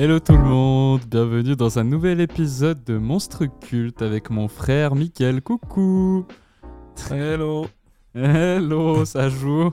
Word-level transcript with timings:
Hello 0.00 0.20
tout 0.20 0.36
le 0.36 0.44
monde, 0.44 1.00
bienvenue 1.10 1.56
dans 1.56 1.80
un 1.80 1.82
nouvel 1.84 2.20
épisode 2.20 2.84
de 2.84 2.96
Monstre 2.98 3.46
Culte 3.46 4.00
avec 4.00 4.30
mon 4.30 4.46
frère 4.46 4.94
Mickaël. 4.94 5.42
Coucou 5.42 6.24
Hello 7.10 7.66
Hello, 8.14 9.04
ça 9.04 9.28
joue? 9.28 9.72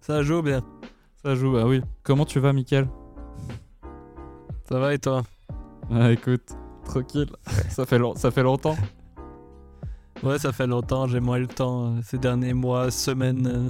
Ça 0.00 0.22
joue 0.22 0.40
bien. 0.40 0.62
Ça 1.20 1.34
joue, 1.34 1.56
ah 1.56 1.66
oui. 1.66 1.82
Comment 2.04 2.24
tu 2.24 2.38
vas 2.38 2.52
Mickaël? 2.52 2.88
Ça 4.68 4.78
va 4.78 4.94
et 4.94 4.98
toi? 5.00 5.22
Ah 5.90 6.12
écoute, 6.12 6.50
tranquille, 6.84 7.30
ça 7.70 7.86
fait, 7.86 7.98
long- 7.98 8.14
ça 8.14 8.30
fait 8.30 8.44
longtemps. 8.44 8.76
Ouais, 10.22 10.38
ça 10.38 10.52
fait 10.52 10.66
longtemps, 10.68 11.08
j'ai 11.08 11.18
moins 11.20 11.38
le 11.38 11.46
temps 11.48 11.86
euh, 11.86 12.00
ces 12.04 12.18
derniers 12.18 12.54
mois, 12.54 12.92
semaines. 12.92 13.46
euh. 13.46 13.68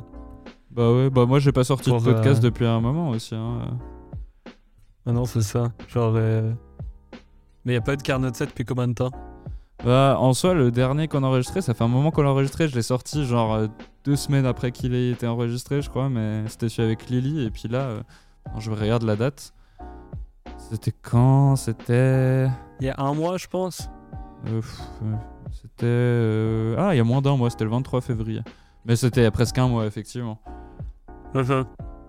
Bah 0.70 0.92
ouais, 0.92 1.08
bah 1.08 1.24
moi 1.24 1.38
j'ai 1.38 1.52
pas 1.52 1.64
sorti 1.64 1.90
de 1.90 1.96
podcast 1.98 2.40
euh, 2.44 2.50
depuis 2.50 2.66
un 2.66 2.80
moment 2.82 3.08
aussi. 3.10 3.34
Hein. 3.34 3.78
Ah 5.08 5.12
non, 5.12 5.24
c'est 5.24 5.40
ça. 5.42 5.72
Genre. 5.88 6.12
euh, 6.16 6.52
Mais 7.64 7.72
y 7.72 7.76
a 7.76 7.80
pas 7.80 7.94
eu 7.94 7.96
de 7.96 8.02
carnet 8.02 8.30
de 8.30 8.36
set 8.36 8.50
depuis 8.50 8.64
combien 8.64 8.86
de 8.88 8.92
temps? 8.92 9.10
Bah 9.84 10.16
en 10.18 10.34
soi, 10.34 10.54
le 10.54 10.70
dernier 10.70 11.08
qu'on 11.08 11.22
a 11.22 11.26
enregistré, 11.28 11.62
ça 11.62 11.72
fait 11.72 11.84
un 11.84 11.88
moment 11.88 12.10
qu'on 12.10 12.22
l'a 12.22 12.30
enregistré, 12.30 12.66
je 12.68 12.74
l'ai 12.74 12.82
sorti 12.82 13.24
genre 13.24 13.54
euh, 13.54 13.66
deux 14.04 14.16
semaines 14.16 14.44
après 14.44 14.72
qu'il 14.72 14.92
ait 14.92 15.10
été 15.12 15.26
enregistré, 15.26 15.82
je 15.82 15.88
crois, 15.88 16.08
mais 16.08 16.42
c'était 16.48 16.68
celui 16.68 16.88
avec 16.88 17.08
Lily, 17.08 17.44
et 17.46 17.50
puis 17.50 17.68
là, 17.68 17.80
euh, 17.82 18.00
je 18.58 18.70
regarde 18.72 19.04
la 19.04 19.14
date. 19.16 19.54
C'était 20.58 20.92
quand? 21.00 21.54
C'était... 21.56 22.48
Il 22.80 22.86
y 22.86 22.90
a 22.90 22.96
un 22.98 23.14
mois, 23.14 23.36
je 23.38 23.46
pense. 23.46 23.88
C'était. 25.52 26.74
Ah, 26.76 26.92
il 26.92 26.96
y 26.96 27.00
a 27.00 27.04
moins 27.04 27.22
d'un 27.22 27.36
mois, 27.36 27.48
c'était 27.48 27.64
le 27.64 27.70
23 27.70 28.00
février. 28.00 28.42
Mais 28.84 28.96
c'était 28.96 29.20
il 29.20 29.24
y 29.24 29.26
a 29.26 29.30
presque 29.30 29.56
un 29.58 29.68
mois, 29.68 29.86
effectivement. 29.86 30.40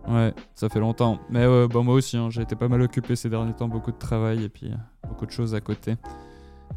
Ouais, 0.07 0.33
ça 0.55 0.69
fait 0.69 0.79
longtemps. 0.79 1.19
Mais 1.29 1.45
ouais, 1.45 1.67
bah, 1.67 1.81
moi 1.81 1.95
aussi, 1.95 2.17
hein, 2.17 2.29
j'ai 2.29 2.41
été 2.41 2.55
pas 2.55 2.67
mal 2.67 2.81
occupé 2.81 3.15
ces 3.15 3.29
derniers 3.29 3.53
temps, 3.53 3.67
beaucoup 3.67 3.91
de 3.91 3.97
travail 3.97 4.43
et 4.43 4.49
puis 4.49 4.67
euh, 4.71 4.75
beaucoup 5.07 5.25
de 5.25 5.31
choses 5.31 5.53
à 5.53 5.61
côté. 5.61 5.97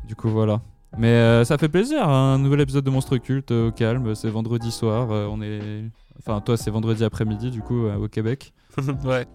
Du 0.07 0.15
coup, 0.17 0.29
voilà. 0.29 0.61
Mais 0.99 1.09
euh, 1.09 1.45
ça 1.45 1.57
fait 1.57 1.69
plaisir, 1.69 2.07
un 2.07 2.39
nouvel 2.39 2.61
épisode 2.61 2.85
de 2.85 2.91
Monstre 2.91 3.17
Culte 3.17 3.51
euh, 3.53 3.69
au 3.69 3.73
calme. 3.73 4.15
C'est 4.15 4.29
vendredi 4.29 4.71
soir, 4.71 5.09
on 5.09 5.41
est. 5.41 5.85
Enfin, 6.19 6.41
toi, 6.41 6.57
c'est 6.57 6.71
vendredi 6.71 7.05
après-midi, 7.05 7.51
du 7.51 7.63
coup, 7.63 7.87
au 7.87 8.09
Québec. 8.09 8.53
ouais. 9.05 9.27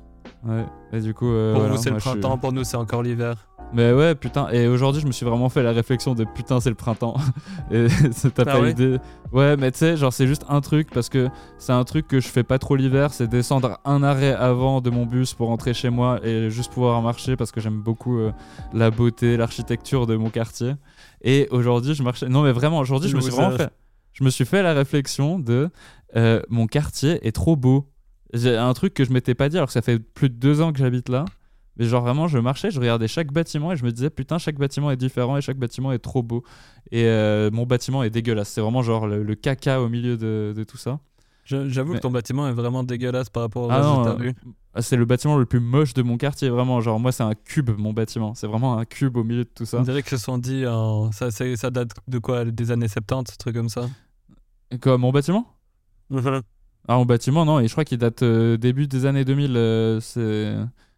Ouais, 0.46 0.66
et 0.92 1.00
du 1.00 1.14
coup. 1.14 1.26
Pour 1.26 1.60
voilà, 1.62 1.70
nous, 1.70 1.78
c'est 1.78 1.90
le 1.90 2.00
suis- 2.00 2.10
printemps, 2.10 2.38
pour 2.38 2.52
nous, 2.52 2.64
c'est 2.64 2.78
encore 2.78 3.02
l'hiver. 3.02 3.48
Mais 3.74 3.92
ouais, 3.92 4.16
putain, 4.16 4.50
et 4.50 4.68
aujourd'hui, 4.68 5.02
je 5.02 5.08
me 5.08 5.12
suis 5.12 5.26
vraiment 5.26 5.50
fait 5.50 5.62
la 5.62 5.72
réflexion 5.74 6.16
de 6.16 6.24
putain, 6.24 6.60
c'est 6.62 6.70
le 6.70 6.76
printemps. 6.76 7.18
et 7.72 7.88
t'as 8.34 8.44
Ah 8.44 8.46
pas 8.46 8.62
ouais 8.62 8.72
idée. 8.72 8.98
Ouais, 9.34 9.58
mais 9.58 9.72
tu 9.72 9.80
sais, 9.80 9.98
genre, 9.98 10.14
c'est 10.14 10.26
juste 10.26 10.46
un 10.48 10.62
truc 10.62 10.90
parce 10.92 11.10
que 11.10 11.28
c'est 11.58 11.74
un 11.74 11.84
truc 11.84 12.08
que 12.08 12.20
je 12.22 12.28
fais 12.30 12.44
pas 12.44 12.60
trop 12.60 12.76
l'hiver, 12.76 13.14
c'est 13.14 13.28
descendre 13.28 13.80
un 13.84 14.04
arrêt 14.04 14.34
avant 14.34 14.80
de 14.80 14.90
mon 14.90 15.06
bus 15.06 15.34
pour 15.34 15.48
rentrer 15.50 15.74
chez 15.74 15.90
moi 15.90 16.20
et 16.26 16.50
juste 16.50 16.72
pouvoir 16.72 17.02
marcher 17.02 17.36
parce 17.36 17.52
que 17.52 17.60
j'aime 17.60 17.82
beaucoup 17.82 18.18
euh, 18.20 18.32
la 18.74 18.90
beauté, 18.90 19.36
l'architecture 19.36 20.08
de 20.08 20.16
mon 20.16 20.30
quartier. 20.30 20.74
Et 21.22 21.48
aujourd'hui, 21.52 21.94
je 21.94 22.04
marchais. 22.04 22.30
Non, 22.30 22.44
mais 22.44 22.54
vraiment, 22.54 22.80
aujourd'hui, 22.80 23.10
je 23.10 23.16
me 23.16 23.22
suis 23.22 23.32
vraiment 23.32 23.58
fait. 23.58 23.70
Je 24.14 24.24
me 24.24 24.30
suis 24.30 24.46
fait 24.46 24.64
la 24.64 24.74
réflexion 24.74 25.38
de 25.40 25.70
euh, 26.16 26.42
mon 26.50 26.68
quartier 26.68 27.20
est 27.28 27.34
trop 27.34 27.56
beau. 27.56 27.92
J'ai 28.34 28.56
un 28.58 28.74
truc 28.74 28.94
que 28.94 29.04
je 29.04 29.12
m'étais 29.12 29.36
pas 29.36 29.50
dit 29.50 29.58
alors 29.58 29.68
que 29.68 29.74
ça 29.74 29.82
fait 29.82 30.00
plus 30.00 30.30
de 30.30 30.36
deux 30.36 30.62
ans 30.62 30.72
que 30.72 30.80
j'habite 30.80 31.10
là. 31.10 31.26
Mais 31.80 31.86
genre 31.86 32.02
vraiment, 32.04 32.28
je 32.28 32.38
marchais, 32.40 32.72
je 32.72 32.80
regardais 32.80 33.08
chaque 33.08 33.32
bâtiment 33.32 33.72
et 33.72 33.76
je 33.78 33.84
me 33.86 33.92
disais 33.92 34.10
putain, 34.10 34.38
chaque 34.38 34.58
bâtiment 34.58 34.90
est 34.92 34.98
différent 34.98 35.38
et 35.38 35.42
chaque 35.42 35.58
bâtiment 35.58 35.92
est 35.92 36.00
trop 36.00 36.24
beau. 36.24 36.44
Et 36.92 37.06
euh, 37.06 37.50
mon 37.52 37.66
bâtiment 37.66 38.04
est 38.04 38.10
dégueulasse. 38.10 38.50
C'est 38.50 38.62
vraiment 38.62 38.82
genre 38.82 39.08
le, 39.08 39.24
le 39.24 39.36
caca 39.36 39.82
au 39.82 39.90
milieu 39.90 40.18
de, 40.18 40.54
de 40.56 40.64
tout 40.64 40.78
ça. 40.78 41.00
J'avoue 41.46 41.92
Mais- 41.94 41.98
que 42.00 42.02
ton 42.02 42.12
bâtiment 42.12 42.48
est 42.50 42.54
vraiment 42.54 42.84
dégueulasse 42.84 43.30
par 43.30 43.44
rapport 43.44 43.64
au 43.68 43.72
Ah 43.72 43.78
reste 43.78 43.88
non, 43.88 44.04
ta 44.04 44.22
euh. 44.24 44.34
Ah, 44.74 44.82
C'est 44.82 44.98
le 44.98 45.06
bâtiment 45.06 45.38
le 45.38 45.46
plus 45.46 45.62
moche 45.62 45.94
de 45.94 46.02
mon 46.02 46.18
quartier, 46.18 46.50
vraiment. 46.50 46.82
Genre 46.82 47.00
moi, 47.00 47.14
c'est 47.14 47.24
un 47.24 47.36
cube, 47.36 47.70
mon 47.78 47.94
bâtiment. 47.94 48.34
C'est 48.34 48.48
vraiment 48.48 48.78
un 48.78 48.84
cube 48.84 49.16
au 49.16 49.24
milieu 49.24 49.46
de 49.46 49.50
tout 49.56 49.64
ça. 49.66 49.78
On 49.80 49.84
dirait 49.84 50.04
que 50.04 50.10
se 50.10 50.18
sont 50.18 50.38
dit. 50.38 50.66
en- 50.68 51.12
Ça, 51.14 51.30
ça 51.32 51.70
date 51.70 51.92
de 52.08 52.20
quoi 52.20 52.44
Des 52.44 52.72
années 52.72 52.90
70, 52.90 53.32
un 53.32 53.36
truc 53.40 53.56
comme 53.56 53.70
ça 53.70 53.88
Quoi, 54.82 54.98
mon 54.98 55.12
bâtiment? 55.12 55.48
Ah, 56.90 56.96
mon 56.98 57.06
bâtiment, 57.06 57.46
non. 57.46 57.60
Et 57.60 57.68
je 57.68 57.72
crois 57.74 57.86
qu'il 57.86 57.98
date 57.98 58.24
euh, 58.24 58.58
début 58.58 58.88
des 58.88 59.06
années 59.06 59.26
2000. 59.26 59.54
euh, 59.56 60.00
c'est. 60.00 60.56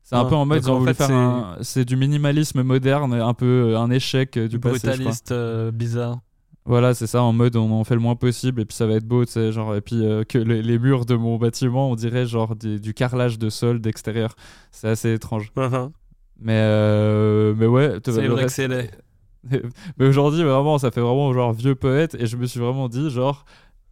C'est 0.09 0.15
un 0.15 0.25
peu 0.25 0.33
en 0.35 0.45
mode, 0.47 0.63
ils 0.63 0.71
ont 0.71 0.79
voulu 0.79 0.93
fait, 0.93 1.05
faire 1.05 1.57
c'est- 1.61 1.85
du 1.85 1.95
minimalisme 1.95 2.63
moderne, 2.63 3.13
un 3.13 3.33
peu 3.35 3.73
euh, 3.73 3.79
un 3.79 3.91
échec 3.91 4.37
euh, 4.37 4.47
du 4.47 4.59
passé. 4.59 4.87
Brutaliste, 4.87 5.31
euh, 5.31 5.69
bizarre. 5.69 6.17
Voilà, 6.65 6.95
c'est 6.95 7.05
ça, 7.05 7.21
en 7.21 7.31
mode 7.31 7.55
on 7.55 7.71
en 7.71 7.83
fait 7.83 7.93
le 7.93 7.99
moins 8.01 8.15
possible 8.15 8.61
et 8.61 8.65
puis 8.65 8.75
ça 8.75 8.87
va 8.87 8.93
être 8.95 9.05
beau, 9.07 9.23
tu 9.25 9.31
sais, 9.33 9.51
genre, 9.51 9.75
et 9.75 9.81
puis 9.81 10.03
euh, 10.03 10.23
que 10.23 10.39
les, 10.39 10.63
les 10.63 10.79
murs 10.79 11.05
de 11.05 11.15
mon 11.15 11.37
bâtiment, 11.37 11.91
on 11.91 11.95
dirait 11.95 12.25
genre 12.25 12.55
des- 12.55 12.79
du 12.79 12.93
carrelage 12.95 13.37
de 13.37 13.49
sol 13.51 13.81
d'extérieur. 13.81 14.35
C'est 14.71 14.87
assez 14.89 15.13
étrange. 15.13 15.51
Mais, 16.39 16.53
euh, 16.55 17.53
mais 17.55 17.67
ouais, 17.67 17.99
C'est 18.03 18.11
vrai 18.27 18.45
que 18.45 18.51
c'est 18.51 18.67
mais 19.97 20.07
aujourd'hui, 20.07 20.43
vraiment, 20.43 20.77
ça 20.79 20.89
fait 20.91 21.01
vraiment 21.01 21.31
genre 21.33 21.53
vieux 21.53 21.75
poète 21.75 22.15
et 22.19 22.25
je 22.25 22.35
me 22.35 22.45
suis 22.47 22.59
vraiment 22.59 22.89
dit, 22.89 23.09
genre, 23.11 23.45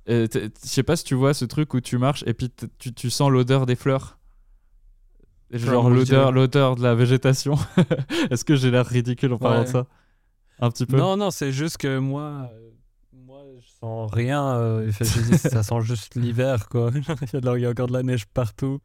je 0.07 0.49
sais 0.61 0.83
pas 0.83 0.95
si 0.95 1.03
tu 1.03 1.13
vois 1.15 1.33
ce 1.33 1.45
truc 1.45 1.73
où 1.75 1.79
tu 1.79 1.97
marches 1.97 2.23
et 2.27 2.33
puis 2.33 2.49
tu 2.95 3.09
sens 3.09 3.29
l'odeur 3.29 3.65
des 3.65 3.75
fleurs. 3.75 4.17
Genre 5.51 5.89
l'odeur, 5.89 6.31
l'odeur 6.31 6.75
de 6.75 6.83
la 6.83 6.93
végétation. 6.95 7.55
Est-ce 8.31 8.43
que 8.43 8.55
j'ai 8.55 8.69
l'air 8.71 8.85
ridicule 8.85 9.33
en 9.33 9.37
parlant 9.37 9.59
Ouais. 9.59 9.65
de 9.65 9.69
ça? 9.69 9.85
Un 10.59 10.69
petit 10.71 10.85
peu 10.85 10.97
Non, 10.97 11.15
non, 11.17 11.31
c'est 11.31 11.51
juste 11.51 11.77
que 11.77 11.99
moi, 11.99 12.49
euh, 12.53 12.69
moi, 13.13 13.41
je 13.61 13.67
sens 13.79 14.11
rien. 14.11 14.43
euh, 14.55 14.91
fait, 14.91 15.05
je 15.05 15.21
dis, 15.21 15.37
ça 15.37 15.63
sent 15.63 15.81
juste 15.81 16.15
l'hiver, 16.15 16.67
quoi. 16.67 16.91
il, 17.33 17.59
y 17.61 17.65
a 17.65 17.69
encore 17.69 17.87
de 17.87 17.93
la 17.93 18.03
neige 18.03 18.25
partout. 18.33 18.79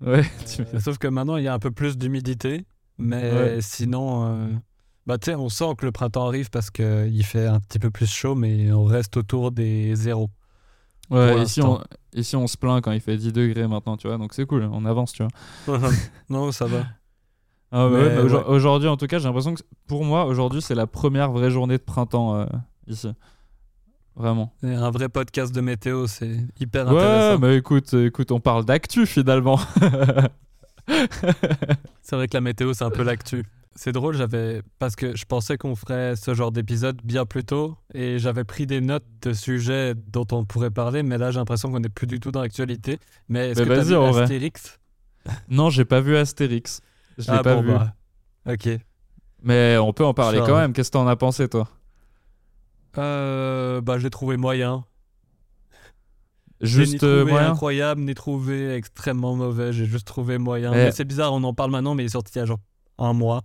Ouais, 0.00 0.22
tu- 0.46 0.62
Euh, 0.62 0.80
sauf 0.80 0.96
que 0.98 1.08
maintenant, 1.08 1.36
il 1.36 1.44
y 1.44 1.48
a 1.48 1.54
un 1.54 1.58
peu 1.58 1.70
plus 1.72 1.98
d'humidité. 1.98 2.64
Mais 2.98 3.32
Ouais. 3.32 3.58
sinon, 3.60 4.60
bah, 5.06 5.18
tu 5.18 5.26
sais, 5.30 5.34
on 5.36 5.48
sent 5.48 5.74
que 5.76 5.86
le 5.86 5.92
printemps 5.92 6.26
arrive 6.26 6.50
parce 6.50 6.70
qu'il 6.70 7.24
fait 7.24 7.46
un 7.46 7.60
petit 7.60 7.78
peu 7.78 7.90
plus 7.90 8.10
chaud, 8.10 8.34
mais 8.34 8.72
on 8.72 8.84
reste 8.84 9.16
autour 9.16 9.50
des 9.52 9.94
zéros. 9.94 10.30
Ouais, 11.10 11.42
ici 11.42 11.62
on, 11.62 11.80
ici 12.14 12.36
on 12.36 12.46
se 12.46 12.56
plaint 12.56 12.82
quand 12.82 12.92
il 12.92 13.00
fait 13.00 13.16
10 13.16 13.32
degrés 13.32 13.66
maintenant, 13.66 13.96
tu 13.96 14.08
vois, 14.08 14.18
donc 14.18 14.34
c'est 14.34 14.44
cool, 14.46 14.68
on 14.72 14.84
avance, 14.84 15.12
tu 15.12 15.22
vois. 15.66 15.78
non, 16.28 16.52
ça 16.52 16.66
va. 16.66 16.84
Ah, 17.70 17.88
mais 17.90 17.98
Mais 17.98 18.02
ouais, 18.04 18.14
mais 18.16 18.22
aujo- 18.22 18.36
ouais. 18.38 18.44
Aujourd'hui, 18.48 18.88
en 18.88 18.96
tout 18.96 19.06
cas, 19.06 19.18
j'ai 19.18 19.24
l'impression 19.26 19.54
que 19.54 19.62
pour 19.86 20.04
moi, 20.04 20.24
aujourd'hui, 20.24 20.62
c'est 20.62 20.74
la 20.74 20.86
première 20.86 21.30
vraie 21.32 21.50
journée 21.50 21.76
de 21.78 21.82
printemps 21.82 22.34
euh, 22.36 22.46
ici. 22.86 23.08
Vraiment. 24.16 24.52
Et 24.62 24.72
un 24.74 24.90
vrai 24.90 25.08
podcast 25.08 25.54
de 25.54 25.60
météo, 25.60 26.06
c'est 26.06 26.38
hyper 26.58 26.86
Ouais, 26.88 26.96
intéressant. 26.98 27.38
mais 27.40 27.56
écoute, 27.56 27.92
euh, 27.94 28.06
écoute, 28.06 28.32
on 28.32 28.40
parle 28.40 28.64
d'actu 28.64 29.06
finalement. 29.06 29.58
C'est 32.02 32.16
vrai 32.16 32.28
que 32.28 32.34
la 32.34 32.40
météo, 32.40 32.72
c'est 32.72 32.84
un 32.84 32.90
peu 32.90 33.02
l'actu. 33.02 33.44
C'est 33.78 33.92
drôle, 33.92 34.16
j'avais 34.16 34.62
parce 34.80 34.96
que 34.96 35.16
je 35.16 35.24
pensais 35.24 35.56
qu'on 35.56 35.76
ferait 35.76 36.16
ce 36.16 36.34
genre 36.34 36.50
d'épisode 36.50 37.00
bien 37.04 37.24
plus 37.24 37.44
tôt 37.44 37.76
et 37.94 38.18
j'avais 38.18 38.42
pris 38.42 38.66
des 38.66 38.80
notes 38.80 39.06
de 39.22 39.32
sujets 39.32 39.94
dont 39.94 40.26
on 40.32 40.44
pourrait 40.44 40.72
parler, 40.72 41.04
mais 41.04 41.16
là 41.16 41.30
j'ai 41.30 41.38
l'impression 41.38 41.70
qu'on 41.70 41.78
n'est 41.78 41.88
plus 41.88 42.08
du 42.08 42.18
tout 42.18 42.32
dans 42.32 42.40
l'actualité. 42.42 42.98
Mais 43.28 43.50
est-ce 43.50 43.62
que 43.62 43.68
t'as 43.68 43.82
vu. 43.82 43.94
Astérix? 43.94 44.80
Non, 45.48 45.70
j'ai 45.70 45.84
pas 45.84 46.00
vu 46.00 46.16
Astérix. 46.16 46.80
Je 47.18 47.30
l'ai 47.30 47.38
Ah 47.38 47.42
pas 47.44 47.54
bon, 47.54 47.62
vu. 47.62 47.68
bah, 47.68 47.94
Ok. 48.48 48.68
Mais 49.44 49.76
on 49.78 49.92
peut 49.92 50.04
en 50.04 50.12
parler 50.12 50.40
quand 50.44 50.56
même. 50.56 50.72
Qu'est-ce 50.72 50.90
que 50.90 50.94
t'en 50.94 51.06
as 51.06 51.14
pensé, 51.14 51.48
toi? 51.48 51.68
Euh, 52.96 53.80
bah 53.80 54.00
j'ai 54.00 54.10
trouvé 54.10 54.36
moyen. 54.36 54.86
Juste 56.60 56.94
ni 56.94 56.98
trouvé 56.98 57.12
euh, 57.12 57.24
moyen? 57.26 57.52
incroyable, 57.52 58.00
ni 58.00 58.14
trouvé 58.14 58.74
extrêmement 58.74 59.36
mauvais. 59.36 59.72
J'ai 59.72 59.86
juste 59.86 60.08
trouvé 60.08 60.38
moyen. 60.38 60.72
Eh. 60.72 60.76
Mais 60.76 60.90
c'est 60.90 61.04
bizarre, 61.04 61.32
on 61.32 61.44
en 61.44 61.54
parle 61.54 61.70
maintenant, 61.70 61.94
mais 61.94 62.02
il 62.02 62.06
est 62.06 62.08
sorti 62.08 62.32
il 62.34 62.38
y 62.38 62.42
a 62.42 62.44
genre 62.44 62.58
un 62.98 63.12
mois. 63.12 63.44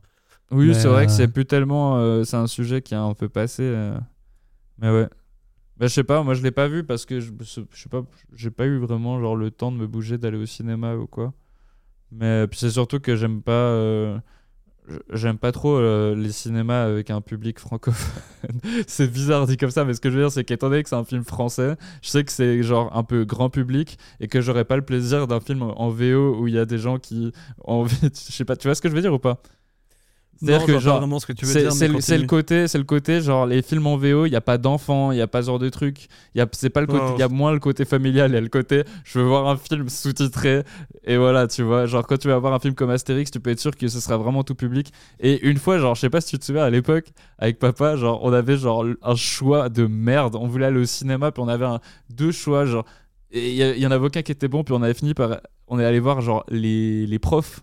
Oui, 0.54 0.74
c'est 0.76 0.88
vrai 0.88 1.06
que 1.06 1.12
euh, 1.12 1.16
c'est 1.16 1.28
plus 1.28 1.46
tellement. 1.46 1.98
euh, 1.98 2.24
c'est 2.24 2.38
un 2.38 2.48
sujet 2.48 2.82
qui 2.82 2.96
a 2.96 3.02
un 3.02 3.14
peu 3.14 3.30
passé. 3.30 3.64
euh, 3.64 3.98
Mais 4.80 4.92
ouais. 4.92 5.10
Bah, 5.78 5.88
je 5.88 5.94
sais 5.94 6.04
pas, 6.04 6.24
moi 6.24 6.36
je 6.36 6.44
l'ai 6.44 6.52
pas 6.52 6.68
vu 6.68 6.84
parce 6.86 7.06
que 7.06 7.20
je, 7.20 7.32
je 7.42 7.46
sais 7.82 7.90
pas, 7.90 8.04
j'ai 8.36 8.52
pas 8.52 8.66
eu 8.66 8.78
vraiment 8.78 9.20
genre 9.20 9.36
le 9.36 9.52
temps 9.52 9.72
de 9.72 9.78
me 9.78 9.88
bouger, 9.88 10.18
d'aller 10.20 10.38
au 10.38 10.46
cinéma 10.46 10.96
ou 10.96 11.08
quoi. 11.08 11.34
Mais 12.12 12.48
c'est 12.54 12.72
surtout 12.72 13.00
que 13.00 13.16
j'aime 13.16 13.42
pas. 13.44 13.52
euh, 13.54 14.20
J'aime 15.14 15.38
pas 15.38 15.54
trop 15.54 15.78
euh, 15.78 16.14
les 16.14 16.34
cinémas 16.34 16.84
avec 16.84 17.10
un 17.10 17.22
public 17.22 17.58
francophone. 17.60 18.22
c'est 18.88 19.08
bizarre 19.12 19.48
dit 19.48 19.56
comme 19.56 19.72
ça, 19.72 19.86
mais 19.86 19.94
ce 19.94 20.02
que 20.02 20.10
je 20.10 20.16
veux 20.18 20.24
dire, 20.24 20.32
c'est 20.32 20.44
qu'étant 20.44 20.70
donné 20.70 20.84
que 20.84 20.90
c'est 20.90 20.96
un 20.96 21.06
film 21.06 21.24
français, 21.24 21.78
je 22.02 22.10
sais 22.10 22.24
que 22.26 22.32
c'est 22.34 22.64
genre 22.64 22.96
un 22.96 23.04
peu 23.04 23.24
grand 23.24 23.50
public 23.50 23.98
et 24.20 24.28
que 24.28 24.42
j'aurais 24.42 24.66
pas 24.66 24.76
le 24.76 24.82
plaisir 24.84 25.26
d'un 25.28 25.40
film 25.40 25.62
en 25.64 25.90
VO 25.90 26.36
où 26.38 26.48
il 26.50 26.54
y 26.56 26.60
a 26.60 26.66
des 26.66 26.78
gens 26.80 27.00
qui 27.00 27.32
ont 27.64 27.82
envie. 27.82 27.96
Je 28.04 28.10
sais 28.34 28.44
pas, 28.46 28.58
tu 28.58 28.68
vois 28.68 28.76
ce 28.76 28.82
que 28.82 28.90
je 28.90 28.96
veux 28.96 29.02
dire 29.02 29.14
ou 29.14 29.20
pas? 29.20 29.42
C'est-à-dire 30.42 30.60
Non, 30.62 30.66
que 30.66 30.72
je 30.74 30.74
vois 30.74 30.82
pas 30.82 30.86
genre, 30.86 30.98
vraiment 31.00 31.20
ce 31.20 31.26
que 31.26 31.34
tu 31.34 31.46
veux 31.46 31.54
c'est 31.54 31.62
dire. 31.62 31.72
c'est 31.72 31.88
mais 31.90 32.18
le, 32.22 32.28
côté, 32.28 32.68
c'est 32.68 32.78
le 32.78 32.84
côté 32.84 33.22
genre 33.22 33.46
les 33.46 33.62
films 33.62 33.88
en 33.88 33.96
VO, 33.98 34.26
il 34.26 34.32
y 34.32 34.36
a 34.36 34.42
pas 34.42 34.58
d'enfants, 34.58 35.12
il 35.12 35.18
y 35.18 35.22
a 35.22 35.28
pas 35.28 35.42
ce 35.42 35.48
genre 35.48 35.60
de 35.60 35.70
truc, 35.70 36.08
il 36.36 36.40
y 36.40 36.42
a 36.42 36.48
c'est 36.52 36.70
pas 36.70 36.82
le 36.82 36.88
côté, 36.88 37.04
il 37.16 37.20
y 37.20 37.24
a 37.24 37.30
moins 37.30 37.52
le 37.54 37.60
côté 37.60 37.86
familial, 37.86 38.32
il 38.32 38.34
y 38.34 38.38
a 38.38 38.42
le 38.42 38.50
côté 38.50 38.84
je 39.06 39.20
veux 39.20 39.26
voir 39.26 39.48
un 39.48 39.56
film 39.58 39.88
sous-titré 39.90 40.64
et 41.06 41.18
voilà, 41.18 41.48
tu 41.48 41.64
vois, 41.64 41.86
genre 41.86 42.06
quand 42.06 42.18
tu 42.18 42.28
vas 42.28 42.38
voir 42.40 42.54
un 42.54 42.60
film 42.60 42.74
comme 42.76 42.90
Astérix, 42.90 43.32
tu 43.32 43.40
peux 43.40 43.52
être 43.52 43.60
sûr 43.60 43.76
que 43.76 43.88
ce 43.88 44.00
sera 44.00 44.18
vraiment 44.18 44.44
tout 44.44 44.56
public. 44.56 44.92
Et 45.20 45.46
une 45.48 45.58
fois, 45.58 45.78
genre 45.78 45.96
je 45.96 46.02
sais 46.02 46.10
pas 46.10 46.20
si 46.22 46.30
tu 46.32 46.40
te 46.40 46.46
souviens 46.46 46.64
à 46.64 46.70
l'époque 46.70 47.08
avec 47.38 47.60
papa, 47.60 47.96
genre 47.96 48.20
on 48.24 48.34
avait 48.34 48.58
genre 48.58 48.86
un 49.02 49.16
choix 49.16 49.70
de 49.70 49.86
merde, 49.86 50.36
on 50.36 50.48
voulait 50.48 50.66
aller 50.66 50.80
au 50.82 50.86
cinéma 50.86 51.32
puis 51.32 51.42
on 51.44 51.48
avait 51.48 51.66
un- 51.66 51.80
deux 52.10 52.32
choix 52.32 52.66
genre. 52.66 52.86
Et 53.32 53.50
il 53.50 53.56
y, 53.56 53.64
a- 53.64 53.76
il 53.76 53.82
y 53.82 53.88
en 53.88 53.92
avait 53.92 54.06
aucun 54.06 54.22
qui 54.22 54.32
était 54.32 54.48
bon 54.48 54.64
puis 54.64 54.74
on 54.74 54.82
avait 54.84 54.94
fini 54.94 55.14
par 55.14 55.38
on 55.68 55.80
est 55.80 55.86
allé 55.86 56.00
voir 56.00 56.22
genre 56.22 56.44
les, 56.50 57.08
les 57.08 57.20
profs 57.20 57.62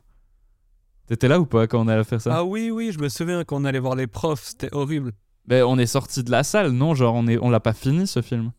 T'étais 1.11 1.27
là 1.27 1.41
ou 1.41 1.45
pas 1.45 1.67
quand 1.67 1.81
on 1.85 1.89
allait 1.89 2.05
faire 2.05 2.21
ça 2.21 2.31
Ah 2.37 2.45
oui, 2.45 2.71
oui, 2.71 2.93
je 2.93 3.01
me 3.01 3.09
souviens 3.09 3.43
qu'on 3.43 3.65
allait 3.65 3.81
voir 3.81 3.97
les 3.97 4.07
profs, 4.07 4.45
c'était 4.45 4.73
horrible. 4.73 5.11
Ben, 5.45 5.65
on 5.65 5.77
est 5.77 5.87
sorti 5.87 6.23
de 6.23 6.31
la 6.31 6.45
salle, 6.45 6.71
non? 6.71 6.95
Genre, 6.95 7.13
on, 7.17 7.27
est, 7.27 7.37
on 7.43 7.51
l'a 7.51 7.59
pas 7.59 7.73
fini 7.73 8.07
ce 8.07 8.23
film? 8.23 8.53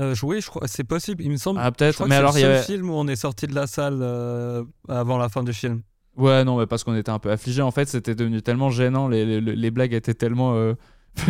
Euh, 0.00 0.14
oui, 0.22 0.40
je 0.40 0.46
crois, 0.48 0.66
c'est 0.68 0.84
possible, 0.84 1.22
il 1.22 1.30
me 1.30 1.36
semble. 1.36 1.60
Ah, 1.62 1.70
peut-être. 1.70 2.02
Mais 2.04 2.14
que 2.14 2.14
alors, 2.14 2.32
c'est 2.32 2.40
il 2.40 2.42
y 2.42 2.46
seul 2.46 2.54
avait. 2.54 2.62
film 2.64 2.88
où 2.88 2.94
on 2.94 3.06
est 3.08 3.16
sorti 3.16 3.46
de 3.46 3.54
la 3.54 3.66
salle 3.66 3.98
euh, 4.00 4.64
avant 4.88 5.18
la 5.18 5.28
fin 5.28 5.42
du 5.44 5.52
film. 5.52 5.82
Ouais, 6.16 6.44
non, 6.44 6.56
mais 6.58 6.66
parce 6.66 6.82
qu'on 6.82 6.96
était 6.96 7.10
un 7.10 7.18
peu 7.18 7.30
affligés. 7.30 7.60
En 7.60 7.70
fait, 7.70 7.86
c'était 7.90 8.14
devenu 8.14 8.40
tellement 8.40 8.70
gênant. 8.70 9.06
Les, 9.08 9.26
les, 9.26 9.54
les 9.54 9.70
blagues 9.70 9.92
étaient 9.92 10.14
tellement 10.14 10.54
euh, 10.54 10.72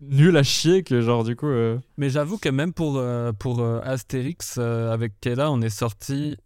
nulles 0.00 0.36
à 0.36 0.42
chier 0.42 0.82
que, 0.82 1.00
genre, 1.00 1.24
du 1.24 1.36
coup. 1.36 1.46
euh, 1.46 1.78
Mais 1.96 2.10
j'avoue 2.10 2.38
que 2.38 2.48
même 2.48 2.72
pour, 2.72 3.00
pour 3.38 3.64
Astérix 3.84 4.58
avec 4.58 5.20
Kella, 5.20 5.50
on 5.50 5.60
est 5.60 5.70
sorti 5.70 6.36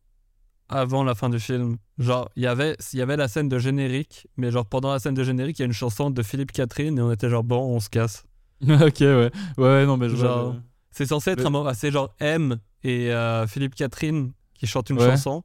avant 0.69 1.04
la 1.04 1.14
fin 1.14 1.31
du 1.31 1.40
film. 1.40 1.76
Genre, 1.98 2.30
il 2.36 2.44
y 2.44 2.46
avait- 2.46 2.76
il 2.92 2.98
y 2.98 3.02
avait 3.02 3.16
la 3.16 3.26
scène 3.28 3.48
de 3.48 3.58
générique, 3.58 4.28
mais 4.36 4.50
genre 4.52 4.64
pendant 4.66 4.92
la 4.92 4.98
scène 5.00 5.14
de 5.14 5.24
générique, 5.24 5.58
il 5.58 5.62
y 5.62 5.64
a 5.64 5.66
une 5.66 5.72
chanson 5.72 6.10
de 6.10 6.22
Philippe 6.22 6.52
Catherine 6.52 6.96
et 6.98 7.02
on 7.02 7.10
était 7.10 7.28
genre 7.28 7.42
bon, 7.44 7.58
on 7.74 7.80
se 7.80 7.88
casse. 7.90 8.24
ok, 8.62 9.00
ouais. 9.00 9.30
Ouais, 9.56 9.86
non, 9.86 9.96
mais 9.96 10.08
Genre, 10.08 10.56
C'est 10.90 11.06
censé 11.06 11.30
être 11.32 11.44
un 11.46 11.50
moment 11.50 11.66
assez 11.68 11.90
genre 11.90 12.14
M 12.20 12.58
et 12.84 13.12
euh, 13.12 13.46
Philippe 13.46 13.74
Catherine 13.74 14.32
qui 14.54 14.66
chantent 14.66 14.90
une 14.90 14.98
Ouais. 14.98 15.10
chanson. 15.10 15.42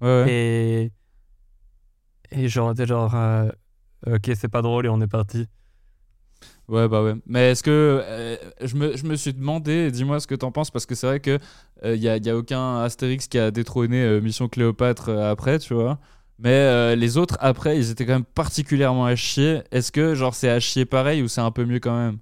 Ouais, 0.00 0.06
ouais. 0.24 0.32
Et. 0.32 0.92
Et 2.30 2.48
genre, 2.48 2.68
on 2.68 2.72
était 2.72 2.86
genre. 2.86 3.14
euh, 3.14 3.48
ok, 4.06 4.30
c'est 4.34 4.48
pas 4.48 4.62
drôle 4.62 4.86
et 4.86 4.88
on 4.88 5.00
est 5.00 5.06
parti. 5.08 5.46
Ouais, 6.68 6.86
bah 6.86 7.02
ouais. 7.02 7.14
Mais 7.26 7.50
est-ce 7.52 7.62
que. 7.62 7.70
euh, 8.04 8.36
je, 8.60 8.76
me, 8.76 8.94
je 8.96 9.06
me 9.06 9.16
suis 9.16 9.32
demandé, 9.32 9.90
dis-moi 9.90 10.20
ce 10.20 10.26
que 10.26 10.34
t'en 10.34 10.52
penses, 10.52 10.70
parce 10.70 10.84
que 10.86 10.94
c'est 10.94 11.06
vrai 11.06 11.20
que 11.20 11.38
il 11.84 11.96
y, 11.96 12.08
a, 12.08 12.16
y 12.18 12.28
a 12.30 12.36
aucun 12.36 12.78
Astérix 12.80 13.26
qui 13.28 13.38
a 13.38 13.50
détrôné 13.50 14.02
euh, 14.02 14.20
Mission 14.20 14.48
Cléopâtre 14.48 15.08
euh, 15.08 15.30
après, 15.30 15.58
tu 15.58 15.72
vois. 15.74 15.98
Mais 16.38 16.50
euh, 16.50 16.94
les 16.94 17.16
autres, 17.16 17.36
après, 17.40 17.78
ils 17.78 17.90
étaient 17.90 18.04
quand 18.06 18.12
même 18.12 18.24
particulièrement 18.24 19.06
à 19.06 19.16
chier. 19.16 19.62
Est-ce 19.72 19.90
que, 19.92 20.14
genre, 20.14 20.34
c'est 20.34 20.50
à 20.50 20.60
chier 20.60 20.84
pareil 20.84 21.22
ou 21.22 21.28
c'est 21.28 21.40
un 21.40 21.50
peu 21.50 21.64
mieux 21.64 21.80
quand 21.80 21.96
même? 21.96 22.18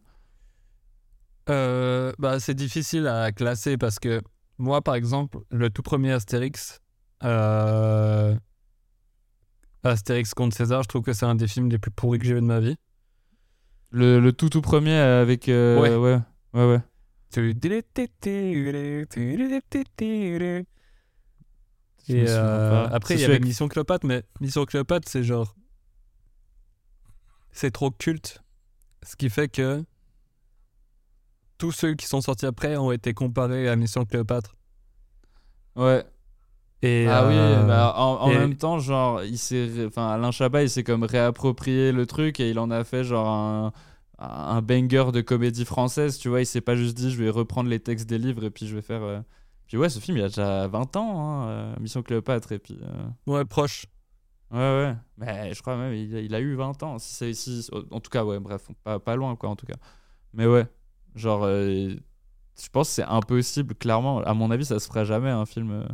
Euh, 1.48 2.12
bah, 2.19 2.40
c'est 2.40 2.54
difficile 2.54 3.06
à 3.06 3.31
classer 3.32 3.76
parce 3.76 3.98
que 3.98 4.20
moi, 4.58 4.82
par 4.82 4.94
exemple, 4.94 5.38
le 5.50 5.70
tout 5.70 5.82
premier 5.82 6.12
Astérix, 6.12 6.81
euh, 7.25 8.34
Astérix 9.84 10.34
contre 10.34 10.54
César, 10.56 10.82
je 10.82 10.88
trouve 10.88 11.02
que 11.02 11.12
c'est 11.12 11.25
un 11.26 11.34
des 11.34 11.46
films 11.48 11.70
les 11.70 11.78
plus 11.78 11.90
pourris 11.90 12.19
que 12.19 12.26
j'ai 12.26 12.34
vu 12.34 12.40
de 12.40 12.46
ma 12.46 12.60
vie. 12.60 12.76
Le, 13.91 14.21
le 14.21 14.33
tout 14.33 14.49
tout 14.49 14.61
premier 14.62 14.94
avec. 14.97 15.49
euh, 15.49 15.81
Ouais. 15.81 15.94
ouais. 15.97 16.19
Ouais, 16.55 16.67
ouais. 16.71 16.81
Et 22.09 22.25
euh, 22.29 22.87
après, 22.88 23.15
il 23.15 23.21
y 23.21 23.25
avait 23.25 23.35
avec- 23.35 23.44
Mission 23.44 23.69
Cléopâtre, 23.69 24.06
mais 24.06 24.23
Mission 24.41 24.65
Cléopâtre, 24.65 25.09
c'est 25.09 25.25
genre. 25.25 25.55
C'est 27.53 27.71
trop 27.71 27.91
culte. 27.91 28.43
Ce 29.03 29.17
qui 29.17 29.29
fait 29.31 29.49
que. 29.49 29.85
Tous 31.59 31.73
ceux 31.73 31.94
qui 31.94 32.06
sont 32.06 32.21
sortis 32.21 32.44
après 32.47 32.77
ont 32.77 32.93
été 32.93 33.15
comparés 33.15 33.69
à 33.69 33.77
Mission 33.77 34.05
Cléopâtre. 34.05 34.56
Ouais. 35.75 36.05
Et, 36.87 37.06
Ah 37.09 37.25
euh, 37.25 37.61
oui, 37.62 37.67
bah, 37.69 37.94
en, 37.97 38.15
en 38.21 38.31
et- 38.33 38.38
même 38.38 38.56
temps, 38.56 38.79
genre, 38.79 39.23
il 39.25 39.38
s'est, 39.38 39.87
enfin, 39.87 40.09
Alain 40.11 40.31
Chabat, 40.31 40.62
il 40.62 40.71
s'est 40.71 40.85
comme 40.85 41.05
réapproprié 41.05 41.93
le 41.93 42.06
truc 42.06 42.41
et 42.41 42.50
il 42.50 42.59
en 42.59 42.71
a 42.71 42.85
fait 42.85 43.05
genre 43.05 43.29
un, 43.29 43.73
un 44.19 44.62
banger 44.62 45.12
de 45.12 45.21
comédie 45.21 45.65
française, 45.65 46.19
tu 46.19 46.29
vois. 46.29 46.41
Il 46.41 46.47
s'est 46.47 46.61
pas 46.61 46.77
juste 46.77 46.97
dit, 46.97 47.11
je 47.11 47.23
vais 47.23 47.31
reprendre 47.31 47.69
les 47.71 47.81
textes 47.81 48.09
des 48.09 48.19
livres 48.19 48.44
et 48.44 48.50
puis 48.50 48.67
je 48.67 48.75
vais 48.75 48.83
faire. 48.83 49.03
euh, 49.03 49.21
Puis 49.67 49.77
ouais, 49.77 49.88
ce 49.88 49.99
film, 50.00 50.17
il 50.19 50.23
a 50.25 50.29
déjà 50.29 50.67
20 50.69 50.94
ans, 50.97 51.21
hein, 51.21 51.49
euh, 51.49 51.75
Mission 51.81 52.03
Cléopâtre, 52.03 52.53
et 52.53 52.59
puis. 52.59 52.79
euh, 52.83 53.09
Ouais, 53.27 53.44
proche. 53.44 53.87
Ouais, 54.53 54.59
ouais. 54.59 54.94
Mais 55.19 55.55
je 55.55 55.61
crois 55.62 55.77
même, 55.77 55.93
il, 55.94 56.15
a- 56.17 56.21
il 56.21 56.35
a 56.35 56.41
eu 56.41 56.55
20 56.55 56.81
ans. 56.82 56.99
Si 56.99 57.15
c'est 57.15 57.32
si, 57.35 57.69
en 57.91 58.00
tout 58.00 58.11
cas, 58.11 58.25
ouais, 58.25 58.39
bref, 58.41 58.69
pas, 58.85 58.99
pas 59.00 59.17
loin, 59.17 59.35
quoi, 59.37 59.49
en 59.50 59.56
tout 59.56 59.67
cas. 59.67 59.75
Mais 60.35 60.47
ouais, 60.47 60.67
genre, 61.17 61.44
euh, 61.44 61.91
je 62.62 62.69
pense 62.71 62.89
que 62.89 62.94
c'est 62.97 63.03
impossible, 63.05 63.75
clairement. 63.75 64.21
À 64.21 64.35
mon 64.35 64.50
avis, 64.50 64.65
ça 64.65 64.79
se 64.81 64.87
fera 64.89 65.05
jamais 65.05 65.31
un 65.31 65.47
film. 65.47 65.87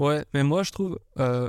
Ouais, 0.00 0.24
mais 0.34 0.42
moi 0.42 0.62
je 0.64 0.72
trouve. 0.72 0.98
euh, 1.18 1.48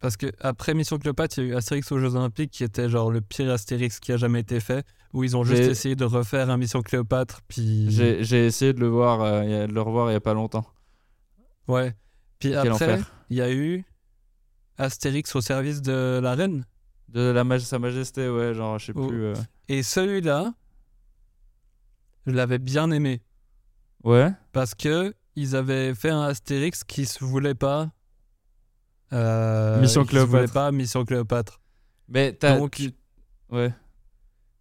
parce 0.00 0.16
que 0.16 0.26
après 0.40 0.74
Mission 0.74 0.98
Cléopâtre, 0.98 1.38
il 1.38 1.44
y 1.44 1.46
a 1.48 1.50
eu 1.52 1.54
Astérix 1.56 1.92
aux 1.92 1.98
Jeux 2.00 2.16
Olympiques 2.16 2.50
qui 2.50 2.64
était 2.64 2.88
genre 2.88 3.10
le 3.12 3.20
pire 3.20 3.50
Astérix 3.52 4.00
qui 4.00 4.10
a 4.12 4.16
jamais 4.16 4.40
été 4.40 4.58
fait, 4.58 4.84
où 5.12 5.22
ils 5.22 5.36
ont 5.36 5.44
juste 5.44 5.62
essayé 5.62 5.94
de 5.94 6.04
refaire 6.04 6.50
un 6.50 6.56
Mission 6.56 6.82
Cléopâtre, 6.82 7.40
puis. 7.46 7.86
J'ai 7.90 8.46
essayé 8.46 8.72
de 8.72 8.80
le 8.80 8.88
voir, 8.88 9.20
euh, 9.22 9.66
de 9.68 9.72
le 9.72 9.80
revoir 9.80 10.10
il 10.10 10.14
y 10.14 10.16
a 10.16 10.20
pas 10.20 10.34
longtemps. 10.34 10.66
Ouais. 11.68 11.94
Puis 12.40 12.50
Quel 12.50 12.68
après, 12.72 13.00
il 13.30 13.36
y 13.36 13.40
a 13.42 13.52
eu 13.52 13.84
Astérix 14.78 15.36
au 15.36 15.40
service 15.40 15.82
de 15.82 16.18
la 16.20 16.34
reine. 16.34 16.64
De 17.08 17.20
la 17.30 17.44
maj- 17.44 17.60
Sa 17.62 17.78
Majesté, 17.78 18.28
ouais, 18.28 18.54
genre, 18.54 18.78
je 18.80 18.86
sais 18.86 18.92
Oh. 18.96 19.06
plus. 19.06 19.22
euh, 19.26 19.34
Et 19.68 19.82
celui-là, 19.84 20.52
je 22.26 22.32
l'avais 22.32 22.58
bien 22.58 22.90
aimé. 22.90 23.20
Ouais. 24.02 24.32
Parce 24.52 24.74
que 24.74 25.14
ils 25.36 25.56
avaient 25.56 25.94
fait 25.94 26.10
un 26.10 26.22
Astérix 26.22 26.84
qui 26.84 27.06
se 27.06 27.24
voulait 27.24 27.54
pas. 27.54 27.90
euh, 29.12 29.80
Mission 29.80 30.04
qui 30.04 30.14
se 30.16 30.20
voulait 30.20 30.28
Cléopâtre. 30.46 30.52
pas 30.54 30.72
Mission 30.72 31.04
Cléopâtre. 31.04 31.60
Mais 32.08 32.32
t'as. 32.32 32.58
Donc- 32.58 32.72
tu- 32.72 32.92
Ouais. 33.50 33.72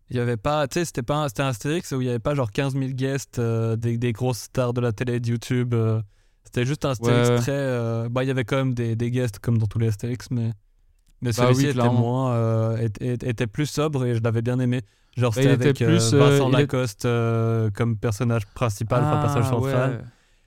Il 0.09 0.17
y 0.17 0.19
avait 0.19 0.35
pas, 0.35 0.67
tu 0.67 0.73
sais, 0.79 0.83
c'était 0.85 1.03
pas, 1.03 1.15
un- 1.23 1.27
c'était 1.29 1.41
un 1.43 1.47
Astérix 1.47 1.89
où 1.93 2.01
il 2.01 2.07
y 2.07 2.09
avait 2.09 2.19
pas 2.19 2.35
genre 2.35 2.51
15 2.51 2.73
000 2.73 2.87
guests, 2.91 3.39
euh, 3.39 3.77
des, 3.77 3.97
des 3.97 4.11
grosses 4.11 4.39
stars 4.39 4.73
de 4.73 4.81
la 4.81 4.91
télé, 4.91 5.21
de 5.21 5.27
YouTube. 5.29 5.73
euh, 5.73 6.01
c'était 6.43 6.65
juste 6.65 6.83
un 6.83 6.89
Astérix 6.89 7.29
Ouais, 7.29 7.37
très. 7.37 7.51
euh, 7.53 8.09
bah, 8.09 8.25
il 8.25 8.27
y 8.27 8.31
avait 8.31 8.43
quand 8.43 8.57
même 8.57 8.73
des, 8.73 8.97
des 8.97 9.09
guests 9.09 9.39
comme 9.39 9.57
dans 9.57 9.67
tous 9.67 9.79
les 9.79 9.87
Astérix, 9.87 10.29
mais 10.31 10.51
mais 11.21 11.29
Bah 11.29 11.43
celui-ci 11.43 11.65
oui, 11.65 11.69
était 11.69 11.89
moins, 11.89 12.33
euh, 12.33 12.77
était, 12.77 13.13
était 13.13 13.47
plus 13.47 13.67
sobre 13.67 14.03
et 14.05 14.15
je 14.15 14.21
l'avais 14.23 14.41
bien 14.41 14.59
aimé. 14.59 14.81
Genre 15.15 15.31
Bah, 15.33 15.41
c'était 15.41 15.53
était 15.53 15.63
avec 15.67 15.81
euh, 15.83 15.85
plus, 15.87 16.13
euh, 16.13 16.17
Vincent 16.19 16.49
est- 16.49 16.51
Lacoste 16.61 17.05
euh, 17.05 17.69
comme 17.71 17.95
personnage 17.95 18.45
principal, 18.47 19.03
enfin 19.03 19.21
personnage 19.21 19.47
Ah, 19.51 19.89
ouais. 19.89 19.99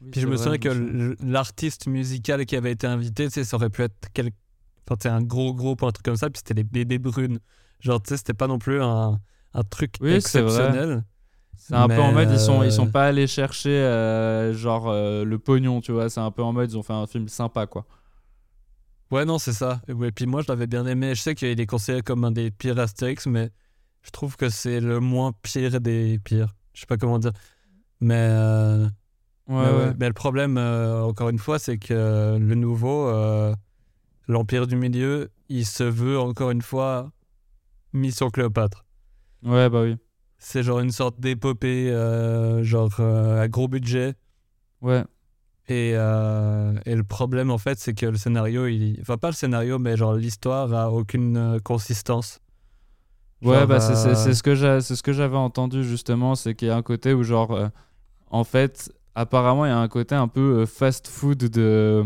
Oui, 0.05 0.11
Puis 0.11 0.21
je 0.21 0.27
me 0.27 0.37
souviens 0.37 0.59
que 0.59 1.17
l'artiste 1.23 1.87
musical 1.87 2.45
qui 2.47 2.57
avait 2.57 2.73
été 2.73 2.87
invité, 2.87 3.25
tu 3.27 3.33
sais, 3.33 3.45
ça 3.45 3.57
aurait 3.57 3.71
pu 3.71 3.83
être 3.83 4.09
quel... 4.13 4.31
enfin, 4.91 5.15
un 5.15 5.23
gros 5.23 5.55
groupe 5.55 5.83
ou 5.83 5.87
un 5.87 5.93
truc 5.93 6.05
comme 6.05 6.17
ça, 6.17 6.31
puis 6.31 6.39
c'était 6.39 6.55
les 6.55 6.65
bébés 6.65 6.99
brunes. 6.99 7.39
Genre, 7.81 8.03
tu 8.03 8.11
sais, 8.11 8.17
c'était 8.17 8.35
pas 8.35 8.47
non 8.47 8.59
plus 8.59 8.83
un, 8.83 9.21
un 9.55 9.63
truc 9.63 9.97
Oui, 10.01 10.13
exceptionnel. 10.13 11.05
C'est 11.57 11.75
un 11.75 11.89
peu 11.89 12.01
en 12.01 12.13
mode, 12.13 12.31
ils 12.31 12.39
sont, 12.39 12.63
ils 12.63 12.73
sont 12.73 12.89
euh, 12.89 12.91
pas 12.91 13.07
allés 13.07 13.27
chercher, 13.27 13.71
euh, 13.71 14.53
genre, 14.55 14.89
euh, 14.89 15.25
le 15.25 15.39
pognon, 15.39 15.81
tu 15.81 15.93
vois. 15.93 16.11
C'est 16.11 16.21
un 16.21 16.31
peu 16.31 16.43
en 16.43 16.53
mode, 16.53 16.71
ils 16.71 16.77
ont 16.77 16.83
fait 16.83 16.93
un 16.93 17.07
film 17.07 17.29
sympa, 17.29 17.67
quoi. 17.67 17.87
Ouais, 19.11 19.25
non, 19.25 19.39
c'est 19.39 19.53
ça. 19.53 19.81
Et 19.87 19.93
ouais, 19.93 20.11
puis 20.11 20.27
moi, 20.27 20.43
je 20.43 20.49
l'avais 20.49 20.67
bien 20.67 20.85
aimé. 20.87 21.15
Je 21.15 21.23
sais 21.23 21.35
qu'il 21.35 21.59
est 21.61 21.67
considéré 21.67 22.03
comme 22.03 22.25
un 22.25 22.33
des 22.33 22.51
pires 22.51 22.79
Astérix, 22.79 23.27
mais 23.27 23.51
je 24.03 24.11
trouve 24.11 24.37
que 24.37 24.49
c'est 24.49 24.81
le 24.81 24.99
moins 25.01 25.33
pire 25.43 25.81
des 25.81 26.19
pires. 26.19 26.55
Je 26.73 26.81
sais 26.81 26.87
pas 26.87 26.97
comment 26.97 27.19
dire. 27.19 27.33
Mais, 28.01 28.19
euh, 28.19 28.89
Ouais, 29.49 29.55
mais, 29.57 29.71
ouais. 29.71 29.93
Mais 29.99 30.07
le 30.09 30.15
problème, 30.15 30.57
euh, 30.57 31.03
encore 31.03 31.29
une 31.29 31.39
fois, 31.39 31.59
c'est 31.59 31.79
que 31.79 32.39
le 32.39 32.55
nouveau, 32.55 33.09
euh, 33.09 33.55
l'Empire 34.27 34.67
du 34.67 34.77
Milieu, 34.77 35.31
il 35.49 35.67
se 35.67 35.85
veut 35.85 36.19
encore 36.19 36.51
une 36.51 36.63
fois 36.63 37.13
Mission 37.93 38.31
Cléopâtre. 38.31 38.85
Ouais, 39.43 39.69
bah 39.69 39.83
oui. 39.83 39.97
C'est 40.39 40.63
genre 40.63 40.81
une 40.81 40.91
sorte 40.91 41.21
d'épopée, 41.21 41.91
euh, 41.91 42.63
genre 42.63 42.99
à 43.01 43.47
gros 43.49 43.69
budget. 43.69 44.15
Ouais. 44.81 45.05
Et, 45.69 45.91
et 45.91 45.95
le 46.95 47.03
problème, 47.03 47.51
en 47.51 47.59
fait, 47.59 47.79
c'est 47.79 47.95
que 47.95 48.07
le 48.07 48.17
scénario, 48.17 48.67
il... 48.67 48.99
enfin, 49.01 49.17
pas 49.17 49.29
le 49.29 49.35
scénario, 49.35 49.79
mais 49.79 49.97
genre 49.97 50.15
l'histoire 50.15 50.73
a 50.75 50.91
aucune 50.91 51.61
consistance. 51.63 52.41
Ouais, 53.43 53.67
bah 53.67 53.81
c'est 53.81 54.33
ce 54.35 54.43
que 54.43 54.55
j'a- 54.55 54.81
c'est 54.81 54.97
ce 54.97 55.03
que 55.03 55.13
j'avais 55.13 55.37
entendu 55.37 55.85
justement, 55.85 56.35
c'est 56.35 56.55
qu'il 56.55 56.69
y 56.69 56.71
a 56.71 56.77
un 56.77 56.83
côté 56.83 57.13
où 57.13 57.23
genre, 57.23 57.59
en 58.31 58.45
fait, 58.45 58.93
apparemment 59.15 59.65
il 59.67 59.69
y 59.69 59.73
a 59.73 59.79
un 59.79 59.89
côté 59.89 60.15
un 60.15 60.29
peu 60.29 60.61
euh, 60.63 60.67
fast 60.67 61.09
food 61.09 61.39
de 61.39 62.05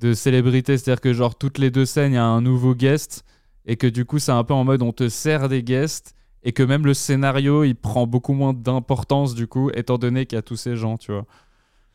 de 0.00 0.14
célébrité, 0.14 0.78
c'est-à-dire 0.78 1.00
que 1.00 1.12
genre 1.12 1.36
toutes 1.36 1.58
les 1.58 1.70
deux 1.70 1.84
scènes 1.86 2.12
il 2.12 2.16
y 2.16 2.18
a 2.18 2.24
un 2.24 2.40
nouveau 2.40 2.74
guest 2.74 3.24
et 3.66 3.76
que 3.76 3.86
du 3.86 4.04
coup 4.06 4.18
c'est 4.18 4.32
un 4.32 4.44
peu 4.44 4.54
en 4.54 4.64
mode 4.64 4.82
on 4.82 4.92
te 4.92 5.08
sert 5.08 5.48
des 5.48 5.62
guests 5.62 6.14
et 6.42 6.52
que 6.52 6.62
même 6.62 6.86
le 6.86 6.94
scénario 6.94 7.64
il 7.64 7.74
prend 7.76 8.06
beaucoup 8.06 8.32
moins 8.32 8.54
d'importance 8.54 9.34
du 9.34 9.46
coup 9.46 9.70
étant 9.74 9.98
donné 9.98 10.26
qu'il 10.26 10.36
y 10.36 10.38
a 10.38 10.42
tous 10.42 10.56
ces 10.56 10.76
gens, 10.76 10.96
tu 10.98 11.12
vois. 11.12 11.26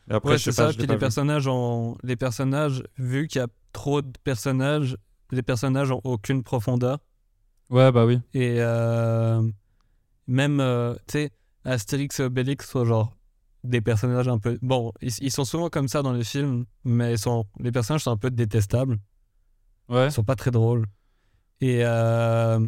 Et 0.10 0.13
après, 0.13 0.34
ouais, 0.34 0.38
je 0.38 0.44
sais 0.44 0.51
c'est 0.51 0.53
pas, 0.53 0.67
ça. 0.67 0.72
je 0.72 0.77
l'ai 0.77 0.84
Puis 0.84 0.86
pas 0.86 0.94
les 0.94 0.98
vu. 0.98 1.00
personnages, 1.00 1.48
ont... 1.48 1.98
les 2.03 2.15
personnages, 2.15 2.84
vu 2.98 3.27
qu'il 3.27 3.39
y 3.41 3.44
a 3.44 3.48
trop 3.74 4.01
de 4.01 4.12
personnages, 4.24 4.98
les 5.32 5.41
personnages 5.44 5.91
ont 5.91 6.01
aucune 6.03 6.44
profondeur. 6.44 7.00
Ouais, 7.70 7.91
bah 7.91 8.05
oui. 8.05 8.20
Et 8.34 8.58
euh, 8.60 9.41
même, 10.27 10.60
euh, 10.62 10.96
tu 11.08 11.13
sais, 11.20 11.32
Astérix 11.65 12.20
et 12.22 12.24
Obélix 12.25 12.70
sont 12.70 12.86
genre 12.86 13.14
des 13.65 13.81
personnages 13.81 14.27
un 14.27 14.38
peu. 14.39 14.57
Bon, 14.62 14.91
ils, 15.01 15.12
ils 15.22 15.31
sont 15.31 15.45
souvent 15.45 15.69
comme 15.69 15.88
ça 15.88 16.01
dans 16.01 16.13
les 16.13 16.24
films, 16.24 16.65
mais 16.84 17.13
ils 17.13 17.19
sont... 17.19 17.45
les 17.60 17.72
personnages 17.72 18.03
sont 18.03 18.12
un 18.12 18.17
peu 18.17 18.31
détestables. 18.31 18.98
Ouais. 19.89 20.07
Ils 20.07 20.12
sont 20.12 20.24
pas 20.24 20.36
très 20.36 20.51
drôles. 20.51 20.86
Et, 21.62 21.81
euh, 21.86 22.65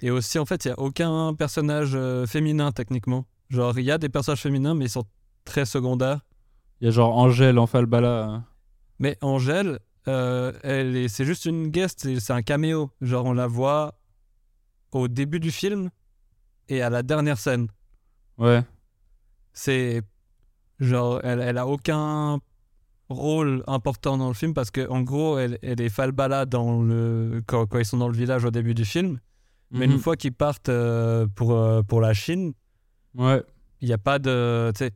et 0.00 0.10
aussi, 0.10 0.38
en 0.38 0.44
fait, 0.46 0.64
il 0.64 0.68
n'y 0.68 0.72
a 0.72 0.78
aucun 0.78 1.34
personnage 1.34 1.92
euh, 1.94 2.26
féminin, 2.26 2.72
techniquement. 2.72 3.26
Genre, 3.48 3.78
il 3.78 3.84
y 3.84 3.90
a 3.90 3.98
des 3.98 4.08
personnages 4.08 4.42
féminins, 4.42 4.74
mais 4.74 4.86
ils 4.86 4.90
sont 4.90 5.04
très 5.44 5.64
secondaires. 5.64 6.20
Il 6.80 6.86
y 6.86 6.88
a 6.88 6.90
genre 6.90 7.16
Angèle 7.16 7.58
en 7.58 7.66
Falbala. 7.66 8.08
euh. 8.08 8.38
Mais 8.98 9.16
Angèle, 9.22 9.78
euh, 10.08 10.52
elle 10.62 10.96
est- 10.96 11.08
c'est 11.08 11.24
juste 11.24 11.44
une 11.46 11.68
guest, 11.68 12.00
c'est 12.02 12.20
c'est 12.20 12.32
un 12.32 12.42
caméo. 12.42 12.90
Genre, 13.00 13.24
on 13.24 13.32
la 13.32 13.46
voit 13.46 13.98
au 14.92 15.08
début 15.08 15.40
du 15.40 15.50
film 15.50 15.90
et 16.68 16.82
à 16.82 16.90
la 16.90 17.02
dernière 17.02 17.38
scène. 17.38 17.68
Ouais. 18.38 18.62
C'est 19.52 20.02
genre, 20.80 21.20
elle, 21.24 21.40
elle 21.40 21.58
a 21.58 21.66
aucun 21.66 22.38
rôle 23.08 23.62
important 23.66 24.18
dans 24.18 24.28
le 24.28 24.34
film 24.34 24.52
parce 24.54 24.70
que 24.70 24.88
en 24.88 25.02
gros, 25.02 25.38
elle, 25.38 25.58
elle 25.62 25.80
est 25.80 25.88
Falbala 25.88 26.44
dans 26.46 26.82
le 26.82 27.42
quand, 27.46 27.66
quand 27.66 27.78
ils 27.78 27.84
sont 27.84 27.98
dans 27.98 28.08
le 28.08 28.16
village 28.16 28.44
au 28.44 28.50
début 28.50 28.74
du 28.74 28.84
film. 28.84 29.18
Mais 29.70 29.86
Mhm. 29.86 29.94
une 29.94 29.98
fois 29.98 30.16
qu'ils 30.16 30.32
partent 30.32 30.68
euh, 30.68 31.26
pour 31.34 31.52
euh, 31.54 31.82
pour 31.82 32.00
la 32.00 32.14
Chine, 32.14 32.52
Ouais. 33.14 33.42
il 33.80 33.88
y 33.88 33.92
a 33.92 33.98
pas 33.98 34.18
de, 34.18 34.70
tu 34.74 34.84
sais, 34.84 34.92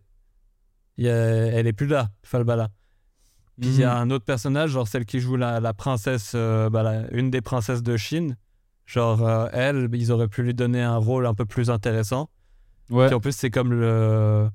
elle 0.98 1.66
est 1.66 1.72
plus 1.72 1.86
là, 1.86 2.10
Falbala. 2.22 2.68
Puis 3.60 3.70
il 3.70 3.80
y 3.80 3.84
a 3.84 3.94
Mhm. 3.94 4.00
un 4.10 4.14
autre 4.14 4.24
personnage, 4.24 4.70
genre 4.70 4.88
celle 4.88 5.04
qui 5.04 5.20
joue 5.20 5.36
la, 5.36 5.60
la 5.60 5.74
princesse, 5.74 6.32
euh, 6.34 6.70
bah, 6.70 6.82
la- 6.82 7.10
une 7.12 7.30
des 7.30 7.40
princesses 7.42 7.82
de 7.82 7.96
Chine. 7.96 8.36
Genre, 8.86 9.22
euh, 9.26 9.48
elle, 9.52 9.88
ils 9.92 10.10
auraient 10.10 10.28
pu 10.28 10.42
lui 10.42 10.54
donner 10.54 10.82
un 10.82 10.96
rôle 10.96 11.26
un 11.26 11.34
peu 11.34 11.44
plus 11.44 11.70
intéressant. 11.70 12.28
Ouais. 12.90 13.06
Puis 13.06 13.14
en 13.14 13.20
plus, 13.20 13.32
c'est 13.36 13.50
comme 13.50 13.72
le. 13.72 14.48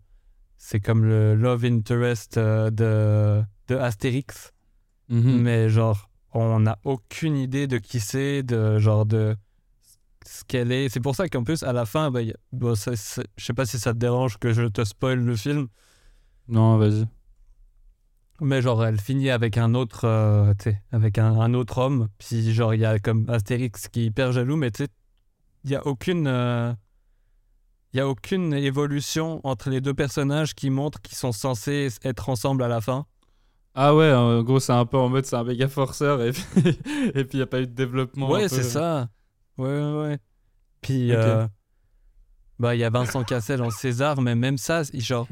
C'est 0.58 0.80
comme 0.80 1.06
le 1.06 1.36
love 1.36 1.66
interest 1.66 2.38
euh, 2.38 2.70
de, 2.72 3.44
de 3.68 3.76
Astérix. 3.80 4.52
Mhm. 5.10 5.42
Mais 5.42 5.70
genre, 5.70 6.10
on 6.34 6.62
n'a 6.62 6.80
aucune 6.84 7.38
idée 7.38 7.68
de 7.68 7.78
qui 7.78 8.00
c'est, 8.00 8.42
de 8.44 8.80
genre 8.80 9.06
de 9.06 9.36
ce 10.26 10.44
qu'elle 10.44 10.72
est. 10.72 10.90
C'est 10.90 11.00
pour 11.00 11.16
ça 11.16 11.28
qu'en 11.30 11.44
plus, 11.44 11.64
à 11.64 11.74
la 11.74 11.86
fin, 11.86 12.10
bah, 12.10 12.22
bon, 12.52 12.76
ça- 12.76 12.94
je 13.38 13.46
sais 13.46 13.54
pas 13.54 13.66
si 13.66 13.78
ça 13.80 13.94
te 13.94 14.00
dérange 14.00 14.38
que 14.38 14.54
je 14.54 14.64
te 14.64 14.84
spoil 14.84 15.20
le 15.20 15.36
film. 15.36 15.68
Non, 16.48 16.78
vas-y. 16.78 17.06
Mais 18.42 18.62
genre, 18.62 18.84
elle 18.86 19.00
finit 19.00 19.30
avec 19.30 19.58
un 19.58 19.74
autre, 19.76 20.06
euh, 20.06 20.54
avec 20.92 21.18
un, 21.18 21.40
un 21.40 21.54
autre 21.54 21.78
homme. 21.78 22.10
Puis 22.18 22.54
genre, 22.54 22.74
il 22.74 22.82
y 22.82 22.86
a 22.86 23.00
comme 23.00 23.30
Astérix 23.30 23.88
qui 23.88 24.02
est 24.02 24.06
hyper 24.06 24.32
jaloux, 24.34 24.58
mais 24.58 24.72
tu 24.72 24.84
sais, 24.84 24.90
il 25.64 25.72
y 25.72 25.76
a 25.76 25.86
aucune, 25.88 26.28
euh, 26.28 26.74
il 27.96 28.00
y 28.00 28.02
a 28.02 28.10
aucune 28.10 28.54
évolution 28.54 29.40
entre 29.46 29.70
les 29.70 29.80
deux 29.80 29.94
personnages 29.94 30.54
qui 30.54 30.70
montrent 30.70 31.02
qu'ils 31.02 31.18
sont 31.18 31.32
censés 31.32 31.88
être 32.04 32.28
ensemble 32.28 32.62
à 32.64 32.68
la 32.68 32.82
fin? 32.82 33.06
Ah 33.74 33.96
ouais, 33.96 34.12
en 34.12 34.44
gros, 34.44 34.60
c'est 34.60 34.74
un 34.74 34.86
peu 34.86 34.98
en 34.98 35.08
mode 35.08 35.25
c'est 35.25 35.38
un 35.38 35.46
méga 35.46 35.70
forceur 35.70 36.22
et 36.22 36.34
puis 36.34 36.44
il 37.16 37.36
n'y 37.36 37.42
a 37.42 37.46
pas 37.46 37.62
eu 37.62 37.68
de 37.68 37.72
développement. 37.72 38.30
ouais, 38.30 38.50
c'est 38.50 38.64
ça. 38.64 39.08
Ouais, 39.58 39.70
ouais, 39.70 40.02
ouais. 40.02 40.20
Puis, 40.82 41.14
euh, 41.14 41.48
bah, 42.60 42.75
il 42.75 42.80
y 42.80 42.84
a 42.84 42.90
Vincent 42.90 43.24
Cassel 43.24 43.62
en 43.62 43.70
César, 43.70 44.22
mais 44.22 44.36
même 44.36 44.58
ça, 44.58 44.82
genre, 44.96 45.30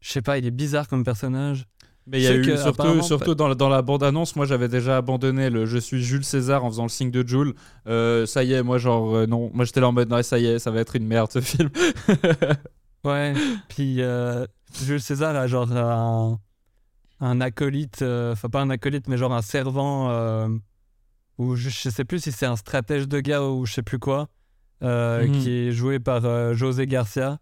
je 0.00 0.10
sais 0.10 0.22
pas, 0.22 0.38
il 0.38 0.46
est 0.46 0.50
bizarre 0.50 0.88
comme 0.88 1.04
personnage. 1.04 1.64
Mais 2.06 2.18
il 2.20 2.24
y 2.24 2.26
a 2.26 2.34
eu, 2.34 2.56
surtout, 2.58 3.00
surtout 3.02 3.34
dans, 3.34 3.48
la- 3.48 3.54
dans 3.54 3.70
la 3.70 3.80
bande-annonce, 3.80 4.36
moi 4.36 4.44
j'avais 4.44 4.68
déjà 4.68 4.98
abandonné 4.98 5.48
le 5.48 5.64
Je 5.64 5.78
suis 5.78 6.02
Jules 6.02 6.22
César 6.24 6.62
en 6.62 6.68
faisant 6.68 6.82
le 6.82 6.88
signe 6.90 7.10
de 7.10 7.26
Jules. 7.26 7.54
Euh, 7.86 8.26
ça 8.26 8.44
y 8.44 8.52
est, 8.52 8.62
moi 8.62 8.76
genre, 8.76 9.14
euh, 9.16 9.26
non. 9.26 9.50
Moi 9.54 9.64
j'étais 9.64 9.80
là 9.80 9.88
en 9.88 9.92
mode, 9.92 10.10
non, 10.10 10.22
ça 10.22 10.38
y 10.38 10.44
est, 10.46 10.58
ça 10.58 10.70
va 10.70 10.80
être 10.80 10.96
une 10.96 11.06
merde 11.06 11.30
ce 11.32 11.40
film. 11.40 11.70
Ouais. 13.04 13.34
Puis 13.68 14.00
euh, 14.00 14.46
Jules 14.82 15.00
César 15.02 15.36
a 15.36 15.46
genre 15.46 15.70
un, 15.72 16.38
un 17.20 17.40
acolyte, 17.42 18.02
enfin 18.02 18.48
pas 18.48 18.62
un 18.62 18.70
acolyte, 18.70 19.08
mais 19.08 19.18
genre 19.18 19.34
un 19.34 19.42
servant, 19.42 20.08
ou 21.38 21.54
je, 21.56 21.68
je 21.68 21.88
sais 21.90 22.04
plus 22.04 22.20
si 22.22 22.32
c'est 22.32 22.46
un 22.46 22.56
stratège 22.56 23.06
de 23.08 23.20
gars 23.20 23.42
ou 23.42 23.66
je 23.66 23.74
sais 23.74 23.82
plus 23.82 23.98
quoi, 23.98 24.28
Mhm. 24.80 25.40
qui 25.40 25.50
est 25.50 25.72
joué 25.72 25.98
par 25.98 26.54
José 26.54 26.86
Garcia. 26.86 27.38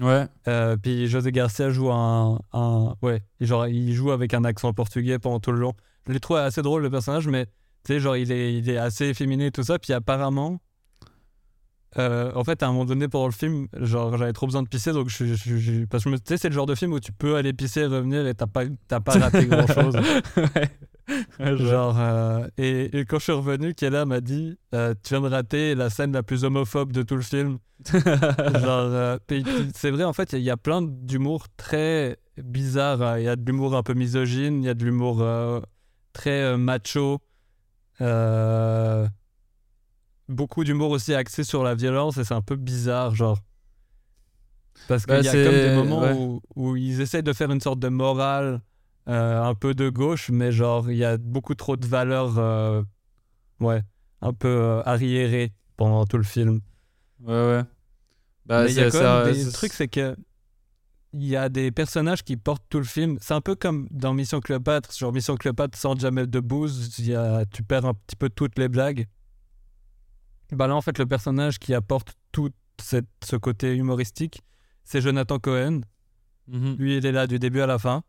Ouais. 0.00 0.26
Euh, 0.48 0.76
puis 0.76 1.06
José 1.08 1.32
Garcia 1.32 1.70
joue 1.70 1.90
un, 1.90 2.38
un- 2.52 2.94
ouais, 3.02 3.22
genre 3.40 3.66
il 3.66 3.92
joue 3.92 4.10
avec 4.10 4.34
un 4.34 4.44
accent 4.44 4.72
portugais 4.72 5.18
pendant 5.18 5.40
tout 5.40 5.52
le 5.52 5.58
long. 5.58 5.72
Je 6.06 6.12
l'ai 6.12 6.20
trouvé 6.20 6.40
assez 6.40 6.62
drôle 6.62 6.82
le 6.82 6.90
personnage, 6.90 7.26
mais 7.28 7.46
tu 7.84 7.94
sais 7.94 8.00
genre 8.00 8.16
il 8.16 8.30
est, 8.32 8.54
il 8.54 8.68
est 8.70 8.78
assez 8.78 9.06
efféminé 9.06 9.46
et 9.46 9.50
tout 9.50 9.62
ça. 9.62 9.78
Puis 9.78 9.92
apparemment, 9.92 10.58
euh, 11.98 12.30
en 12.34 12.44
fait 12.44 12.62
à 12.62 12.66
un 12.68 12.72
moment 12.72 12.84
donné 12.84 13.08
pendant 13.08 13.26
le 13.26 13.32
film, 13.32 13.68
genre 13.80 14.16
j'avais 14.18 14.32
trop 14.32 14.46
besoin 14.46 14.62
de 14.62 14.68
pisser, 14.68 14.92
donc 14.92 15.08
je, 15.08 15.24
je- 15.34 15.56
je- 15.56 15.84
parce 15.86 16.04
que 16.04 16.10
tu 16.10 16.16
sais 16.26 16.36
c'est 16.36 16.48
le 16.48 16.54
genre 16.54 16.66
de 16.66 16.74
film 16.74 16.92
où 16.92 17.00
tu 17.00 17.12
peux 17.12 17.36
aller 17.36 17.52
pisser 17.52 17.80
et 17.80 17.86
revenir 17.86 18.26
et 18.26 18.34
t'as 18.34 18.46
pas 18.46 18.64
t'as 18.88 19.00
pas 19.00 19.18
raté 19.18 19.46
grand 19.46 19.66
chose. 19.66 19.96
ouais. 20.36 21.56
Genre, 21.56 21.96
euh, 22.00 22.48
et, 22.58 22.98
et 22.98 23.04
quand 23.04 23.18
je 23.18 23.24
suis 23.24 23.32
revenu, 23.32 23.74
Kella 23.74 24.04
m'a 24.06 24.20
dit 24.20 24.58
euh, 24.74 24.92
Tu 25.04 25.14
viens 25.14 25.20
de 25.20 25.28
rater 25.28 25.74
la 25.76 25.88
scène 25.88 26.12
la 26.12 26.24
plus 26.24 26.42
homophobe 26.44 26.90
de 26.92 27.02
tout 27.02 27.14
le 27.14 27.22
film. 27.22 27.58
Genre, 27.92 29.18
c'est 29.74 29.90
vrai, 29.92 30.02
en 30.02 30.12
fait, 30.12 30.32
il 30.32 30.40
y, 30.40 30.50
a 30.50 30.56
plein 30.56 30.82
d'humour 30.82 31.46
très 31.56 32.18
bizarre. 32.42 33.00
hein. 33.02 33.18
Il 33.18 33.24
y 33.24 33.28
a 33.28 33.36
de 33.36 33.44
l'humour 33.46 33.76
un 33.76 33.84
peu 33.84 33.94
misogyne, 33.94 34.62
il 34.64 34.66
y 34.66 34.68
a 34.68 34.74
de 34.74 34.84
l'humour 34.84 35.24
très 36.12 36.56
macho. 36.56 37.20
euh, 38.00 39.06
beaucoup 40.28 40.64
d'humour 40.64 40.90
aussi 40.90 41.14
axé 41.14 41.44
sur 41.44 41.62
la 41.62 41.74
violence, 41.74 42.16
et 42.18 42.24
c'est 42.24 42.34
un 42.34 42.42
peu 42.42 42.56
bizarre, 42.56 43.14
genre. 43.14 43.38
Parce 44.88 45.06
qu'il 45.06 45.14
Bah, 45.14 45.20
y 45.22 45.28
a 45.28 45.32
comme 45.32 45.52
des 45.54 45.74
moments 45.74 46.00
ouais. 46.02 46.12
où, 46.12 46.40
où 46.54 46.76
ils 46.76 47.00
essayent 47.00 47.22
de 47.22 47.32
faire 47.32 47.50
une 47.50 47.60
sorte 47.60 47.78
de 47.80 47.88
morale 47.88 48.60
euh, 49.08 49.42
un 49.42 49.54
peu 49.54 49.74
de 49.74 49.88
gauche, 49.88 50.30
mais 50.30 50.52
genre, 50.52 50.90
il 50.90 50.96
y 50.98 51.04
a 51.04 51.16
beaucoup 51.16 51.54
trop 51.54 51.76
de 51.76 51.86
valeurs, 51.86 52.38
euh, 52.38 52.82
ouais, 53.60 53.82
un 54.20 54.32
peu 54.32 54.48
euh, 54.48 54.82
arriérées 54.84 55.52
pendant 55.76 56.04
tout 56.06 56.18
le 56.18 56.24
film. 56.24 56.60
ouais, 57.22 57.32
ouais. 57.34 57.62
Bah, 58.46 58.64
Mais 58.64 58.70
il 58.70 58.76
y 58.76 58.80
a 58.80 58.90
c'est- 58.90 58.98
quand 58.98 59.04
ça- 59.04 59.24
même 59.24 59.32
des 59.34 59.44
c'est- 59.44 59.52
trucs, 59.52 59.72
c'est 59.72 59.88
que 59.88 60.16
il 61.12 61.24
y 61.24 61.34
a 61.36 61.48
des 61.48 61.70
personnages 61.72 62.22
qui 62.22 62.36
portent 62.36 62.64
tout 62.68 62.78
le 62.78 62.84
film. 62.84 63.16
C'est 63.20 63.32
un 63.34 63.40
peu 63.40 63.54
comme 63.54 63.88
dans 63.90 64.12
Mission 64.12 64.38
Cléopâtre. 64.40 64.92
Genre 64.96 65.12
Mission 65.12 65.34
Cléopâtre 65.36 65.76
sans 65.78 65.98
Jamel 65.98 66.26
Debbouze, 66.28 66.98
y 66.98 67.14
a, 67.14 67.44
tu 67.46 67.62
perds 67.62 67.86
un 67.86 67.94
petit 67.94 68.16
peu 68.16 68.28
toutes 68.28 68.58
les 68.58 68.68
blagues. 68.68 69.06
Bah 70.52 70.66
là, 70.66 70.76
en 70.76 70.80
fait, 70.80 70.98
le 70.98 71.06
personnage 71.06 71.58
qui 71.58 71.74
apporte 71.74 72.14
tout 72.32 72.50
cette, 72.80 73.06
ce 73.24 73.36
côté 73.36 73.74
humoristique, 73.74 74.42
c'est 74.84 75.00
Jonathan 75.00 75.38
Cohen. 75.38 75.80
Mhm. 76.48 76.76
Lui, 76.78 76.96
il 76.96 77.06
est 77.06 77.12
là 77.12 77.26
du 77.26 77.38
début 77.38 77.60
à 77.60 77.66
la 77.66 77.78
fin. 77.78 78.02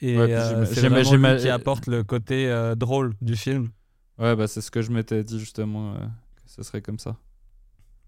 Et 0.00 0.16
Ouais, 0.18 0.32
euh, 0.32 0.64
c'est 0.66 0.88
vraiment 0.88 1.30
lui 1.32 1.40
qui 1.40 1.48
apporte 1.48 1.86
le 1.86 2.04
côté 2.04 2.48
euh, 2.48 2.74
drôle 2.74 3.14
du 3.20 3.36
film. 3.36 3.70
Ouais, 4.18 4.36
bah 4.36 4.46
c'est 4.46 4.60
ce 4.60 4.70
que 4.70 4.82
je 4.82 4.90
m'étais 4.92 5.24
dit 5.24 5.38
justement, 5.40 5.94
euh, 5.94 5.98
que 6.36 6.42
ce 6.46 6.62
serait 6.62 6.82
comme 6.82 6.98
ça. 6.98 7.16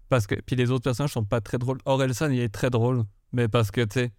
Parce 0.09 0.27
que 0.27 0.35
puis 0.35 0.55
les 0.55 0.71
autres 0.71 0.83
personnages 0.83 1.11
sont 1.11 1.25
pas 1.25 1.41
très 1.41 1.57
drôles. 1.57 1.79
Orelsan, 1.85 2.29
il 2.31 2.39
est 2.39 2.53
très 2.53 2.69
drôle, 2.69 3.03
mais 3.33 3.47
parce 3.49 3.71
que 3.71 3.81
tu 3.81 3.99
sais, 3.99 4.11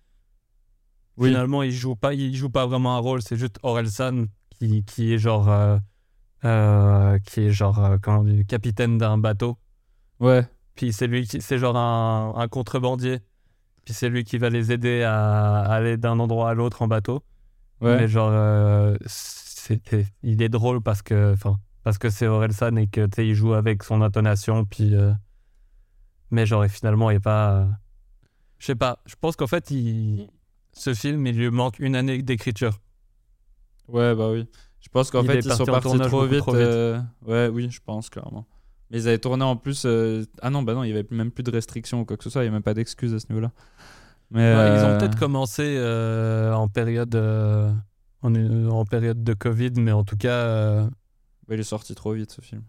Oui. 1.16 1.28
finalement, 1.28 1.62
il 1.62 1.72
joue 1.72 1.96
pas, 1.96 2.12
il 2.14 2.34
joue 2.36 2.50
pas 2.50 2.66
vraiment 2.66 2.94
un 2.96 3.00
rôle. 3.00 3.22
C'est 3.22 3.36
juste 3.36 3.58
Orelsan 3.62 4.26
qui, 4.50 4.84
qui 4.84 5.14
est 5.14 5.18
genre, 5.18 5.48
euh, 6.44 7.18
qui 7.20 7.40
est 7.42 7.50
genre, 7.50 7.84
euh, 7.84 7.96
comment 8.00 8.20
on 8.20 8.24
dit, 8.24 8.44
capitaine 8.46 8.98
d'un 8.98 9.18
bateau. 9.18 9.58
Ouais. 10.20 10.46
Puis 10.74 10.92
c'est 10.92 11.06
lui 11.06 11.26
qui, 11.26 11.40
c'est 11.40 11.58
genre 11.58 11.76
un, 11.76 12.34
un 12.36 12.48
contrebandier. 12.48 13.20
Puis 13.84 13.94
c'est 13.94 14.08
lui 14.08 14.24
qui 14.24 14.38
va 14.38 14.50
les 14.50 14.70
aider 14.70 15.02
à, 15.02 15.60
à 15.60 15.74
aller 15.74 15.96
d'un 15.96 16.18
endroit 16.18 16.50
à 16.50 16.54
l'autre 16.54 16.82
en 16.82 16.88
bateau. 16.88 17.22
Ouais. 17.80 17.96
Mais 17.96 18.08
genre, 18.08 18.30
euh, 18.32 18.96
c'est- 19.06 19.80
il 20.22 20.40
est 20.42 20.48
drôle 20.48 20.80
parce 20.82 21.02
que, 21.02 21.32
enfin, 21.34 21.58
parce 21.84 21.98
que 21.98 22.10
c'est 22.10 22.26
Orelsan 22.26 22.76
et 22.76 22.86
que 22.86 23.04
tu 23.06 23.10
sais, 23.16 23.26
il 23.28 23.34
joue 23.34 23.54
avec 23.54 23.82
son 23.82 24.02
intonation. 24.02 24.64
Puis, 24.64 24.94
euh, 24.94 25.12
mais 26.30 26.46
genre, 26.46 26.64
et 26.64 26.68
finalement, 26.68 27.10
il 27.10 27.16
est 27.16 27.20
pas. 27.20 27.68
je 28.58 28.66
sais 28.66 28.74
pas. 28.74 29.00
Je 29.06 29.14
pense 29.20 29.36
qu'en 29.36 29.46
fait, 29.46 29.70
il, 29.70 30.28
ce 30.72 30.94
film, 30.94 31.26
il 31.26 31.36
lui 31.36 31.50
manque 31.50 31.78
une 31.78 31.96
année 31.96 32.22
d'écriture. 32.22 32.78
Ouais, 33.88 34.14
bah 34.14 34.30
oui. 34.30 34.46
Je 34.80 34.88
pense 34.90 35.10
qu'en 35.10 35.22
Il 35.22 35.26
fait, 35.26 35.38
ils 35.40 35.52
sont 35.52 35.64
partis 35.64 35.98
trop 35.98 36.26
vite. 36.26 36.38
trop 36.40 36.52
vite. 36.52 36.60
euh, 36.62 37.00
Ouais, 37.26 37.48
oui, 37.48 37.68
je 37.70 37.80
pense, 37.84 38.08
clairement. 38.10 38.46
Mais 38.90 38.98
ils 39.02 39.08
avaient 39.08 39.18
tourné 39.18 39.44
en 39.44 39.56
plus. 39.56 39.82
euh, 39.84 40.24
Ah 40.40 40.50
non, 40.50 40.62
bah 40.62 40.74
non, 40.74 40.82
il 40.84 40.88
y 40.88 40.92
avait 40.92 41.06
même 41.10 41.30
plus 41.30 41.42
de 41.42 41.50
restrictions 41.50 42.00
ou 42.00 42.04
quoi 42.04 42.16
que 42.16 42.24
ce 42.24 42.30
soit. 42.30 42.42
Il 42.42 42.46
n'y 42.46 42.48
a 42.50 42.52
même 42.52 42.62
pas 42.62 42.74
d'excuses 42.74 43.12
à 43.14 43.18
ce 43.20 43.26
niveau-là. 43.28 43.50
Mais 44.30 44.54
Ouais, 44.54 44.76
Ils 44.76 44.84
ont 44.84 44.88
euh, 44.88 44.98
peut-être 44.98 45.18
commencé 45.18 45.62
euh, 45.78 46.52
en 46.54 46.68
période, 46.68 47.14
euh, 47.14 47.70
en, 48.22 48.34
en 48.68 48.84
période 48.84 49.22
de 49.24 49.34
Covid, 49.34 49.72
mais 49.76 49.92
en 49.92 50.04
tout 50.04 50.16
cas, 50.16 50.88
il 51.50 51.58
est 51.60 51.62
sorti 51.62 51.94
trop 51.94 52.12
vite 52.12 52.30
ce 52.32 52.40
film. 52.40 52.62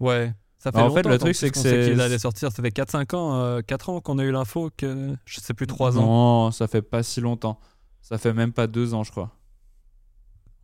ouais. 0.00 0.32
Ça 0.58 0.72
fait 0.72 0.78
Bah, 0.78 0.84
en 0.84 0.94
fait, 0.94 1.06
le 1.06 1.18
truc, 1.18 1.34
c'est 1.36 1.50
que 1.50 1.58
c'est- 1.58 1.90
qu'il 1.90 2.00
allait 2.00 2.18
sortir. 2.18 2.50
Ça 2.50 2.62
fait 2.62 2.70
4-5 2.70 3.12
ans, 3.14 3.34
euh, 3.38 3.60
4 3.60 3.90
ans 3.90 4.00
qu'on 4.00 4.18
a 4.18 4.24
eu 4.24 4.30
l'info 4.32 4.70
que 4.76 5.14
je 5.26 5.40
sais 5.40 5.52
plus 5.52 5.66
3 5.66 5.98
ans. 5.98 6.02
Non, 6.46 6.50
ça 6.52 6.68
fait 6.68 6.80
pas 6.82 7.02
si 7.02 7.20
longtemps. 7.20 7.60
Ça 8.00 8.16
fait 8.16 8.32
même 8.32 8.52
pas 8.52 8.66
deux 8.66 8.94
ans, 8.94 9.02
je 9.02 9.10
crois. 9.10 9.36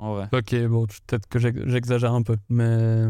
En 0.01 0.15
vrai. 0.15 0.29
Ok, 0.33 0.55
bon, 0.67 0.87
peut-être 0.87 1.29
que 1.29 1.39
j'ex- 1.39 1.61
j'exagère 1.67 2.13
un 2.15 2.23
peu, 2.23 2.37
mais 2.49 3.05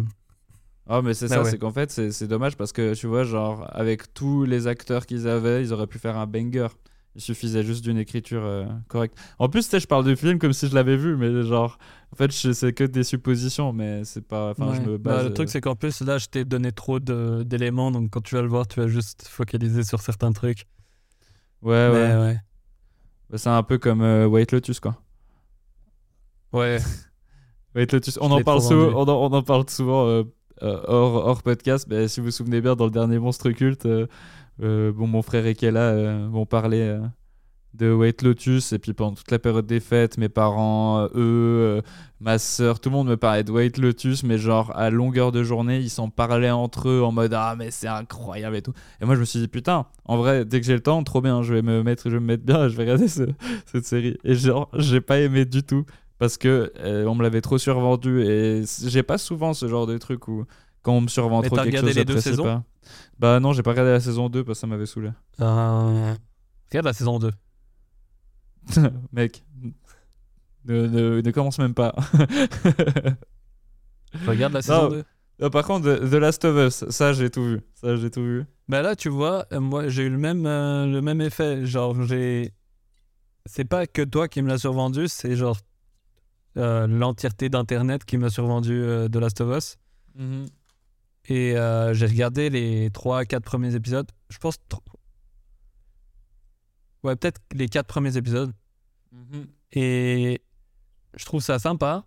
Ah, 0.89 1.03
mais 1.03 1.15
c'est 1.15 1.29
ça, 1.29 1.43
ouais. 1.43 1.51
c'est 1.51 1.59
qu'en 1.59 1.71
fait, 1.71 1.91
c'est 1.91 2.27
dommage 2.27 2.57
parce 2.57 2.73
que 2.73 2.95
tu 2.95 3.07
vois, 3.07 3.23
genre, 3.23 3.67
avec 3.71 4.13
tous 4.13 4.45
les 4.45 4.67
acteurs 4.67 5.07
qu'ils 5.07 5.29
avaient, 5.29 5.63
ils 5.63 5.73
auraient 5.73 5.87
pu 5.87 5.99
faire 6.01 6.17
un 6.19 6.27
banger. 6.27 6.67
Il 7.17 7.21
suffisait 7.21 7.63
juste 7.65 7.83
d'une 7.85 7.99
écriture 7.99 8.43
euh, 8.45 8.67
correcte. 8.89 9.19
En 9.41 9.49
plus, 9.49 9.65
tu 9.65 9.71
sais, 9.71 9.81
je 9.81 9.87
parle 9.89 10.05
du 10.05 10.15
film 10.17 10.39
comme 10.39 10.53
si 10.53 10.69
je 10.69 10.75
l'avais 10.75 10.97
vu, 10.97 11.17
mais 11.17 11.43
genre, 11.43 11.79
en 12.13 12.17
fait, 12.17 12.31
c'est 12.33 12.73
que 12.73 12.85
des 12.85 13.03
suppositions, 13.05 13.73
mais 13.73 14.05
c'est 14.05 14.21
pas. 14.27 14.51
Enfin, 14.51 14.75
je 14.75 14.81
me 14.81 14.97
Bah, 14.99 15.15
base. 15.15 15.25
le 15.29 15.35
truc, 15.35 15.49
euh, 15.49 15.51
c'est 15.53 15.61
qu'en 15.61 15.75
plus, 15.77 16.01
là, 16.03 16.19
je 16.19 16.27
t'ai 16.27 16.45
donné 16.45 16.71
trop 16.73 16.99
d'éléments, 17.01 17.91
donc 17.93 18.11
quand 18.11 18.21
tu 18.21 18.35
vas 18.37 18.43
le 18.43 18.49
voir, 18.49 18.67
tu 18.67 18.81
vas 18.81 18.87
juste 18.89 19.27
focaliser 19.29 19.83
sur 19.85 20.01
certains 20.01 20.33
trucs. 20.33 20.67
Ouais, 21.63 21.89
ouais. 21.91 22.17
Ouais. 22.17 22.39
Bah, 23.29 23.39
c'est 23.39 23.49
un 23.51 23.63
peu 23.65 23.79
comme 23.79 24.03
euh, 24.03 24.27
White 24.27 24.53
Lotus, 24.53 24.81
quoi. 24.81 24.97
Ouais. 26.53 26.79
White 27.75 27.93
Lotus. 27.93 28.19
On 28.21 28.31
en, 28.31 28.43
parle 28.43 28.61
souvent, 28.63 28.89
on, 29.01 29.09
en, 29.09 29.31
on 29.33 29.33
en 29.37 29.43
parle 29.43 29.69
souvent 29.69 30.07
euh, 30.07 30.25
euh, 30.63 30.81
hors, 30.89 31.27
hors 31.27 31.43
podcast. 31.43 31.87
Mais 31.89 32.09
si 32.09 32.21
vous 32.21 32.27
vous 32.27 32.33
souvenez 32.33 32.61
bien, 32.61 32.75
dans 32.75 32.87
le 32.87 32.91
dernier 32.91 33.19
Monstre 33.19 33.51
Culte, 33.51 33.87
euh, 33.87 34.07
euh, 34.63 34.93
bon, 34.93 35.07
mon 35.07 35.23
frère 35.23 35.47
et 35.47 35.55
Kella 35.55 35.81
euh, 35.81 36.29
vont 36.31 36.47
parler 36.47 36.99
de 37.75 37.93
White 37.93 38.23
Lotus. 38.23 38.73
Et 38.73 38.81
puis 38.81 38.93
pendant 38.93 39.15
toute 39.15 39.31
la 39.31 39.39
période 39.39 39.67
des 39.67 39.79
fêtes, 39.79 40.19
mes 40.19 40.29
parents, 40.29 41.09
eux, 41.15 41.81
ma 42.19 42.39
soeur, 42.39 42.81
tout 42.81 42.91
le 42.91 42.97
monde 42.97 43.07
me 43.09 43.17
parlait 43.17 43.45
de 43.45 43.53
White 43.53 43.79
Lotus. 43.79 44.25
Mais 44.25 44.37
genre, 44.37 44.77
à 44.77 44.91
longueur 44.91 45.31
de 45.31 45.45
journée, 45.45 45.79
ils 45.79 45.91
s'en 45.91 46.11
parlaient 46.11 46.51
entre 46.51 46.89
eux 46.89 47.03
en 47.05 47.13
mode 47.13 47.33
Ah, 47.35 47.55
mais 47.57 47.71
c'est 47.71 47.87
incroyable 47.87 48.57
et 48.57 48.63
tout. 48.63 48.73
Et 49.01 49.05
moi, 49.07 49.15
je 49.15 49.21
me 49.21 49.25
suis 49.25 49.39
dit 49.39 49.47
Putain, 49.49 49.87
en 50.05 50.17
vrai, 50.17 50.45
dès 50.45 50.61
que 50.61 50.67
j'ai 50.67 50.75
le 50.75 50.83
temps, 50.83 51.05
trop 51.05 51.21
bien, 51.21 51.45
je 51.45 51.55
vais 51.55 51.63
me 51.63 51.85
mettre, 51.85 52.11
je 52.11 52.15
vais 52.17 52.21
me 52.21 52.27
mettre 52.27 52.43
bien, 52.45 52.67
je 52.69 52.75
vais 52.77 52.83
regarder 52.83 53.07
ce- 53.07 53.31
cette 53.67 53.85
série. 53.87 54.19
Et 54.25 54.35
genre, 54.35 54.69
j'ai 54.77 55.01
pas 55.01 55.21
aimé 55.21 55.45
du 55.45 55.63
tout 55.63 55.85
parce 56.21 56.37
que 56.37 56.71
euh, 56.77 57.07
on 57.07 57.15
me 57.15 57.23
l'avait 57.23 57.41
trop 57.41 57.57
survendu 57.57 58.23
et 58.23 58.63
j'ai 58.85 59.03
pas 59.03 59.17
souvent 59.17 59.55
ce 59.55 59.67
genre 59.67 59.87
de 59.87 59.97
truc 59.97 60.29
où 60.29 60.45
quand 60.83 60.93
on 60.93 61.01
me 61.01 61.09
survend 61.09 61.41
Mais 61.41 61.49
trop 61.49 61.57
quelque 61.57 61.69
regardé 61.69 61.89
chose 61.89 61.97
les 61.97 62.05
deux 62.05 62.21
saisons 62.21 62.45
pas. 62.45 62.63
Bah 63.19 63.41
non, 63.41 63.55
j'ai 63.55 63.63
pas 63.63 63.71
regardé 63.71 63.91
la 63.93 64.01
saison 64.01 64.29
2 64.29 64.45
parce 64.45 64.59
que 64.59 64.61
ça 64.61 64.67
m'avait 64.67 64.85
saoulé. 64.85 65.11
Euh, 65.41 66.15
Regarde 66.71 66.85
la 66.87 66.93
saison 66.93 67.19
2. 67.19 67.31
Mec, 69.13 69.43
ne, 70.67 70.87
ne, 70.87 71.21
ne 71.23 71.31
commence 71.31 71.59
même 71.59 71.73
pas. 71.75 71.95
Regarde 74.27 74.53
la 74.53 74.61
saison 74.63 74.83
Non. 74.83 74.89
2. 74.91 75.05
Euh, 75.43 75.49
Par 75.49 75.65
contre, 75.65 75.87
The, 75.87 76.15
Last 76.15 76.45
of 76.45 76.57
Us, 76.67 76.91
ça 76.91 77.15
j'ai 77.15 77.31
tout 77.31 77.45
vu. 77.45 77.61
Ça 77.75 77.97
j'ai 77.97 78.11
tout 78.11 78.23
vu. 78.23 78.45
Bah 78.69 78.83
là, 78.83 78.95
tu 78.95 79.09
vois, 79.09 79.47
euh, 79.53 79.61
moi 79.61 79.89
j'ai 79.89 80.03
eu 80.03 80.11
le 80.11 80.19
même, 80.19 80.45
euh, 80.45 80.85
le 80.85 81.01
même 81.01 81.23
effet. 81.23 81.65
Genre, 81.65 82.03
j'ai. 82.03 82.53
C'est 83.47 83.65
pas 83.65 83.87
que 83.87 84.03
toi 84.03 84.29
qui 84.29 84.43
me 84.43 84.49
l'as 84.49 84.59
survendu, 84.59 85.09
c'est 85.09 85.35
genre 85.35 85.57
euh, 86.57 86.87
l'entièreté 86.87 87.49
d'Internet 87.49 88.05
qui 88.05 88.19
m'a 88.19 88.31
survendu 88.31 88.73
euh, 88.83 89.09
The 89.09 89.17
Last 89.17 89.41
of 89.41 89.57
Us. 89.57 89.77
Et 91.27 91.57
euh, 91.57 91.95
j'ai 91.95 92.07
regardé 92.07 92.51
les 92.51 92.91
3-4 92.91 93.41
premiers 93.41 93.75
épisodes. 93.75 94.07
Je 94.31 94.39
pense. 94.39 94.57
Ouais, 97.03 97.17
peut-être 97.17 97.41
les 97.55 97.69
4 97.69 97.87
premiers 97.87 98.17
épisodes. 98.17 98.53
Et 99.73 100.41
je 101.17 101.25
trouve 101.25 101.41
ça 101.43 101.59
sympa, 101.59 102.05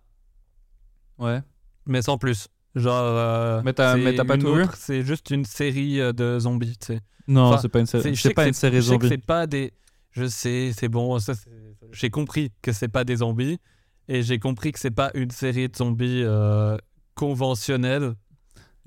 Ouais. 1.18 1.42
mais 1.86 2.02
sans 2.02 2.18
plus. 2.18 2.48
Genre. 2.74 2.92
euh, 3.02 3.62
Mais 3.64 3.72
t'as- 3.72 3.94
c'est 3.94 4.02
mais 4.02 4.14
t'as 4.14 4.24
pas 4.24 4.36
tout 4.36 4.52
vu 4.54 4.64
C'est 4.74 5.02
juste 5.02 5.30
une 5.30 5.44
série 5.44 5.98
de 6.12 6.38
zombies, 6.38 6.76
tu 6.78 6.86
sais. 6.86 7.00
Non, 7.28 7.42
Enfin, 7.44 7.58
c'est 7.62 7.68
pas 7.68 7.80
une 7.80 7.86
série. 7.86 8.16
C'est- 8.16 8.34
pas 8.34 8.46
une 8.46 8.52
série 8.52 8.76
je 8.82 8.90
sais 8.90 8.98
que 8.98 9.08
c'est 9.08 9.18
pas 9.18 9.46
des. 9.46 9.72
Je 10.10 10.26
sais, 10.26 10.72
c'est 10.76 10.88
bon. 10.88 11.18
J'ai 11.92 12.10
compris 12.10 12.52
que 12.62 12.72
c'est 12.72 12.88
pas 12.88 13.04
des 13.04 13.16
zombies 13.16 13.58
et 14.08 14.22
j'ai 14.22 14.38
compris 14.38 14.72
que 14.72 14.78
c'est 14.78 14.90
pas 14.90 15.10
une 15.14 15.30
série 15.30 15.68
de 15.68 15.76
zombies 15.76 16.22
euh, 16.24 16.76
conventionnelle. 17.14 18.14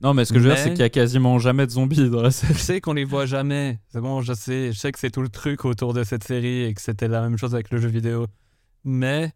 Non, 0.02 0.14
mais 0.14 0.26
ce 0.26 0.34
que 0.34 0.38
je 0.40 0.44
veux 0.48 0.54
dire, 0.54 0.64
c'est 0.64 0.70
qu'il 0.72 0.80
y 0.80 0.84
a 0.84 0.90
quasiment 0.90 1.40
jamais 1.40 1.66
de 1.66 1.72
zombies 1.72 2.10
dans 2.10 2.22
la 2.22 2.30
Je 2.30 2.36
série. 2.36 2.54
sais 2.54 2.82
qu'on 2.82 2.94
les 2.94 3.04
voit 3.04 3.26
jamais. 3.26 3.80
C'est 3.90 4.00
bon, 4.00 4.22
je 4.22 4.34
sais. 4.34 4.72
Je 4.72 4.78
sais 4.78 4.92
que 4.92 5.00
c'est 5.00 5.10
tout 5.10 5.24
le 5.24 5.30
truc 5.30 5.66
autour 5.66 5.94
de 5.94 6.04
cette 6.04 6.24
série 6.24 6.64
et 6.66 6.74
que 6.76 6.82
c'était 6.82 7.08
la 7.08 7.22
même 7.22 7.38
chose 7.38 7.56
avec 7.56 7.72
le 7.72 7.80
jeu 7.80 7.88
vidéo. 7.88 8.28
Mais 8.84 9.32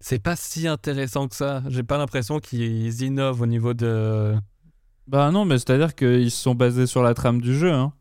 c'est 0.00 0.18
pas 0.18 0.36
si 0.36 0.66
intéressant 0.68 1.28
que 1.28 1.36
ça. 1.36 1.62
J'ai 1.68 1.82
pas 1.82 1.98
l'impression 1.98 2.38
qu'ils 2.40 3.02
innovent 3.02 3.40
au 3.42 3.46
niveau 3.46 3.74
de. 3.74 4.34
Bah 5.06 5.30
non, 5.30 5.44
mais 5.44 5.58
c'est-à-dire 5.58 5.94
qu'ils 5.94 6.30
se 6.30 6.42
sont 6.42 6.54
basés 6.54 6.86
sur 6.86 7.02
la 7.02 7.14
trame 7.14 7.40
du 7.40 7.54
jeu. 7.56 7.72
Hein. 7.72 7.92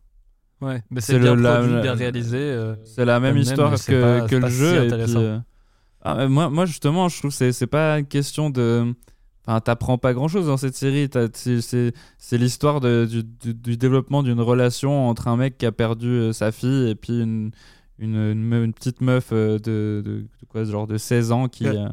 Ouais, 0.61 0.81
mais 0.89 1.01
C'est 1.01 1.19
bien 1.19 1.35
la- 1.35 1.57
produit, 1.59 1.81
bien 1.81 1.93
réalisé. 1.93 2.37
euh, 2.39 2.75
C'est 2.85 3.05
la 3.05 3.19
même 3.19 3.33
Même, 3.35 3.43
histoire 3.43 3.71
que, 3.73 4.01
pas- 4.19 4.21
que 4.21 4.29
c'est 4.29 4.35
le 4.35 4.41
pas 4.41 4.49
si 4.49 4.55
jeu. 4.55 4.83
et 4.85 4.87
puis, 5.03 5.13
euh, 5.17 5.39
ah, 6.03 6.27
moi, 6.27 6.49
moi, 6.49 6.65
justement, 6.65 7.09
je 7.09 7.17
trouve 7.19 7.35
que 7.37 7.51
c'est- 7.51 7.67
pas 7.67 7.97
une 7.99 8.05
question 8.05 8.49
de. 8.49 8.93
Enfin, 9.45 9.59
t'apprends 9.59 9.97
pas 9.97 10.13
grand 10.13 10.27
chose 10.29 10.47
dans 10.47 10.55
cette 10.57 10.75
série. 10.75 11.09
C'est 12.17 12.37
l'histoire 12.37 12.79
du, 12.79 13.23
du- 13.23 13.53
du 13.53 13.77
développement 13.77 14.23
d'une 14.23 14.39
relation 14.39 15.09
entre 15.09 15.27
un 15.27 15.35
mec 15.35 15.57
qui 15.57 15.65
a 15.65 15.71
perdu 15.71 16.07
euh, 16.07 16.31
sa 16.33 16.51
fille 16.53 16.89
et 16.89 16.95
puis 16.95 17.19
une, 17.21 17.51
une, 17.99 18.15
une 18.15 18.41
me- 18.43 18.63
une 18.63 18.73
petite 18.73 19.01
meuf 19.01 19.29
euh, 19.33 19.57
de, 19.59 20.01
de, 20.05 20.21
de 20.21 20.27
quoi, 20.47 20.63
genre 20.63 20.87
de 20.87 20.97
16 20.97 21.31
ans 21.33 21.47
qui. 21.49 21.65
euh, 21.67 21.89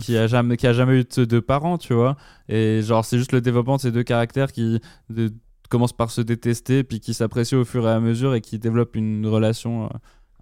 qui, 0.00 0.16
a 0.16 0.26
jamais 0.26 0.56
qui 0.56 0.66
a 0.66 0.72
jamais 0.72 1.00
eu 1.00 1.04
de, 1.04 1.24
de 1.24 1.38
parents 1.40 1.78
tu 1.78 1.94
vois 1.94 2.16
et 2.48 2.80
genre 2.82 3.04
c'est 3.04 3.18
juste 3.18 3.30
le 3.32 3.40
développement 3.40 3.76
de 3.76 3.80
ces 3.82 3.92
deux 3.92 4.02
caractères 4.02 4.50
qui 4.50 4.80
de- 5.08 5.32
commencent 5.68 5.92
par 5.96 6.10
se 6.10 6.20
détester 6.20 6.82
puis 6.82 6.98
qui 6.98 7.14
s'apprécient 7.14 7.58
au 7.60 7.64
fur 7.64 7.86
et 7.86 7.90
à 7.92 8.00
mesure 8.00 8.34
et 8.34 8.40
qui 8.40 8.58
développent 8.58 8.96
une 8.96 9.24
relation 9.26 9.88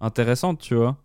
intéressante 0.01 0.59
tu 0.59 0.73
vois 0.75 0.97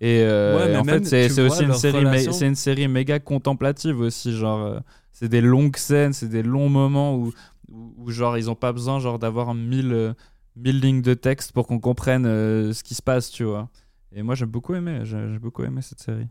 et, 0.00 0.22
euh, 0.22 0.56
Ouais, 0.56 0.68
et 0.68 0.72
mais 0.72 0.76
en 0.78 0.84
fait 0.84 1.04
c'est 1.06 1.40
aussi 1.40 1.62
une 1.64 1.74
série 1.74 1.98
relation- 2.04 2.32
c'est 2.32 2.46
une 2.46 2.54
série 2.56 2.88
méga 2.88 3.20
contemplative 3.20 4.00
aussi 4.00 4.32
genre 4.36 4.60
euh, 4.60 4.80
c'est 5.12 5.28
des 5.28 5.40
longues 5.40 5.76
scènes 5.76 6.12
c'est 6.12 6.28
des 6.28 6.42
longs 6.42 6.68
moments 6.68 7.16
où, 7.16 7.32
où, 7.70 7.94
où, 7.98 8.10
genre 8.10 8.36
ils 8.38 8.50
ont 8.50 8.54
pas 8.56 8.72
besoin 8.72 8.98
genre 8.98 9.18
d'avoir 9.18 9.54
mille 9.54 9.92
euh, 9.92 10.14
mille 10.56 10.80
lignes 10.80 11.02
de 11.02 11.14
texte 11.14 11.52
pour 11.52 11.66
qu'on 11.66 11.78
comprenne 11.78 12.24
ce 12.24 12.82
qui 12.82 12.94
se 12.94 13.02
passe 13.02 13.30
tu 13.30 13.44
vois. 13.44 13.68
Et 14.14 14.22
moi 14.22 14.34
j'ai 14.34 14.46
beaucoup 14.46 14.74
aimé 14.74 15.00
j'ai 15.04 15.38
beaucoup 15.38 15.62
aimé 15.64 15.80
cette 15.82 16.00
série. 16.00 16.28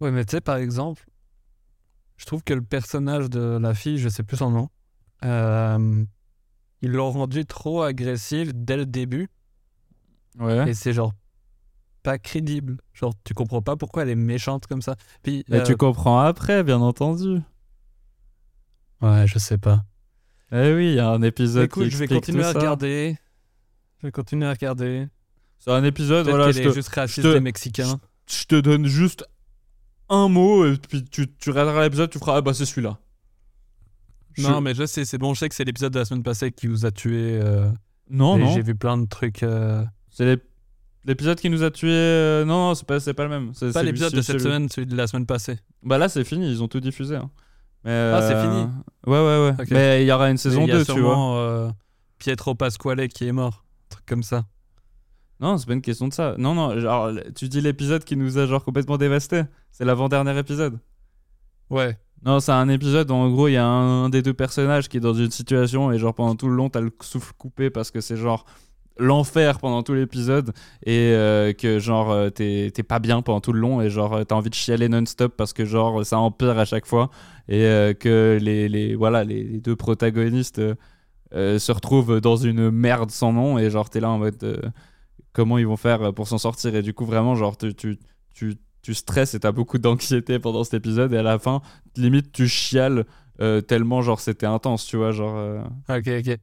Ouais, 0.00 0.10
mais 0.10 0.24
tu 0.24 0.32
sais, 0.32 0.40
par 0.40 0.56
exemple, 0.56 1.06
je 2.16 2.26
trouve 2.26 2.42
que 2.42 2.52
le 2.54 2.62
personnage 2.62 3.30
de 3.30 3.58
la 3.60 3.74
fille, 3.74 3.98
je 3.98 4.08
sais 4.08 4.22
plus 4.24 4.36
son 4.36 4.50
nom, 4.50 4.68
euh, 5.24 6.04
ils 6.82 6.90
l'ont 6.90 7.10
rendu 7.10 7.46
trop 7.46 7.82
agressif 7.82 8.52
dès 8.54 8.76
le 8.76 8.86
début. 8.86 9.28
ouais. 10.38 10.68
Et 10.70 10.74
c'est 10.74 10.92
genre 10.92 11.12
pas 12.04 12.18
crédible. 12.18 12.76
Genre, 12.92 13.12
tu 13.24 13.34
comprends 13.34 13.62
pas 13.62 13.74
pourquoi 13.76 14.02
elle 14.04 14.10
est 14.10 14.14
méchante 14.14 14.68
comme 14.68 14.82
ça. 14.82 14.94
Puis, 15.24 15.44
Mais 15.48 15.58
euh, 15.60 15.62
tu 15.64 15.76
comprends 15.76 16.20
après, 16.20 16.62
bien 16.62 16.80
entendu. 16.80 17.40
Ouais, 19.00 19.26
je 19.26 19.38
sais 19.38 19.58
pas. 19.58 19.84
Eh 20.52 20.72
oui, 20.74 20.88
il 20.90 20.94
y 20.94 21.00
a 21.00 21.08
un 21.10 21.22
épisode 21.22 21.64
Écoute, 21.64 21.84
qui 21.84 21.90
je 21.90 21.96
vais 21.96 22.06
continuer 22.06 22.44
à 22.44 22.52
regarder. 22.52 23.16
Je 24.00 24.06
vais 24.06 24.12
continuer 24.12 24.46
à 24.46 24.50
regarder. 24.50 25.08
C'est 25.58 25.72
un 25.72 25.82
épisode, 25.82 26.28
voilà, 26.28 26.52
je 26.52 26.60
est 26.60 26.64
te, 26.64 26.72
juste 26.72 26.90
raciste 26.94 27.22
te- 27.22 27.32
des 27.32 27.40
Mexicains. 27.40 27.98
je 28.28 28.44
te 28.44 28.60
donne 28.60 28.86
juste 28.86 29.24
un 30.10 30.28
mot, 30.28 30.66
et 30.66 30.76
puis 30.76 31.02
tu, 31.04 31.26
tu 31.36 31.50
regarderas 31.50 31.82
l'épisode, 31.82 32.10
tu 32.10 32.18
feras, 32.18 32.36
ah 32.36 32.40
bah 32.42 32.52
c'est 32.54 32.66
celui-là. 32.66 32.98
Je- 34.34 34.42
Non, 34.42 34.60
mais 34.60 34.74
je 34.74 34.84
sais, 34.84 35.04
c'est 35.06 35.16
bon. 35.18 35.32
Je 35.32 35.40
sais 35.40 35.48
que 35.48 35.54
c'est 35.54 35.64
l'épisode 35.64 35.92
de 35.92 35.98
la 36.00 36.04
semaine 36.04 36.22
passée 36.22 36.52
qui 36.52 36.66
vous 36.66 36.84
a 36.84 36.90
tué. 36.90 37.40
euh, 37.42 37.70
Non, 38.10 38.36
non, 38.36 38.52
J'ai 38.52 38.62
vu 38.62 38.74
plein 38.74 38.98
de 38.98 39.06
trucs. 39.06 39.42
euh, 39.42 39.84
c'est 40.10 40.24
l'épisode 41.04 41.38
qui 41.40 41.50
nous 41.50 41.62
a 41.62 41.70
tués. 41.70 41.88
euh, 41.90 42.44
Non, 42.44 42.68
non, 42.68 42.74
c'est 42.74 42.86
pas, 42.86 42.98
pas 43.00 43.22
le 43.24 43.28
même. 43.28 43.50
C'est, 43.54 43.72
Pas 43.72 43.82
l'épisode 43.82 44.12
de 44.12 44.20
cette 44.22 44.36
le- 44.36 44.40
semaine, 44.42 44.68
celui 44.68 44.86
de 44.86 44.96
la 44.96 45.06
semaine 45.06 45.26
passée. 45.26 45.58
Bah 45.82 45.98
là, 45.98 46.08
c'est 46.08 46.24
fini, 46.24 46.50
ils 46.50 46.62
ont 46.62 46.68
tout 46.68 46.80
diffusé. 46.80 47.16
hein. 47.16 47.30
Mais, 47.84 47.92
Ah, 48.14 48.20
c'est 48.22 48.34
euh, 48.34 48.42
fini 48.42 48.72
Ouais, 49.06 49.18
ouais, 49.18 49.54
ouais. 49.58 49.64
Mais 49.70 50.02
il 50.04 50.06
y 50.06 50.12
aura 50.12 50.30
une 50.30 50.38
saison 50.38 50.60
Mais 50.60 50.66
il 50.66 50.70
y 50.70 50.72
a 50.72 50.78
2, 50.78 50.84
tu 50.94 51.00
vois. 51.00 51.36
euh, 51.38 51.70
Pietro 52.18 52.54
Pasquale 52.54 53.08
qui 53.08 53.26
est 53.26 53.32
mort. 53.32 53.64
Un 53.90 53.94
truc 53.96 54.06
comme 54.06 54.22
ça. 54.22 54.44
Non, 55.40 55.58
c'est 55.58 55.66
pas 55.66 55.74
une 55.74 55.82
question 55.82 56.08
de 56.08 56.14
ça. 56.14 56.34
Non, 56.38 56.54
non, 56.54 56.78
genre, 56.80 57.10
tu 57.34 57.48
dis 57.48 57.60
l'épisode 57.60 58.04
qui 58.04 58.16
nous 58.16 58.38
a 58.38 58.46
genre 58.46 58.64
complètement 58.64 58.96
dévasté. 58.96 59.42
C'est 59.72 59.84
l'avant-dernier 59.84 60.38
épisode. 60.38 60.78
Ouais. 61.70 61.98
Non, 62.24 62.40
c'est 62.40 62.52
un 62.52 62.68
épisode 62.70 63.10
où 63.10 63.14
en 63.14 63.28
gros 63.30 63.48
il 63.48 63.52
y 63.52 63.56
a 63.58 63.66
un, 63.66 64.04
un 64.04 64.08
des 64.08 64.22
deux 64.22 64.32
personnages 64.32 64.88
qui 64.88 64.96
est 64.96 65.00
dans 65.00 65.12
une 65.12 65.30
situation 65.30 65.92
et 65.92 65.98
genre 65.98 66.14
pendant 66.14 66.34
tout 66.36 66.48
le 66.48 66.54
long 66.54 66.70
t'as 66.70 66.80
le 66.80 66.90
souffle 67.02 67.34
coupé 67.36 67.68
parce 67.68 67.90
que 67.90 68.00
c'est 68.00 68.16
genre 68.16 68.46
l'enfer 68.96 69.58
pendant 69.58 69.82
tout 69.82 69.94
l'épisode 69.94 70.52
et 70.84 71.12
euh, 71.12 71.52
que 71.52 71.78
genre 71.78 72.12
euh, 72.12 72.30
t'es 72.30 72.70
pas 72.86 73.00
bien 73.00 73.22
pendant 73.22 73.40
tout 73.40 73.52
le 73.52 73.58
long 73.58 73.80
et 73.80 73.90
genre 73.90 74.14
euh, 74.14 74.24
t'as 74.24 74.36
envie 74.36 74.50
de 74.50 74.54
chialer 74.54 74.88
non-stop 74.88 75.34
parce 75.36 75.52
que 75.52 75.64
genre 75.64 76.04
ça 76.06 76.18
empire 76.18 76.58
à 76.58 76.64
chaque 76.64 76.86
fois 76.86 77.10
et 77.48 77.92
que 78.00 78.38
les, 78.40 78.68
les 78.68 78.94
voilà 78.94 79.24
les, 79.24 79.44
deux 79.58 79.76
protagonistes 79.76 80.62
se 81.32 81.72
retrouvent 81.72 82.20
dans 82.20 82.36
une 82.36 82.70
merde 82.70 83.10
sans 83.10 83.32
nom 83.32 83.58
et 83.58 83.68
genre 83.68 83.90
t'es 83.90 84.00
là 84.00 84.08
en 84.10 84.18
mode 84.18 84.72
comment 85.32 85.58
ils 85.58 85.66
vont 85.66 85.76
faire 85.76 86.14
pour 86.14 86.26
s'en 86.26 86.38
sortir 86.38 86.74
et 86.74 86.82
du 86.82 86.94
coup 86.94 87.04
vraiment 87.04 87.34
genre 87.34 87.58
tu, 87.58 87.74
tu, 87.74 87.98
tu, 88.34 88.54
tu 88.80 88.94
stresses 88.94 89.34
et 89.34 89.40
t'as 89.40 89.52
beaucoup 89.52 89.78
d'anxiété 89.78 90.38
pendant 90.38 90.64
cet 90.64 90.74
épisode 90.74 91.12
et 91.12 91.18
à 91.18 91.22
la 91.22 91.38
fin 91.38 91.60
limite 91.96 92.32
tu 92.32 92.48
chiales 92.48 93.04
tellement 93.66 94.00
genre 94.00 94.20
c'était 94.20 94.46
intense 94.46 94.86
tu 94.86 94.96
vois 94.96 95.10
genre 95.10 95.66
Ok, 95.90 96.08
ok. 96.08 96.38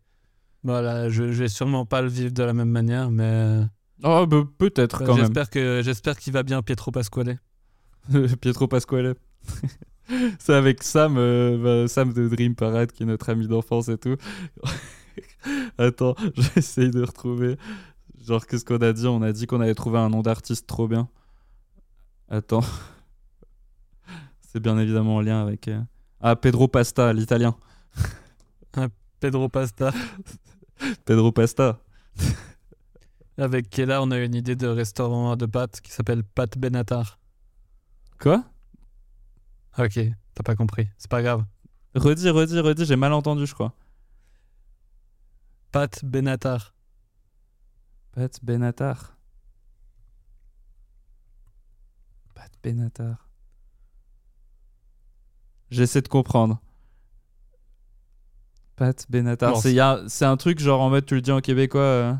Voilà, 0.64 1.10
je, 1.10 1.32
je 1.32 1.44
vais 1.44 1.48
sûrement 1.48 1.86
pas 1.86 2.02
le 2.02 2.08
vivre 2.08 2.32
de 2.32 2.44
la 2.44 2.54
même 2.54 2.70
manière, 2.70 3.10
mais 3.10 3.64
oh 4.04 4.26
bah, 4.28 4.44
peut-être 4.58 5.04
quand 5.04 5.16
même. 5.16 5.26
j'espère 5.26 5.50
que 5.50 5.82
j'espère 5.84 6.18
qu'il 6.18 6.34
va 6.34 6.44
bien 6.44 6.62
Pietro 6.62 6.92
Pasquale. 6.92 7.40
Pietro 8.42 8.68
Pasquale. 8.68 9.16
C'est 10.40 10.54
avec 10.54 10.84
Sam 10.84 11.16
euh, 11.18 11.84
bah, 11.84 11.88
Sam 11.88 12.14
de 12.14 12.28
Dream 12.28 12.56
Parade 12.56 12.92
qui 12.92 13.04
est 13.04 13.06
notre 13.06 13.30
ami 13.30 13.48
d'enfance 13.48 13.90
et 13.90 13.98
tout. 13.98 14.18
Attends 15.78 16.16
j'essaye 16.36 16.92
de 16.92 17.02
retrouver. 17.02 17.58
Genre 18.24 18.46
qu'est-ce 18.46 18.66
qu'on 18.66 18.78
a 18.78 18.94
dit? 18.94 19.08
On 19.08 19.22
a 19.24 19.32
dit 19.32 19.48
qu'on 19.48 19.62
avait 19.62 19.74
trouvé 19.74 19.98
un 19.98 20.10
nom 20.10 20.22
d'artiste 20.22 20.68
trop 20.68 20.88
bien. 20.88 21.10
Attends. 22.30 22.64
C'est 24.42 24.60
bien 24.60 24.78
évidemment 24.78 25.16
en 25.16 25.22
lien 25.22 25.42
avec 25.42 25.68
euh, 25.70 25.82
ah 26.20 26.36
Pedro 26.36 26.68
Pasta 26.68 27.14
l'italien. 27.14 27.56
Pedro 29.20 29.50
Pasta. 29.50 29.92
Pedro 31.06 31.32
Pasta 31.32 31.80
Avec 33.38 33.70
Kella, 33.70 34.02
on 34.02 34.12
a 34.12 34.18
une 34.20 34.36
idée 34.36 34.56
de 34.56 34.68
restaurant 34.68 35.36
de 35.36 35.46
pâtes 35.46 35.82
qui 35.82 35.92
s'appelle 35.92 36.24
Pâtes 36.24 36.58
Benatar. 36.58 37.20
Quoi? 38.20 38.44
Ok, 39.78 40.00
t'as 40.34 40.44
pas 40.44 40.56
compris. 40.56 40.88
C'est 40.98 41.10
pas 41.10 41.24
grave. 41.24 41.46
Redis, 41.96 42.30
redis, 42.30 42.60
redis, 42.60 42.86
j'ai 42.86 42.96
mal 42.96 43.14
entendu, 43.14 43.46
je 43.46 43.54
crois. 43.54 43.74
Pat 45.72 46.04
Benatar. 46.04 46.76
Pat 48.12 48.38
Benatar. 48.44 49.18
Pat 52.36 52.52
Benatar. 52.64 53.30
J'essaie 55.70 56.02
de 56.02 56.10
comprendre. 56.10 56.62
Pat 58.82 59.06
Benatar. 59.12 59.56
C'est 60.08 60.26
un 60.26 60.38
truc 60.38 60.58
genre 60.60 60.82
en 60.82 60.90
mode 60.90 61.06
tu 61.06 61.14
le 61.14 61.22
dis 61.22 61.32
en 61.32 61.40
québécois. 61.40 61.82
euh, 61.82 62.14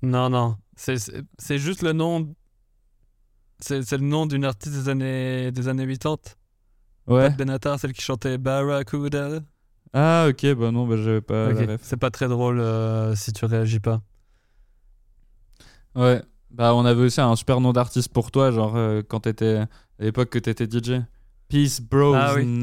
Non, 0.00 0.30
non. 0.30 0.56
C'est- 0.76 1.58
juste 1.58 1.82
le 1.82 1.92
nom. 1.92 2.32
C'est 3.58 3.90
le 3.90 3.98
nom 3.98 4.26
d'une 4.26 4.44
artiste 4.44 4.74
des 4.76 4.88
années, 4.88 5.50
des 5.50 5.66
années 5.66 5.86
80. 5.88 6.18
Ouais. 7.08 7.30
Pat 7.30 7.36
Benatar, 7.36 7.80
celle 7.80 7.92
qui 7.92 8.00
chantait 8.00 8.38
Barracuda. 8.38 9.40
Ah 9.92 10.26
ok, 10.30 10.54
bah 10.54 10.70
non, 10.70 10.86
bah 10.86 10.96
j'avais 10.96 11.20
pas. 11.20 11.48
C'est 11.82 11.96
pas 11.96 12.12
très 12.12 12.28
drôle 12.28 12.60
euh, 12.60 13.16
si 13.16 13.32
tu 13.32 13.44
réagis 13.44 13.80
pas. 13.80 14.00
Ouais. 15.96 16.22
Bah 16.52 16.76
on 16.76 16.84
avait 16.84 17.02
aussi 17.02 17.20
un 17.20 17.34
super 17.34 17.60
nom 17.60 17.72
d'artiste 17.72 18.12
pour 18.12 18.30
toi, 18.30 18.52
genre 18.52 18.76
euh, 18.76 19.02
quand 19.02 19.20
t'étais 19.20 19.56
à 19.56 19.68
l'époque 19.98 20.30
que 20.30 20.38
t'étais 20.38 20.66
DJ. 20.66 21.02
Peace 21.48 21.80
Bros 21.80 22.14
Ah 22.14 22.34
oui. 22.36 22.60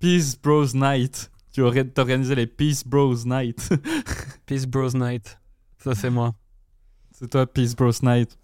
Peace 0.00 0.34
Bros 0.42 0.64
Night. 0.72 1.30
Tu 1.52 1.60
aurais 1.62 1.84
t'organisais 1.84 2.34
les 2.34 2.46
Peace 2.46 2.82
Bros 2.86 3.14
Night. 3.24 3.68
Peace 4.46 4.66
Bros 4.66 4.90
Night. 4.94 5.38
Ça, 5.78 5.94
c'est 5.94 6.10
moi. 6.10 6.34
C'est 7.12 7.28
toi 7.30 7.46
Peace 7.46 7.74
Bros 7.76 7.90
Night. 8.02 8.38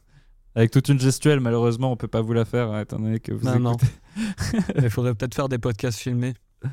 Avec 0.54 0.70
toute 0.72 0.88
une 0.88 0.98
gestuelle, 0.98 1.40
malheureusement, 1.40 1.92
on 1.92 1.96
peut 1.96 2.08
pas 2.08 2.20
vous 2.20 2.32
la 2.32 2.44
faire 2.44 2.70
hein, 2.72 2.80
étant 2.80 2.98
donné 2.98 3.20
que 3.20 3.32
vous 3.32 3.46
Non, 3.46 3.58
non. 3.60 3.72
écoutez. 3.74 4.72
Il 4.82 4.90
faudrait 4.90 5.14
peut-être 5.14 5.34
faire 5.34 5.48
des 5.48 5.58
podcasts 5.58 5.98
filmés. 5.98 6.34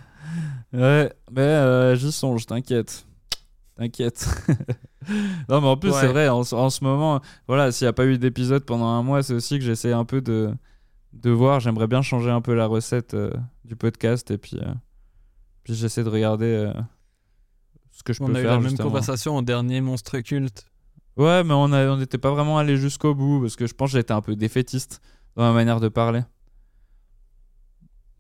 Ouais, 0.74 1.14
mais 1.32 1.42
euh, 1.42 1.96
j'y 1.96 2.12
songe, 2.12 2.46
t'inquiète. 2.48 3.06
T'inquiète. 3.76 4.28
non, 5.48 5.62
mais 5.62 5.68
en 5.68 5.78
plus, 5.78 5.92
Ouais. 5.92 6.02
c'est 6.02 6.08
vrai, 6.08 6.28
en, 6.28 6.44
ce- 6.44 6.56
en 6.56 6.70
ce 6.70 6.84
moment, 6.84 7.22
voilà, 7.48 7.72
s'il 7.72 7.86
n'y 7.86 7.90
a 7.90 7.94
pas 7.94 8.06
eu 8.06 8.18
d'épisode 8.18 8.66
pendant 8.66 8.88
un 8.88 9.04
mois, 9.04 9.24
c'est 9.24 9.34
aussi 9.34 9.60
que 9.60 9.64
j'essaie 9.64 9.94
un 9.94 10.04
peu 10.04 10.20
de, 10.22 10.52
de 11.14 11.30
voir. 11.30 11.60
J'aimerais 11.62 11.88
bien 11.88 12.02
changer 12.02 12.30
un 12.32 12.42
peu 12.42 12.54
la 12.56 12.66
recette 12.66 13.14
euh, 13.14 13.32
du 13.64 13.76
podcast 13.78 14.32
et 14.32 14.38
puis, 14.38 14.58
euh, 14.62 14.74
puis 15.66 15.74
j'essaie 15.74 16.04
de 16.04 16.10
regarder 16.10 16.46
euh, 16.46 16.72
ce 17.92 18.04
que 18.04 18.14
je 18.14 18.22
On 18.24 18.28
peux 18.28 18.36
a 18.36 18.40
eu 18.40 18.44
faire. 18.44 18.52
la 18.54 18.60
même 18.60 18.78
conversation 18.78 19.36
au 19.36 19.42
dernier 19.42 19.82
Monstre 19.82 20.20
Culte. 20.20 20.66
Ouais, 21.18 21.44
mais 21.44 21.54
on 21.54 21.64
on 21.74 21.98
n'était 21.98 22.18
pas 22.20 22.30
vraiment 22.32 22.58
allé 22.60 22.78
jusqu'au 22.78 23.16
bout 23.16 23.42
parce 23.42 23.56
que 23.56 23.66
je 23.68 23.74
pense 23.74 23.92
que 23.92 23.98
j'étais 23.98 24.14
un 24.14 24.22
peu 24.22 24.36
défaitiste 24.36 25.02
dans 25.36 25.44
ma 25.44 25.54
manière 25.54 25.80
de 25.80 25.90
parler. 25.90 26.22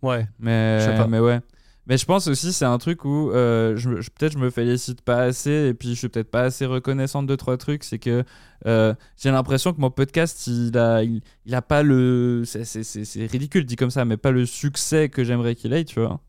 Ouais. 0.01 0.27
Mais, 0.39 0.79
Je 0.79 0.85
sais 0.85 0.95
pas. 0.95 1.07
mais 1.07 1.19
ouais. 1.19 1.39
Mais 1.87 1.97
je 1.99 2.05
pense 2.05 2.27
aussi 2.27 2.51
c'est 2.51 2.65
un 2.65 2.79
truc 2.79 3.05
où 3.05 3.29
euh, 3.31 3.75
je, 3.77 3.89
peut-être 3.91 4.31
je 4.33 4.39
me 4.39 4.49
félicite 4.49 5.01
pas 5.01 5.21
assez 5.21 5.67
et 5.69 5.73
puis 5.75 5.89
je 5.89 5.93
suis 5.93 6.09
peut-être 6.09 6.31
pas 6.31 6.41
assez 6.41 6.65
reconnaissant 6.65 7.21
de 7.21 7.35
trois 7.35 7.57
trucs. 7.57 7.83
C'est 7.83 7.99
que 7.99 8.23
euh, 8.65 8.95
j'ai 9.17 9.29
l'impression 9.29 9.71
que 9.71 9.79
mon 9.79 9.91
podcast 9.91 10.47
il 10.47 10.75
a 10.79 11.03
il, 11.03 11.21
il 11.45 11.53
a 11.53 11.61
pas 11.61 11.83
le 11.83 12.41
c'est 12.45 13.27
ridicule 13.27 13.65
dit 13.65 13.75
comme 13.75 13.91
ça 13.91 14.03
mais 14.03 14.17
pas 14.17 14.31
le 14.31 14.47
succès 14.47 15.09
que 15.09 15.23
j'aimerais 15.23 15.53
qu'il 15.53 15.73
ait 15.73 15.85
tu 15.85 15.99
vois. 15.99 16.21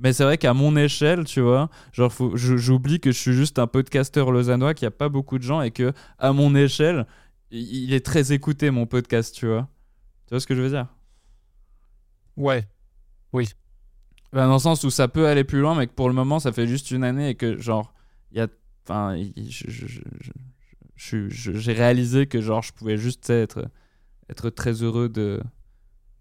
Mais 0.00 0.12
c'est 0.12 0.24
vrai 0.24 0.38
qu'à 0.38 0.54
mon 0.54 0.76
échelle 0.76 1.24
tu 1.24 1.40
vois 1.40 1.68
genre 1.92 2.12
j'oublie 2.34 3.00
que 3.00 3.12
je 3.12 3.18
suis 3.18 3.32
juste 3.34 3.58
un 3.58 3.66
podcasteur 3.66 4.30
lausannois 4.32 4.74
qu'il 4.74 4.86
y 4.86 4.88
a 4.88 4.90
pas 4.90 5.08
beaucoup 5.10 5.38
de 5.38 5.42
gens 5.44 5.60
et 5.62 5.70
que 5.70 5.92
à 6.18 6.32
mon 6.32 6.54
échelle 6.54 7.06
il, 7.50 7.92
est 7.92 8.04
très 8.04 8.32
écouté 8.32 8.70
mon 8.70 8.86
podcast 8.86 9.34
tu 9.34 9.46
vois. 9.46 9.68
Tu 10.26 10.34
vois 10.34 10.40
ce 10.40 10.46
que 10.46 10.54
je 10.54 10.62
veux 10.62 10.70
dire? 10.70 10.86
Ouais. 12.36 12.66
Ben, 14.32 14.46
dans 14.46 14.54
le 14.54 14.58
sens 14.60 14.84
où 14.84 14.90
ça 14.90 15.08
peut 15.08 15.26
aller 15.26 15.44
plus 15.44 15.60
loin, 15.60 15.74
mais 15.74 15.86
que 15.86 15.92
pour 15.92 16.08
le 16.08 16.14
moment, 16.14 16.38
ça 16.38 16.52
fait 16.52 16.66
juste 16.66 16.90
une 16.92 17.02
année 17.04 17.30
et 17.30 17.34
que, 17.34 17.58
genre, 17.58 17.92
il 18.30 18.38
y 18.38 18.40
a. 18.40 18.48
Enfin, 18.88 19.16
j'ai 20.96 21.72
réalisé 21.72 22.26
que, 22.26 22.40
genre, 22.40 22.62
je 22.62 22.72
pouvais 22.72 22.96
juste 22.96 23.28
être, 23.30 23.68
être 24.28 24.50
très 24.50 24.82
heureux 24.82 25.08
de 25.08 25.40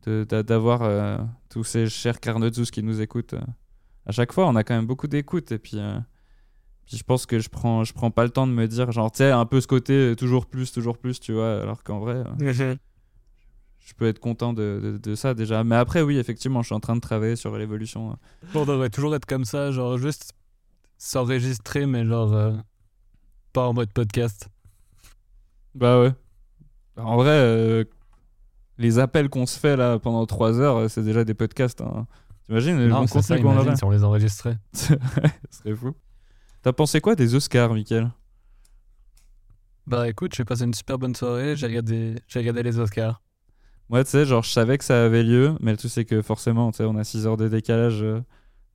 de- 0.05 0.25
d'a- 0.27 0.43
d'avoir 0.43 0.81
euh, 0.83 1.17
tous 1.49 1.63
ces 1.63 1.87
chers 1.87 2.19
carnotzus 2.19 2.71
qui 2.71 2.83
nous 2.83 3.01
écoutent. 3.01 3.33
euh. 3.33 3.41
À 4.10 4.12
chaque 4.12 4.34
fois, 4.34 4.48
on 4.48 4.56
a 4.56 4.63
quand 4.63 4.74
même 4.74 4.88
beaucoup 4.88 5.08
d'écoute 5.08 5.52
et 5.52 5.60
puis. 5.60 5.78
euh, 5.78 6.00
puis 6.88 6.98
je 6.98 7.04
pense 7.04 7.28
que 7.28 7.38
je 7.38 7.50
prends, 7.50 7.84
je 7.84 7.93
prends 7.93 8.10
pas 8.10 8.24
le 8.24 8.32
temps 8.32 8.48
de 8.48 8.52
me 8.52 8.67
dire, 8.67 8.91
genre, 8.91 9.12
tu 9.12 9.17
sais, 9.17 9.30
un 9.30 9.45
peu 9.45 9.62
ce 9.62 9.67
côté 9.67 9.93
euh, 9.93 10.15
toujours 10.15 10.48
plus, 10.48 10.72
toujours 10.72 10.98
plus, 10.98 11.19
tu 11.19 11.34
vois, 11.34 11.62
alors 11.62 11.84
qu'en 11.84 12.00
vrai, 12.00 12.24
euh, 12.41 12.76
je 13.80 13.93
peux 13.93 14.08
être 14.08 14.17
content 14.19 14.54
de, 14.54 14.80
de- 14.82 14.98
de 14.98 15.13
ça 15.15 15.36
déjà. 15.36 15.63
Mais 15.63 15.76
après, 15.76 16.02
oui, 16.02 16.17
effectivement, 16.17 16.62
je 16.63 16.67
suis 16.67 16.76
en 16.76 16.80
train 16.80 16.95
de 16.95 17.02
travailler 17.02 17.36
sur 17.36 17.56
l'évolution. 17.56 18.17
On 18.56 18.65
devrait 18.65 18.89
toujours 18.89 19.13
être 19.15 19.28
comme 19.28 19.45
ça, 19.45 19.72
genre 19.72 19.98
juste 20.00 20.34
s'enregistrer, 20.98 21.86
mais 21.86 22.04
genre 22.06 22.34
euh, 22.34 22.54
pas 23.54 23.67
en 23.67 23.74
mode 23.74 23.91
podcast. 23.93 24.50
Bah 25.76 26.02
ouais. 26.02 26.13
En 26.98 27.15
vrai, 27.17 27.30
euh, 27.30 27.84
les 28.80 28.98
appels 29.00 29.30
qu'on 29.30 29.45
se 29.45 29.60
fait 29.60 29.78
là 29.78 30.00
pendant 30.00 30.26
3 30.26 30.60
heures, 30.60 30.89
c'est 30.89 31.04
déjà 31.04 31.24
des 31.24 31.36
podcasts. 31.36 31.82
Hein. 31.82 32.08
T'imagines 32.49 32.79
le 32.79 32.88
non, 32.88 33.05
c'est 33.05 33.21
ça, 33.21 33.38
imagine 33.38 33.75
si 33.75 33.83
on 33.83 33.91
les 33.91 34.03
enregistrait. 34.03 34.57
Ce 34.73 34.95
serait 35.51 35.75
fou. 35.75 35.93
T'as 36.63 36.73
pensé 36.73 36.99
quoi 36.99 37.13
des 37.15 37.35
Oscars, 37.35 37.75
Mickaël 37.75 38.09
Bah 39.85 40.09
écoute, 40.09 40.33
j'ai 40.35 40.45
passé 40.45 40.63
une 40.63 40.73
super 40.73 40.97
bonne 40.97 41.13
soirée, 41.13 41.55
j'ai 41.55 41.67
regardé, 41.67 42.15
j'ai 42.27 42.39
regardé 42.39 42.63
les 42.63 42.79
Oscars. 42.79 43.21
Moi, 43.89 44.03
tu 44.03 44.09
sais, 44.09 44.25
genre, 44.25 44.41
je 44.41 44.49
savais 44.49 44.79
que 44.79 44.83
ça 44.83 45.05
avait 45.05 45.21
lieu, 45.21 45.55
mais 45.59 45.69
le 45.69 45.77
truc, 45.77 45.91
c'est 45.91 46.05
que 46.05 46.23
forcément, 46.23 46.71
tu 46.71 46.77
sais, 46.77 46.85
on 46.85 46.95
a 46.95 47.03
6 47.03 47.27
heures 47.27 47.38
de 47.38 47.47
décalage. 47.47 48.01
euh, 48.01 48.19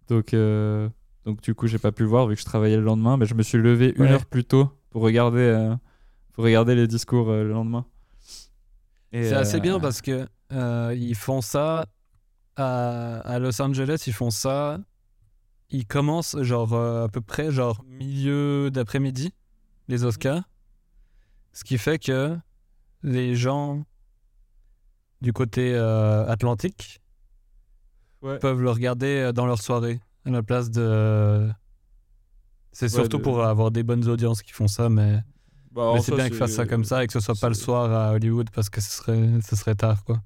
donc, 0.07 0.35
euh, 0.35 0.89
donc, 1.25 1.41
du 1.43 1.57
coup, 1.57 1.67
j'ai 1.67 1.79
pas 1.79 1.91
pu 1.91 2.05
le 2.05 2.09
voir 2.09 2.29
vu 2.29 2.37
que 2.37 2.41
je 2.41 2.47
travaillais 2.47 2.77
le 2.77 2.83
lendemain, 2.85 3.17
mais 3.17 3.27
je 3.27 3.35
me 3.35 3.43
suis 3.43 3.59
levé 3.59 3.93
une 3.97 4.03
Ouais. 4.05 4.11
heure 4.13 4.27
plus 4.27 4.45
tôt 4.45 4.71
pour 4.91 5.03
regarder, 5.03 5.39
euh, 5.41 5.75
pour 6.33 6.45
regarder 6.45 6.77
les 6.77 6.87
discours 6.87 7.29
euh, 7.29 7.43
le 7.43 7.51
lendemain. 7.51 7.87
Et, 9.13 9.25
C'est 9.25 9.35
assez 9.35 9.59
bien 9.61 9.81
parce 9.81 10.01
que 10.01 10.29
euh, 10.53 10.95
ils 10.97 11.15
font 11.17 11.41
ça 11.41 11.87
à, 12.57 13.19
à 13.21 13.39
Los 13.39 13.61
Angeles, 13.61 14.05
ils 14.07 14.13
font 14.13 14.31
ça. 14.31 14.79
Ils 15.71 15.87
commencent 15.87 16.41
genre 16.43 16.73
euh, 16.75 17.05
à 17.05 17.09
peu 17.09 17.21
près 17.21 17.51
genre 17.51 17.83
milieu 17.89 18.71
d'après-midi 18.71 19.33
les 19.89 20.05
Oscars, 20.05 20.43
ce 21.53 21.65
qui 21.65 21.79
fait 21.79 21.99
que 21.99 22.37
les 23.03 23.35
gens 23.35 23.85
du 25.21 25.33
côté 25.33 25.75
euh, 25.75 26.27
atlantique 26.27 27.01
Ouais. 28.23 28.39
peuvent 28.39 28.63
le 28.63 28.71
regarder 28.71 29.19
euh, 29.19 29.33
dans 29.33 29.45
leur 29.45 29.61
soirée 29.61 30.01
à 30.25 30.31
la 30.31 30.43
place 30.43 30.71
de. 30.71 31.51
C'est 32.73 32.87
Ouais, 32.87 32.89
surtout 32.91 33.19
de- 33.19 33.23
pour 33.23 33.45
avoir 33.45 33.71
des 33.71 33.83
bonnes 33.83 34.09
audiences 34.09 34.41
qui 34.43 34.53
font 34.53 34.67
ça, 34.69 34.89
mais, 34.89 35.21
bah, 35.73 35.91
mais 35.95 36.01
c'est 36.01 36.15
bien 36.15 36.29
qu'ils 36.29 36.39
fassent 36.39 36.53
ça 36.55 36.65
comme 36.67 36.85
ça 36.85 37.05
et 37.05 37.07
que 37.07 37.13
ce 37.13 37.21
soit 37.21 37.35
pas 37.39 37.49
le 37.49 37.55
soir 37.55 37.93
à 37.93 38.13
Hollywood 38.15 38.49
parce 38.51 38.71
que 38.71 38.81
ce 38.81 38.91
serait, 38.91 39.29
ce 39.47 39.57
serait 39.57 39.75
tard 39.75 40.05
quoi. 40.05 40.23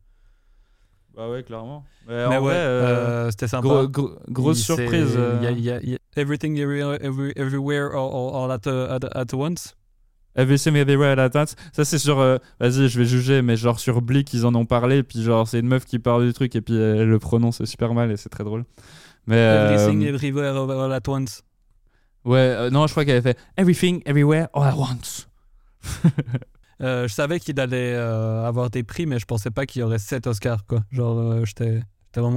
Bah 1.19 1.29
ouais, 1.29 1.43
clairement. 1.43 1.85
Mais, 2.07 2.29
Mais 2.29 2.37
en 2.37 2.43
ouais, 2.45 2.53
euh, 2.55 3.27
euh, 3.27 3.31
c'était 3.33 3.49
sympa. 3.49 3.67
gros- 3.67 3.89
gros- 3.89 4.13
grosse 4.29 4.61
surprise. 4.63 5.15
euh, 5.17 5.37
il 5.41 5.45
y 5.45 5.47
a- 5.49 5.51
il 5.51 5.61
y 5.65 5.71
a- 5.73 5.81
il 5.83 5.91
y 5.91 5.95
a 5.97 5.99
everything 6.17 6.57
everywhere, 6.57 6.97
every- 7.03 7.33
everywhere 7.35 7.91
all, 7.93 8.35
all- 8.37 8.53
at, 8.53 8.61
uh, 8.71 8.93
at, 8.95 9.01
at 9.19 9.35
once. 9.37 9.75
Everything 10.37 10.77
Everywhere 10.77 11.19
at 11.19 11.31
Once. 11.35 11.57
Ça, 11.73 11.85
c'est 11.85 11.99
sur. 11.99 12.21
euh, 12.21 12.37
Vas-y, 12.61 12.89
je 12.89 12.99
vais 13.01 13.05
juger, 13.05 13.43
mais 13.43 13.57
genre 13.57 13.81
sur 13.81 14.01
Blick, 14.01 14.33
ils 14.33 14.47
en 14.47 14.55
ont 14.55 14.67
parlé. 14.67 15.03
Puis 15.03 15.21
genre, 15.25 15.49
c'est 15.49 15.59
une 15.59 15.67
meuf 15.67 15.85
qui 15.85 15.99
parle 15.99 16.25
du 16.25 16.33
truc 16.33 16.55
et 16.55 16.61
puis 16.61 16.77
elle 16.77 17.09
le 17.09 17.19
prononce 17.19 17.65
super 17.65 17.93
mal 17.95 18.13
et 18.13 18.17
c'est 18.17 18.29
très 18.29 18.45
drôle. 18.45 18.65
Mais. 19.27 19.37
Everything 19.39 20.03
everywhere 20.07 20.57
all, 20.57 20.71
all 20.71 20.93
at 20.93 21.01
once. 21.09 21.43
ouais, 22.25 22.71
non, 22.71 22.87
je 22.87 22.93
crois 22.93 23.05
qu'elle 23.05 23.17
avait 23.17 23.33
fait 23.33 23.39
Everything 23.57 24.01
Everywhere 24.07 24.47
All 24.55 24.63
at 24.69 24.77
Once. 24.77 25.27
Euh, 26.81 27.09
je 27.09 27.13
savais 27.15 27.41
qu'il 27.41 27.59
allait 27.59 27.95
euh, 27.95 28.45
avoir 28.45 28.71
des 28.71 28.85
prix, 28.85 29.07
mais 29.07 29.19
je 29.19 29.27
pensais 29.27 29.51
pas 29.51 29.67
qu'il 29.67 29.81
y 29.81 29.83
aurait 29.83 29.99
7 29.99 30.27
Oscars 30.27 30.65
quoi. 30.67 30.85
Genre, 30.91 31.19
euh, 31.19 31.45
j'étais 31.45 31.83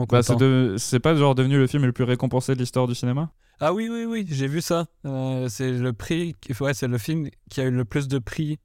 Bah, 0.10 0.23
c'est 0.23 0.36
de- 0.36 0.75
c'est 0.77 0.99
pas 0.99 1.15
genre 1.15 1.36
devenu 1.36 1.58
le 1.58 1.67
film 1.67 1.86
le 1.86 1.91
plus 1.93 2.04
récompensé 2.04 2.54
de 2.54 2.60
l'histoire 2.60 2.88
du 2.88 2.95
cinéma? 2.95 3.32
Ah 3.60 3.73
oui, 3.73 3.88
oui, 3.91 4.06
oui, 4.06 4.25
j'ai 4.30 4.47
vu 4.47 4.62
ça. 4.62 4.88
Euh, 5.06 5.47
c'est 5.47 5.71
le 5.71 5.93
prix, 5.93 6.36
qui- 6.41 6.54
ouais, 6.62 6.73
c'est 6.73 6.88
le 6.88 6.97
film 6.97 7.30
qui 7.49 7.62
a 7.62 7.65
eu 7.65 7.71
le 7.71 7.86
plus 7.86 8.08
de 8.08 8.17
prix, 8.19 8.60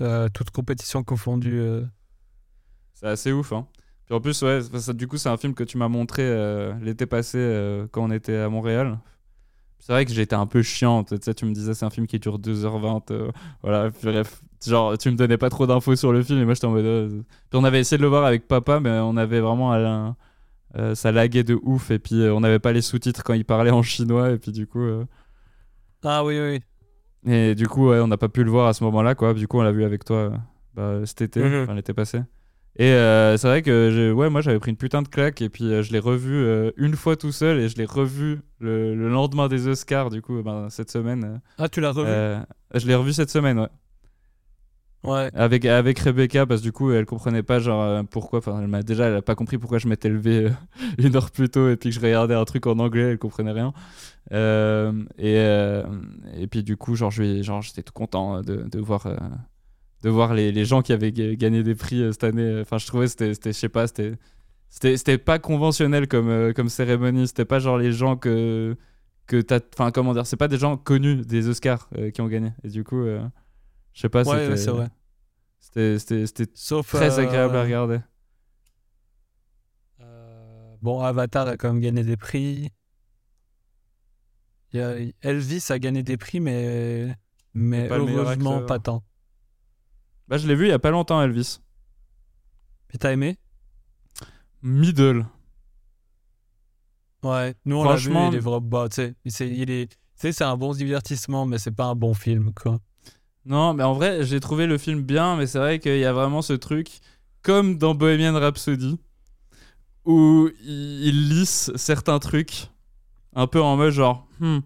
euh, 0.00 0.28
toute 0.32 0.50
compétition 0.50 1.04
confondue. 1.04 1.60
euh. 1.60 1.84
C'est 2.94 3.06
assez 3.08 3.32
ouf, 3.32 3.52
hein. 3.52 3.66
Puis 4.06 4.14
en 4.14 4.20
plus, 4.20 4.42
ouais, 4.42 4.60
ça- 4.62 4.92
du 4.92 5.06
coup, 5.06 5.18
c'est 5.18 5.28
un 5.28 5.36
film 5.36 5.54
que 5.54 5.64
tu 5.64 5.76
m'as 5.78 5.88
montré 5.88 6.22
l'été 6.80 7.06
passé 7.06 7.38
quand 7.92 8.02
on 8.04 8.10
était 8.10 8.36
à 8.36 8.48
Montréal. 8.48 8.98
C'est 9.84 9.92
vrai 9.92 10.04
que 10.04 10.12
j'étais 10.12 10.36
un 10.36 10.46
peu 10.46 10.62
chiante, 10.62 11.08
tu 11.08 11.16
sais, 11.20 11.34
tu 11.34 11.44
me 11.44 11.52
disais 11.52 11.74
c'est 11.74 11.84
un 11.84 11.90
film 11.90 12.06
qui 12.06 12.20
dure 12.20 12.38
2h20, 12.38 13.10
euh, 13.10 13.32
voilà, 13.62 13.90
bref, 14.02 14.40
genre 14.64 14.96
tu 14.96 15.10
me 15.10 15.16
donnais 15.16 15.38
pas 15.38 15.50
trop 15.50 15.66
d'infos 15.66 15.96
sur 15.96 16.12
le 16.12 16.22
film 16.22 16.38
et 16.38 16.44
moi 16.44 16.54
j'étais 16.54 16.66
en 16.68 16.70
mode... 16.70 16.84
euh, 16.84 17.08
Puis 17.50 17.58
on 17.60 17.64
avait 17.64 17.80
essayé 17.80 17.96
de 17.98 18.02
le 18.02 18.08
voir 18.08 18.24
avec 18.24 18.46
papa, 18.46 18.78
mais 18.78 18.90
on 18.90 19.16
avait 19.16 19.40
vraiment... 19.40 19.72
un- 19.74 20.14
euh, 20.76 20.94
ça 20.94 21.10
laguait 21.12 21.42
de 21.42 21.58
ouf 21.64 21.90
et 21.90 21.98
puis 21.98 22.22
euh, 22.22 22.32
on 22.32 22.40
n'avait 22.40 22.60
pas 22.60 22.72
les 22.72 22.80
sous-titres 22.80 23.24
quand 23.24 23.34
il 23.34 23.44
parlait 23.44 23.72
en 23.72 23.82
chinois 23.82 24.30
et 24.30 24.38
puis 24.38 24.52
du 24.52 24.66
coup... 24.68 24.86
Ah 26.04 26.24
oui, 26.24 26.38
oui. 26.40 26.60
Et 27.30 27.54
du 27.54 27.68
coup, 27.68 27.88
ouais, 27.90 27.98
on 28.00 28.06
n'a 28.08 28.16
pas 28.16 28.28
pu 28.28 28.42
le 28.44 28.50
voir 28.50 28.68
à 28.68 28.72
ce 28.72 28.82
moment-là, 28.84 29.14
quoi. 29.14 29.34
Du 29.34 29.46
coup, 29.48 29.58
on 29.58 29.62
l'a 29.62 29.72
vu 29.72 29.84
avec 29.84 30.04
toi 30.04 30.32
bah, 30.74 31.00
cet 31.04 31.22
été, 31.22 31.40
Mhm. 31.40 31.62
enfin 31.64 31.74
l'été 31.74 31.92
passé. 31.92 32.20
Et 32.76 32.84
euh, 32.92 33.36
c'est 33.36 33.48
vrai 33.48 33.60
que 33.62 34.12
ouais, 34.12 34.30
moi 34.30 34.40
j'avais 34.40 34.58
pris 34.58 34.70
une 34.70 34.78
putain 34.78 35.02
de 35.02 35.08
claque 35.08 35.42
et 35.42 35.50
puis 35.50 35.64
euh, 35.64 35.82
je 35.82 35.92
l'ai 35.92 35.98
revu 35.98 36.34
euh, 36.34 36.70
une 36.78 36.96
fois 36.96 37.16
tout 37.16 37.32
seul 37.32 37.60
et 37.60 37.68
je 37.68 37.76
l'ai 37.76 37.84
revu 37.84 38.40
le, 38.60 38.94
le 38.94 39.10
lendemain 39.10 39.48
des 39.48 39.68
Oscars 39.68 40.08
du 40.08 40.22
coup 40.22 40.42
ben, 40.42 40.70
cette 40.70 40.90
semaine. 40.90 41.42
Ah, 41.58 41.68
tu 41.68 41.80
l'as 41.80 41.92
revu 41.92 42.10
je 42.74 42.86
l'ai 42.86 42.94
revu 42.94 43.12
cette 43.12 43.30
semaine, 43.30 43.58
ouais. 43.60 43.68
Ouais. 45.04 45.30
Avec, 45.34 45.64
avec 45.66 45.98
Rebecca 45.98 46.46
parce 46.46 46.60
que 46.60 46.66
du 46.66 46.72
coup 46.72 46.92
elle 46.92 47.04
comprenait 47.04 47.42
pas 47.42 47.58
genre 47.58 48.04
pourquoi, 48.06 48.38
enfin 48.38 48.60
elle 48.60 48.68
m'a 48.68 48.82
déjà 48.84 49.06
elle 49.08 49.16
a 49.16 49.22
pas 49.22 49.34
compris 49.34 49.58
pourquoi 49.58 49.78
je 49.78 49.88
m'étais 49.88 50.08
levé 50.08 50.48
une 50.98 51.14
heure 51.16 51.30
plus 51.32 51.50
tôt 51.50 51.68
et 51.68 51.76
puis 51.76 51.90
que 51.90 51.96
je 51.96 52.00
regardais 52.00 52.34
un 52.34 52.44
truc 52.44 52.66
en 52.66 52.78
anglais, 52.78 53.10
elle 53.10 53.18
comprenait 53.18 53.52
rien. 53.52 53.74
Et, 54.30 55.34
et 56.36 56.46
puis 56.46 56.62
du 56.62 56.78
coup 56.78 56.94
genre 56.94 57.10
j'étais 57.10 57.82
tout 57.82 57.92
content 57.92 58.40
de, 58.40 58.64
de 58.66 58.78
voir 58.78 59.08
de 60.02 60.10
voir 60.10 60.34
les, 60.34 60.52
les 60.52 60.64
gens 60.64 60.82
qui 60.82 60.92
avaient 60.92 61.12
ga- 61.12 61.34
gagné 61.36 61.62
des 61.62 61.74
prix 61.74 62.02
euh, 62.02 62.12
cette 62.12 62.24
année. 62.24 62.60
Enfin 62.62 62.78
je 62.78 62.86
trouvais 62.86 63.08
c'était 63.08 63.34
c'était 63.34 63.52
je 63.52 63.58
sais 63.58 63.68
pas 63.68 63.86
c'était 63.86 64.14
c'était 64.68 64.96
c'était 64.96 65.18
pas 65.18 65.38
conventionnel 65.38 66.08
comme 66.08 66.28
euh, 66.28 66.52
comme 66.52 66.68
cérémonie, 66.68 67.28
c'était 67.28 67.44
pas 67.44 67.58
genre 67.60 67.78
les 67.78 67.92
gens 67.92 68.16
que 68.16 68.76
que 69.26 69.40
t'as 69.40 69.60
enfin 69.74 69.90
comment 69.92 70.14
dire, 70.14 70.26
c'est 70.26 70.36
pas 70.36 70.48
des 70.48 70.58
gens 70.58 70.76
connus 70.76 71.22
des 71.26 71.48
Oscars 71.48 71.88
euh, 71.96 72.10
qui 72.10 72.20
ont 72.20 72.28
gagné 72.28 72.52
et 72.64 72.68
du 72.68 72.84
coup 72.84 73.00
euh, 73.02 73.22
je 73.94 74.00
sais 74.02 74.08
pas 74.08 74.24
Ouais, 74.24 74.30
c'était 74.40 74.50
ouais, 74.50 74.56
c'est 74.56 74.70
vrai. 74.70 74.88
c'était 75.60 75.98
c'était 75.98 76.26
c'était 76.26 76.52
Sauf. 76.54 76.92
très 76.92 77.18
euh, 77.18 77.22
agréable 77.22 77.56
à 77.56 77.62
regarder. 77.64 78.00
euh, 80.00 80.76
Bon, 80.82 81.00
Avatar 81.00 81.48
a 81.48 81.56
quand 81.56 81.72
même 81.72 81.80
gagné 81.82 82.02
des 82.04 82.16
prix. 82.16 82.70
Il 84.72 84.78
y 84.78 84.82
a- 84.82 84.96
Elvis 85.22 85.66
a 85.70 85.78
gagné 85.78 86.02
des 86.02 86.16
prix, 86.16 86.40
mais, 86.40 87.14
mais 87.54 87.88
pas 87.88 87.98
le 87.98 88.04
meilleur 88.04 88.24
heureusement 88.24 88.62
pas 88.62 88.78
tant. 88.78 89.04
Bah 90.28 90.38
je 90.38 90.46
l'ai 90.48 90.54
vu 90.54 90.66
il 90.66 90.70
y 90.70 90.72
a 90.72 90.78
pas 90.78 90.90
longtemps 90.90 91.20
Elvis. 91.22 91.60
Et 92.94 92.98
t'as 92.98 93.12
aimé? 93.12 93.38
Middle. 94.62 95.26
Ouais, 97.22 97.54
nous 97.64 97.76
on 97.76 97.84
l'a 97.84 97.94
vu, 97.96 98.10
Franchement- 98.10 98.30
il 98.30 98.36
est 98.36 98.40
vraiment. 98.40 98.60
Bah, 98.60 98.88
tu 98.88 98.96
sais, 98.96 99.14
c'est- 99.26 99.48
il 99.48 99.70
est. 99.70 99.96
C'est 100.16 100.42
un 100.42 100.56
bon 100.56 100.72
divertissement, 100.72 101.46
mais 101.46 101.58
c'est 101.58 101.72
pas 101.72 101.86
un 101.86 101.94
bon 101.96 102.14
film, 102.14 102.52
quoi. 102.54 102.78
Non, 103.44 103.74
mais 103.74 103.82
en 103.82 103.92
vrai, 103.92 104.24
j'ai 104.24 104.38
trouvé 104.38 104.66
le 104.66 104.78
film 104.78 105.02
bien, 105.02 105.36
mais 105.36 105.46
c'est 105.48 105.58
vrai 105.58 105.78
qu'il 105.80 105.98
y 105.98 106.04
a 106.04 106.12
vraiment 106.12 106.42
ce 106.42 106.52
truc, 106.52 107.00
comme 107.42 107.76
dans 107.76 107.94
Bohemian 107.94 108.34
Rhapsody, 108.38 109.00
où 110.04 110.48
il, 110.62 111.06
il 111.08 111.28
lisse 111.28 111.72
certains 111.74 112.20
trucs, 112.20 112.68
un 113.34 113.48
peu 113.48 113.60
en 113.60 113.76
mode 113.76 113.90
genre, 113.92 114.28
Hmm, 114.38 114.60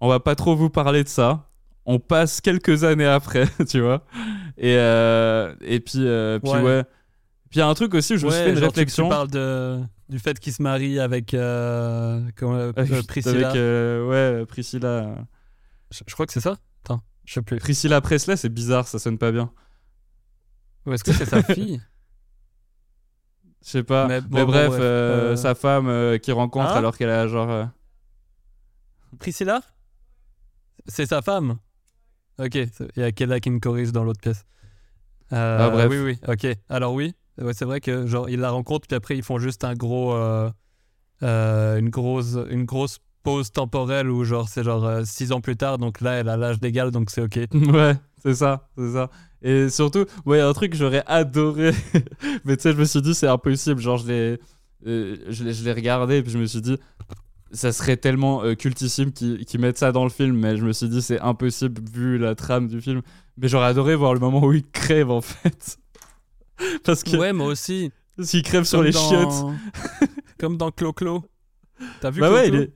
on 0.00 0.08
va 0.08 0.20
pas 0.20 0.34
trop 0.34 0.56
vous 0.56 0.70
parler 0.70 1.04
de 1.04 1.08
ça. 1.08 1.47
On 1.90 1.98
passe 1.98 2.40
quelques 2.42 2.84
années 2.84 3.06
après, 3.06 3.46
tu 3.68 3.80
vois. 3.80 4.04
Et, 4.58 4.76
euh, 4.76 5.54
et 5.62 5.80
puis, 5.80 6.06
euh, 6.06 6.38
puis 6.38 6.50
ouais. 6.52 6.60
Ouais. 6.62 6.84
Puis 7.50 7.56
il 7.56 7.58
y 7.60 7.62
a 7.62 7.66
un 7.66 7.72
truc 7.72 7.94
aussi 7.94 8.12
où 8.14 8.16
je 8.18 8.26
me 8.26 8.30
suis 8.30 8.40
Ouais, 8.40 8.44
fait 8.46 8.50
une 8.52 8.56
genre, 8.58 8.72
tu- 8.72 8.78
réflexion. 8.80 9.04
Tu, 9.06 9.08
parles 9.08 9.30
de, 9.30 9.80
du 10.10 10.18
fait 10.18 10.38
qu'il 10.38 10.52
se 10.52 10.60
marie 10.62 11.00
avec 11.00 11.32
euh, 11.32 12.20
euh, 12.42 12.72
euh, 12.76 13.02
Priscilla. 13.08 13.48
Avec, 13.50 14.08
ouais, 14.10 14.44
Priscilla. 14.46 15.14
Je, 15.90 16.00
je 16.06 16.12
crois 16.12 16.26
que 16.26 16.32
c'est 16.34 16.40
ça 16.42 16.56
Attends, 16.84 17.00
je 17.24 17.32
sais 17.32 17.40
plus. 17.42 17.56
Priscilla 17.56 18.02
Presley, 18.02 18.36
c'est 18.36 18.50
bizarre, 18.50 18.86
ça 18.86 18.98
sonne 18.98 19.16
pas 19.16 19.32
bien. 19.32 19.50
Ou 20.84 20.92
est-ce 20.92 21.04
que 21.04 21.12
c'est 21.14 21.24
sa 21.24 21.42
fille? 21.54 21.80
Je 23.64 23.70
sais 23.70 23.82
pas. 23.82 24.06
Mais 24.08 24.20
Mais, 24.20 24.44
bon, 24.44 24.52
bon, 24.52 24.68
bref, 24.68 25.36
sa 25.38 25.54
femme 25.54 26.18
qui 26.18 26.32
rencontre 26.32 26.70
Hein? 26.70 26.76
alors 26.76 26.98
qu'elle 26.98 27.08
a 27.10 27.26
genre. 27.28 27.68
Priscilla? 29.18 29.62
C'est 30.86 31.06
sa 31.06 31.22
femme 31.22 31.58
Ok, 32.38 32.54
il 32.54 32.68
y 32.96 33.02
a 33.02 33.12
Kella 33.12 33.40
qui 33.40 33.50
me 33.50 33.58
corrige 33.58 33.92
dans 33.92 34.04
l'autre 34.04 34.20
pièce. 34.20 34.44
Euh, 35.32 35.58
Ah, 35.60 35.70
bref. 35.70 35.90
Oui, 35.90 35.98
oui, 35.98 36.18
ok. 36.26 36.56
Alors 36.68 36.92
oui, 36.94 37.14
ouais, 37.40 37.52
c'est 37.52 37.64
vrai 37.64 37.80
que 37.80 38.06
genre 38.06 38.28
ils 38.30 38.38
la 38.40 38.50
rencontrent 38.50 38.86
puis 38.86 38.96
après 38.96 39.16
ils 39.16 39.22
font 39.22 39.38
juste 39.38 39.64
un 39.64 39.74
gros, 39.74 40.14
euh, 40.14 40.50
euh, 41.22 41.78
une 41.78 41.90
grosse, 41.90 42.36
une 42.50 42.64
grosse 42.64 42.98
pause 43.24 43.50
temporelle 43.50 44.08
où 44.08 44.24
genre 44.24 44.48
c'est 44.48 44.62
genre 44.64 44.84
euh, 44.86 45.02
six 45.04 45.32
ans 45.32 45.40
plus 45.40 45.56
tard 45.56 45.76
donc 45.78 46.00
là 46.00 46.12
elle 46.12 46.28
a 46.28 46.36
l'âge 46.36 46.58
légal 46.62 46.90
donc 46.92 47.10
c'est 47.10 47.20
ok. 47.22 47.40
Ouais, 47.72 47.94
c'est 48.22 48.34
ça, 48.34 48.68
c'est 48.78 48.92
ça. 48.92 49.10
Et 49.42 49.68
surtout, 49.68 50.04
ouais, 50.26 50.40
un 50.40 50.52
truc 50.52 50.72
que 50.72 50.78
j'aurais 50.78 51.04
adoré, 51.06 51.70
mais 52.44 52.56
tu 52.56 52.62
sais, 52.62 52.72
je 52.72 52.78
me 52.78 52.84
suis 52.84 53.00
dit, 53.00 53.14
c'est 53.14 53.28
impossible. 53.28 53.80
Genre, 53.80 53.96
je 53.98 54.06
l'ai, 54.08 54.40
je 54.84 55.44
l'ai, 55.44 55.52
je 55.54 55.62
l'ai 55.64 55.72
regardé 55.72 56.16
et 56.16 56.22
puis 56.22 56.32
je 56.32 56.38
me 56.38 56.46
suis 56.46 56.60
dit, 56.60 56.76
ça 57.52 57.72
serait 57.72 57.96
tellement 57.96 58.42
euh, 58.44 58.54
cultissime 58.54 59.12
qu'ils 59.12 59.60
mettent 59.60 59.78
ça 59.78 59.92
dans 59.92 60.04
le 60.04 60.10
film, 60.10 60.36
mais 60.36 60.56
je 60.56 60.64
me 60.64 60.72
suis 60.72 60.88
dit, 60.88 61.00
c'est 61.02 61.20
impossible 61.20 61.80
vu 61.92 62.18
la 62.18 62.34
trame 62.34 62.68
du 62.68 62.80
film. 62.80 63.02
Mais 63.36 63.48
j'aurais 63.48 63.66
adoré 63.68 63.94
voir 63.96 64.14
le 64.14 64.20
moment 64.20 64.44
où 64.44 64.52
il 64.52 64.64
crève 64.66 65.10
en 65.10 65.20
fait. 65.20 65.78
Parce 66.84 67.02
que 67.04 67.16
Ouais, 67.16 67.32
moi 67.32 67.46
aussi. 67.46 67.90
s'il 68.20 68.42
crève 68.42 68.64
sur 68.64 68.82
les 68.82 68.90
dans- 68.90 69.08
chiottes. 69.08 69.54
Comme 70.38 70.56
dans 70.56 70.70
Clo-Clo. 70.70 71.24
T'as 72.00 72.10
vu 72.10 72.20
Bah 72.20 72.32
ouais, 72.32 72.46
il 72.48 72.50
Clo-Clo 72.50 72.62
est. 72.64 72.72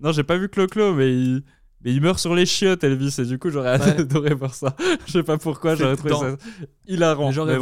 Non, 0.00 0.12
j'ai 0.12 0.22
pas 0.24 0.36
vu 0.38 0.48
Clo-Clo, 0.48 0.94
mais 0.94 1.12
il... 1.12 1.42
mais 1.84 1.92
il 1.92 2.00
meurt 2.02 2.18
sur 2.18 2.34
les 2.34 2.46
chiottes, 2.46 2.82
Elvis, 2.84 3.14
et 3.18 3.24
du 3.24 3.38
coup, 3.38 3.50
j'aurais 3.50 3.78
Ouais. 3.80 4.00
adoré 4.00 4.34
voir 4.34 4.54
ça. 4.54 4.74
Je 5.06 5.12
sais 5.12 5.22
pas 5.22 5.38
pourquoi, 5.38 5.74
j'aurais 5.74 5.96
trouvé 5.96 6.10
dans- 6.10 6.20
ça 6.20 6.36
hilarant. 6.86 7.30
J'aurais 7.30 7.56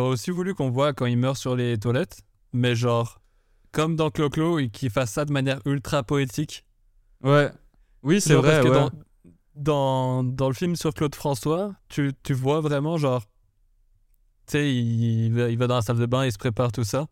aussi 0.00 0.30
voulu 0.30 0.54
qu'on 0.54 0.70
voit 0.70 0.92
quand 0.92 1.06
il 1.06 1.16
meurt 1.18 1.36
sur 1.36 1.56
les 1.56 1.78
toilettes, 1.78 2.18
mais 2.52 2.74
genre 2.74 3.20
comme 3.74 3.96
dans 3.96 4.10
Clo-Clo 4.10 4.58
et 4.60 4.68
qu'il 4.70 4.88
fasse 4.90 5.12
ça 5.12 5.24
de 5.24 5.32
manière 5.32 5.60
ultra 5.66 6.02
poétique. 6.02 6.64
Ouais. 7.22 7.50
Oui, 8.02 8.20
c'est 8.20 8.34
vrai, 8.34 8.60
parce 8.62 8.64
que 8.66 8.72
dans, 8.74 8.90
dans, 9.54 10.24
dans 10.24 10.48
le 10.48 10.54
film 10.54 10.76
sur 10.76 10.92
Claude 10.94 11.14
François, 11.14 11.74
tu, 11.88 12.12
tu 12.22 12.32
vois 12.34 12.60
vraiment 12.60 12.96
genre 12.96 13.22
tu 14.46 14.52
sais 14.52 14.74
il, 14.74 15.32
va- 15.32 15.48
il 15.48 15.58
va 15.58 15.66
dans 15.66 15.76
la 15.76 15.82
salle 15.82 15.98
de 15.98 16.06
bain, 16.06 16.24
il 16.26 16.32
se 16.32 16.38
prépare 16.38 16.70
tout 16.72 16.84
ça. 16.84 17.06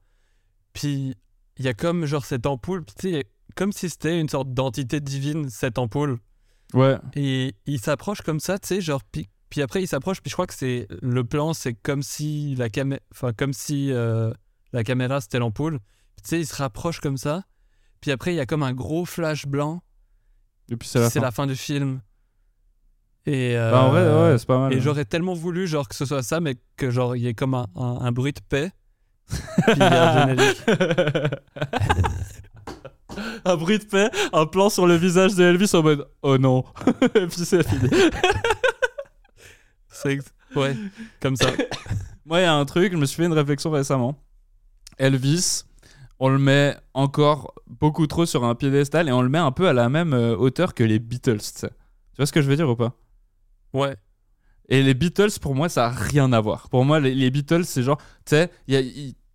Puis 0.72 1.14
il 1.59 1.64
y 1.64 1.68
a 1.68 1.75
comme 1.75 2.05
genre 2.07 2.25
cette 2.25 2.46
ampoule, 2.46 2.85
tu 2.98 3.11
sais 3.11 3.25
comme 3.55 3.72
si 3.72 3.90
c'était 3.90 4.18
une 4.18 4.29
sorte 4.29 4.53
d'entité 4.55 5.01
divine 5.01 5.48
cette 5.51 5.79
ampoule. 5.79 6.18
Ouais. 6.75 6.96
Et 7.14 7.55
il 7.66 7.79
s'approche 7.81 8.22
comme 8.22 8.40
ça, 8.40 8.59
tu 8.59 8.68
sais, 8.68 8.81
genre, 8.81 9.03
puis, 9.12 9.29
puis 9.51 9.61
après 9.61 9.83
il 9.83 9.87
s'approche, 9.87 10.22
puis 10.22 10.31
je 10.31 10.35
crois 10.35 10.46
que 10.46 10.55
c'est 10.55 10.87
le 11.03 11.22
plan, 11.25 11.53
c'est 11.53 11.75
comme 11.75 12.03
si 12.03 12.55
la 12.55 12.70
caméra, 12.70 13.01
enfin 13.12 13.33
comme 13.35 13.53
si 13.53 13.92
euh, 13.92 14.33
la 14.72 14.85
caméra 14.85 15.20
c'était 15.20 15.38
l'ampoule. 15.38 15.79
Tu 16.22 16.29
sais, 16.29 16.40
il 16.40 16.46
se 16.46 16.55
rapproche 16.55 17.01
comme 17.01 17.16
ça, 17.16 17.44
puis 18.01 18.11
après 18.11 18.33
il 18.33 18.37
y 18.37 18.40
a 18.40 18.46
comme 18.46 18.62
un 18.62 18.72
gros 18.72 19.05
flash 19.05 19.46
blanc. 19.46 19.83
Et 20.70 20.77
puis 20.77 20.88
c'est 20.88 21.01
la 21.01 21.11
fin. 21.11 21.20
la 21.20 21.31
fin 21.31 21.46
du 21.46 21.57
film. 21.57 22.01
Et 23.27 23.57
euh, 23.57 23.70
Bah, 23.70 23.83
en 23.85 23.90
vrai, 23.90 24.03
ouais, 24.31 24.38
c'est 24.38 24.46
pas 24.46 24.59
mal. 24.59 24.72
et 24.72 24.77
ouais. 24.77 24.81
j'aurais 24.81 25.05
tellement 25.05 25.35
voulu 25.35 25.66
genre 25.66 25.88
que 25.88 25.94
ce 25.94 26.05
soit 26.05 26.22
ça, 26.22 26.40
mais 26.40 26.57
que 26.77 26.90
genre 26.90 27.16
il 27.16 27.22
y 27.22 27.27
ait 27.29 27.35
comme 27.35 27.55
un, 27.55 27.66
un, 27.77 27.98
un 28.01 28.12
bruit 28.12 28.33
de 28.33 28.40
paix. 28.48 28.72
puis 29.29 29.38
il 29.68 29.79
y 29.79 29.83
a 29.83 30.25
un 30.25 30.29
générique. 30.29 30.62
un 33.44 33.57
bruit 33.57 33.79
de 33.79 33.85
paix, 33.85 34.11
un 34.33 34.46
plan 34.46 34.70
sur 34.70 34.87
le 34.87 34.94
visage 34.96 35.35
de 35.35 35.44
Elvis 35.44 35.70
en 35.75 35.83
mode 35.83 36.09
oh 36.22 36.38
non. 36.38 36.64
et 37.14 37.27
puis 37.27 37.44
c'est 37.44 37.66
fini. 37.68 37.88
C'est 39.88 40.18
ouais, 40.57 40.77
comme 41.20 41.37
ça. 41.37 41.51
Moi, 42.25 42.40
il 42.40 42.42
y 42.42 42.46
a 42.46 42.55
un 42.55 42.64
truc, 42.64 42.92
je 42.92 42.96
me 42.96 43.07
suis 43.07 43.16
fait 43.16 43.27
une 43.27 43.33
réflexion 43.33 43.70
récemment. 43.70 44.18
Elvis, 44.98 45.64
on 46.24 46.28
le 46.28 46.38
met 46.38 46.76
encore 46.94 47.52
beaucoup 47.66 48.06
trop 48.06 48.26
sur 48.26 48.44
un 48.44 48.54
piédestal 48.54 49.08
et 49.08 49.12
on 49.12 49.22
le 49.22 49.28
met 49.28 49.38
un 49.38 49.50
peu 49.50 49.66
à 49.66 49.72
la 49.72 49.88
même 49.88 50.14
euh, 50.14 50.37
hauteur 50.37 50.72
que 50.72 50.85
les 50.85 51.00
Beatles. 51.00 51.40
tu 51.40 51.66
vois 52.16 52.26
ce 52.26 52.30
que 52.30 52.40
je 52.40 52.48
veux 52.48 52.54
dire 52.54 52.70
ou 52.70 52.76
pas? 52.76 52.96
Ouais. 53.72 53.96
Et 54.68 54.85
les 54.85 54.94
Beatles, 54.94 55.40
pour 55.40 55.56
moi, 55.56 55.68
ça 55.68 55.87
a 55.87 55.90
rien 55.90 56.32
à 56.32 56.40
voir. 56.40 56.68
Pour 56.68 56.85
moi, 56.85 57.00
les, 57.00 57.12
les 57.12 57.32
Beatles, 57.32 57.64
c'est 57.64 57.82
genre, 57.82 57.98
tu 58.24 58.37
sais, 58.37 58.52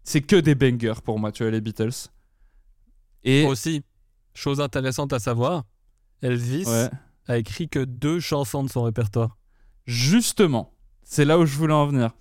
c'est 0.05 0.21
que 0.21 0.37
des 0.37 0.55
bangers 0.55 1.01
pour 1.03 1.19
moi, 1.19 1.33
tu 1.33 1.43
vois, 1.43 1.51
les 1.51 1.59
Beatles. 1.59 2.07
Et 3.25 3.43
Aussi, 3.43 3.83
chose 4.33 4.61
intéressante 4.61 5.11
à 5.11 5.19
savoir, 5.19 5.65
Elvis 6.21 6.63
ouais, 6.67 6.89
a 7.27 7.37
écrit 7.37 7.67
que 7.67 7.83
deux 7.83 8.21
chansons 8.21 8.63
de 8.63 8.69
son 8.69 8.83
répertoire. 8.83 9.37
justement, 9.85 10.73
c'est 11.03 11.25
là 11.25 11.37
où 11.37 11.45
je 11.45 11.57
voulais 11.57 11.73
en 11.73 11.87
venir. 11.87 12.11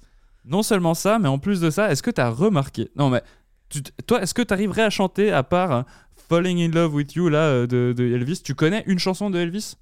Non 0.45 0.65
seulement 0.65 0.95
ça, 0.95 1.21
mais 1.21 1.29
en 1.29 1.39
plus 1.39 1.61
de 1.61 1.71
ça, 1.71 1.93
est-ce 1.93 2.03
que 2.03 2.11
tu 2.11 2.21
as 2.21 2.31
remarqué? 2.31 2.91
Non, 2.97 3.11
mais 3.11 3.23
tu 3.69 3.83
toi, 4.07 4.23
est-ce 4.23 4.35
que 4.35 4.43
tu 4.43 4.53
arriverais 4.55 4.83
à 4.83 4.91
chanter 4.91 5.31
à 5.33 5.43
part 5.43 5.73
euh, 5.73 5.83
Falling 6.29 6.59
in 6.61 6.73
Love 6.75 6.95
with 6.95 7.15
You 7.15 7.29
là 7.29 7.39
euh, 7.49 7.67
de, 7.67 7.95
de 7.97 8.05
Elvis 8.05 8.41
Tu 8.43 8.55
connais 8.55 8.83
une 8.87 8.99
chanson 8.99 9.31
de 9.31 9.39
Elvis 9.39 9.75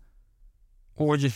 Oui. 0.98 1.28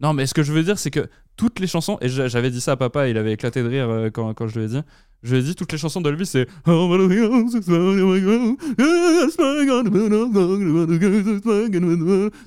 Non, 0.00 0.12
mais 0.12 0.26
ce 0.26 0.34
que 0.34 0.42
je 0.42 0.52
veux 0.52 0.62
dire, 0.62 0.78
c'est 0.78 0.90
que 0.90 1.08
toutes 1.36 1.58
les 1.60 1.66
chansons, 1.66 1.98
et 2.00 2.08
j'a- 2.08 2.28
j'avais 2.28 2.50
dit 2.50 2.60
ça 2.60 2.72
à 2.72 2.76
papa, 2.76 3.08
il 3.08 3.16
avait 3.18 3.32
éclaté 3.32 3.62
de 3.62 3.68
rire 3.68 3.88
euh, 3.88 4.10
quand, 4.10 4.34
quand 4.34 4.46
je 4.48 4.58
lui 4.58 4.66
ai 4.66 4.68
dit. 4.68 4.80
Je 5.22 5.34
lui 5.34 5.40
ai 5.40 5.44
dit 5.44 5.54
toutes 5.54 5.72
les 5.72 5.78
chansons 5.78 6.00
d'Elvis, 6.00 6.26
c'est. 6.26 6.46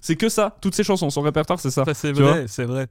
C'est 0.01 0.15
que 0.15 0.29
ça, 0.29 0.55
toutes 0.61 0.75
ces 0.75 0.83
chansons, 0.83 1.09
son 1.09 1.21
répertoire, 1.21 1.59
c'est 1.59 1.71
ça. 1.71 1.85
Ça, 1.85 1.93
c'est 1.93 2.11
vrai, 2.11 2.45
c'est 2.47 2.65
vrai. 2.65 2.87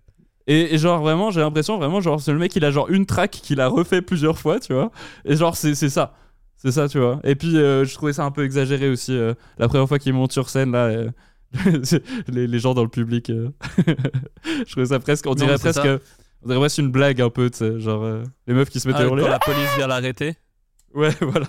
Et, 0.46 0.74
et 0.74 0.78
genre, 0.78 1.00
vraiment, 1.00 1.30
j'ai 1.30 1.40
l'impression, 1.40 1.76
vraiment, 1.78 2.00
genre, 2.00 2.20
c'est 2.20 2.32
le 2.32 2.38
mec, 2.38 2.54
il 2.56 2.64
a 2.64 2.70
genre 2.70 2.88
une 2.88 3.04
track 3.06 3.30
qu'il 3.32 3.60
a 3.60 3.66
refait 3.68 4.02
plusieurs 4.02 4.38
fois, 4.38 4.60
tu 4.60 4.72
vois. 4.72 4.90
Et 5.24 5.34
genre, 5.36 5.56
c'est 5.56 5.74
c'est 5.74 5.88
ça. 5.88 6.14
C'est 6.56 6.70
ça, 6.72 6.88
tu 6.88 6.98
vois. 6.98 7.20
Et 7.24 7.34
puis, 7.34 7.56
euh, 7.58 7.84
je 7.84 7.94
trouvais 7.94 8.12
ça 8.12 8.24
un 8.24 8.30
peu 8.30 8.44
exagéré 8.44 8.88
aussi. 8.88 9.12
euh, 9.12 9.34
la 9.58 9.68
première 9.68 9.86
fois 9.88 9.98
qu'il 9.98 10.12
monte 10.14 10.32
sur 10.32 10.48
scène, 10.48 10.72
là, 10.72 10.86
euh, 10.86 11.10
les, 12.28 12.46
les 12.46 12.58
gens 12.58 12.74
dans 12.74 12.82
le 12.82 12.88
public. 12.88 13.30
je 14.66 14.70
trouvais 14.70 14.86
ça 14.86 14.98
presque. 15.00 15.26
On 15.26 15.34
dirait 15.34 15.58
presque. 15.58 15.82
ça. 15.82 15.98
On 16.44 16.48
dirait, 16.48 16.68
c'est 16.68 16.82
une 16.82 16.90
blague 16.92 17.20
un 17.20 17.30
peu, 17.30 17.50
tu 17.50 17.58
sais. 17.58 17.80
Genre, 17.80 18.04
les 18.46 18.54
meufs 18.54 18.70
qui 18.70 18.80
se 18.80 18.86
mettent 18.88 18.96
Ah, 19.00 19.02
à 19.02 19.06
hurler. 19.06 19.24
quand 19.24 19.30
la 19.30 19.38
police 19.38 19.76
vient 19.76 19.86
l'arrêter. 19.86 20.34
Ouais, 20.94 21.10
voilà. 21.20 21.46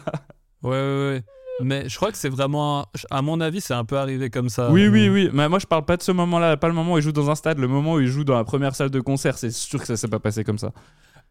Ouais, 0.64 0.72
ouais, 0.72 1.10
ouais. 1.12 1.24
Mais 1.62 1.90
je 1.90 1.96
crois 1.96 2.12
que 2.12 2.18
c'est 2.18 2.30
vraiment. 2.30 2.86
À 3.10 3.22
mon 3.22 3.42
avis, 3.42 3.62
c'est 3.62 3.74
un 3.74 3.84
peu 3.86 3.98
arrivé 3.98 4.30
comme 4.30 4.50
ça. 4.50 4.72
Oui, 4.72 4.88
oui, 4.88 5.08
Euh, 5.08 5.14
oui. 5.14 5.30
Mais 5.34 5.50
moi, 5.50 5.58
je 5.60 5.66
parle 5.66 5.86
pas 5.86 5.98
de 5.98 6.04
ce 6.04 6.12
moment-là, 6.12 6.56
pas 6.58 6.68
le 6.68 6.74
moment 6.76 6.94
où 6.94 6.98
il 6.98 7.02
joue 7.04 7.12
dans 7.12 7.30
un 7.32 7.36
stade, 7.36 7.58
le 7.58 7.68
moment 7.68 7.94
où 7.94 8.00
il 8.00 8.08
joue 8.08 8.24
dans 8.24 8.36
la 8.36 8.44
première 8.44 8.76
salle 8.76 8.90
de 8.92 9.00
concert. 9.00 9.38
C'est 9.38 9.52
sûr 9.52 9.80
que 9.80 9.86
ça 9.88 9.98
s'est 9.98 10.08
pas 10.08 10.20
passé 10.20 10.44
comme 10.44 10.58
ça. 10.60 10.72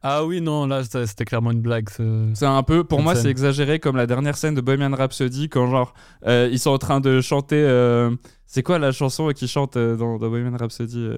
Ah 0.03 0.25
oui, 0.25 0.41
non, 0.41 0.67
là, 0.67 0.83
c'était 0.85 1.25
clairement 1.25 1.53
une 1.53 1.63
blague. 1.63 1.89
ce- 1.91 2.31
C'est 2.35 2.45
un 2.47 2.63
peu, 2.63 2.85
pour 2.85 3.03
moi, 3.03 3.15
c'est 3.23 3.31
exagéré 3.31 3.79
comme 3.81 3.97
la 3.97 4.07
dernière 4.07 4.37
scène 4.37 4.55
de 4.55 4.61
Bohemian 4.61 4.95
Rhapsody 4.95 5.49
quand, 5.49 5.69
genre, 5.71 5.95
euh, 6.27 6.49
ils 6.53 6.59
sont 6.59 6.71
en 6.71 6.79
train 6.79 7.01
de 7.01 7.21
chanter. 7.21 7.57
euh, 7.65 8.15
c'est 8.47 8.63
quoi 8.63 8.79
la 8.79 8.93
chanson 8.93 9.29
qu'ils 9.31 9.49
chantent 9.49 9.77
euh, 9.77 9.97
dans, 9.97 10.19
dans 10.19 10.29
Bohemian 10.29 10.57
Rhapsody 10.57 11.09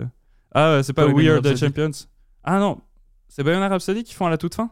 Ah, 0.54 0.80
c'est 0.82 0.92
pas 0.92 1.06
We 1.06 1.28
Are 1.28 1.42
the. 1.42 1.56
Champions 1.56 1.90
Ah 2.44 2.58
non, 2.60 2.78
c'est 3.28 3.42
Bohemian 3.42 3.68
Rhapsody 3.68 4.04
qu'ils 4.04 4.14
font 4.16 4.26
à 4.26 4.30
la 4.30 4.38
toute 4.38 4.54
fin? 4.54 4.70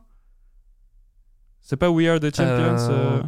C'est 1.60 1.76
pas 1.76 1.90
We 1.90 2.06
Are 2.08 2.20
the 2.20 2.34
Champions 2.34 3.22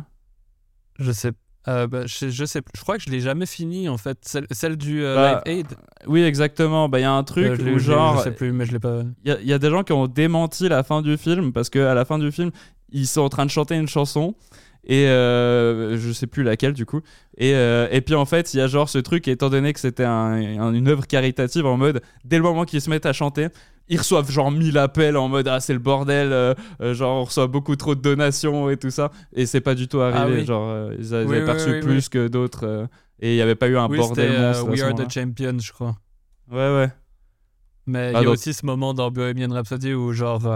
Je 0.98 1.12
sais. 1.12 1.32
euh, 1.68 1.86
bah, 1.86 2.06
je, 2.06 2.28
je 2.28 2.44
sais. 2.44 2.60
Je 2.74 2.80
crois 2.80 2.96
que 2.96 3.02
je 3.02 3.10
l'ai 3.10 3.20
jamais 3.20 3.46
fini, 3.46 3.88
en 3.88 3.98
fait. 3.98 4.18
Celle, 4.22 4.46
celle 4.50 4.76
du 4.76 5.04
euh, 5.04 5.14
Bah, 5.14 5.42
Live 5.46 5.58
Aid. 5.60 5.66
Oui, 6.06 6.22
exactement. 6.22 6.88
Bah, 6.88 6.98
il 6.98 7.02
y 7.02 7.04
a 7.04 7.12
un 7.12 7.24
truc 7.24 7.46
Euh, 7.46 7.56
l'ai- 7.56 7.72
où, 7.72 7.78
genre, 7.78 8.18
Je 8.18 8.22
sais 8.24 8.30
plus, 8.32 8.52
mais 8.52 8.64
je 8.66 8.72
l'ai 8.72 8.78
pas. 8.78 9.02
Il 9.24 9.38
y, 9.42 9.46
y 9.48 9.52
a 9.52 9.58
des 9.58 9.70
gens 9.70 9.82
qui 9.84 9.92
ont 9.92 10.06
démenti 10.06 10.68
la 10.68 10.82
fin 10.82 11.02
du 11.02 11.16
film 11.16 11.52
parce 11.52 11.70
que 11.70 11.78
à 11.78 11.94
la 11.94 12.04
fin 12.04 12.18
du 12.18 12.32
film, 12.32 12.50
ils 12.90 13.06
sont 13.06 13.20
en 13.20 13.28
train 13.28 13.44
de 13.46 13.50
chanter 13.50 13.74
une 13.76 13.86
chanson 13.88 14.34
et 14.84 15.06
euh, 15.08 15.96
je 15.98 16.12
sais 16.12 16.26
plus 16.26 16.42
laquelle 16.42 16.72
du 16.72 16.86
coup. 16.86 17.00
Et, 17.36 17.54
euh, 17.54 17.88
et 17.90 18.00
puis 18.00 18.14
en 18.14 18.24
fait, 18.24 18.54
il 18.54 18.58
y 18.58 18.60
a 18.60 18.66
genre 18.66 18.88
ce 18.88 18.98
truc, 18.98 19.28
étant 19.28 19.50
donné 19.50 19.72
que 19.72 19.80
c'était 19.80 20.04
un- 20.04 20.32
un- 20.60 20.72
une 20.72 20.88
œuvre 20.88 21.06
caritative 21.06 21.66
en 21.66 21.76
mode, 21.76 22.00
dès 22.24 22.36
le 22.36 22.42
moment 22.42 22.64
qu'ils 22.64 22.80
se 22.80 22.88
mettent 22.90 23.06
à 23.06 23.12
chanter, 23.12 23.48
ils 23.88 23.98
reçoivent 23.98 24.30
genre 24.30 24.50
1000 24.50 24.76
appels 24.78 25.16
en 25.16 25.28
mode 25.28 25.48
ah 25.48 25.60
c'est 25.60 25.72
le 25.72 25.78
bordel, 25.78 26.32
euh, 26.32 26.54
euh, 26.82 26.94
genre 26.94 27.22
on 27.22 27.24
reçoit 27.24 27.46
beaucoup 27.46 27.74
trop 27.76 27.94
de 27.94 28.00
donations 28.02 28.68
et 28.70 28.76
tout 28.76 28.90
ça. 28.90 29.10
Et 29.32 29.46
c'est 29.46 29.60
pas 29.62 29.74
du 29.74 29.88
tout 29.88 30.00
arrivé, 30.00 30.18
Ah 30.20 30.26
oui. 30.40 30.44
genre 30.46 30.92
ils, 30.98 31.14
a- 31.14 31.22
ils 31.22 31.26
Oui, 31.26 31.36
avaient 31.36 31.40
oui, 31.40 31.46
perçu 31.46 31.80
plus 31.80 32.08
que 32.08 32.28
d'autres 32.28 32.86
et 33.20 33.32
il 33.34 33.36
y 33.36 33.42
avait 33.42 33.54
pas 33.54 33.68
eu 33.68 33.76
un 33.78 33.88
oui, 33.88 33.96
bordel 33.98 34.40
monstre. 34.40 34.68
We 34.68 34.82
Are 34.82 34.94
the 34.94 35.10
Champions, 35.10 35.58
je 35.58 35.72
crois. 35.72 35.96
Ouais, 36.50 36.56
ouais. 36.74 36.88
Mais 37.86 38.10
il 38.12 38.16
Ah, 38.16 38.18
y 38.18 38.22
a 38.22 38.24
donc- 38.24 38.34
aussi 38.34 38.52
ce 38.52 38.66
moment 38.66 38.92
dans 38.92 39.10
Bohemian 39.10 39.50
Rhapsody 39.50 39.94
où, 39.94 40.12
genre, 40.12 40.46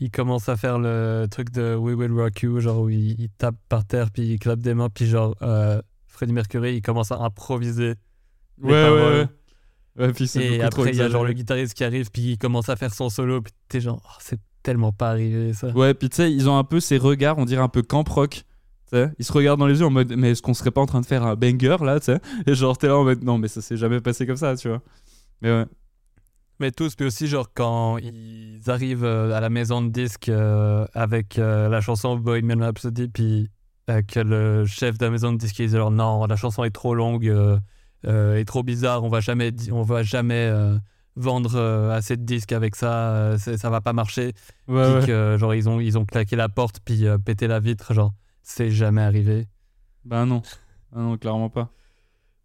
il 0.00 0.10
commence 0.10 0.48
à 0.48 0.56
faire 0.56 0.78
le 0.78 1.26
truc 1.30 1.50
de 1.50 1.74
We 1.74 1.96
Will 1.96 2.12
Rock 2.12 2.42
You, 2.42 2.60
genre, 2.60 2.82
où 2.82 2.88
il, 2.88 3.20
il 3.20 3.28
tape 3.30 3.56
par 3.68 3.84
terre, 3.84 4.10
puis 4.10 4.22
il 4.22 4.38
clappe 4.38 4.60
des 4.60 4.74
mains, 4.74 4.88
puis, 4.88 5.06
genre, 5.06 5.34
euh, 5.42 5.80
Freddie 6.06 6.32
Mercury, 6.32 6.76
il 6.76 6.82
commence 6.82 7.10
à 7.12 7.18
improviser. 7.18 7.94
les 8.62 8.64
Ouais, 8.64 8.70
ouais, 8.72 8.82
paroles. 8.82 9.12
ouais. 9.14 9.28
Ouais, 10.06 10.12
puis 10.12 10.30
Et 10.40 10.62
après, 10.62 10.90
il 10.90 10.96
y 10.96 11.00
a 11.02 11.08
genre 11.08 11.24
le 11.24 11.32
guitariste 11.32 11.74
qui 11.74 11.82
arrive, 11.82 12.10
puis 12.12 12.22
il 12.32 12.38
commence 12.38 12.68
à 12.68 12.76
faire 12.76 12.94
son 12.94 13.08
solo, 13.10 13.42
puis 13.42 13.52
t'es 13.68 13.80
genre, 13.80 14.00
Oh, 14.04 14.16
c'est 14.20 14.38
tellement 14.62 14.92
pas 14.92 15.10
arrivé 15.10 15.52
ça. 15.54 15.68
Ouais, 15.70 15.92
puis 15.94 16.08
tu 16.08 16.16
sais, 16.16 16.32
ils 16.32 16.48
ont 16.48 16.56
un 16.56 16.62
peu 16.64 16.78
ces 16.78 16.98
regards, 16.98 17.38
on 17.38 17.44
dirait 17.44 17.62
un 17.62 17.68
peu 17.68 17.82
camp 17.82 18.08
rock. 18.08 18.30
Tu 18.90 18.96
sais, 18.96 19.10
ils 19.18 19.24
se 19.24 19.32
regardent 19.32 19.58
dans 19.60 19.66
les 19.66 19.80
yeux 19.80 19.86
en 19.86 19.90
mode, 19.90 20.14
mais 20.16 20.30
est-ce 20.30 20.42
qu'on 20.42 20.54
serait 20.54 20.70
pas 20.70 20.80
en 20.80 20.86
train 20.86 21.00
de 21.00 21.06
faire 21.06 21.24
un 21.24 21.34
banger 21.34 21.76
là, 21.84 21.98
tu 22.00 22.06
sais? 22.06 22.20
Et 22.46 22.54
genre, 22.54 22.78
t'es 22.78 22.86
là 22.86 22.96
en 22.96 23.04
mode, 23.04 23.22
non, 23.24 23.38
mais 23.38 23.48
ça 23.48 23.60
s'est 23.60 23.76
jamais 23.76 24.00
passé 24.00 24.24
comme 24.26 24.36
ça, 24.36 24.56
tu 24.56 24.68
vois. 24.68 24.80
Mais 25.42 25.50
ouais. 25.50 25.66
Mais 26.60 26.72
tous, 26.72 26.96
puis 26.96 27.06
aussi, 27.06 27.28
genre, 27.28 27.48
quand 27.54 27.98
ils 27.98 28.60
arrivent 28.66 29.04
euh, 29.04 29.32
à 29.32 29.40
la 29.40 29.48
maison 29.48 29.80
de 29.80 29.90
disques 29.90 30.28
euh, 30.28 30.86
avec 30.92 31.38
euh, 31.38 31.68
la 31.68 31.80
chanson 31.80 32.16
Bohemian 32.16 32.58
Rhapsody, 32.58 33.08
puis 33.08 33.48
euh, 33.88 34.02
que 34.02 34.18
le 34.18 34.66
chef 34.66 34.98
de 34.98 35.04
la 35.04 35.10
maison 35.12 35.32
de 35.32 35.38
disques 35.38 35.60
il 35.60 35.68
dit 35.68 35.76
genre, 35.76 35.92
non, 35.92 36.26
la 36.26 36.34
chanson 36.34 36.64
est 36.64 36.70
trop 36.70 36.94
longue, 36.96 37.32
est 38.04 38.44
trop 38.44 38.62
bizarre, 38.64 39.04
on 39.04 39.08
va 39.08 39.20
jamais, 39.20 39.52
on 39.70 39.82
va 39.82 40.02
jamais 40.02 40.52
vendre 41.14 41.58
assez 41.92 42.16
de 42.16 42.24
disques 42.24 42.52
avec 42.52 42.74
ça, 42.74 43.38
ça 43.38 43.70
va 43.70 43.80
pas 43.80 43.92
marcher. 43.92 44.32
Ouais, 44.66 44.84
puis 44.84 45.00
ouais. 45.00 45.06
que, 45.06 45.36
genre, 45.38 45.54
ils 45.54 45.68
ont, 45.68 45.80
ils 45.80 45.96
ont 45.96 46.04
claqué 46.04 46.34
la 46.34 46.48
porte, 46.48 46.80
puis 46.84 47.04
pété 47.24 47.46
la 47.46 47.60
vitre, 47.60 47.94
genre, 47.94 48.12
c'est 48.42 48.70
jamais 48.70 49.02
arrivé. 49.02 49.46
Bah 50.04 50.24
non. 50.26 50.42
Ah 50.94 51.00
non, 51.00 51.16
clairement 51.18 51.50
pas. 51.50 51.70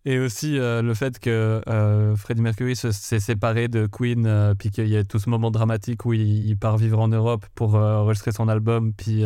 Et 0.05 0.19
aussi 0.19 0.57
euh, 0.59 0.81
le 0.81 0.93
fait 0.93 1.17
que 1.17 1.61
euh, 1.67 2.15
Freddie 2.17 2.41
Mercury 2.41 2.75
se- 2.75 2.91
s'est 2.91 3.21
séparé 3.21 3.69
de 3.69 3.85
Queen, 3.87 4.25
euh, 4.25 4.53
puis 4.53 4.69
qu'il 4.69 4.87
y 4.89 4.97
a 4.97 5.03
tout 5.05 5.17
ce 5.19 5.29
moment 5.29 5.49
dramatique 5.49 6.05
où 6.05 6.11
il, 6.13 6.45
il 6.45 6.57
part 6.57 6.77
vivre 6.77 6.99
en 6.99 7.07
Europe 7.07 7.45
pour 7.55 7.75
enregistrer 7.75 8.31
son 8.33 8.49
album, 8.49 8.93
puis, 8.93 9.23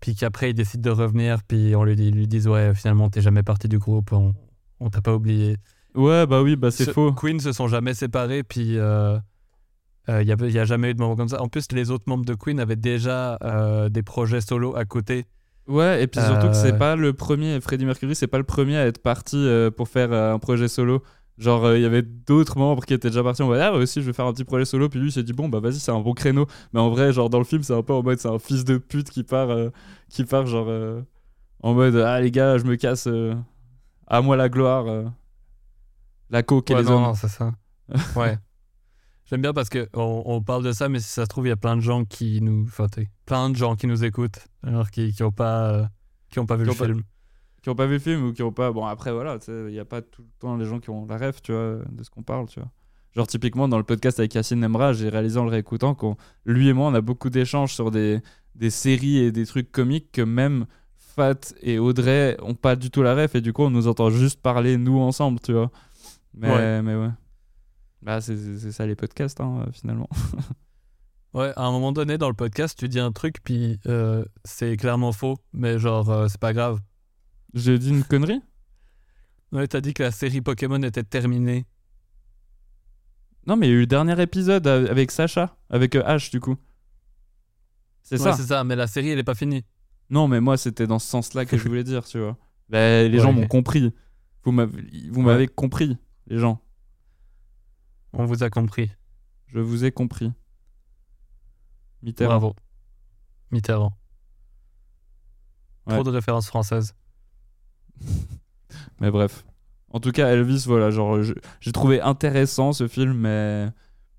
puis 0.00 0.14
qu'après 0.14 0.50
il 0.50 0.54
décide 0.54 0.80
de 0.80 0.90
revenir, 0.90 1.42
puis 1.46 1.74
on 1.76 1.84
lui, 1.84 1.96
dit- 1.96 2.10
lui 2.10 2.26
disent 2.26 2.48
Ouais, 2.48 2.74
finalement, 2.74 3.10
t'es 3.10 3.20
jamais 3.20 3.42
parti 3.42 3.68
du 3.68 3.78
groupe, 3.78 4.12
on, 4.12 4.34
on 4.80 4.88
t'a 4.88 5.02
pas 5.02 5.14
oublié. 5.14 5.56
Ouais, 5.94 6.26
bah 6.26 6.42
oui, 6.42 6.56
bah 6.56 6.70
c'est 6.70 6.86
Ce- 6.86 6.90
faux. 6.92 7.12
Queen 7.12 7.38
se 7.38 7.52
sont 7.52 7.68
jamais 7.68 7.92
séparés, 7.94 8.42
puis 8.42 8.78
euh, 8.78 9.18
euh, 10.08 10.22
il 10.22 10.26
n'y 10.26 10.58
a, 10.58 10.64
jamais 10.64 10.90
eu 10.90 10.94
de 10.94 10.98
moment 11.00 11.14
comme 11.16 11.28
ça. 11.28 11.40
En 11.42 11.48
plus, 11.48 11.70
les 11.72 11.90
autres 11.90 12.04
membres 12.06 12.24
de 12.24 12.34
Queen 12.34 12.58
avaient 12.58 12.74
déjà 12.76 13.38
euh, 13.44 13.88
des 13.90 14.02
projets 14.02 14.40
solo 14.40 14.74
à 14.76 14.84
côté. 14.86 15.26
Ouais, 15.66 16.02
et 16.02 16.06
puis 16.06 16.20
surtout 16.20 16.48
que 16.48 16.54
c'est 16.54 16.74
Euh, 16.74 16.78
pas 16.78 16.94
le 16.96 17.12
premier, 17.14 17.60
Freddie 17.60 17.86
Mercury, 17.86 18.14
c'est 18.14 18.26
pas 18.26 18.38
le 18.38 18.44
premier 18.44 18.76
à 18.76 18.86
être 18.86 18.98
parti 19.02 19.36
euh, 19.36 19.70
pour 19.70 19.88
faire 19.88 20.12
euh, 20.12 20.34
un 20.34 20.38
projet 20.38 20.68
solo. 20.68 21.02
Genre, 21.38 21.64
euh, 21.64 21.76
il 21.78 21.82
y 21.82 21.86
avait 21.86 22.02
d'autres 22.02 22.58
membres 22.58 22.84
qui 22.84 22.92
étaient 22.94 23.08
déjà 23.08 23.22
partis. 23.22 23.42
On 23.42 23.48
va 23.48 23.56
dire, 23.56 23.70
ah, 23.72 23.76
aussi, 23.76 24.00
je 24.02 24.06
vais 24.06 24.12
faire 24.12 24.26
un 24.26 24.32
petit 24.32 24.44
projet 24.44 24.64
solo. 24.66 24.88
Puis 24.88 25.00
lui, 25.00 25.08
il 25.08 25.12
s'est 25.12 25.22
dit, 25.22 25.32
bon, 25.32 25.48
bah 25.48 25.60
vas-y, 25.60 25.80
c'est 25.80 25.90
un 25.90 26.00
bon 26.00 26.12
créneau. 26.12 26.46
Mais 26.72 26.80
en 26.80 26.90
vrai, 26.90 27.12
genre, 27.12 27.30
dans 27.30 27.38
le 27.38 27.44
film, 27.44 27.62
c'est 27.62 27.74
un 27.74 27.82
peu 27.82 27.92
en 27.94 28.02
mode, 28.02 28.18
c'est 28.20 28.28
un 28.28 28.38
fils 28.38 28.64
de 28.64 28.76
pute 28.78 29.08
qui 29.10 29.24
part, 29.24 29.50
euh, 29.50 29.70
qui 30.10 30.24
part 30.24 30.46
genre, 30.46 30.66
euh, 30.68 31.00
en 31.62 31.72
mode, 31.74 31.96
ah, 31.96 32.20
les 32.20 32.30
gars, 32.30 32.58
je 32.58 32.64
me 32.64 32.76
casse, 32.76 33.08
à 34.06 34.20
moi 34.20 34.36
la 34.36 34.48
gloire, 34.50 34.84
la 36.30 36.42
coke 36.42 36.70
et 36.70 36.74
Ouais, 36.74 36.82
les 36.82 36.88
non, 36.88 36.96
hommes. 36.96 37.02
non, 37.02 37.14
c'est 37.14 37.28
ça. 37.28 37.52
Ouais. 38.16 38.38
J'aime 39.34 39.42
bien 39.42 39.52
parce 39.52 39.68
que 39.68 39.88
on, 39.94 40.22
on 40.26 40.40
parle 40.42 40.62
de 40.62 40.70
ça, 40.70 40.88
mais 40.88 41.00
si 41.00 41.08
ça 41.08 41.22
se 41.24 41.26
trouve, 41.28 41.46
il 41.46 41.48
y 41.48 41.52
a 41.52 41.56
plein 41.56 41.74
de 41.74 41.80
gens 41.80 42.04
qui 42.04 42.40
nous, 42.40 42.62
enfin, 42.68 42.86
plein 43.26 43.50
de 43.50 43.56
gens 43.56 43.74
qui 43.74 43.88
nous 43.88 44.04
écoutent, 44.04 44.46
alors 44.62 44.92
qui 44.92 45.12
qui 45.12 45.24
ont 45.24 45.32
pas, 45.32 45.72
euh, 45.72 45.84
qui 46.30 46.38
ont 46.38 46.46
pas 46.46 46.54
vu 46.54 46.62
Qui 46.62 46.70
le 46.70 46.76
pas- 46.76 46.84
film. 46.84 47.02
Qui 47.60 47.68
ont 47.70 47.74
pas 47.74 47.86
vu 47.86 47.94
le 47.94 47.98
film 47.98 48.26
ou 48.26 48.32
qui 48.32 48.44
ont 48.44 48.52
pas. 48.52 48.70
Bon, 48.70 48.86
après, 48.86 49.12
voilà, 49.12 49.38
il 49.48 49.72
n'y 49.72 49.80
a 49.80 49.84
pas 49.84 50.02
tout 50.02 50.22
le 50.22 50.28
temps 50.38 50.56
les 50.56 50.66
gens 50.66 50.78
qui 50.78 50.90
ont 50.90 51.04
la 51.06 51.16
ref, 51.16 51.42
tu 51.42 51.50
vois, 51.50 51.78
de 51.90 52.04
ce 52.04 52.10
qu'on 52.10 52.22
parle, 52.22 52.46
tu 52.46 52.60
vois. 52.60 52.70
Genre, 53.16 53.26
typiquement, 53.26 53.66
dans 53.66 53.76
le 53.78 53.82
podcast 53.82 54.20
avec 54.20 54.32
Yacine 54.36 54.60
Nemra, 54.60 54.92
j'ai 54.92 55.08
réalisé 55.08 55.36
en 55.40 55.44
le 55.44 55.50
réécoutant 55.50 55.96
qu'on, 55.96 56.16
lui 56.44 56.68
et 56.68 56.72
moi, 56.72 56.86
on 56.90 56.94
a 56.94 57.00
beaucoup 57.00 57.28
d'échanges 57.28 57.74
sur 57.74 57.90
des, 57.90 58.20
des 58.54 58.70
séries 58.70 59.16
et 59.18 59.32
des 59.32 59.46
trucs 59.46 59.72
comiques 59.72 60.12
que 60.12 60.22
même 60.22 60.66
Fat 60.96 61.54
et 61.60 61.80
Audrey 61.80 62.36
ont 62.40 62.54
pas 62.54 62.76
du 62.76 62.88
tout 62.92 63.02
la 63.02 63.16
ref 63.16 63.34
et 63.34 63.40
du 63.40 63.52
coup, 63.52 63.62
on 63.64 63.70
nous 63.70 63.88
entend 63.88 64.10
juste 64.10 64.40
parler, 64.40 64.76
nous, 64.76 65.00
ensemble, 65.00 65.40
tu 65.40 65.52
vois. 65.54 65.72
Mais 66.36 66.50
ouais. 66.52 66.82
Mais 66.82 66.94
ouais. 66.94 67.10
Bah, 68.04 68.20
c'est 68.20 68.70
ça 68.70 68.86
les 68.86 68.94
podcasts, 68.94 69.40
hein, 69.40 69.66
finalement. 69.72 70.08
Ouais, 71.32 71.52
à 71.56 71.64
un 71.64 71.72
moment 71.72 71.90
donné 71.90 72.16
dans 72.16 72.28
le 72.28 72.34
podcast, 72.34 72.78
tu 72.78 72.88
dis 72.88 73.00
un 73.00 73.10
truc, 73.10 73.38
puis 73.42 73.80
euh, 73.86 74.24
c'est 74.44 74.76
clairement 74.76 75.10
faux, 75.10 75.36
mais 75.52 75.80
genre, 75.80 76.08
euh, 76.08 76.28
c'est 76.28 76.38
pas 76.38 76.52
grave. 76.52 76.80
J'ai 77.54 77.76
dit 77.76 77.88
une 77.90 78.04
connerie? 78.04 78.40
Ouais, 79.50 79.66
t'as 79.66 79.80
dit 79.80 79.94
que 79.94 80.04
la 80.04 80.12
série 80.12 80.40
Pokémon 80.42 80.80
était 80.84 81.02
terminée. 81.02 81.66
Non, 83.48 83.56
mais 83.56 83.66
il 83.66 83.70
y 83.70 83.72
a 83.72 83.76
eu 83.76 83.80
le 83.80 83.86
dernier 83.88 84.22
épisode 84.22 84.64
euh, 84.68 84.88
avec 84.88 85.10
Sacha, 85.10 85.56
avec 85.70 85.96
euh, 85.96 86.04
H, 86.04 86.30
du 86.30 86.38
coup. 86.38 86.54
C'est 88.04 88.14
Ouais, 88.20 88.30
ça 88.30 88.36
c'est 88.36 88.44
ça, 88.46 88.62
mais 88.62 88.76
la 88.76 88.86
série, 88.86 89.08
elle 89.08 89.18
est 89.18 89.24
pas 89.24 89.34
finie. 89.34 89.64
Non, 90.10 90.28
mais 90.28 90.40
moi, 90.40 90.56
c'était 90.56 90.86
dans 90.86 91.00
ce 91.00 91.08
sens-là 91.08 91.46
que 91.46 91.56
je 91.58 91.64
voulais 91.68 91.82
dire, 91.82 92.04
tu 92.04 92.20
vois. 92.20 92.38
Bah, 92.68 93.02
les 93.02 93.18
gens 93.18 93.32
m'ont 93.32 93.48
compris. 93.48 93.92
Vous 94.44 94.52
m'avez 94.52 94.82
vous 95.10 95.18
Ouais. 95.20 95.26
m'avez 95.26 95.48
compris, 95.48 95.96
les 96.28 96.38
gens. 96.38 96.60
On 98.16 98.24
vous 98.26 98.42
a 98.42 98.50
compris. 98.50 98.90
Je 99.46 99.58
vous 99.60 99.84
ai 99.84 99.92
compris. 99.92 100.32
Mitterrand. 102.02 102.30
Bravo. 102.38 102.56
Mitterrand. 103.50 103.92
Ouais. 105.86 105.94
Trop 105.94 106.02
de 106.04 106.10
références 106.10 106.46
françaises. 106.46 106.94
Mais 109.00 109.10
bref. 109.10 109.44
En 109.90 110.00
tout 110.00 110.10
cas, 110.10 110.28
Elvis, 110.32 110.64
voilà, 110.66 110.90
genre, 110.90 111.22
je- 111.22 111.34
j'ai 111.60 111.72
trouvé 111.72 112.00
intéressant 112.00 112.72
ce 112.72 112.88
film, 112.88 113.12
mais, 113.16 113.68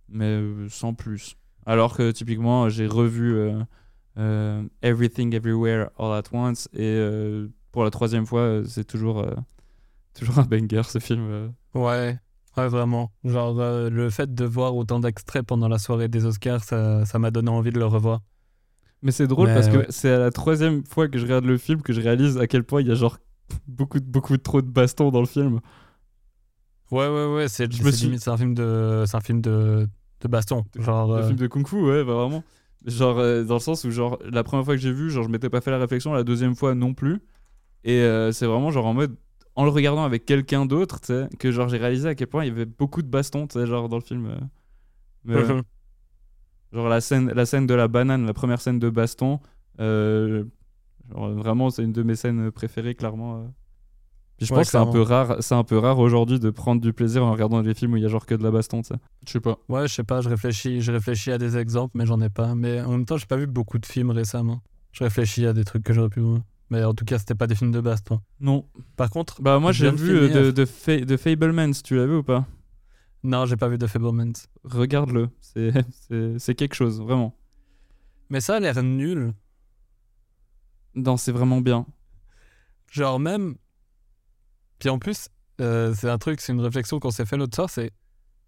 mais 0.08 0.26
euh, 0.26 0.70
sans 0.70 0.94
plus. 0.94 1.36
Alors 1.66 1.98
que, 1.98 2.12
typiquement, 2.12 2.70
j'ai 2.70 2.88
revu 2.88 3.34
euh, 3.36 3.62
euh, 4.18 4.64
Everything 4.82 5.34
Everywhere 5.36 5.90
All 6.00 6.14
at 6.14 6.24
Once, 6.32 6.70
et 6.72 6.80
euh, 6.84 7.50
pour 7.74 7.84
la 7.84 7.90
troisième 7.92 8.26
fois, 8.26 8.62
c'est 8.66 8.86
toujours, 8.86 9.20
euh, 9.20 9.36
toujours 10.14 10.40
un 10.40 10.44
banger, 10.44 10.84
ce 10.84 11.00
film. 11.00 11.28
euh. 11.30 11.50
Ouais, 11.74 12.18
ouais, 12.58 12.68
vraiment. 12.68 13.12
Genre, 13.24 13.60
euh, 13.60 13.90
le 13.90 14.10
fait 14.10 14.34
de 14.34 14.46
voir 14.46 14.76
autant 14.76 15.00
d'extraits 15.00 15.46
pendant 15.46 15.68
la 15.68 15.78
soirée 15.80 16.08
des 16.08 16.26
Oscars, 16.26 16.64
ça 16.64 17.06
ça 17.06 17.20
m'a 17.20 17.32
donné 17.32 17.50
envie 17.50 17.72
de 17.72 17.80
le 17.80 17.86
revoir. 17.86 18.22
Mais 19.02 19.12
c'est 19.12 19.28
drôle 19.28 19.48
Mais 19.48 19.54
parce 19.54 19.68
que 19.68 19.86
c'est 19.92 20.12
à 20.12 20.20
la 20.20 20.32
troisième 20.32 20.84
fois 20.86 21.08
que 21.08 21.18
je 21.20 21.24
regarde 21.24 21.46
le 21.46 21.58
film 21.58 21.82
que 21.82 21.94
je 21.94 22.02
réalise 22.02 22.38
à 22.38 22.48
quel 22.48 22.64
point 22.64 22.82
il 22.82 22.88
y 22.88 22.92
a 22.92 22.96
genre 22.96 23.18
beaucoup, 23.68 24.00
beaucoup 24.02 24.38
trop 24.38 24.62
de 24.62 24.68
bastons 24.68 25.12
dans 25.12 25.20
le 25.20 25.28
film. 25.28 25.60
Ouais, 26.92 27.08
ouais, 27.08 27.34
ouais, 27.36 27.48
c'est 27.48 27.72
Je 27.72 27.84
me 27.84 27.92
c'est 27.92 27.98
suis- 27.98 28.30
un 28.30 28.38
film 28.38 28.54
de, 28.54 29.04
c'est 29.08 29.16
un 29.18 29.22
film 29.22 29.42
de, 29.42 29.88
de 30.22 30.28
baston. 30.28 30.64
Genre, 30.78 31.14
Le 31.16 31.20
euh, 31.22 31.28
film 31.28 31.38
de 31.38 31.48
Kung 31.48 31.68
Fu, 31.68 31.78
ouais, 31.78 32.04
bah, 32.04 32.14
vraiment. 32.14 32.44
Genre, 32.86 33.18
euh, 33.18 33.44
dans 33.44 33.56
le 33.56 33.60
sens 33.60 33.84
où, 33.84 33.92
genre, 33.92 34.20
la 34.24 34.44
première 34.44 34.64
fois 34.66 34.76
que 34.76 34.82
j'ai 34.82 34.92
vu, 34.92 35.10
genre, 35.10 35.24
je 35.24 35.30
m'étais 35.30 35.50
pas 35.50 35.62
fait 35.62 35.72
la 35.72 35.80
réflexion, 35.80 36.14
la 36.14 36.24
deuxième 36.24 36.56
fois 36.56 36.76
non 36.76 36.94
plus. 36.94 37.22
Et 37.84 38.02
euh, 38.02 38.32
c'est 38.32 38.46
vraiment, 38.48 38.72
genre, 38.72 38.86
en 38.88 38.94
mode, 38.94 39.16
en 39.56 39.64
le 39.66 39.70
regardant 39.72 40.04
avec 40.04 40.26
quelqu'un 40.26 40.66
d'autre, 40.66 41.00
tu 41.02 41.08
sais, 41.08 41.30
que, 41.40 41.52
genre, 41.52 41.70
j'ai 41.70 41.78
réalisé 41.78 42.10
à 42.10 42.16
quel 42.16 42.28
point 42.28 42.44
il 42.46 42.50
y 42.50 42.52
avait 42.52 42.66
beaucoup 42.66 43.02
de 43.02 43.08
bastons, 43.08 43.48
tu 43.48 43.60
sais, 43.60 43.68
genre, 43.68 43.90
dans 43.90 43.98
le 43.98 44.04
film. 44.04 44.28
euh. 44.28 44.38
Mais 45.26 45.36
ouais. 45.36 45.56
Genre 46.74 46.90
la 46.90 47.02
scène, 47.02 47.32
la 47.32 47.46
scène 47.46 47.68
de 47.68 47.74
la 47.74 47.88
banane, 47.88 48.26
la 48.26 48.34
première 48.34 48.62
scène 48.62 48.80
de 48.80 48.90
baston. 48.90 49.40
euh, 49.80 50.44
genre, 51.12 51.30
vraiment, 51.32 51.70
c'est 51.70 51.84
une 51.84 51.94
de 51.94 52.04
mes 52.04 52.16
scènes 52.16 52.52
préférées, 52.52 52.96
clairement. 52.96 53.38
euh. 53.42 53.48
Puis 54.38 54.48
je 54.48 54.54
Ouais, 54.54 54.60
pense 54.60 54.68
que 54.68 54.72
c'est 54.72 54.78
un 54.78 54.88
peu 54.88 55.02
rare, 55.02 55.38
c'est 55.42 55.56
un 55.56 55.64
peu 55.64 55.78
rare 55.78 56.00
aujourd'hui 56.00 56.40
de 56.40 56.50
prendre 56.50 56.82
du 56.82 56.94
plaisir 56.94 57.24
en 57.26 57.32
regardant 57.32 57.62
des 57.62 57.74
films 57.74 57.94
où 57.94 57.98
il 57.98 58.04
y 58.04 58.06
a 58.06 58.10
genre 58.10 58.26
que 58.26 58.36
de 58.36 58.44
la 58.44 58.52
baston, 58.52 58.82
tu 58.82 58.90
sais. 58.90 59.00
Je 59.28 59.32
sais 59.34 59.40
pas. 59.40 59.58
Ouais, 59.70 59.88
je 59.88 59.94
sais 59.94 60.04
pas, 60.04 60.22
je 60.22 60.30
réfléchis, 60.30 60.82
je 60.82 60.92
réfléchis 60.92 61.32
à 61.32 61.38
des 61.38 61.58
exemples, 61.58 61.98
mais 61.98 62.06
j'en 62.06 62.22
ai 62.22 62.30
pas. 62.30 62.54
Mais 62.56 62.82
en 62.82 62.92
même 62.92 63.06
temps, 63.06 63.18
j'ai 63.18 63.26
pas 63.26 63.38
vu 63.38 63.48
beaucoup 63.48 63.78
de 63.80 63.86
films 63.86 64.12
récemment. 64.12 64.62
Je 64.92 65.04
réfléchis 65.04 65.46
à 65.46 65.54
des 65.54 65.64
trucs 65.64 65.84
que 65.84 65.94
j'aurais 65.94 66.10
pu 66.10 66.20
voir. 66.20 66.42
Mais 66.70 66.84
en 66.84 66.94
tout 66.94 67.06
cas, 67.06 67.20
c'était 67.20 67.36
pas 67.36 67.48
des 67.48 67.56
films 67.56 67.72
de 67.72 67.80
baston. 67.82 68.20
Non. 68.40 68.68
Par 68.96 69.10
contre, 69.10 69.42
Bah 69.42 69.60
moi 69.60 69.72
j'ai 69.72 69.92
vu 69.92 70.10
euh, 70.18 70.28
finir. 70.28 70.44
de, 70.46 70.52
de, 70.52 70.66
Fa- 70.66 71.00
de 71.00 71.18
Fablemans, 71.18 71.72
tu 71.84 71.96
l'as 71.96 72.06
vu 72.08 72.16
ou 72.18 72.24
pas? 72.24 72.46
Non, 73.24 73.46
j'ai 73.46 73.56
pas 73.58 73.68
vu 73.68 73.78
de 73.78 73.86
Fablemans. 73.88 74.34
Regarde-le, 74.64 75.30
c'est 76.40 76.56
quelque 76.56 76.74
chose, 76.76 77.00
vraiment. 77.02 77.36
Mais 78.30 78.42
ça 78.42 78.56
a 78.56 78.60
l'air 78.60 78.82
nul. 78.82 79.34
Non, 80.96 81.18
c'est 81.18 81.32
vraiment 81.32 81.62
bien. 81.62 81.86
Genre 82.92 83.20
même. 83.20 83.56
Puis 84.80 84.90
en 84.90 84.98
plus, 85.00 85.28
euh, 85.62 85.94
c'est 85.96 86.10
un 86.10 86.18
truc, 86.18 86.42
c'est 86.42 86.54
une 86.54 86.62
réflexion 86.62 87.00
qu'on 87.00 87.12
s'est 87.12 87.26
fait 87.26 87.38
l'autre 87.38 87.56
soir, 87.56 87.70
c'est. 87.70 87.92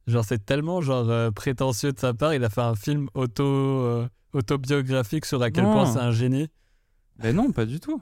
Genre, 0.08 0.24
c'est 0.24 0.46
tellement 0.46 0.80
genre 0.82 1.10
euh, 1.10 1.32
prétentieux 1.32 1.92
de 1.92 2.00
sa 2.00 2.14
part. 2.14 2.34
Il 2.34 2.44
a 2.46 2.50
fait 2.50 2.62
un 2.62 2.76
film 2.76 3.10
auto, 3.14 3.44
euh, 3.44 4.08
autobiographique 4.32 5.26
sur 5.26 5.42
à 5.44 5.52
quel 5.52 5.66
Non. 5.66 5.74
point 5.74 5.86
c'est 5.86 6.00
un 6.00 6.12
génie. 6.12 6.48
Mais 7.20 7.34
non, 7.34 7.52
pas 7.52 7.66
du 7.66 7.80
tout. 7.80 8.02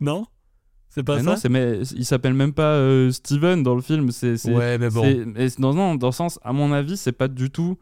Non? 0.00 0.26
C'est 0.88 1.02
pas 1.02 1.16
Mais 1.16 1.22
ça? 1.22 1.30
non, 1.30 1.36
c'est 1.36 1.48
mais 1.48 1.80
il 1.96 2.04
s'appelle 2.04 2.34
même 2.34 2.52
pas 2.52 2.74
euh, 2.74 3.10
Steven 3.10 3.62
dans 3.62 3.74
le 3.74 3.80
film. 3.80 4.10
C'est 4.10 4.36
c'est- 4.36 4.52
Ouais, 4.54 4.76
mais 4.78 4.90
bon. 4.90 5.02
c'est- 5.02 5.24
mais 5.24 5.48
non, 5.58 5.72
non, 5.72 5.94
dans 5.94 6.08
le 6.08 6.12
sens, 6.12 6.38
à 6.42 6.52
mon 6.52 6.72
avis, 6.72 6.96
c'est 6.96 7.12
pas 7.12 7.28
du 7.28 7.50
tout 7.50 7.78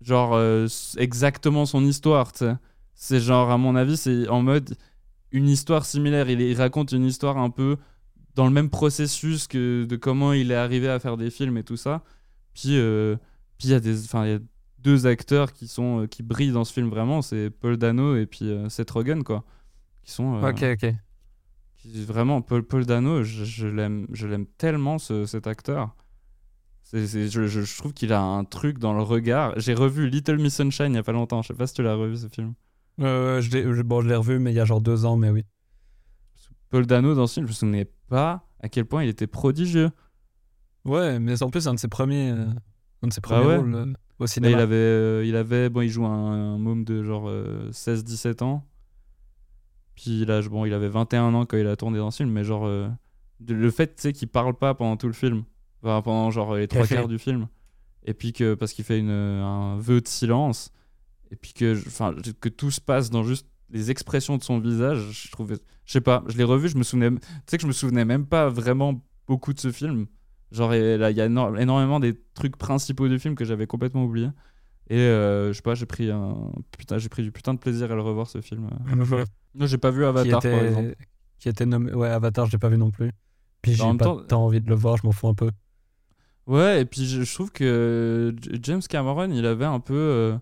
genre 0.00 0.34
euh, 0.34 0.66
exactement 0.96 1.66
son 1.66 1.84
histoire. 1.84 2.32
C'est 2.94 3.20
genre, 3.20 3.50
à 3.50 3.58
mon 3.58 3.76
avis, 3.76 3.96
c'est 3.96 4.28
en 4.28 4.42
mode 4.42 4.76
une 5.30 5.48
histoire 5.48 5.84
similaire. 5.84 6.30
Il, 6.30 6.40
il 6.40 6.56
raconte 6.56 6.92
une 6.92 7.04
histoire 7.04 7.36
un 7.38 7.50
peu 7.50 7.76
dans 8.34 8.46
le 8.46 8.52
même 8.52 8.70
processus 8.70 9.46
que 9.46 9.84
de 9.84 9.96
comment 9.96 10.32
il 10.32 10.50
est 10.52 10.54
arrivé 10.56 10.88
à 10.88 10.98
faire 10.98 11.16
des 11.18 11.30
films 11.30 11.58
et 11.58 11.64
tout 11.64 11.76
ça. 11.76 12.02
Puis 12.54 12.78
euh, 12.78 13.16
puis 13.58 13.68
il 13.68 13.70
y 13.72 13.74
a 13.74 13.80
des, 13.80 14.04
enfin, 14.04 14.38
deux 14.82 15.06
acteurs 15.06 15.52
qui 15.52 15.68
sont 15.68 16.02
euh, 16.02 16.06
qui 16.06 16.22
brillent 16.22 16.52
dans 16.52 16.64
ce 16.64 16.72
film 16.72 16.88
vraiment. 16.88 17.22
C'est 17.22 17.50
Paul 17.50 17.76
Dano 17.76 18.16
et 18.16 18.26
puis 18.26 18.50
euh, 18.50 18.68
Seth 18.68 18.90
Rogen 18.90 19.22
quoi, 19.24 19.44
qui 20.02 20.10
sont 20.12 20.36
euh, 20.42 20.50
Ok, 20.50 20.62
ok. 20.62 20.94
qui- 21.76 22.04
Vraiment, 22.04 22.42
Paul, 22.42 22.62
Paul 22.62 22.84
Dano, 22.86 23.22
je, 23.22 23.44
je 23.44 23.66
l'aime, 23.66 24.06
je 24.12 24.26
l'aime 24.26 24.46
tellement 24.46 24.98
ce- 24.98 25.26
cet 25.26 25.46
acteur. 25.46 25.94
C'est, 26.82 27.06
c'est- 27.06 27.28
je, 27.28 27.46
je- 27.46 27.62
je 27.62 27.78
trouve 27.78 27.92
qu'il 27.94 28.12
a 28.12 28.20
un 28.20 28.44
truc 28.44 28.78
dans 28.78 28.92
le 28.92 29.02
regard. 29.02 29.52
J'ai 29.58 29.74
revu 29.74 30.08
Little 30.08 30.38
Miss 30.38 30.56
Sunshine 30.56 30.92
il 30.92 30.94
y 30.94 30.98
a 30.98 31.02
pas 31.02 31.12
longtemps. 31.12 31.42
Je 31.42 31.48
sais 31.48 31.54
pas 31.54 31.66
si 31.66 31.74
tu 31.74 31.82
l'as 31.82 31.94
revu 31.94 32.16
ce 32.16 32.28
film. 32.28 32.54
Euh, 33.00 33.40
je 33.40 33.50
l'ai 33.50 33.82
bon, 33.82 34.00
je 34.02 34.08
l'ai 34.08 34.14
revu, 34.16 34.38
mais 34.38 34.52
il 34.52 34.56
y 34.56 34.60
a 34.60 34.64
genre 34.64 34.80
deux 34.82 35.04
ans, 35.06 35.16
mais 35.16 35.30
oui. 35.30 35.44
Paul 36.70 36.86
Dano 36.86 37.14
dans 37.14 37.26
ce 37.26 37.34
film, 37.34 37.46
je 37.46 37.50
me 37.52 37.54
souvenais 37.54 37.90
pas 38.08 38.46
à 38.60 38.68
quel 38.68 38.84
point 38.84 39.02
il 39.04 39.08
était 39.08 39.26
prodigieux. 39.26 39.90
Ouais, 40.84 41.18
mais 41.18 41.42
en 41.42 41.50
plus, 41.50 41.62
c'est 41.62 41.68
un 41.68 41.74
de 41.74 41.78
ses 41.78 41.88
premiers, 41.88 42.30
euh, 42.30 42.46
un 43.02 43.08
de 43.08 43.12
ses 43.12 43.20
premiers 43.20 43.42
Ah 43.42 43.46
ouais 43.48 43.56
rôles 43.56 43.74
euh, 43.74 43.86
au 44.18 44.24
Là, 44.24 44.26
cinéma. 44.28 44.56
il 44.56 44.60
avait, 44.60 44.74
euh, 44.76 45.24
il 45.26 45.36
avait, 45.36 45.68
bon, 45.68 45.80
il 45.80 45.88
joue 45.88 46.06
un, 46.06 46.54
un 46.54 46.58
môme 46.58 46.84
de 46.84 47.02
genre 47.02 47.30
16-17 47.70 48.42
ans. 48.44 48.66
Puis 49.94 50.24
là, 50.24 50.40
bon, 50.42 50.64
il 50.64 50.72
avait 50.72 50.88
21 50.88 51.34
ans 51.34 51.44
quand 51.46 51.56
il 51.56 51.66
a 51.66 51.76
tourné 51.76 51.98
dans 51.98 52.10
ce 52.10 52.18
film, 52.18 52.30
mais 52.30 52.44
genre, 52.44 52.66
euh, 52.66 52.88
le 53.46 53.70
fait, 53.70 53.88
tu 53.96 54.02
sais, 54.02 54.12
qu'il 54.12 54.28
parle 54.28 54.54
pas 54.54 54.74
pendant 54.74 54.96
tout 54.96 55.06
le 55.06 55.12
film, 55.12 55.44
enfin, 55.82 56.00
pendant 56.02 56.30
genre 56.30 56.54
les 56.54 56.66
trois 56.68 56.86
quarts 56.86 57.08
du 57.08 57.18
film, 57.18 57.46
et 58.04 58.14
puis 58.14 58.32
que, 58.32 58.54
parce 58.54 58.72
qu'il 58.72 58.84
fait 58.84 58.98
une, 58.98 59.10
un 59.10 59.76
vœu 59.76 60.00
de 60.00 60.08
silence, 60.08 60.72
et 61.30 61.36
puis 61.36 61.52
que, 61.52 61.76
enfin, 61.86 62.14
que 62.40 62.48
tout 62.48 62.70
se 62.70 62.80
passe 62.80 63.10
dans 63.10 63.22
juste 63.22 63.46
les 63.70 63.90
expressions 63.90 64.36
de 64.38 64.42
son 64.42 64.58
visage, 64.60 65.00
je 65.26 65.30
trouvais, 65.30 65.56
je 65.84 65.92
sais 65.92 66.00
pas, 66.00 66.24
je 66.28 66.36
l'ai 66.38 66.44
revu, 66.44 66.68
je 66.68 66.76
me 66.78 66.82
souvenais, 66.84 67.10
tu 67.10 67.18
sais 67.46 67.56
que 67.58 67.62
je 67.62 67.66
me 67.68 67.72
souvenais 67.72 68.04
même 68.04 68.26
pas 68.26 68.48
vraiment 68.48 69.02
beaucoup 69.26 69.52
de 69.52 69.60
ce 69.60 69.70
film. 69.72 70.06
Genre, 70.52 70.70
là, 70.70 71.10
il 71.10 71.16
y 71.16 71.20
a 71.20 71.26
éno- 71.28 71.56
énormément 71.58 71.98
des 71.98 72.14
trucs 72.34 72.56
principaux 72.56 73.08
du 73.08 73.18
film 73.18 73.34
que 73.34 73.44
j'avais 73.44 73.66
complètement 73.66 74.04
oublié. 74.04 74.28
Et 74.90 74.98
euh, 74.98 75.48
je 75.48 75.52
sais 75.56 75.62
pas, 75.62 75.74
j'ai 75.74 75.86
pris 75.86 76.10
un 76.10 76.50
putain, 76.76 76.98
j'ai 76.98 77.08
pris 77.08 77.22
du 77.22 77.32
putain 77.32 77.54
de 77.54 77.58
plaisir 77.58 77.90
à 77.90 77.94
le 77.94 78.02
revoir 78.02 78.26
ce 78.26 78.40
film. 78.40 78.68
Moi, 79.54 79.66
j'ai 79.66 79.78
pas 79.78 79.90
vu 79.90 80.00
qui 80.00 80.04
Avatar 80.06 80.40
par 80.40 80.50
exemple. 80.62 80.94
qui 81.38 81.48
était 81.48 81.66
nommé. 81.66 81.92
Ouais, 81.94 82.08
Avatar, 82.08 82.46
je 82.46 82.52
l'ai 82.52 82.58
pas 82.58 82.68
vu 82.68 82.76
non 82.78 82.90
plus. 82.90 83.10
Puis 83.62 83.72
j'ai 83.72 83.78
pas 83.98 84.04
temps- 84.04 84.16
tant 84.24 84.44
envie 84.44 84.60
de 84.60 84.68
le 84.68 84.74
voir, 84.74 84.96
je 84.98 85.06
m'en 85.06 85.12
fous 85.12 85.28
un 85.28 85.34
peu. 85.34 85.50
Ouais, 86.46 86.82
et 86.82 86.84
puis 86.84 87.06
je, 87.06 87.22
je 87.22 87.34
trouve 87.34 87.52
que 87.52 88.34
James 88.62 88.82
Cameron, 88.88 89.30
il 89.30 89.46
avait 89.46 89.64
un 89.64 89.78
peu. 89.80 89.94
euh, 89.94 90.36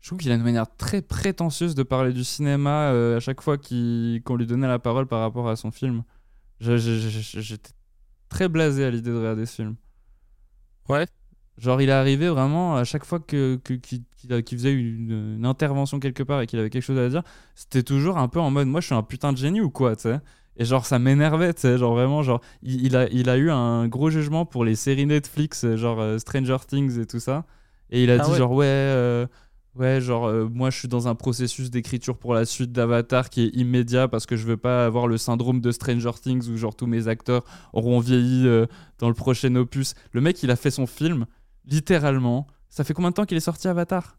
je 0.00 0.08
trouve 0.08 0.18
qu'il 0.18 0.32
a 0.32 0.34
une 0.34 0.42
manière 0.42 0.66
très 0.76 1.02
prétentieuse 1.02 1.74
de 1.74 1.82
parler 1.82 2.12
du 2.12 2.24
cinéma 2.24 2.90
euh, 2.92 3.18
à 3.18 3.20
chaque 3.20 3.40
fois 3.42 3.56
qu'on 3.58 4.36
lui 4.36 4.46
donnait 4.46 4.66
la 4.68 4.78
parole 4.78 5.06
par 5.06 5.20
rapport 5.20 5.48
à 5.48 5.56
son 5.56 5.70
film. 5.70 6.02
J'étais 6.60 7.70
très 8.28 8.48
blasé 8.48 8.84
à 8.84 8.90
l'idée 8.90 9.10
de 9.10 9.16
regarder 9.16 9.46
ce 9.46 9.56
film. 9.56 9.76
Ouais. 10.88 11.06
Genre, 11.58 11.80
il 11.80 11.88
est 11.88 11.92
arrivé 11.92 12.28
vraiment 12.28 12.76
à 12.76 12.84
chaque 12.84 13.04
fois 13.04 13.20
que, 13.20 13.56
que- 13.62 13.74
qu'il 13.74 14.04
qu'il 14.44 14.58
faisait 14.58 14.72
une, 14.72 15.36
une 15.38 15.46
intervention 15.46 16.00
quelque 16.00 16.22
part 16.24 16.40
et 16.40 16.46
qu'il 16.46 16.58
avait 16.58 16.70
quelque 16.70 16.82
chose 16.82 16.98
à 16.98 17.08
dire, 17.08 17.22
c'était 17.54 17.82
toujours 17.84 18.18
un 18.18 18.26
peu 18.28 18.40
en 18.40 18.50
mode 18.50 18.66
moi 18.68 18.80
je 18.80 18.86
suis 18.86 18.94
un 18.94 19.02
putain 19.02 19.32
de 19.32 19.38
génie 19.38 19.60
ou 19.60 19.70
quoi, 19.70 19.94
tu 19.96 20.02
sais? 20.02 20.20
Et 20.56 20.64
genre, 20.64 20.86
ça 20.86 20.98
m'énervait, 20.98 21.52
tu 21.54 21.60
sais. 21.62 21.78
Genre, 21.78 21.92
vraiment, 21.94 22.22
genre, 22.22 22.40
il, 22.62 22.84
il 22.86 22.96
a, 22.96 23.08
il 23.10 23.28
a 23.28 23.36
eu 23.36 23.50
un 23.50 23.86
gros 23.88 24.08
jugement 24.10 24.46
pour 24.46 24.64
les 24.64 24.76
séries 24.76 25.06
Netflix, 25.06 25.64
euh, 25.64 25.76
genre 25.76 26.00
euh, 26.00 26.18
Stranger 26.18 26.56
Things 26.66 26.98
et 27.00 27.06
tout 27.06 27.20
ça. 27.20 27.44
Et 27.90 28.02
il 28.04 28.10
a 28.10 28.18
Ah 28.18 28.28
dit, 28.28 28.32
ouais. 28.32 28.34
genre, 28.34 28.52
ouais, 28.52 28.64
euh, 28.66 29.26
ouais, 29.76 30.00
genre, 30.00 30.26
euh, 30.26 30.48
moi 30.52 30.70
je 30.70 30.78
suis 30.78 30.88
dans 30.88 31.08
un 31.08 31.14
processus 31.14 31.70
d'écriture 31.70 32.16
pour 32.18 32.34
la 32.34 32.44
suite 32.44 32.72
d'Avatar 32.72 33.30
qui 33.30 33.42
est 33.44 33.48
immédiat 33.56 34.08
parce 34.08 34.26
que 34.26 34.36
je 34.36 34.44
veux 34.46 34.56
pas 34.56 34.86
avoir 34.86 35.06
le 35.06 35.16
syndrome 35.18 35.60
de 35.60 35.70
Stranger 35.70 36.12
Things 36.22 36.48
où, 36.50 36.56
genre, 36.56 36.74
tous 36.76 36.86
mes 36.86 37.08
acteurs 37.08 37.44
auront 37.72 38.00
vieilli 38.00 38.46
euh, 38.46 38.66
dans 38.98 39.08
le 39.08 39.14
prochain 39.14 39.54
opus. 39.56 39.94
Le 40.12 40.20
mec, 40.20 40.42
il 40.42 40.50
a 40.50 40.56
fait 40.56 40.70
son 40.70 40.86
film, 40.86 41.26
littéralement. 41.64 42.46
Ça 42.68 42.84
fait 42.84 42.94
combien 42.94 43.10
de 43.10 43.14
temps 43.14 43.24
qu'il 43.24 43.36
est 43.36 43.40
sorti 43.40 43.68
Avatar? 43.68 44.18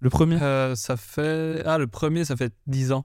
Le 0.00 0.10
premier? 0.10 0.40
Euh, 0.40 0.74
ça 0.76 0.96
fait. 0.96 1.62
Ah, 1.66 1.76
le 1.78 1.86
premier, 1.86 2.24
ça 2.24 2.36
fait 2.36 2.52
10 2.66 2.92
ans. 2.92 3.04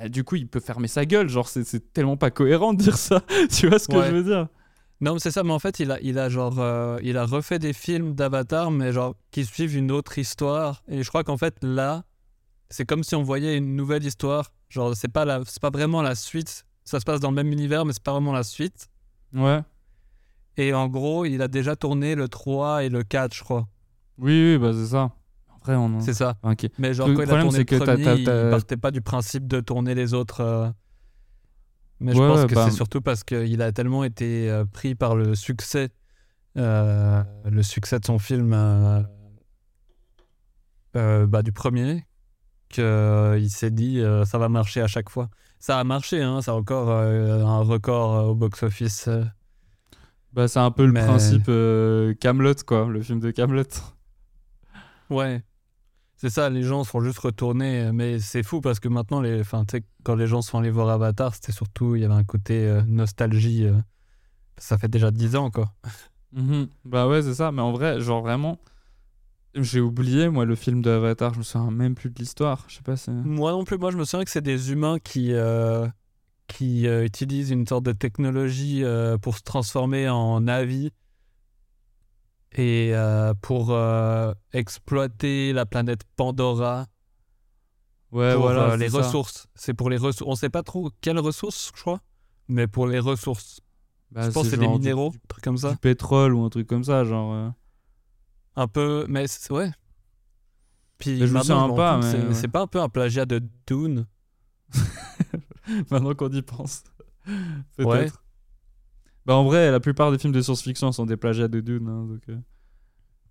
Bah, 0.00 0.08
Du 0.08 0.24
coup, 0.24 0.36
il 0.36 0.48
peut 0.48 0.60
fermer 0.60 0.88
sa 0.88 1.04
gueule. 1.04 1.28
Genre, 1.28 1.48
c'est- 1.48 1.92
tellement 1.92 2.16
pas 2.16 2.30
cohérent 2.30 2.72
de 2.72 2.82
dire 2.82 2.96
ça. 2.96 3.22
tu 3.50 3.68
vois 3.68 3.78
ce 3.78 3.86
que 3.88 3.96
Ouais. 3.96 4.08
je 4.08 4.14
veux 4.14 4.24
dire? 4.24 4.48
Non, 5.00 5.14
mais 5.14 5.18
c'est 5.20 5.30
ça, 5.30 5.42
mais 5.42 5.52
en 5.52 5.58
fait, 5.58 5.78
il 5.80 5.90
a, 5.90 6.00
il 6.00 6.18
a 6.18 6.28
genre. 6.28 6.58
euh, 6.58 6.98
il 7.02 7.16
a 7.18 7.26
refait 7.26 7.58
des 7.58 7.72
films 7.74 8.14
d'Avatar, 8.14 8.70
mais 8.70 8.92
genre 8.92 9.14
qui 9.30 9.44
suivent 9.44 9.76
une 9.76 9.92
autre 9.92 10.18
histoire. 10.18 10.82
Et 10.88 11.02
je 11.02 11.08
crois 11.08 11.22
qu'en 11.24 11.36
fait, 11.36 11.56
là, 11.62 12.04
c'est 12.70 12.86
comme 12.86 13.04
si 13.04 13.14
on 13.14 13.22
voyait 13.22 13.56
une 13.58 13.76
nouvelle 13.76 14.04
histoire. 14.04 14.52
Genre, 14.70 14.96
c'est 14.96 15.08
pas, 15.08 15.24
la, 15.24 15.42
c'est 15.46 15.60
pas 15.60 15.70
vraiment 15.70 16.00
la 16.02 16.14
suite. 16.14 16.64
Ça 16.84 16.98
se 17.00 17.04
passe 17.04 17.20
dans 17.20 17.30
le 17.30 17.34
même 17.36 17.52
univers, 17.52 17.84
mais 17.84 17.92
c'est 17.92 18.02
pas 18.02 18.12
vraiment 18.12 18.32
la 18.32 18.42
suite. 18.42 18.88
Ouais. 19.34 19.60
Et 20.56 20.72
en 20.72 20.88
gros, 20.88 21.24
il 21.26 21.42
a 21.42 21.48
déjà 21.48 21.76
tourné 21.76 22.14
le 22.14 22.28
3 22.28 22.84
et 22.84 22.88
le 22.88 23.02
4, 23.02 23.34
je 23.34 23.42
crois. 23.44 23.68
Oui, 24.18 24.52
oui, 24.54 24.58
bah 24.58 24.70
c'est 24.72 24.86
ça. 24.86 25.10
Vrai, 25.62 25.74
on. 25.74 26.00
C'est 26.00 26.14
ça. 26.14 26.36
Ok. 26.42 26.66
Mais 26.78 26.94
genre, 26.94 27.08
Le 27.08 27.14
quand 27.16 27.22
il 27.24 27.30
a 27.30 27.42
tourné 27.42 27.64
que 27.66 27.76
t'as- 27.76 27.96
t'as- 27.98 28.14
il 28.14 28.24
t'as- 28.24 28.50
partait 28.50 28.76
pas 28.78 28.90
du 28.90 29.02
principe 29.02 29.46
de 29.46 29.60
tourner 29.60 29.94
les 29.94 30.14
autres. 30.14 30.40
euh. 30.40 30.70
Mais 32.00 32.12
je 32.12 32.18
pense 32.18 32.44
que 32.44 32.54
bah- 32.54 32.68
c'est 32.68 32.76
surtout 32.76 33.00
parce 33.00 33.24
qu'il 33.24 33.62
a 33.62 33.72
tellement 33.72 34.04
été 34.04 34.50
euh, 34.50 34.64
pris 34.64 34.94
par 34.94 35.16
le 35.16 35.34
succès, 35.34 35.90
euh, 36.58 37.22
le 37.44 37.62
succès 37.62 37.98
de 37.98 38.04
son 38.04 38.18
film 38.18 38.52
euh, 38.52 39.02
bah, 41.26 41.42
du 41.42 41.52
premier, 41.52 42.06
qu'il 42.68 43.50
s'est 43.50 43.70
dit 43.70 44.02
ça 44.24 44.38
va 44.38 44.48
marcher 44.48 44.80
à 44.80 44.86
chaque 44.86 45.10
fois. 45.10 45.28
Ça 45.58 45.78
a 45.78 45.84
marché, 45.84 46.22
hein, 46.22 46.42
ça 46.42 46.52
a 46.52 46.54
encore 46.54 46.90
un 46.90 47.60
record 47.60 48.28
au 48.28 48.34
box-office. 48.34 49.08
Bah, 50.32 50.48
c'est 50.48 50.58
un 50.58 50.70
peu 50.70 50.84
le 50.86 50.92
principe 50.92 51.50
Camelot, 52.20 52.54
quoi, 52.66 52.88
le 52.88 53.02
film 53.02 53.20
de 53.20 53.30
Camelot. 53.30 53.64
Ouais. 55.08 55.42
C'est 56.18 56.30
ça, 56.30 56.48
les 56.48 56.62
gens 56.62 56.82
sont 56.82 57.00
juste 57.02 57.18
retournés, 57.18 57.90
mais 57.92 58.18
c'est 58.18 58.42
fou 58.42 58.62
parce 58.62 58.80
que 58.80 58.88
maintenant, 58.88 59.20
les, 59.20 59.42
quand 60.02 60.14
les 60.14 60.26
gens 60.26 60.40
sont 60.40 60.58
allés 60.58 60.70
voir 60.70 60.88
Avatar, 60.88 61.34
c'était 61.34 61.52
surtout, 61.52 61.94
il 61.94 62.02
y 62.02 62.04
avait 62.06 62.14
un 62.14 62.24
côté 62.24 62.66
euh, 62.66 62.82
nostalgie. 62.86 63.66
euh, 63.66 63.74
ça 64.56 64.78
fait 64.78 64.88
déjà 64.88 65.10
10 65.10 65.36
ans, 65.36 65.50
quoi. 65.50 65.74
Mhm. 66.32 66.68
Bah 66.86 67.06
ouais, 67.06 67.20
c'est 67.20 67.34
ça. 67.34 67.52
Mais 67.52 67.60
en 67.60 67.70
vrai, 67.72 68.00
genre 68.00 68.22
vraiment, 68.22 68.58
j'ai 69.54 69.80
oublié, 69.80 70.30
moi, 70.30 70.46
le 70.46 70.54
film 70.54 70.80
de 70.80 70.90
Avatar. 70.90 71.34
Je 71.34 71.38
me 71.40 71.44
souviens 71.44 71.70
même 71.70 71.94
plus 71.94 72.08
de 72.08 72.18
l'histoire. 72.18 72.64
Je 72.68 72.76
sais 72.76 72.82
pas 72.82 72.96
si. 72.96 73.10
Moi 73.10 73.52
non 73.52 73.64
plus, 73.64 73.76
moi 73.76 73.90
je 73.90 73.98
me 73.98 74.04
souviens 74.04 74.24
que 74.24 74.30
c'est 74.30 74.40
des 74.40 74.72
humains 74.72 74.98
qui, 74.98 75.34
euh, 75.34 75.86
qui 76.46 76.86
utilisent 76.86 77.50
une 77.50 77.66
sorte 77.66 77.84
de 77.84 77.92
technologie 77.92 78.82
pour 79.20 79.36
se 79.36 79.42
transformer 79.42 80.08
en 80.08 80.46
avis 80.48 80.92
et 82.52 82.90
euh, 82.94 83.34
pour 83.42 83.70
euh, 83.72 84.32
exploiter 84.52 85.52
la 85.52 85.66
planète 85.66 86.02
Pandora 86.16 86.86
Ouais, 88.12 88.32
pour 88.34 88.42
voilà. 88.42 88.72
euh, 88.72 88.76
les 88.76 88.90
ça. 88.90 88.98
ressources. 88.98 89.46
C'est 89.54 89.74
pour 89.74 89.90
les 89.90 89.96
ressources. 89.96 90.30
On 90.30 90.36
sait 90.36 90.48
pas 90.48 90.62
trop 90.62 90.90
quelles 91.00 91.18
ressources, 91.18 91.72
je 91.74 91.80
crois, 91.80 92.00
mais 92.48 92.66
pour 92.66 92.86
les 92.86 92.98
ressources. 93.00 93.60
Bah, 94.12 94.22
je 94.22 94.30
pense 94.30 94.44
que 94.44 94.50
c'est 94.50 94.56
des 94.56 94.68
minéraux, 94.68 95.10
Du, 95.10 95.16
un 95.16 95.20
truc 95.28 95.44
comme 95.44 95.56
ça. 95.58 95.72
du 95.72 95.76
pétrole 95.78 96.32
ou 96.34 96.44
un 96.44 96.48
truc 96.48 96.66
comme 96.68 96.84
ça, 96.84 97.04
genre. 97.04 97.52
Un 98.54 98.68
peu, 98.68 99.04
mais 99.08 99.26
ouais. 99.50 99.70
Puis 100.98 101.18
Mais 101.18 101.26
je 101.26 101.32
me 101.32 101.38
maintenant, 101.38 101.68
me 101.68 101.76
pas, 101.76 101.98
mais 101.98 102.10
c'est 102.10 102.18
ouais. 102.26 102.34
c'est 102.34 102.48
pas 102.48 102.62
un 102.62 102.66
peu 102.66 102.80
un 102.80 102.88
plagiat 102.88 103.26
de 103.26 103.42
Dune 103.66 104.06
Maintenant 105.90 106.14
qu'on 106.14 106.30
y 106.30 106.40
pense. 106.42 106.84
Peut-être. 107.76 107.86
Ouais. 107.86 108.06
Bah 109.26 109.34
en 109.34 109.44
vrai, 109.44 109.70
la 109.72 109.80
plupart 109.80 110.12
des 110.12 110.18
films 110.18 110.32
de 110.32 110.40
science-fiction 110.40 110.92
sont 110.92 111.04
des 111.04 111.16
plagiats 111.16 111.48
de 111.48 111.60
Dune. 111.60 111.88
hein, 111.88 112.06
donc, 112.08 112.22
euh. 112.28 112.38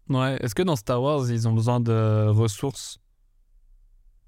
Ouais. 0.10 0.38
Est-ce 0.43 0.54
que 0.54 0.62
dans 0.62 0.76
Star 0.76 1.02
Wars, 1.02 1.30
ils 1.32 1.48
ont 1.48 1.54
besoin 1.54 1.80
de 1.80 2.28
ressources? 2.28 3.00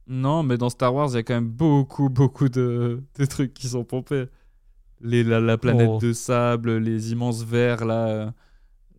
Non, 0.07 0.41
mais 0.43 0.57
dans 0.57 0.69
Star 0.69 0.93
Wars, 0.95 1.09
il 1.11 1.15
y 1.15 1.17
a 1.17 1.23
quand 1.23 1.33
même 1.33 1.49
beaucoup, 1.49 2.09
beaucoup 2.09 2.47
de, 2.47 3.03
de 3.19 3.25
trucs 3.25 3.53
qui 3.53 3.67
sont 3.67 3.83
pompés. 3.83 4.25
Les, 5.01 5.23
la, 5.23 5.39
la 5.41 5.57
planète 5.57 5.89
Oh. 5.91 5.99
de 6.01 6.13
sable, 6.13 6.77
les 6.77 7.11
immenses 7.11 7.43
vers 7.43 7.85
là. 7.85 8.07
euh, 8.07 8.31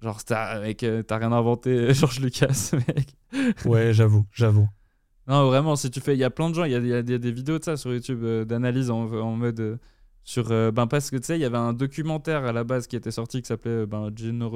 Genre, 0.02 0.22
t'as 0.22 0.60
mec, 0.60 0.84
euh, 0.84 1.02
t'as 1.02 1.16
rien 1.18 1.32
inventé, 1.32 1.92
George 1.94 2.20
Lucas, 2.20 2.70
mec. 2.86 3.16
Ouais, 3.64 3.92
j'avoue, 3.94 4.26
j'avoue. 4.32 4.68
Non, 5.26 5.46
vraiment, 5.48 5.74
si 5.74 5.90
tu 5.90 6.00
fais. 6.00 6.14
Il 6.14 6.18
y 6.20 6.24
a 6.24 6.30
plein 6.30 6.50
de 6.50 6.54
gens, 6.54 6.64
il 6.64 6.72
y 6.72 6.76
a, 6.76 6.78
y 6.78 6.92
a 6.94 7.02
des, 7.02 7.18
des 7.18 7.32
vidéos 7.32 7.58
de 7.58 7.64
ça 7.64 7.76
sur 7.76 7.92
YouTube, 7.92 8.20
euh, 8.22 8.44
d'analyse 8.44 8.90
en, 8.90 9.10
en 9.10 9.32
mode. 9.34 9.58
euh, 9.60 9.76
sur. 10.28 10.50
euh, 10.52 10.70
ben, 10.70 10.86
parce 10.86 11.10
que 11.10 11.16
tu 11.16 11.24
sais, 11.24 11.38
il 11.38 11.40
y 11.40 11.44
avait 11.46 11.56
un 11.56 11.72
documentaire 11.72 12.44
à 12.44 12.52
la 12.52 12.62
base 12.64 12.86
qui 12.86 12.96
était 12.96 13.10
sorti 13.10 13.40
qui 13.40 13.48
s'appelait 13.48 13.70
euh, 13.70 13.86
ben, 13.86 14.10
Dune, 14.10 14.46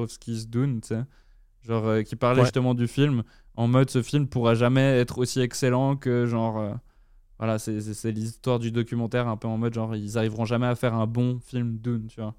tu 0.82 0.88
sais. 0.88 1.02
Genre, 1.62 1.86
euh, 1.86 2.02
qui 2.02 2.16
parlait 2.16 2.40
Ouais. 2.40 2.44
justement 2.46 2.74
du 2.74 2.86
film. 2.88 3.22
En 3.56 3.68
mode, 3.68 3.88
ce 3.88 4.02
film 4.02 4.26
pourra 4.26 4.54
jamais 4.54 4.98
être 4.98 5.18
aussi 5.18 5.40
excellent 5.40 5.96
que, 5.96 6.26
genre. 6.26 6.58
euh, 6.58 6.72
voilà, 7.38 7.58
c'est- 7.58 8.10
l'histoire 8.12 8.58
du 8.58 8.70
documentaire, 8.70 9.26
un 9.28 9.36
peu 9.36 9.48
en 9.48 9.56
mode, 9.58 9.72
genre, 9.74 9.96
ils 9.96 10.18
arriveront 10.18 10.44
jamais 10.44 10.66
à 10.66 10.74
faire 10.74 10.94
un 10.94 11.06
bon 11.06 11.38
film 11.40 11.78
Dune, 11.78 12.06
tu 12.08 12.20
vois. 12.20 12.34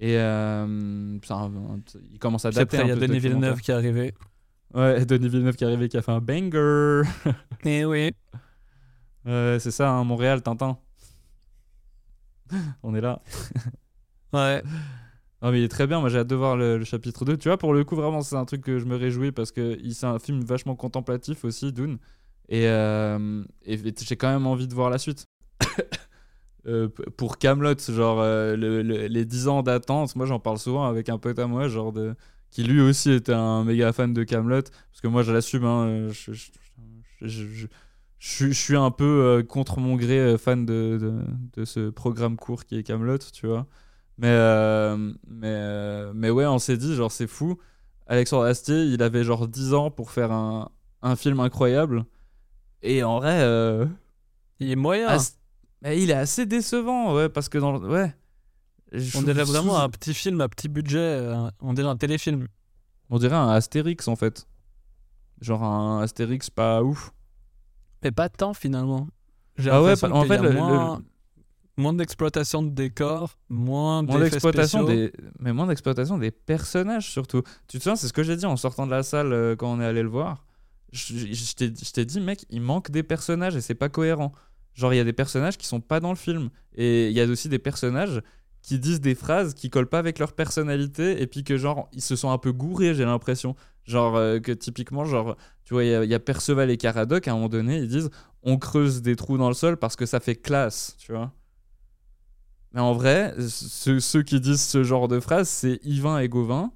Et. 0.00 0.16
Un- 0.18 1.18
il 2.12 2.18
commence 2.20 2.44
à 2.44 2.50
dater. 2.50 2.78
il 2.82 2.88
y 2.88 2.90
a 2.90 2.96
Denis. 2.96 3.18
Villeneuve 3.18 3.60
qui 3.60 3.70
est 3.70 3.74
arrivé. 3.74 4.14
Ouais, 4.74 5.04
Denis 5.06 5.28
Villeneuve 5.28 5.56
qui 5.56 5.64
est 5.64 5.66
arrivé, 5.66 5.88
qui 5.88 5.96
a 5.96 6.02
fait 6.02 6.12
un 6.12 6.20
banger. 6.20 7.02
Eh 7.64 7.84
oui. 7.86 8.12
C'est 9.24 9.70
ça, 9.70 9.90
hein, 9.90 10.04
Montréal, 10.04 10.42
Tintin. 10.42 10.78
On 12.82 12.94
est 12.94 13.00
là. 13.00 13.22
Ouais. 14.32 14.62
Non, 15.42 15.52
mais 15.52 15.60
il 15.60 15.64
est 15.64 15.68
très 15.68 15.86
bien. 15.86 16.00
Moi, 16.00 16.08
j'ai 16.10 16.18
hâte 16.18 16.26
de 16.26 16.34
voir 16.34 16.56
le, 16.56 16.78
le 16.78 16.84
chapitre 16.84 17.24
2. 17.24 17.36
Tu 17.38 17.48
vois, 17.48 17.56
pour 17.58 17.72
le 17.72 17.84
coup, 17.84 17.96
vraiment, 17.96 18.20
c'est 18.22 18.36
un 18.36 18.44
truc 18.44 18.62
que 18.62 18.78
je 18.78 18.84
me 18.86 18.96
réjouis 18.96 19.32
parce 19.32 19.52
que 19.52 19.78
c'est 19.92 20.06
un 20.06 20.18
film 20.18 20.40
vachement 20.42 20.76
contemplatif 20.76 21.44
aussi, 21.44 21.72
Dune. 21.72 21.98
Et, 22.48 22.66
euh, 22.68 23.44
et 23.64 23.78
j'ai 23.78 24.16
quand 24.16 24.30
même 24.32 24.46
envie 24.46 24.68
de 24.68 24.74
voir 24.74 24.90
la 24.90 24.98
suite. 24.98 25.24
Euh, 26.66 26.88
pour 27.16 27.38
Camelot, 27.38 27.78
genre 27.78 28.20
euh, 28.20 28.56
le- 28.56 28.82
le- 28.82 29.06
les 29.06 29.24
10 29.24 29.48
ans 29.48 29.62
d'attente, 29.62 30.14
moi 30.16 30.26
j'en 30.26 30.40
parle 30.40 30.58
souvent 30.58 30.86
avec 30.86 31.08
un 31.08 31.16
pote 31.16 31.38
à 31.38 31.46
moi, 31.46 31.68
genre 31.68 31.92
de, 31.92 32.14
qui 32.50 32.62
lui 32.64 32.80
aussi 32.80 33.12
était 33.12 33.32
un 33.32 33.64
méga 33.64 33.92
fan 33.92 34.12
de 34.12 34.22
Camelot, 34.24 34.62
parce 34.62 35.00
que 35.00 35.06
moi 35.08 35.22
je 35.22 35.32
l'assume, 35.32 35.64
hein, 35.64 36.08
je, 36.10 36.32
je- 36.32 36.50
je- 37.22 37.66
je- 38.18 38.50
suis- 38.52 38.76
un 38.76 38.90
peu 38.90 39.04
euh, 39.04 39.42
contre 39.42 39.78
mon 39.80 39.96
gré 39.96 40.18
euh, 40.18 40.38
fan 40.38 40.66
de, 40.66 40.98
de, 41.00 41.24
de 41.60 41.64
ce 41.64 41.90
programme 41.90 42.36
court 42.36 42.64
qui 42.64 42.76
est 42.76 42.82
Camelot, 42.82 43.18
tu 43.18 43.46
vois. 43.46 43.66
Mais, 44.18 44.28
euh, 44.30 45.12
mais, 45.28 46.12
mais 46.14 46.30
ouais, 46.30 46.46
on 46.46 46.58
s'est 46.58 46.76
dit, 46.76 46.94
genre 46.96 47.12
c'est 47.12 47.26
fou. 47.28 47.58
Alexandre 48.06 48.44
Astier, 48.44 48.84
il 48.84 49.02
avait 49.02 49.22
genre 49.22 49.46
10 49.46 49.74
ans 49.74 49.90
pour 49.90 50.10
faire 50.10 50.32
un, 50.32 50.70
un 51.02 51.14
film 51.14 51.38
incroyable. 51.40 52.04
Et 52.82 53.02
en 53.04 53.18
vrai, 53.20 53.86
Il 54.58 54.70
est 54.70 54.76
moyen. 54.76 55.06
Ast- 55.08 55.38
mais 55.82 56.02
il 56.02 56.10
est 56.10 56.14
assez 56.14 56.46
décevant, 56.46 57.14
ouais, 57.14 57.28
parce 57.28 57.48
que 57.48 57.58
dans 57.58 57.78
le... 57.78 57.88
Ouais. 57.88 58.12
Je 58.90 59.16
on 59.18 59.22
dirait 59.22 59.44
vraiment 59.44 59.74
sous- 59.76 59.82
un 59.82 59.88
petit 59.90 60.14
film 60.14 60.40
à 60.40 60.48
petit 60.48 60.68
budget. 60.68 61.30
On 61.60 61.74
dirait 61.74 61.88
un 61.88 61.96
téléfilm. 61.96 62.48
On 63.10 63.18
dirait 63.18 63.36
un 63.36 63.48
Astérix 63.50 64.08
en 64.08 64.16
fait. 64.16 64.48
Genre 65.40 65.62
un 65.62 66.00
Astérix 66.02 66.50
pas 66.50 66.82
ouf. 66.82 67.12
Mais 68.02 68.10
pas 68.12 68.28
tant 68.28 68.54
finalement. 68.54 69.08
J'ai 69.56 69.70
Ah 69.70 69.82
ouais, 69.82 69.94
en 70.04 70.24
fait, 70.24 70.38
le- 70.38 70.52
moins, 70.52 71.02
moins 71.76 71.92
d'exploitation 71.92 72.62
de 72.62 72.70
décors, 72.70 73.36
moins, 73.48 74.02
d'exploitation 74.02 74.84
des... 74.84 75.12
Mais 75.40 75.52
moins 75.52 75.66
d'exploitation 75.66 76.18
des 76.18 76.30
personnages 76.30 77.10
surtout. 77.10 77.42
Tu 77.66 77.78
te 77.78 77.82
souviens, 77.82 77.96
c'est 77.96 78.08
ce 78.08 78.12
que 78.12 78.22
j'ai 78.22 78.36
dit 78.36 78.46
en 78.46 78.56
sortant 78.56 78.86
de 78.86 78.90
la 78.92 79.02
salle 79.02 79.32
euh, 79.32 79.56
quand 79.56 79.72
on 79.72 79.80
est 79.80 79.84
allé 79.86 80.02
le 80.02 80.08
voir. 80.08 80.44
Je, 80.92 81.14
je 81.14 81.92
t'ai 81.92 82.04
dit, 82.04 82.20
mec, 82.20 82.46
il 82.50 82.62
manque 82.62 82.90
des 82.90 83.02
personnages 83.02 83.56
et 83.56 83.60
c'est 83.60 83.74
pas 83.74 83.88
cohérent. 83.88 84.32
Genre, 84.74 84.94
il 84.94 84.96
y 84.96 85.00
a 85.00 85.04
des 85.04 85.12
personnages 85.12 85.58
qui 85.58 85.66
sont 85.66 85.80
pas 85.80 85.98
dans 86.00 86.10
le 86.10 86.16
film. 86.16 86.50
Et 86.76 87.08
il 87.08 87.12
y 87.12 87.20
a 87.20 87.26
aussi 87.26 87.48
des 87.48 87.58
personnages 87.58 88.22
qui 88.62 88.78
disent 88.78 89.00
des 89.00 89.14
phrases 89.14 89.54
qui 89.54 89.70
collent 89.70 89.88
pas 89.88 89.98
avec 89.98 90.18
leur 90.18 90.32
personnalité 90.32 91.20
et 91.20 91.26
puis 91.26 91.42
que, 91.44 91.56
genre, 91.56 91.88
ils 91.92 92.00
se 92.02 92.16
sont 92.16 92.30
un 92.30 92.38
peu 92.38 92.52
gourés, 92.52 92.94
j'ai 92.94 93.04
l'impression. 93.04 93.54
Genre, 93.88 94.16
euh, 94.16 94.38
que 94.38 94.52
typiquement, 94.52 95.06
genre, 95.06 95.34
tu 95.64 95.72
vois, 95.72 95.82
il 95.82 95.90
y 95.90 95.94
a- 95.94 96.04
il 96.04 96.10
y, 96.10 96.14
a 96.14 96.20
Perceval 96.20 96.70
et 96.70 96.76
Caradoc, 96.76 97.26
à 97.26 97.32
un 97.32 97.34
moment 97.34 97.48
donné, 97.48 97.78
ils 97.78 97.88
disent 97.88 98.10
on 98.42 98.58
creuse 98.58 99.00
des 99.00 99.16
trous 99.16 99.38
dans 99.38 99.48
le 99.48 99.54
sol 99.54 99.78
parce 99.78 99.96
que 99.96 100.04
ça 100.04 100.20
fait 100.20 100.36
classe, 100.36 100.94
tu 100.98 101.12
vois. 101.12 101.32
Mais 102.72 102.80
en 102.80 102.92
vrai, 102.92 103.34
ceux, 103.48 103.98
ceux 103.98 104.22
qui 104.22 104.40
disent 104.40 104.62
ce 104.62 104.84
genre 104.84 105.08
de 105.08 105.20
phrases, 105.20 105.48
c'est 105.48 105.80
Yvain 105.84 106.18
et 106.18 106.28
Gauvin, 106.28 106.70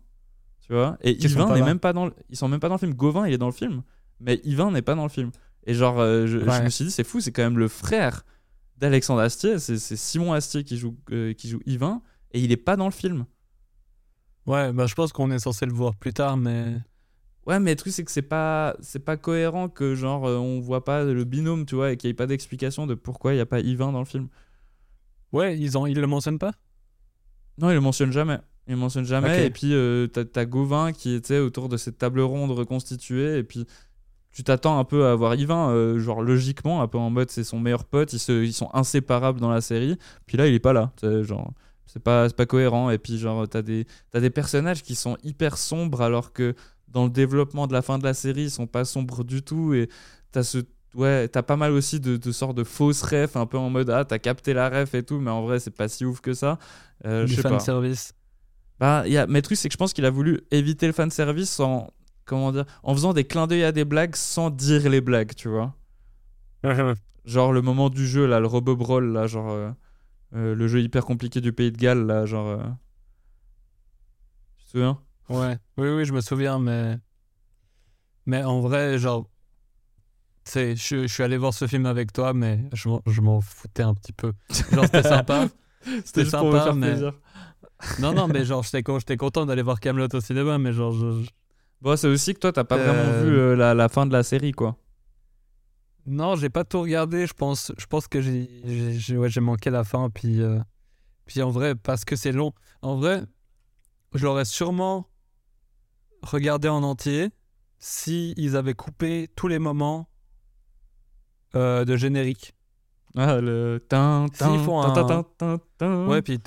tu 0.62 0.72
vois. 0.72 0.96
Et 1.02 1.12
Yvain 1.22 1.52
n'est 1.54 1.62
même 1.62 1.78
pas 1.78 1.92
dans 1.92 2.06
le... 2.06 2.14
Ils 2.30 2.36
sont 2.36 2.48
même 2.48 2.60
pas 2.60 2.68
dans 2.68 2.76
le 2.76 2.80
film. 2.80 2.94
Gauvin, 2.94 3.26
il 3.26 3.34
est 3.34 3.38
dans 3.38 3.46
le 3.46 3.52
film. 3.52 3.82
Mais 4.18 4.40
Yvain 4.44 4.70
n'est 4.70 4.80
pas 4.80 4.94
dans 4.94 5.02
le 5.02 5.10
film. 5.10 5.32
Et 5.66 5.74
genre, 5.74 6.00
euh, 6.00 6.26
je, 6.26 6.38
me 6.38 6.70
suis 6.70 6.86
dit, 6.86 6.90
c'est 6.90 7.04
fou, 7.04 7.20
c'est 7.20 7.30
quand 7.30 7.42
même 7.42 7.58
le 7.58 7.68
frère 7.68 8.24
d'Alexandre 8.78 9.20
Astier. 9.20 9.58
C'est 9.58 9.78
c'est 9.78 9.96
Simon 9.96 10.32
Astier 10.32 10.64
qui 10.64 10.78
joue, 10.78 10.96
euh, 11.10 11.34
qui 11.34 11.50
joue 11.50 11.60
Yvain. 11.66 12.00
Et 12.32 12.40
il 12.40 12.52
est 12.52 12.56
pas 12.56 12.76
dans 12.76 12.86
le 12.86 12.92
film. 12.92 13.26
Ouais, 14.46 14.72
bah 14.72 14.86
je 14.86 14.94
pense 14.94 15.12
qu'on 15.12 15.30
est 15.30 15.38
censé 15.38 15.66
le 15.66 15.72
voir 15.72 15.94
plus 15.94 16.12
tard, 16.12 16.36
mais 16.36 16.78
Ouais, 17.46 17.58
mais 17.58 17.72
le 17.72 17.76
truc, 17.76 17.92
c'est 17.92 18.04
que 18.04 18.10
c'est 18.10 18.22
pas, 18.22 18.76
c'est 18.80 19.04
pas 19.04 19.16
cohérent 19.16 19.68
que, 19.68 19.94
genre, 19.96 20.26
euh, 20.26 20.36
on 20.36 20.60
voit 20.60 20.84
pas 20.84 21.02
le 21.04 21.24
binôme, 21.24 21.66
tu 21.66 21.74
vois, 21.74 21.92
et 21.92 21.96
qu'il 21.96 22.08
n'y 22.08 22.12
ait 22.12 22.14
pas 22.14 22.26
d'explication 22.26 22.86
de 22.86 22.94
pourquoi 22.94 23.32
il 23.32 23.36
n'y 23.36 23.40
a 23.40 23.46
pas 23.46 23.60
Yvain 23.60 23.90
dans 23.90 23.98
le 23.98 24.04
film. 24.04 24.28
ouais, 25.32 25.58
ils, 25.58 25.76
ont, 25.76 25.86
ils 25.86 25.98
le 25.98 26.06
mentionnent 26.06 26.38
pas? 26.38 26.52
Non, 27.58 27.70
il 27.70 27.74
le 27.74 27.80
mentionne 27.80 28.12
jamais. 28.12 28.38
Il 28.68 28.74
le 28.74 28.78
mentionne 28.78 29.04
jamais. 29.04 29.46
Et 29.46 29.50
puis, 29.50 29.74
euh, 29.74 30.06
t'as, 30.06 30.24
t'as 30.24 30.44
Gauvin 30.44 30.92
qui 30.92 31.14
était 31.14 31.38
autour 31.38 31.68
de 31.68 31.76
cette 31.76 31.98
table 31.98 32.20
ronde 32.20 32.52
reconstituée. 32.52 33.38
Et 33.38 33.42
puis, 33.42 33.66
tu 34.32 34.44
t'attends 34.44 34.78
un 34.78 34.84
peu 34.84 35.06
à 35.06 35.14
voir 35.16 35.34
Yvain, 35.34 35.70
euh, 35.70 35.98
genre 35.98 36.22
logiquement, 36.22 36.80
un 36.80 36.88
peu 36.88 36.98
en 36.98 37.10
mode 37.10 37.30
c'est 37.30 37.44
son 37.44 37.58
meilleur 37.58 37.84
pote. 37.84 38.12
Ils, 38.12 38.20
se, 38.20 38.44
ils 38.44 38.52
sont 38.52 38.70
inséparables 38.72 39.40
dans 39.40 39.50
la 39.50 39.60
série. 39.60 39.98
Puis 40.26 40.38
là, 40.38 40.46
il 40.46 40.54
est 40.54 40.60
pas 40.60 40.72
là. 40.72 40.92
C'est 41.00 41.24
genre. 41.24 41.52
C'est 41.86 42.02
pas, 42.02 42.28
c'est 42.28 42.36
pas 42.36 42.46
cohérent. 42.46 42.88
Et 42.90 42.98
puis, 42.98 43.18
genre, 43.18 43.46
t'as 43.48 43.62
des, 43.62 43.86
t'as 44.10 44.20
des 44.20 44.30
personnages 44.30 44.82
qui 44.82 44.94
sont 44.94 45.18
hyper 45.24 45.58
sombres 45.58 46.00
alors 46.00 46.32
que 46.32 46.54
dans 46.92 47.04
le 47.04 47.10
développement 47.10 47.66
de 47.66 47.72
la 47.72 47.82
fin 47.82 47.98
de 47.98 48.04
la 48.04 48.14
série, 48.14 48.44
ils 48.44 48.50
sont 48.50 48.66
pas 48.66 48.84
sombres 48.84 49.24
du 49.24 49.42
tout. 49.42 49.74
Et 49.74 49.88
t'as 50.32 50.42
ce. 50.42 50.58
Ouais, 50.94 51.26
t'as 51.28 51.42
pas 51.42 51.56
mal 51.56 51.72
aussi 51.72 52.00
de, 52.00 52.18
de 52.18 52.32
sortes 52.32 52.56
de 52.56 52.64
fausses 52.64 53.02
refs, 53.02 53.36
un 53.36 53.46
peu 53.46 53.56
en 53.58 53.70
mode 53.70 53.88
ah, 53.90 54.04
t'as 54.04 54.18
capté 54.18 54.52
la 54.52 54.68
ref 54.68 54.94
et 54.94 55.02
tout, 55.02 55.20
mais 55.20 55.30
en 55.30 55.42
vrai, 55.42 55.58
c'est 55.58 55.70
pas 55.70 55.88
si 55.88 56.04
ouf 56.04 56.20
que 56.20 56.34
ça. 56.34 56.58
Euh, 57.06 57.26
Du 57.26 57.36
fan 57.36 57.58
service. 57.60 58.12
Bah, 58.78 59.06
y 59.08 59.16
a... 59.16 59.26
Mais 59.26 59.38
le 59.38 59.42
truc, 59.42 59.56
c'est 59.58 59.68
que 59.68 59.72
je 59.72 59.78
pense 59.78 59.92
qu'il 59.92 60.04
a 60.04 60.10
voulu 60.10 60.40
éviter 60.50 60.86
le 60.86 60.92
fanservice 60.92 61.60
en. 61.60 61.88
Comment 62.24 62.52
dire 62.52 62.64
En 62.82 62.94
faisant 62.94 63.12
des 63.14 63.24
clins 63.24 63.46
d'œil 63.46 63.64
à 63.64 63.72
des 63.72 63.84
blagues 63.84 64.16
sans 64.16 64.50
dire 64.50 64.88
les 64.88 65.00
blagues, 65.00 65.34
tu 65.34 65.48
vois. 65.48 65.74
Genre 67.24 67.52
le 67.52 67.62
moment 67.62 67.88
du 67.90 68.06
jeu, 68.06 68.26
là, 68.26 68.40
le 68.40 68.46
Robo 68.46 68.76
Brawl, 68.76 69.12
là, 69.12 69.26
genre. 69.26 69.50
euh, 69.50 69.70
euh, 70.34 70.54
le 70.54 70.68
jeu 70.68 70.80
hyper 70.82 71.04
compliqué 71.04 71.40
du 71.40 71.52
pays 71.52 71.72
de 71.72 71.78
Galles, 71.78 72.06
là, 72.06 72.26
genre. 72.26 72.48
euh, 72.48 72.64
Tu 74.58 74.64
te 74.64 74.70
souviens? 74.70 74.98
Ouais, 75.28 75.56
oui, 75.76 75.88
oui, 75.88 76.04
je 76.04 76.12
me 76.12 76.20
souviens, 76.20 76.58
mais. 76.58 76.96
Mais 78.26 78.42
en 78.44 78.60
vrai, 78.60 78.98
genre. 78.98 79.28
Tu 80.44 80.52
sais, 80.52 80.76
je, 80.76 81.02
je 81.02 81.06
suis 81.12 81.22
allé 81.22 81.36
voir 81.36 81.54
ce 81.54 81.66
film 81.66 81.86
avec 81.86 82.12
toi, 82.12 82.32
mais 82.34 82.64
je, 82.72 82.88
m'en- 82.88 83.02
je 83.06 83.20
m'en 83.20 83.40
foutais 83.40 83.82
un 83.84 83.94
petit 83.94 84.12
peu. 84.12 84.32
Genre, 84.72 84.84
c'était 84.86 85.02
sympa. 85.04 85.48
C'était 86.04 86.22
juste 86.22 86.36
pour 86.36 86.46
me 86.46 86.52
sympa, 86.52 86.64
faire 86.64 86.76
mais- 86.76 86.90
plaisir. 86.90 87.12
Non, 88.00 88.12
non, 88.12 88.28
mais 88.28 88.44
genre, 88.44 88.62
j'étais 88.62 88.82
con- 88.84 88.98
j'étais 89.00 89.16
content 89.16 89.44
d'aller 89.46 89.62
voir 89.62 89.80
Camelot 89.80 90.06
au 90.12 90.20
cinéma, 90.20 90.58
mais 90.58 90.72
genre, 90.72 90.92
je- 90.92 91.28
Bon, 91.80 91.96
c'est 91.96 92.06
aussi 92.06 92.34
que 92.34 92.38
toi, 92.38 92.52
t'as 92.52 92.62
pas 92.62 92.76
vraiment 92.76 92.92
Euh, 93.12 93.24
vu 93.24 93.36
euh, 93.36 93.56
la, 93.56 93.74
la 93.74 93.88
fin 93.88 94.06
de 94.06 94.12
la 94.12 94.22
série, 94.22 94.52
quoi. 94.52 94.76
Non, 96.06 96.36
j'ai 96.36 96.48
pas 96.50 96.62
tout 96.64 96.80
regardé. 96.82 97.26
Je 97.26 97.34
pense, 97.34 97.72
je 97.76 97.86
pense 97.86 98.06
que 98.08 98.20
j'ai, 98.20 99.16
ouais, 99.16 99.28
j'ai 99.28 99.40
manqué 99.40 99.70
la 99.70 99.82
fin. 99.84 100.08
Puis, 100.10 100.40
euh, 100.40 100.60
puis 101.26 101.42
en 101.42 101.50
vrai, 101.50 101.74
parce 101.74 102.04
que 102.04 102.14
c'est 102.16 102.30
long. 102.32 102.52
En 102.82 102.96
vrai, 102.96 103.22
je 104.14 104.24
l'aurais 104.24 104.44
sûrement 104.44 105.08
regardé 106.22 106.68
en 106.68 106.82
entier 106.82 107.30
si 107.78 108.34
ils 108.36 108.56
avaient 108.56 108.74
coupé 108.74 109.28
tous 109.36 109.48
les 109.48 109.58
moments 109.58 110.08
euh, 111.54 111.84
de 111.84 111.96
générique. 111.96 112.54
Ah, 113.14 113.40
le. 113.40 113.84
Tin, 113.88 114.26
S'ils 114.32 114.38
tin, 114.38 114.58
font 114.58 114.80
tin, 114.80 114.88
un- 114.88 115.04
tin, 115.04 115.22
tin, 115.36 115.58
tin. 115.78 116.06
Ouais, 116.08 116.22
puis. 116.22 116.38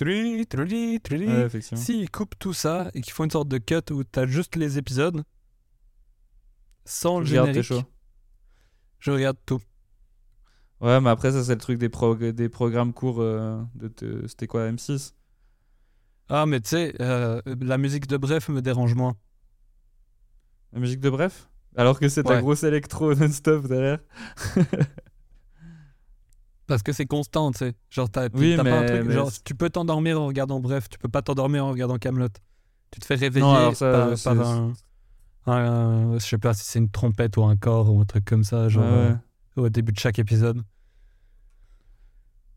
Ouais, 1.28 1.46
effectivement. 1.46 1.84
S'ils 1.84 2.10
coupent 2.10 2.38
tout 2.40 2.54
ça 2.54 2.90
et 2.94 3.02
qu'ils 3.02 3.14
font 3.14 3.26
une 3.26 3.32
sorte 3.32 3.48
de 3.48 3.58
cut 3.60 3.92
où 3.92 4.04
t'as 4.04 4.26
juste 4.26 4.56
les 4.56 4.78
épisodes 4.78 5.24
sans 6.86 7.20
le 7.20 7.26
Je 7.26 7.32
tes 7.32 7.38
générique, 7.48 7.86
je 9.00 9.12
regarde 9.12 9.38
tout. 9.46 9.62
Ouais, 10.82 11.00
mais 11.02 11.10
après, 11.10 11.32
ça, 11.32 11.44
c'est 11.44 11.54
le 11.54 11.60
truc 11.60 11.78
des, 11.78 11.90
prog- 11.90 12.32
des 12.32 12.50
programmes 12.50 12.94
courts 12.94 13.22
euh, 13.22 13.62
de. 13.76 13.88
de- 13.98 14.28
C'était 14.28 14.48
quoi, 14.48 14.68
M6 14.72 15.14
Ah, 16.30 16.46
mais 16.46 16.60
tu 16.62 16.70
sais, 16.70 16.96
euh, 17.02 17.42
la 17.62 17.78
musique 17.78 18.08
de 18.08 18.18
Bref 18.18 18.50
me 18.50 18.62
dérange 18.62 18.96
moins. 18.96 19.16
La 20.76 20.80
musique 20.82 21.00
de 21.00 21.10
Bref 21.10 21.50
Alors 21.76 22.00
que 22.00 22.08
c'est 22.10 22.28
Ouais. 22.28 22.40
grosse 22.42 22.64
électro 22.64 23.14
non-stop 23.16 23.66
derrière. 23.68 24.00
Parce 26.68 26.82
que 26.84 26.92
c'est 26.94 27.06
constant, 27.06 27.52
tu 27.52 27.60
sais. 27.60 27.74
Genre, 27.92 28.10
t'as, 28.10 28.28
Oui, 28.34 28.56
t'as 28.58 28.64
pas 28.64 28.72
un 28.78 28.82
mais- 28.82 28.88
truc. 28.88 29.04
mais 29.08 29.14
Genre, 29.14 29.32
c'est- 29.32 29.44
tu 29.44 29.54
peux 29.56 29.70
t'endormir 29.70 30.20
en 30.20 30.26
regardant 30.28 30.60
Bref, 30.60 30.90
tu 30.90 30.98
peux 30.98 31.08
pas 31.10 31.22
t'endormir 31.22 31.66
en 31.66 31.70
regardant 31.72 31.98
Camelot. 31.98 32.28
Tu 32.92 33.00
te 33.00 33.06
fais 33.06 33.16
réveiller 33.16 33.46
alors 33.46 33.76
ça, 33.76 34.14
par, 34.24 34.40
un, 34.50 34.74
un- 35.48 36.14
Je 36.18 36.26
sais 36.26 36.38
pas 36.38 36.54
si 36.54 36.64
c'est 36.66 36.80
une 36.80 36.90
trompette 36.90 37.38
ou 37.38 37.44
un 37.44 37.56
corps 37.56 37.94
ou 37.94 38.00
un 38.02 38.06
truc 38.06 38.26
comme 38.26 38.44
ça, 38.44 38.68
genre 38.68 38.84
ouais. 38.84 39.12
euh, 39.58 39.62
au 39.62 39.70
début 39.70 39.92
de 39.92 40.00
chaque 40.00 40.18
épisode. 40.18 40.62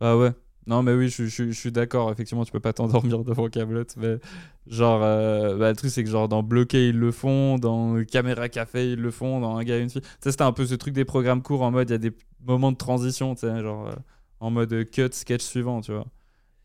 Ah 0.01 0.16
ouais. 0.16 0.33
Non, 0.69 0.83
mais 0.83 0.93
oui, 0.93 1.09
je, 1.09 1.25
je- 1.27 1.47
je 1.51 1.59
suis 1.59 1.73
d'accord. 1.73 2.12
Effectivement, 2.12 2.45
tu 2.45 2.53
peux 2.53 2.61
pas 2.61 2.73
t'endormir 2.75 3.19
devant 3.25 3.49
Camelot. 3.49 3.85
Mais 3.97 4.19
genre, 4.66 5.01
euh, 5.03 5.57
bah, 5.57 5.71
le 5.71 5.77
truc, 5.77 5.91
c'est 5.91 6.05
que 6.05 6.11
genre 6.11 6.29
dans 6.29 6.43
Bloqué, 6.43 6.91
ils 6.91 6.99
le 6.99 7.11
font. 7.11 7.57
Dans 7.59 8.05
Caméra 8.05 8.49
Café, 8.49 8.93
ils 8.93 9.01
le 9.01 9.11
font. 9.11 9.41
Dans 9.41 9.57
Un 9.57 9.64
gars 9.64 9.79
et 9.79 9.81
une 9.81 9.89
fille. 9.91 10.03
Tu 10.03 10.09
sais, 10.21 10.31
c'était 10.31 10.43
un 10.45 10.53
peu 10.53 10.66
ce 10.66 10.75
truc 10.75 10.93
des 10.95 11.05
programmes 11.07 11.43
courts 11.43 11.62
en 11.62 11.71
mode, 11.71 11.89
il 11.89 11.93
y 11.93 11.95
a 11.95 11.99
des 11.99 12.12
moments 12.45 12.71
de 12.71 12.77
transition, 12.77 13.35
tu 13.35 13.41
sais, 13.41 13.61
genre 13.62 13.89
euh, 13.89 13.95
en 14.41 14.51
mode 14.51 14.73
euh, 14.73 14.85
cut, 14.85 15.09
sketch 15.12 15.43
suivant, 15.43 15.81
tu 15.81 15.93
vois. 15.93 16.07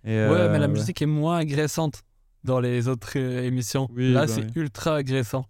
Et, 0.04 0.10
ouais, 0.10 0.16
euh, 0.18 0.52
mais 0.52 0.60
la 0.60 0.68
ouais. 0.68 0.74
musique 0.74 1.02
est 1.02 1.06
moins 1.06 1.38
agressante 1.38 2.04
dans 2.44 2.60
les 2.60 2.90
autres 2.90 3.14
euh, 3.16 3.42
émissions. 3.44 3.88
Oui, 3.96 4.12
Là, 4.12 4.26
bah 4.26 4.28
c'est 4.28 4.42
oui. 4.44 4.52
ultra 4.56 4.96
agressant. 4.98 5.46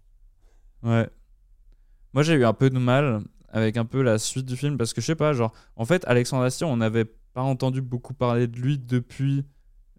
Ouais. 0.84 1.10
Moi, 2.14 2.22
j'ai 2.22 2.34
eu 2.36 2.46
un 2.46 2.54
peu 2.54 2.70
de 2.70 2.78
mal 2.78 3.22
avec 3.50 3.78
un 3.78 3.86
peu 3.86 4.04
la 4.04 4.20
suite 4.20 4.46
du 4.46 4.56
film 4.56 4.78
parce 4.78 4.94
que 4.94 5.02
je 5.02 5.08
sais 5.08 5.16
pas, 5.16 5.34
genre, 5.34 5.54
en 5.76 5.86
fait, 5.86 6.04
Alexandre 6.06 6.44
Astier, 6.44 6.68
on 6.68 6.78
n'avait 6.78 7.06
pas 7.34 7.42
entendu 7.42 7.82
beaucoup 7.82 8.14
parler 8.14 8.48
de 8.48 8.58
lui 8.60 8.78
depuis 8.78 9.46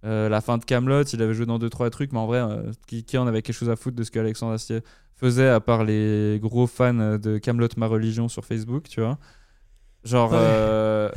euh, 0.04 0.28
la 0.28 0.40
fin 0.40 0.58
de 0.58 0.64
Camelot. 0.64 1.02
Il 1.04 1.22
avait 1.22 1.34
joué 1.34 1.46
dans 1.46 1.58
deux 1.58 1.70
trois 1.70 1.90
trucs, 1.90 2.12
mais 2.12 2.18
en 2.18 2.26
vrai, 2.26 2.38
euh, 2.38 2.70
qui, 2.86 3.04
qui 3.04 3.18
en 3.18 3.26
avait 3.26 3.42
quelque 3.42 3.56
chose 3.56 3.70
à 3.70 3.76
foutre 3.76 3.96
de 3.96 4.04
ce 4.04 4.10
que 4.10 4.18
Alexandre 4.18 4.52
Astier 4.52 4.80
faisait 5.16 5.48
à 5.48 5.60
part 5.60 5.84
les 5.84 6.38
gros 6.42 6.66
fans 6.66 7.18
de 7.18 7.38
Camelot 7.38 7.68
ma 7.76 7.86
religion 7.86 8.28
sur 8.28 8.44
Facebook, 8.44 8.88
tu 8.88 9.00
vois. 9.00 9.18
Genre. 10.04 10.32
Ouais. 10.32 10.38
euh, 10.40 11.10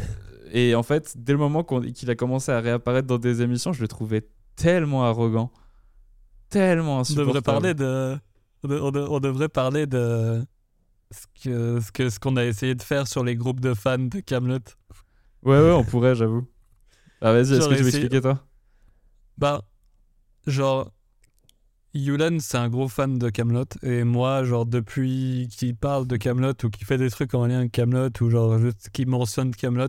et 0.53 0.76
en 0.76 0.84
fait, 0.84 1.13
dès 1.18 1.34
le 1.34 1.39
moment 1.39 1.63
qu'il 1.63 2.09
a 2.09 2.15
commencé 2.15 2.51
à 2.51 2.59
réapparaître 2.61 3.07
dans 3.07 3.18
des 3.18 3.41
émissions, 3.41 3.74
je 3.74 3.82
le 3.82 3.88
trouvais 3.89 4.28
tellement 4.55 5.03
arrogant. 5.05 5.51
Tellement 6.49 6.97
On 6.97 6.99
insupportable. 7.01 7.28
devrait 7.28 7.41
parler 7.41 7.74
de. 7.74 8.18
On, 8.63 8.68
de- 8.70 8.80
on 8.80 8.91
de- 8.91 8.99
on 9.09 9.20
devrait 9.20 9.49
parler 9.49 9.86
de 9.86 10.41
ce 11.11 11.82
que 11.91 12.09
ce 12.09 12.20
qu'on 12.20 12.38
a 12.38 12.45
essayé 12.45 12.76
de 12.76 12.82
faire 12.82 13.07
sur 13.07 13.24
les 13.24 13.36
groupes 13.36 13.59
de 13.59 13.74
fans 13.74 13.97
de 13.97 14.20
Camelot. 14.22 14.59
Ouais, 15.44 15.58
ouais, 15.60 15.72
on 15.72 15.84
pourrait, 15.84 16.16
j'avoue. 16.16 16.48
Ah, 17.22 17.32
vas-y, 17.34 17.54
est-ce 17.54 17.68
que 17.70 17.76
tu 17.76 17.84
veux 17.84 17.90
expliquer, 17.90 18.22
toi? 18.22 18.46
Bah, 19.38 19.62
genre, 20.46 20.92
Yulan, 21.94 22.38
c'est 22.40 22.58
un 22.58 22.70
gros 22.70 22.88
fan 22.88 23.18
de 23.18 23.30
Camelot 23.30 23.66
et 23.82 24.04
moi, 24.04 24.44
genre, 24.44 24.66
depuis 24.66 25.48
qu'il 25.52 25.76
parle 25.76 26.06
de 26.08 26.18
Camelot 26.18 26.54
ou 26.64 26.70
qu'il 26.70 26.86
fait 26.86 26.98
des 26.98 27.10
trucs 27.10 27.34
en 27.34 27.46
lien 27.48 27.60
avec 27.60 27.72
Camelot 27.72 28.10
ou 28.22 28.30
genre 28.30 28.58
juste 28.60 28.90
qu'il 28.92 29.08
mentionne 29.08 29.56
Camelot, 29.56 29.88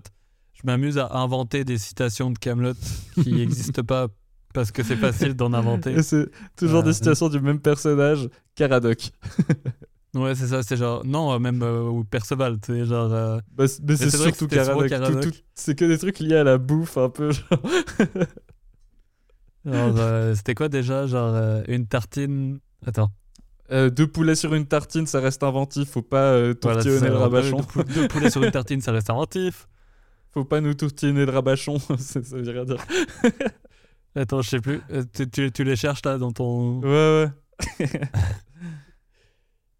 je 0.54 0.60
m'amuse 0.64 0.98
à 0.98 1.10
inventer 1.16 1.64
des 1.64 1.78
citations 1.78 2.30
de 2.30 2.38
Camelot 2.38 2.74
qui 3.14 3.32
n'existent 3.34 3.82
pas 3.84 4.08
parce 4.54 4.72
que 4.72 4.82
c'est 4.82 4.96
facile 4.96 5.34
d'en 5.34 5.52
inventer. 5.52 6.02
C'est 6.02 6.30
toujours 6.56 6.80
Euh, 6.80 6.84
des 6.84 6.92
situations 6.94 7.28
du 7.28 7.40
même 7.40 7.60
personnage, 7.60 8.28
Caradoc. 8.54 9.10
Ouais, 10.18 10.34
c'est 10.34 10.48
ça, 10.48 10.62
c'est 10.62 10.76
genre, 10.76 11.04
non, 11.04 11.32
euh, 11.32 11.38
même 11.38 11.62
euh, 11.62 12.02
Perceval, 12.10 12.58
tu 12.60 12.72
sais, 12.72 12.84
genre. 12.84 13.12
euh, 13.12 13.38
Bah, 13.52 13.64
mais 13.86 13.96
c'est 13.96 14.10
surtout 14.10 14.48
Caradoc. 14.48 14.88
C'est 15.54 15.74
que 15.78 15.84
des 15.84 15.98
trucs 15.98 16.18
liés 16.20 16.36
à 16.36 16.44
la 16.44 16.58
bouffe, 16.58 16.96
un 16.98 17.08
peu. 17.10 17.30
Genre. 17.32 17.48
genre, 19.64 19.94
euh, 19.98 20.34
c'était 20.34 20.54
quoi 20.54 20.68
déjà 20.68 21.06
Genre, 21.06 21.62
une 21.68 21.86
tartine. 21.86 22.58
Attends. 22.86 23.10
Deux 23.70 24.06
poulets 24.06 24.34
sur 24.34 24.54
une 24.54 24.66
tartine, 24.66 25.06
ça 25.06 25.20
reste 25.20 25.42
inventif. 25.42 25.90
Faut 25.90 26.02
pas 26.02 26.38
Voilà, 26.40 26.54
tourtillonner 26.54 27.00
ça, 27.00 27.08
le 27.08 27.16
rabachon. 27.16 27.56
Deux, 27.58 27.62
pou- 27.64 27.82
deux 27.84 28.08
poulets 28.08 28.30
sur 28.30 28.42
une 28.42 28.50
tartine, 28.50 28.80
ça 28.80 28.92
reste 28.92 29.10
inventif. 29.10 29.68
Faut 30.32 30.44
pas 30.44 30.60
nous 30.60 30.74
tourtillonner 30.74 31.26
le 31.26 31.32
rabachon. 31.32 31.78
ça 31.98 32.22
ça 32.22 32.36
veut 32.36 32.50
rien 32.50 32.64
dire. 32.64 32.78
Attends, 34.14 34.42
je 34.42 34.48
sais 34.50 34.60
plus. 34.60 34.80
Tu, 35.14 35.28
tu- 35.28 35.52
tu 35.52 35.64
les 35.64 35.76
cherches 35.76 36.04
là 36.04 36.18
dans 36.18 36.32
ton. 36.32 36.80
Ouais, 36.80 37.28
ouais. 37.80 38.00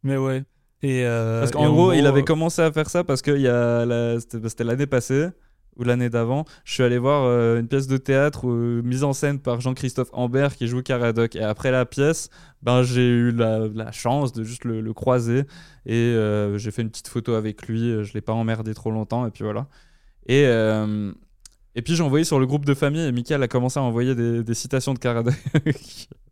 Mais 0.03 0.17
ouais. 0.17 0.45
Et 0.83 1.05
euh, 1.05 1.41
Parce 1.41 1.51
qu'en 1.51 1.73
gros, 1.73 1.93
il 1.93 2.07
avait 2.07 2.23
commencé 2.23 2.63
à 2.63 2.71
faire 2.73 2.89
ça 2.89 3.03
parce 3.05 3.21
que 3.23 3.31
la- 3.33 4.21
c'était 4.21 4.39
bah, 4.39 4.49
c'était 4.49 4.65
l'année 4.65 4.87
passée 4.87 5.29
ou 5.77 5.85
l'année 5.85 6.09
d'avant. 6.11 6.45
Je 6.65 6.73
suis 6.75 6.83
allé 6.85 6.99
voir 6.99 7.25
euh, 7.25 7.59
une 7.61 7.67
pièce 7.69 7.87
de 7.89 7.97
théâtre 7.97 8.49
euh, 8.49 8.81
mise 8.83 9.03
en 9.05 9.13
scène 9.13 9.41
par 9.41 9.61
Jean-Christophe 9.61 10.11
Ambert 10.13 10.55
qui 10.57 10.67
joue 10.69 10.83
Caradoc. 10.83 11.35
Et 11.37 11.43
après 11.43 11.71
la 11.73 11.85
pièce, 11.85 12.31
ben, 12.63 12.83
j'ai 12.83 13.07
eu 13.09 13.33
la, 13.33 13.67
la 13.69 13.91
chance 13.93 14.33
de 14.33 14.45
juste 14.45 14.65
le, 14.65 14.81
le 14.81 14.93
croiser 14.93 15.45
et 15.87 15.95
euh, 15.95 16.59
j'ai 16.59 16.71
fait 16.71 16.83
une 16.83 16.91
petite 16.91 17.09
photo 17.09 17.35
avec 17.35 17.67
lui. 17.67 18.05
Je 18.05 18.13
l'ai 18.15 18.21
pas 18.21 18.33
emmerdé 18.33 18.73
trop 18.75 18.91
longtemps 18.93 19.27
et 19.27 19.31
puis 19.31 19.43
voilà. 19.45 19.67
Et, 20.27 20.45
euh, 20.47 21.13
et 21.75 21.83
puis 21.83 21.95
j'ai 21.97 22.03
envoyé 22.05 22.25
sur 22.25 22.39
le 22.39 22.47
groupe 22.47 22.65
de 22.65 22.75
famille 22.75 23.03
et 23.05 23.13
Michael 23.13 23.43
a 23.43 23.49
commencé 23.49 23.79
à 23.81 23.83
envoyer 23.83 24.15
des, 24.15 24.43
des 24.45 24.55
citations 24.55 24.95
de 24.95 24.99
Caradoc. 25.01 25.35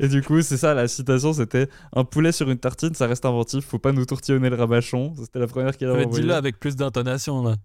Et 0.00 0.08
du 0.08 0.22
coup, 0.22 0.42
c'est 0.42 0.56
ça, 0.56 0.74
la 0.74 0.88
citation, 0.88 1.32
c'était 1.32 1.68
un 1.92 2.04
poulet 2.04 2.32
sur 2.32 2.50
une 2.50 2.58
tartine, 2.58 2.94
ça 2.94 3.06
reste 3.06 3.24
inventif, 3.24 3.64
faut 3.64 3.78
pas 3.78 3.92
nous 3.92 4.04
tourtillonner 4.04 4.50
le 4.50 4.56
rabachon. 4.56 5.14
C'était 5.16 5.38
la 5.38 5.46
première 5.46 5.76
qu'il 5.76 5.86
a 5.88 5.94
Mais 5.94 6.04
envoyée. 6.04 6.22
dis-le 6.22 6.34
avec 6.34 6.58
plus 6.58 6.76
d'intonation 6.76 7.42
là. 7.42 7.56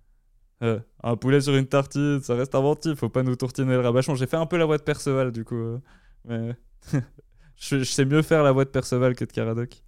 Euh, 0.63 0.80
un 1.03 1.16
poulet 1.18 1.41
sur 1.41 1.55
une 1.55 1.68
tartine, 1.68 2.22
ça 2.22 2.36
reste 2.36 2.55
inventif, 2.55 2.95
faut 2.99 3.09
pas 3.09 3.24
nous 3.24 3.36
tourtillonner 3.36 3.74
le 3.74 3.82
rabachon. 3.82 4.16
J'ai 4.16 4.28
fait 4.28 4.38
un 4.38 4.45
peu 4.45 4.57
la 4.57 4.66
voix 4.66 4.78
de 4.78 4.84
Perceval, 4.84 5.32
du 5.32 5.43
coup. 5.43 5.55
euh, 5.55 5.80
mais 6.26 6.55
je, 7.57 7.80
je 7.80 7.84
sais 7.84 8.05
mieux 8.05 8.22
faire 8.22 8.43
la 8.43 8.51
voix 8.51 8.63
de 8.66 8.70
Perceval 8.70 9.16
que 9.16 9.26
de 9.26 9.32
Caradoc. 9.32 9.84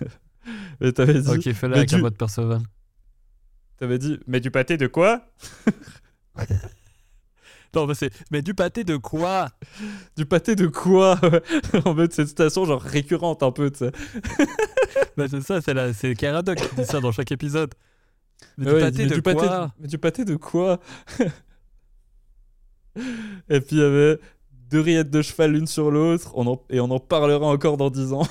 mais 0.80 0.92
t'avais 0.92 1.20
dit, 1.20 1.28
Ok, 1.30 1.52
fais-le 1.52 1.74
mais 1.74 1.78
avec 1.78 1.90
la 1.92 1.96
tu- 1.98 2.00
voix 2.00 2.10
de 2.10 2.16
Perceval. 2.16 2.60
t'avais 3.78 3.98
dit, 3.98 4.18
mais 4.26 4.40
du 4.40 4.50
pâté 4.50 4.76
de 4.76 4.86
quoi? 4.86 5.26
Non, 7.76 7.86
mais 7.86 7.94
c'est. 7.94 8.10
Mais 8.30 8.42
du 8.42 8.52
pâté 8.54 8.84
de 8.84 8.96
quoi? 8.98 9.48
Du 10.16 10.26
pâté 10.26 10.54
de 10.56 10.66
quoi? 10.66 11.18
En 11.86 11.94
mode, 11.94 12.12
cette 12.12 12.28
citation 12.28 12.64
genre 12.66 12.82
récurrente 12.82 13.42
un 13.42 13.50
peu, 13.52 13.70
tu 13.70 13.78
sais. 13.78 13.92
Bah, 15.16 15.26
c'est 15.28 15.40
ça, 15.42 15.60
c'est 15.60 15.74
la... 15.74 15.92
c'est 15.92 16.14
Caradoc 16.14 16.56
qui 16.58 16.74
dit 16.76 16.84
ça 16.84 17.00
dans 17.00 17.12
chaque 17.12 17.32
épisode. 17.32 17.72
Mais 18.58 18.66
du 18.66 18.80
pâté 18.80 18.98
mais 19.04 19.08
de 19.08 19.14
du 19.14 19.22
quoi? 19.22 19.34
pâté 19.34 19.48
de- 19.48 19.68
mais 19.80 19.88
du 19.88 19.98
pâté 19.98 20.24
de 20.24 20.36
quoi? 20.36 20.80
Et 23.48 23.60
puis 23.60 23.76
il 23.76 23.78
y 23.78 23.82
avait 23.82 24.18
deux 24.70 24.80
rillettes 24.80 25.10
de 25.10 25.22
cheval 25.22 25.52
l'une 25.52 25.66
sur 25.66 25.90
l'autre, 25.90 26.32
on 26.34 26.46
en- 26.46 26.62
et 26.70 26.80
on 26.80 26.90
en 26.90 26.98
parlera 27.00 27.46
encore 27.46 27.76
dans 27.76 27.90
10 27.90 28.12
ans. 28.12 28.26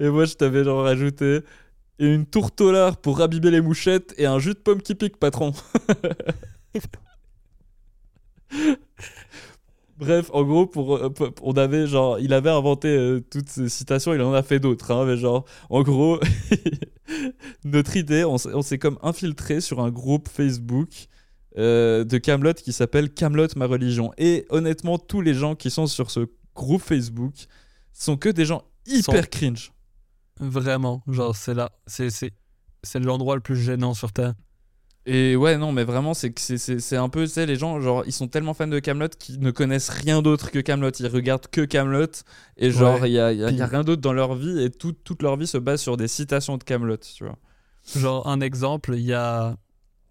et 0.00 0.08
moi 0.08 0.24
je 0.24 0.34
t'avais 0.34 0.64
genre 0.64 0.82
rajouté 0.84 1.40
et 1.98 2.06
une 2.12 2.26
tourtolard 2.26 2.96
pour 2.96 3.18
rabiber 3.18 3.50
les 3.50 3.60
mouchettes 3.60 4.14
et 4.18 4.26
un 4.26 4.38
jus 4.38 4.54
de 4.54 4.58
pomme 4.58 4.82
qui 4.82 4.94
pique, 4.94 5.16
patron. 5.18 5.52
Bref, 9.96 10.28
en 10.32 10.42
gros, 10.42 10.66
pour, 10.66 10.96
euh, 10.96 11.08
on 11.42 11.52
avait 11.52 11.86
genre, 11.86 12.18
il 12.18 12.32
avait 12.32 12.50
inventé 12.50 12.88
euh, 12.88 13.20
toutes 13.30 13.48
ces 13.48 13.68
citations, 13.68 14.12
il 14.12 14.20
en 14.22 14.32
a 14.34 14.42
fait 14.42 14.58
d'autres, 14.58 14.90
hein, 14.90 15.04
mais 15.06 15.16
genre, 15.16 15.44
en 15.70 15.82
gros, 15.82 16.18
notre 17.64 17.96
idée, 17.96 18.24
on, 18.24 18.36
s'est- 18.36 18.52
on 18.54 18.62
s'est 18.62 18.78
comme 18.78 18.98
infiltré 19.02 19.60
sur 19.60 19.78
un 19.80 19.90
groupe 19.92 20.28
Facebook 20.28 20.88
euh, 21.58 22.02
de 22.02 22.18
Camelot 22.18 22.54
qui 22.54 22.72
s'appelle 22.72 23.08
Camelot 23.14 23.46
ma 23.54 23.66
religion. 23.66 24.10
Et 24.18 24.46
honnêtement, 24.50 24.98
tous 24.98 25.20
les 25.20 25.32
gens 25.32 25.54
qui 25.54 25.70
sont 25.70 25.86
sur 25.86 26.10
ce 26.10 26.26
groupe 26.56 26.82
Facebook 26.82 27.34
sont 27.92 28.16
que 28.16 28.28
des 28.30 28.44
gens 28.46 28.64
hyper 28.86 29.22
Sont- 29.22 29.28
cringe. 29.30 29.72
Vraiment, 30.40 31.02
genre, 31.08 31.34
c'est 31.36 31.54
là. 31.54 31.70
C'est, 31.86 32.10
c'est... 32.10 32.32
c'est 32.82 32.98
l'endroit 33.00 33.34
le 33.36 33.40
plus 33.40 33.56
gênant 33.56 33.94
sur 33.94 34.12
Terre. 34.12 34.34
Et 35.06 35.36
ouais, 35.36 35.58
non, 35.58 35.70
mais 35.70 35.84
vraiment, 35.84 36.14
c'est 36.14 36.32
que 36.32 36.40
c'est- 36.40 36.56
c'est 36.56 36.78
c'est 36.80 36.96
un 36.96 37.10
peu, 37.10 37.24
tu 37.24 37.28
sais, 37.32 37.44
les 37.44 37.56
gens, 37.56 37.78
genre, 37.80 38.04
ils 38.06 38.12
sont 38.12 38.26
tellement 38.26 38.54
fans 38.54 38.66
de 38.66 38.78
Camelot 38.78 39.08
qu'ils 39.18 39.38
ne 39.38 39.50
connaissent 39.50 39.90
rien 39.90 40.22
d'autre 40.22 40.50
que 40.50 40.58
Camelot. 40.60 40.90
Ils 40.98 41.06
regardent 41.08 41.46
que 41.48 41.60
Camelot 41.60 42.06
et 42.56 42.70
genre, 42.70 42.98
il 42.98 43.02
Ouais. 43.02 43.12
y, 43.12 43.18
a, 43.20 43.32
y 43.32 43.44
a- 43.44 43.50
y 43.50 43.60
a 43.60 43.66
rien 43.66 43.84
d'autre 43.84 44.00
dans 44.00 44.14
leur 44.14 44.34
vie 44.34 44.62
et 44.62 44.70
tout- 44.70 44.92
toute 45.04 45.22
leur 45.22 45.36
vie 45.36 45.46
se 45.46 45.58
base 45.58 45.82
sur 45.82 45.98
des 45.98 46.08
citations 46.08 46.56
de 46.56 46.64
Camelot, 46.64 46.96
tu 46.96 47.24
vois. 47.24 47.36
Genre, 47.94 48.26
un 48.26 48.40
exemple, 48.40 48.94
il 48.94 49.02
y 49.04 49.12
a... 49.12 49.56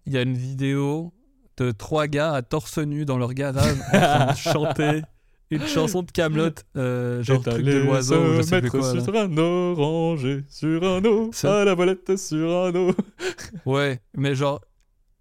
il 0.06 0.12
y 0.12 0.16
a 0.18 0.22
une 0.22 0.36
vidéo 0.36 1.12
de 1.56 1.72
trois 1.72 2.06
gars 2.06 2.32
à 2.32 2.42
torse 2.42 2.78
nu 2.78 3.04
dans 3.04 3.18
leur 3.18 3.34
garage 3.34 3.76
en 3.92 3.98
train 3.98 4.26
de 4.32 4.36
chanter 4.36 5.02
une 5.50 5.62
chanson 5.66 6.02
de 6.02 6.10
Camelot, 6.10 6.50
genre 6.74 7.40
Et 7.46 7.50
truc 7.50 7.64
de 7.64 7.78
l'oiseau, 7.78 8.34
je 8.36 8.42
sais 8.42 8.60
plus 8.60 8.70
quoi. 8.70 8.94
là. 8.94 9.02
sur 9.02 9.14
un 9.14 9.36
oranger, 9.36 10.44
sur 10.48 10.82
un 10.84 11.04
eau, 11.04 11.30
à 11.44 11.64
la 11.64 11.74
volette 11.74 12.16
sur 12.16 12.50
un 12.50 12.74
eau. 12.74 12.94
Ouais, 13.66 14.00
mais 14.16 14.34
genre, 14.34 14.60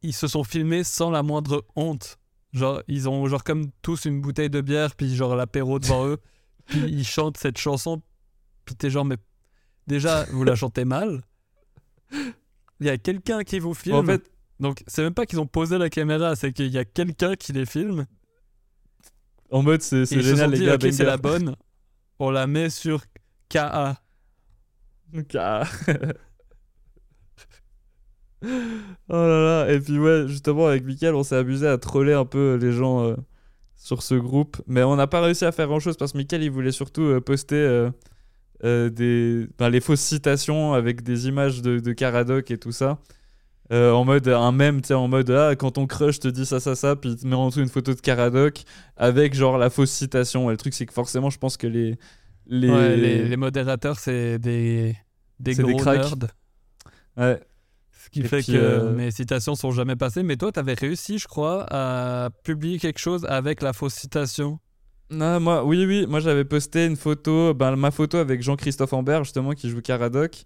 ils 0.01 0.13
se 0.13 0.27
sont 0.27 0.43
filmés 0.43 0.83
sans 0.83 1.09
la 1.11 1.23
moindre 1.23 1.65
honte. 1.75 2.17
Genre, 2.51 2.83
ils 2.87 3.09
ont 3.09 3.25
genre 3.27 3.43
comme 3.43 3.71
tous 3.81 4.05
une 4.05 4.21
bouteille 4.21 4.49
de 4.49 4.61
bière, 4.61 4.95
puis 4.95 5.15
genre 5.15 5.35
l'apéro 5.35 5.79
devant 5.79 6.07
eux, 6.07 6.17
puis 6.65 6.79
ils 6.79 7.05
chantent 7.05 7.37
cette 7.37 7.57
chanson, 7.57 8.01
puis 8.65 8.75
t'es 8.75 8.89
genre, 8.89 9.05
mais 9.05 9.17
déjà, 9.87 10.25
vous 10.31 10.43
la 10.43 10.55
chantez 10.55 10.85
mal. 10.85 11.21
Il 12.79 12.87
y 12.87 12.89
a 12.89 12.97
quelqu'un 12.97 13.43
qui 13.43 13.59
vous 13.59 13.73
filme. 13.73 13.95
En 13.95 14.03
fait, 14.03 14.29
Donc, 14.59 14.83
c'est 14.87 15.01
même 15.01 15.13
pas 15.13 15.25
qu'ils 15.25 15.39
ont 15.39 15.47
posé 15.47 15.77
la 15.77 15.89
caméra, 15.89 16.35
c'est 16.35 16.53
qu'il 16.53 16.67
y 16.67 16.77
a 16.77 16.85
quelqu'un 16.85 17.35
qui 17.35 17.53
les 17.53 17.65
filme. 17.65 18.05
En 19.53 19.61
mode, 19.63 19.81
c'est 19.81 20.05
se 20.05 20.21
sont 20.21 20.35
génial, 20.35 20.51
les 20.51 20.59
dit, 20.59 20.65
gars. 20.65 20.75
ok, 20.75 20.87
c'est 20.91 21.05
la 21.05 21.17
bonne. 21.17 21.55
On 22.19 22.31
la 22.31 22.47
met 22.47 22.69
sur 22.69 23.03
KA. 23.49 24.01
Ok. 25.17 25.35
Oh 29.09 29.13
là 29.13 29.65
là, 29.65 29.73
et 29.73 29.79
puis 29.79 29.97
ouais, 29.99 30.27
justement 30.27 30.67
avec 30.67 30.83
Mickaël, 30.83 31.15
on 31.15 31.23
s'est 31.23 31.35
amusé 31.37 31.67
à 31.67 31.77
troller 31.77 32.13
un 32.13 32.25
peu 32.25 32.55
les 32.55 32.73
gens 32.73 33.03
euh, 33.05 33.15
sur 33.77 34.03
ce 34.03 34.15
groupe, 34.15 34.61
mais 34.67 34.83
on 34.83 34.95
n'a 34.97 35.07
pas 35.07 35.21
réussi 35.21 35.45
à 35.45 35.51
faire 35.53 35.67
grand 35.67 35.79
chose 35.79 35.97
parce 35.97 36.13
que 36.13 36.17
Mickaël 36.17 36.43
il 36.43 36.51
voulait 36.51 36.71
surtout 36.73 37.03
euh, 37.03 37.21
poster 37.21 37.55
euh, 38.63 38.89
des, 38.89 39.47
ben, 39.57 39.69
les 39.69 39.81
fausses 39.81 40.01
citations 40.01 40.73
avec 40.73 41.03
des 41.03 41.27
images 41.27 41.61
de, 41.61 41.79
de 41.79 41.93
Caradoc 41.93 42.51
et 42.51 42.57
tout 42.57 42.71
ça. 42.73 42.99
Euh, 43.71 43.91
en 43.91 44.03
mode 44.03 44.27
un 44.27 44.51
mème, 44.51 44.81
tu 44.81 44.89
sais, 44.89 44.93
en 44.93 45.07
mode 45.07 45.31
ah, 45.31 45.55
quand 45.55 45.71
ton 45.71 45.87
crush 45.87 46.19
te 46.19 46.27
dit 46.27 46.45
ça, 46.45 46.59
ça, 46.59 46.75
ça, 46.75 46.95
puis 46.95 47.11
il 47.11 47.15
te 47.15 47.25
met 47.25 47.35
en 47.35 47.47
dessous 47.47 47.61
une 47.61 47.69
photo 47.69 47.93
de 47.93 48.01
Caradoc 48.01 48.63
avec 48.97 49.33
genre 49.33 49.57
la 49.57 49.69
fausse 49.69 49.91
citation. 49.91 50.49
Et 50.49 50.53
le 50.53 50.57
truc, 50.57 50.73
c'est 50.73 50.85
que 50.85 50.93
forcément, 50.93 51.29
je 51.29 51.37
pense 51.37 51.57
que 51.57 51.67
les. 51.67 51.97
Les... 52.45 52.69
Ouais, 52.69 52.97
les, 52.97 53.23
les 53.23 53.37
modérateurs, 53.37 53.99
c'est 53.99 54.37
des, 54.37 54.97
des 55.39 55.55
gros 55.55 55.67
des 55.67 55.75
nerds. 55.75 56.15
Ouais. 57.15 57.39
Ce 58.03 58.09
qui 58.09 58.19
Et 58.19 58.23
fait 58.27 58.43
que 58.43 58.51
euh, 58.51 58.93
mes 58.93 59.11
citations 59.11 59.55
sont 59.55 59.71
jamais 59.71 59.95
passées. 59.95 60.23
Mais 60.23 60.35
toi, 60.35 60.51
t'avais 60.51 60.73
réussi, 60.73 61.17
je 61.19 61.27
crois, 61.27 61.65
à 61.69 62.29
publier 62.43 62.79
quelque 62.79 62.99
chose 62.99 63.25
avec 63.29 63.61
la 63.61 63.71
fausse 63.71 63.93
citation. 63.93 64.59
Non, 65.09 65.39
moi, 65.39 65.63
oui, 65.63 65.85
oui, 65.85 66.05
moi 66.07 66.19
j'avais 66.19 66.43
posté 66.43 66.85
une 66.85 66.97
photo, 66.97 67.53
ben, 67.53 67.75
ma 67.75 67.91
photo 67.91 68.17
avec 68.17 68.41
Jean-Christophe 68.41 68.93
Ambert, 68.93 69.23
justement, 69.23 69.51
qui 69.53 69.69
joue 69.69 69.81
Caradoc. 69.81 70.43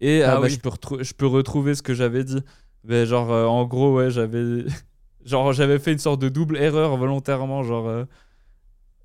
Et 0.00 0.22
Ah 0.22 0.32
ah, 0.32 0.34
bah, 0.36 0.40
oui. 0.44 0.50
je, 0.50 0.58
peux 0.60 0.68
retrou- 0.68 1.02
je 1.02 1.12
peux 1.14 1.26
retrouver 1.26 1.74
ce 1.74 1.82
que 1.82 1.94
j'avais 1.94 2.24
dit. 2.24 2.40
Mais 2.84 3.06
genre, 3.06 3.32
euh, 3.32 3.46
en 3.46 3.64
gros, 3.66 3.96
ouais, 3.96 4.10
j'avais. 4.10 4.64
genre, 5.24 5.52
j'avais 5.52 5.78
fait 5.78 5.92
une 5.92 5.98
sorte 5.98 6.20
de 6.20 6.28
double 6.28 6.56
erreur 6.56 6.96
volontairement. 6.96 7.62
Genre, 7.64 7.88
euh, 7.88 8.04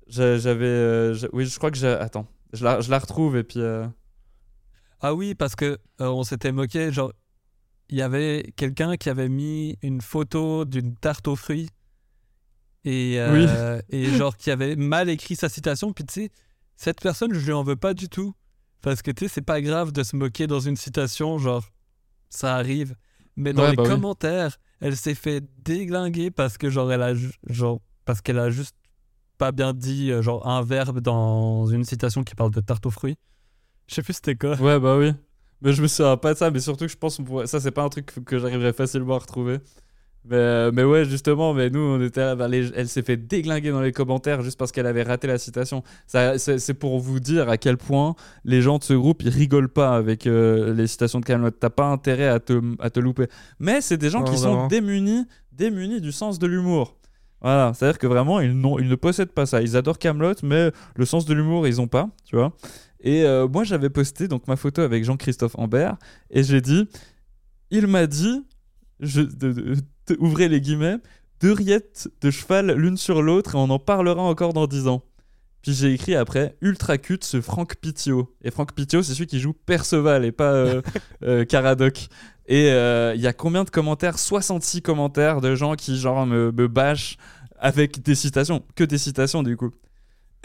j'a- 0.08 0.38
j'avais. 0.38 0.66
euh, 0.66 1.14
j'a- 1.14 1.28
oui, 1.32 1.46
je 1.46 1.56
crois 1.58 1.70
que 1.70 1.76
j'ai. 1.76 1.88
Attends, 1.88 2.26
je 2.52 2.64
la, 2.64 2.80
je 2.80 2.90
la 2.90 2.98
retrouve 2.98 3.36
et 3.36 3.44
puis. 3.44 3.60
euh, 3.60 3.86
Ah 5.00 5.14
oui, 5.14 5.34
parce 5.34 5.56
que 5.56 5.78
euh, 6.00 6.06
on 6.08 6.22
s'était 6.22 6.52
moqué, 6.52 6.92
genre, 6.92 7.12
il 7.90 7.98
y 7.98 8.02
avait 8.02 8.52
quelqu'un 8.56 8.96
qui 8.96 9.10
avait 9.10 9.28
mis 9.28 9.76
une 9.82 10.00
photo 10.00 10.64
d'une 10.64 10.94
tarte 10.96 11.28
aux 11.28 11.36
fruits 11.36 11.68
et, 12.84 13.16
euh, 13.20 13.80
et 13.90 14.06
genre 14.06 14.36
qui 14.36 14.50
avait 14.50 14.76
mal 14.76 15.08
écrit 15.10 15.36
sa 15.36 15.48
citation. 15.48 15.92
Puis 15.92 16.04
tu 16.04 16.14
sais, 16.14 16.30
cette 16.76 17.00
personne, 17.00 17.32
je 17.34 17.44
lui 17.44 17.52
en 17.52 17.62
veux 17.62 17.76
pas 17.76 17.92
du 17.94 18.08
tout. 18.08 18.34
Parce 18.84 19.02
que 19.02 19.10
tu 19.10 19.26
sais, 19.26 19.34
c'est 19.36 19.42
pas 19.42 19.62
grave 19.62 19.92
de 19.92 20.02
se 20.04 20.16
moquer 20.16 20.46
dans 20.46 20.60
une 20.60 20.76
citation, 20.76 21.38
genre, 21.38 21.64
ça 22.30 22.56
arrive. 22.56 22.96
Mais 23.36 23.54
dans 23.54 23.64
Ouais, 23.64 23.70
les 23.70 23.76
bah 23.76 23.84
oui. 23.88 23.88
commentaires, 23.90 24.58
elle 24.80 24.96
s'est 24.96 25.14
fait 25.16 25.42
déglinguer 25.64 26.30
parce 26.30 26.58
que 26.58 26.70
genre, 26.70 26.92
elle 26.92 27.02
a, 27.02 27.14
genre, 27.48 27.80
parce 28.04 28.22
qu'elle 28.22 28.38
a 28.38 28.50
juste 28.50 28.76
pas 29.38 29.52
bien 29.52 29.74
dit 29.74 30.12
euh, 30.12 30.22
genre 30.22 30.46
un 30.48 30.62
verbe 30.62 31.00
dans 31.00 31.66
une 31.66 31.84
citation 31.84 32.24
qui 32.24 32.34
parle 32.36 32.52
de 32.52 32.60
tarte 32.62 32.86
aux 32.86 32.90
fruits. 32.90 33.16
Je 33.88 33.96
sais 33.96 34.02
plus 34.02 34.14
c'était 34.14 34.36
quoi. 34.36 34.58
Ouais, 34.58 34.78
bah 34.80 34.96
oui. 34.98 35.12
Mais 35.62 35.72
je 35.72 35.82
me 35.82 35.88
souviens 35.88 36.16
pas 36.16 36.34
de 36.34 36.38
ça, 36.38 36.50
mais 36.50 36.60
surtout 36.60 36.86
que 36.86 36.92
je 36.92 36.96
pense 36.98 37.18
pourrait... 37.18 37.46
ça, 37.46 37.60
c'est 37.60 37.70
pas 37.72 37.82
un 37.84 37.88
truc 37.88 38.06
que 38.24 38.38
j'arriverais 38.38 38.72
facilement 38.72 39.16
à 39.16 39.18
retrouver. 39.18 39.60
Mais, 40.26 40.36
euh, 40.36 40.70
mais 40.72 40.84
ouais, 40.84 41.04
justement, 41.04 41.52
mais 41.52 41.68
nous, 41.68 41.80
on 41.80 42.00
était 42.00 42.34
là, 42.34 42.48
les- 42.48 42.72
elle 42.74 42.88
s'est 42.88 43.02
fait 43.02 43.18
déglinguer 43.18 43.70
dans 43.70 43.82
les 43.82 43.92
commentaires 43.92 44.40
juste 44.42 44.58
parce 44.58 44.72
qu'elle 44.72 44.86
avait 44.86 45.02
raté 45.02 45.26
la 45.26 45.36
citation. 45.36 45.82
Ça, 46.06 46.38
c'est, 46.38 46.72
pour 46.74 46.98
vous 46.98 47.20
dire 47.20 47.48
à 47.50 47.58
quel 47.58 47.76
point 47.76 48.14
les 48.44 48.62
gens 48.62 48.78
de 48.78 48.84
ce 48.84 48.94
groupe, 48.94 49.22
ils 49.22 49.28
rigolent 49.28 49.68
pas 49.68 49.94
avec 49.94 50.26
euh, 50.26 50.72
les 50.72 50.86
citations 50.86 51.20
de 51.20 51.26
Camelot. 51.26 51.50
T'as 51.50 51.68
pas 51.68 51.86
intérêt 51.88 52.28
à 52.28 52.40
te, 52.40 52.58
à 52.78 52.88
te 52.88 53.00
louper. 53.00 53.26
Mais 53.58 53.82
c'est 53.82 53.98
des 53.98 54.08
gens 54.08 54.22
qui 54.24 54.38
sont 54.38 54.54
démunis, 54.68 55.26
démunis 55.52 56.00
du 56.00 56.10
sens 56.12 56.38
de 56.38 56.46
l'humour. 56.46 56.96
Voilà, 57.42 57.72
c'est-à-dire 57.74 57.98
que 57.98 58.06
vraiment, 58.06 58.40
ils, 58.40 58.52
ils 58.52 58.88
ne 58.88 58.94
possèdent 58.94 59.32
pas 59.32 59.44
ça. 59.44 59.60
Ils 59.60 59.76
adorent 59.76 59.98
Camelot, 59.98 60.36
mais 60.42 60.70
le 60.96 61.04
sens 61.04 61.26
de 61.26 61.34
l'humour, 61.34 61.68
ils 61.68 61.82
ont 61.82 61.86
pas, 61.88 62.08
tu 62.24 62.36
vois. 62.36 62.56
Et 63.00 63.24
euh, 63.26 63.46
moi, 63.46 63.64
j'avais 63.64 63.90
posté 63.90 64.26
donc 64.28 64.48
ma 64.48 64.56
photo 64.56 64.80
avec 64.80 65.04
Jean-Christophe 65.04 65.54
Ambert 65.58 65.96
et 66.30 66.42
j'ai 66.42 66.62
dit, 66.62 66.88
il 67.70 67.86
m'a 67.86 68.06
dit, 68.06 68.42
je, 69.00 69.20
de- 69.20 69.52
de- 69.52 69.52
de- 69.52 69.76
ouvrez 70.18 70.48
les 70.48 70.60
guillemets, 70.60 70.96
deux 71.40 71.52
rillettes 71.52 72.08
de 72.20 72.30
cheval 72.30 72.72
l'une 72.72 72.96
sur 72.96 73.22
l'autre 73.22 73.54
et 73.54 73.58
on 73.58 73.70
en 73.70 73.78
parlera 73.78 74.22
encore 74.22 74.52
dans 74.52 74.66
dix 74.66 74.86
ans. 74.88 75.02
Puis 75.62 75.72
j'ai 75.72 75.92
écrit 75.94 76.14
après, 76.14 76.56
ultra 76.60 76.98
cute 76.98 77.24
ce 77.24 77.40
Franck 77.40 77.76
Pitio. 77.76 78.34
Et 78.42 78.50
Franck 78.50 78.72
Pitio, 78.74 79.02
c'est 79.02 79.14
celui 79.14 79.26
qui 79.26 79.40
joue 79.40 79.54
Perceval 79.54 80.26
et 80.26 80.32
pas 80.32 80.52
euh, 80.52 80.82
euh, 81.22 81.44
Caradoc. 81.46 82.08
Et 82.46 82.70
euh, 82.70 83.14
il 83.14 83.22
y 83.22 83.26
a 83.26 83.32
combien 83.32 83.64
de 83.64 83.70
commentaires? 83.70 84.18
66 84.18 84.82
commentaires 84.82 85.40
de 85.40 85.54
gens 85.54 85.74
qui 85.74 85.96
genre 85.96 86.26
me, 86.26 86.52
me 86.52 86.68
bâchent 86.68 87.16
avec 87.58 88.02
des 88.02 88.14
citations. 88.14 88.62
Que 88.74 88.84
des 88.84 88.98
citations 88.98 89.42
du 89.42 89.56
coup. 89.56 89.70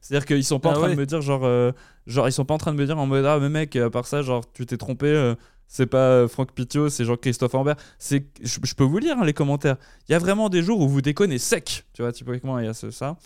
C'est-à-dire 0.00 0.26
qu'ils 0.26 0.44
sont 0.44 0.60
pas 0.60 0.70
Ah 0.70 0.72
en 0.72 0.74
train 0.74 0.88
ouais. 0.88 0.94
de 0.94 1.00
me 1.00 1.06
dire 1.06 1.22
genre, 1.22 1.44
euh, 1.44 1.72
genre 2.06 2.28
ils 2.28 2.32
sont 2.32 2.44
pas 2.44 2.54
en 2.54 2.58
train 2.58 2.72
de 2.72 2.78
me 2.78 2.86
dire 2.86 2.98
en 2.98 3.06
mode 3.06 3.24
ah 3.24 3.38
mais 3.40 3.48
mec 3.48 3.74
à 3.74 3.90
part 3.90 4.06
ça 4.06 4.22
genre 4.22 4.44
tu 4.52 4.64
t'es 4.66 4.76
trompé 4.76 5.34
c'est 5.74 5.86
pas 5.86 6.10
euh, 6.10 6.28
Franck 6.28 6.52
Pitio 6.52 6.90
c'est 6.90 7.06
Jean-Christophe 7.06 7.54
Ambert 7.54 7.76
c'est 7.98 8.26
je, 8.42 8.58
je 8.62 8.74
peux 8.74 8.84
vous 8.84 8.98
lire 8.98 9.16
hein, 9.18 9.24
les 9.24 9.32
commentaires. 9.32 9.76
Il 10.06 10.12
y 10.12 10.14
a 10.14 10.18
vraiment 10.18 10.50
des 10.50 10.62
jours 10.62 10.78
où 10.80 10.86
vous 10.86 11.00
déconnez 11.00 11.38
sec. 11.38 11.86
Tu 11.94 12.02
vois 12.02 12.12
typiquement 12.12 12.58
il 12.58 12.66
y 12.66 12.68
a 12.68 12.74
ce- 12.74 12.90
ça. 12.90 13.16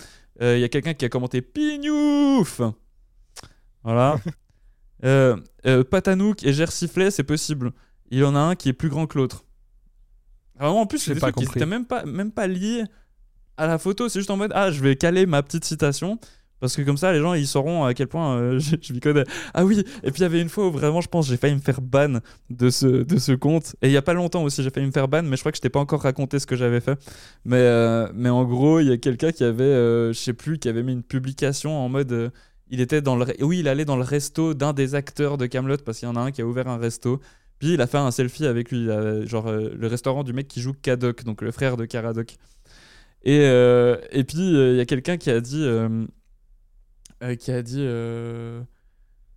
Euh, 0.41 0.57
il 0.57 0.61
y 0.61 0.65
a 0.65 0.69
quelqu'un 0.69 0.95
qui 0.95 1.05
a 1.05 1.09
commenté 1.09 1.43
pignouf! 1.43 2.61
Voilà. 3.83 4.17
Euh, 5.05 5.37
euh, 5.67 5.85
Patanouk 5.85 6.43
et 6.43 6.55
Gersiflet 6.55 7.11
c'est 7.11 7.23
possible. 7.23 7.73
Il 8.11 8.19
y 8.19 8.25
en 8.25 8.35
a 8.35 8.39
un 8.39 8.55
qui 8.55 8.71
est 8.71 8.73
plus 8.73 8.89
grand 8.89 9.07
que 9.07 9.19
l'autre. 9.19 9.45
Vraiment 10.59 10.81
en 10.81 10.87
plus 10.87 10.99
c'est 11.01 11.13
des 11.13 11.21
pas 11.21 11.33
trucs 11.33 11.53
qui 11.53 11.67
même 11.67 11.85
pas 11.85 12.07
même 12.07 12.33
pas 12.33 12.47
liés 12.47 12.83
à 13.59 13.67
la 13.67 13.77
photo. 13.77 14.09
C'est 14.09 14.21
juste 14.21 14.31
en 14.31 14.39
mode 14.39 14.53
ah 14.55 14.71
je 14.71 14.81
vais 14.81 14.97
caler 14.97 15.27
ma 15.27 15.43
petite 15.43 15.67
citation 15.67 16.19
parce 16.61 16.75
que 16.75 16.83
comme 16.83 16.97
ça, 16.97 17.13
les 17.13 17.21
gens, 17.21 17.35
ils 17.35 17.47
sauront 17.47 17.85
à 17.85 17.93
quel 17.93 18.09
point 18.09 18.37
euh, 18.39 18.59
je, 18.61 18.77
je 18.81 18.93
m'y 18.93 19.01
connais. 19.01 19.25
Ah 19.53 19.65
oui, 19.65 19.81
et 20.03 20.11
puis 20.11 20.21
il 20.21 20.23
y 20.23 20.25
avait 20.25 20.41
une 20.41 20.49
fois 20.49 20.69
où 20.69 20.71
vraiment, 20.71 21.01
je 21.01 21.09
pense, 21.09 21.29
j'ai 21.29 21.37
failli 21.37 21.55
me 21.55 21.61
faire 21.61 21.81
ban 21.83 22.21
de 22.51 22.71
ce, 22.71 22.87
de 22.87 23.19
ce 23.19 23.33
compte. 23.33 23.77
Et 23.83 23.89
il 23.89 23.93
y 23.93 23.97
a 23.97 24.03
pas 24.03 24.15
longtemps 24.15 24.43
aussi, 24.43 24.63
j'ai 24.63 24.71
failli 24.71 24.87
me 24.87 24.93
faire 24.93 25.09
ban, 25.09 25.23
mais 25.23 25.37
je 25.37 25.43
crois 25.43 25.53
que 25.53 25.57
je 25.59 25.63
t'ai 25.63 25.69
pas 25.69 25.81
encore 25.81 26.03
raconté 26.03 26.39
ce 26.39 26.47
que 26.47 26.57
j'avais 26.57 26.81
fait. 26.81 26.99
Mais, 27.45 27.59
euh, 27.59 28.09
mais 28.15 28.31
en 28.31 28.45
gros, 28.45 28.81
il 28.81 28.89
y 28.89 28.93
a 28.93 28.97
quelqu'un 28.97 29.33
qui 29.33 29.45
avait, 29.45 29.65
euh, 29.65 30.13
je 30.13 30.19
sais 30.19 30.33
plus, 30.33 30.59
qui 30.59 30.69
avait 30.69 30.83
mis 30.83 30.93
une 30.93 31.03
publication 31.03 31.77
en 31.77 31.89
mode... 31.89 32.13
euh, 32.13 32.31
il 32.71 32.81
était 32.81 33.03
dans 33.03 33.17
le... 33.17 33.27
Oui, 33.41 33.61
il 33.61 33.69
allait 33.69 33.85
dans 33.85 33.97
le 33.97 34.03
resto 34.03 34.55
d'un 34.55 34.73
des 34.73 34.95
acteurs 34.95 35.39
de 35.39 35.47
Camelot 35.47 35.77
parce 35.85 35.99
qu'il 35.99 36.09
y 36.09 36.11
en 36.11 36.17
a 36.17 36.21
un 36.21 36.33
qui 36.33 36.43
a 36.43 36.47
ouvert 36.47 36.69
un 36.69 36.79
resto. 36.79 37.21
Puis 37.59 37.75
il 37.75 37.81
a 37.81 37.87
fait 37.87 37.99
un 37.99 38.11
selfie 38.11 38.47
avec 38.47 38.73
lui, 38.73 38.89
genre 39.27 39.51
le 39.51 39.87
restaurant 39.87 40.25
du 40.25 40.33
mec 40.33 40.49
qui 40.49 40.61
joue 40.61 40.73
Kadok, 40.75 41.25
donc 41.25 41.43
le 41.43 41.53
frère 41.53 41.77
de 41.77 41.85
Caradoc. 41.85 42.35
Et, 43.25 43.39
et 43.39 44.25
puis 44.25 44.51
il 44.51 44.77
y 44.77 44.81
a 44.81 44.85
quelqu'un 44.85 45.17
qui 45.17 45.31
a 45.31 45.41
dit... 45.41 45.65
euh, 47.27 47.35
qui 47.37 47.51
a 47.53 47.63
dit 47.63 47.81
euh, 47.81 48.63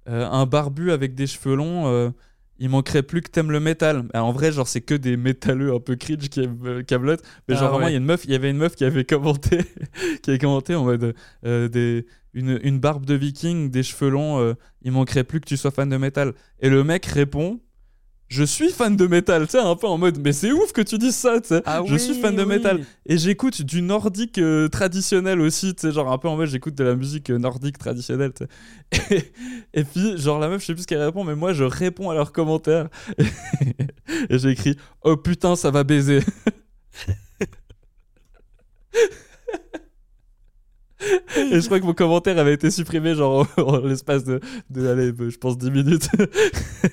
euh, 0.07 0.25
un 0.27 0.45
barbu 0.45 0.91
avec 0.91 1.15
des 1.15 1.27
cheveux 1.27 1.55
longs, 1.55 2.13
il 2.59 2.69
manquerait 2.69 3.03
plus 3.03 3.21
que 3.21 3.29
t'aimes 3.29 3.51
le 3.51 3.59
métal. 3.59 4.05
Alors, 4.13 4.27
en 4.27 4.31
vrai, 4.33 4.51
genre, 4.51 4.67
c'est 4.67 4.81
que 4.81 4.93
des 4.93 5.15
métalleux 5.15 5.73
un 5.73 5.79
peu 5.79 5.95
cringe 5.95 6.29
qui 6.29 6.41
euh. 6.41 6.83
Mais 7.47 7.55
Ah 7.55 7.55
genre, 7.55 7.71
vraiment, 7.71 7.87
il 7.87 7.91
y, 7.91 7.95
a 7.95 7.97
une 7.97 8.05
meuf, 8.05 8.25
il 8.25 8.31
y 8.31 8.35
avait 8.35 8.49
une 8.49 8.57
meuf 8.57 8.75
qui 8.75 8.83
avait 8.83 9.05
commenté, 9.05 9.59
qui 10.21 10.29
avait 10.29 10.39
commenté 10.39 10.75
en 10.75 10.83
mode 10.83 11.15
euh, 11.45 11.69
des, 11.69 12.05
une, 12.33 12.59
une 12.61 12.79
barbe 12.79 13.05
de 13.05 13.13
viking, 13.13 13.71
des 13.71 13.81
cheveux 13.81 14.09
longs, 14.09 14.39
euh, 14.39 14.55
il 14.81 14.91
manquerait 14.91 15.23
plus 15.23 15.39
que 15.39 15.45
tu 15.45 15.55
sois 15.55 15.71
fan 15.71 15.87
de 15.87 15.97
métal. 15.97 16.33
Et 16.59 16.69
le 16.69 16.83
mec 16.83 17.05
répond. 17.05 17.61
Je 18.29 18.43
suis 18.43 18.69
fan 18.69 18.95
de 18.95 19.07
métal, 19.07 19.47
tu 19.47 19.53
sais, 19.53 19.59
un 19.59 19.75
peu 19.75 19.87
en 19.87 19.97
mode, 19.97 20.19
mais 20.23 20.33
c'est 20.33 20.51
ouf 20.51 20.71
que 20.71 20.81
tu 20.81 20.99
dises 20.99 21.15
ça, 21.15 21.41
tu 21.41 21.47
sais. 21.47 21.63
Ah 21.65 21.81
je 21.83 21.95
suis 21.95 22.13
fan 22.13 22.35
de 22.35 22.43
oui. 22.43 22.47
métal. 22.47 22.85
Et 23.07 23.17
j'écoute 23.17 23.63
du 23.63 23.81
nordique 23.81 24.37
euh, 24.37 24.67
traditionnel 24.67 25.41
aussi, 25.41 25.73
tu 25.73 25.81
sais, 25.81 25.91
genre 25.91 26.11
un 26.11 26.17
peu 26.19 26.27
en 26.27 26.37
mode 26.37 26.47
j'écoute 26.47 26.75
de 26.75 26.83
la 26.83 26.95
musique 26.95 27.31
euh, 27.31 27.39
nordique 27.39 27.79
traditionnelle, 27.79 28.31
tu 28.33 28.45
sais. 28.45 29.33
Et, 29.73 29.73
et 29.81 29.83
puis, 29.83 30.15
genre 30.19 30.37
la 30.37 30.47
meuf, 30.47 30.61
je 30.61 30.67
sais 30.67 30.73
plus 30.73 30.83
ce 30.83 30.87
qu'elle 30.87 31.01
répond, 31.01 31.23
mais 31.23 31.35
moi 31.35 31.53
je 31.53 31.63
réponds 31.63 32.11
à 32.11 32.13
leurs 32.13 32.31
commentaires. 32.31 32.89
Et, 34.29 34.37
j'ai 34.37 34.49
écrit 34.49 34.75
Oh 35.03 35.17
putain, 35.17 35.55
ça 35.55 35.71
va 35.71 35.83
baiser. 35.83 36.19
Et 41.37 41.61
je 41.61 41.65
crois 41.65 41.79
que 41.79 41.85
mon 41.85 41.93
commentaire 41.93 42.37
avait 42.37 42.53
été 42.53 42.69
supprimé, 42.71 43.15
genre 43.15 43.47
en, 43.57 43.77
l'espace 43.77 44.23
de, 44.25 44.39
de, 44.69 44.87
allez, 44.87 45.13
je 45.17 45.37
pense 45.37 45.57
10 45.57 45.71
minutes. 45.71 46.09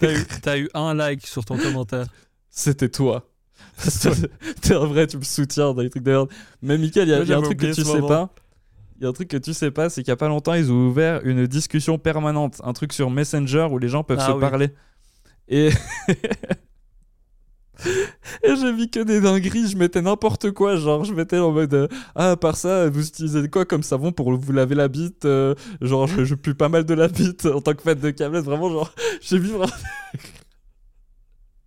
T'as 0.01 0.13
eu, 0.13 0.25
t'as 0.43 0.59
eu 0.59 0.69
un 0.75 0.95
like 0.95 1.27
sur 1.27 1.45
ton 1.45 1.57
commentaire. 1.59 2.07
C'était 2.51 2.89
toi. 2.89 3.29
T'es 4.63 4.75
un 4.75 4.87
vrai, 4.87 5.07
tu 5.07 5.19
me 5.19 5.23
soutiens 5.23 5.75
dans 5.75 5.83
les 5.83 5.91
trucs 5.91 6.03
de 6.03 6.11
merde. 6.11 6.29
Mais 6.63 6.79
Mickaël, 6.79 7.09
il 7.09 7.11
y 7.11 7.15
a, 7.15 7.23
y 7.23 7.33
un 7.35 7.43
truc 7.43 7.59
que 7.59 7.67
tu 7.75 7.83
sais 7.83 7.95
moment. 8.01 8.09
pas. 8.09 8.35
Il 8.99 9.03
y 9.03 9.07
a 9.07 9.11
un 9.11 9.13
truc 9.13 9.29
que 9.29 9.37
tu 9.37 9.53
sais 9.53 9.71
pas, 9.71 9.91
c'est 9.91 10.03
qu'il 10.03 10.11
y 10.11 10.13
a 10.13 10.17
pas 10.17 10.29
longtemps, 10.29 10.55
ils 10.55 10.73
ont 10.73 10.87
ouvert 10.89 11.21
une 11.25 11.47
discussion 11.47 11.99
permanente, 11.99 12.61
un 12.65 12.73
truc 12.73 12.95
sur 12.95 13.11
Messenger 13.11 13.69
où 13.71 13.79
les 13.79 13.89
gens 13.89 14.03
peuvent 14.05 14.19
Ah 14.21 14.29
se 14.29 14.33
oui. 14.33 14.41
parler. 14.41 14.71
Et 15.49 15.69
Et 18.43 18.57
j'ai 18.57 18.73
vu 18.73 18.89
que 18.89 19.01
des 19.01 19.21
dingueries, 19.21 19.69
je 19.69 19.77
mettais 19.77 20.03
n'importe 20.03 20.51
quoi, 20.53 20.77
genre 20.77 21.05
je 21.05 21.13
mettais 21.13 21.39
en 21.39 21.53
mode 21.53 21.75
euh, 21.75 21.89
ah 22.15 22.33
à 22.33 22.37
part 22.37 22.57
ça, 22.57 22.89
vous 22.89 23.07
utilisez 23.07 23.49
quoi 23.49 23.65
comme 23.65 23.83
savon 23.83 24.13
pour 24.13 24.33
vous 24.35 24.53
laver 24.53 24.75
la 24.75 24.89
bite 24.89 25.25
euh, 25.25 25.55
Genre 25.81 26.07
je, 26.07 26.25
je 26.25 26.35
pue 26.35 26.55
pas 26.55 26.69
mal 26.69 26.85
de 26.85 26.95
la 26.95 27.09
bite 27.09 27.47
en 27.47 27.61
tant 27.61 27.75
que 27.75 27.83
fan 27.83 27.99
de 27.99 28.11
câblette, 28.11 28.45
vraiment 28.45 28.71
genre 28.71 28.93
j'ai 29.21 29.39
vu 29.39 29.49
vraiment 29.49 29.73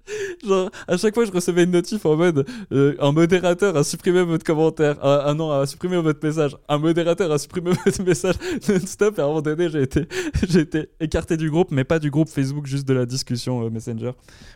Genre, 0.45 0.69
à 0.87 0.97
chaque 0.97 1.13
fois, 1.13 1.25
je 1.25 1.31
recevais 1.31 1.63
une 1.63 1.71
notif 1.71 2.05
en 2.05 2.15
mode 2.15 2.45
euh, 2.71 2.95
un 2.99 3.11
modérateur 3.11 3.75
a 3.75 3.83
supprimé 3.83 4.23
votre 4.23 4.45
commentaire. 4.45 4.97
Ah, 5.01 5.23
ah 5.25 5.33
non, 5.33 5.51
a 5.51 5.65
supprimé 5.65 5.97
votre 5.97 6.25
message. 6.25 6.57
Un 6.67 6.77
modérateur 6.77 7.31
a 7.31 7.37
supprimé 7.37 7.71
votre 7.85 8.03
message 8.03 8.35
non-stop. 8.67 9.17
Et 9.17 9.21
à 9.21 9.25
un 9.25 9.27
moment 9.27 9.41
donné, 9.41 9.69
j'ai 9.69 9.81
été, 9.81 10.07
j'ai 10.47 10.61
été 10.61 10.89
écarté 10.99 11.37
du 11.37 11.49
groupe, 11.49 11.71
mais 11.71 11.83
pas 11.83 11.99
du 11.99 12.09
groupe 12.09 12.29
Facebook, 12.29 12.65
juste 12.65 12.87
de 12.87 12.93
la 12.93 13.05
discussion 13.05 13.65
euh, 13.65 13.69
Messenger. 13.69 14.11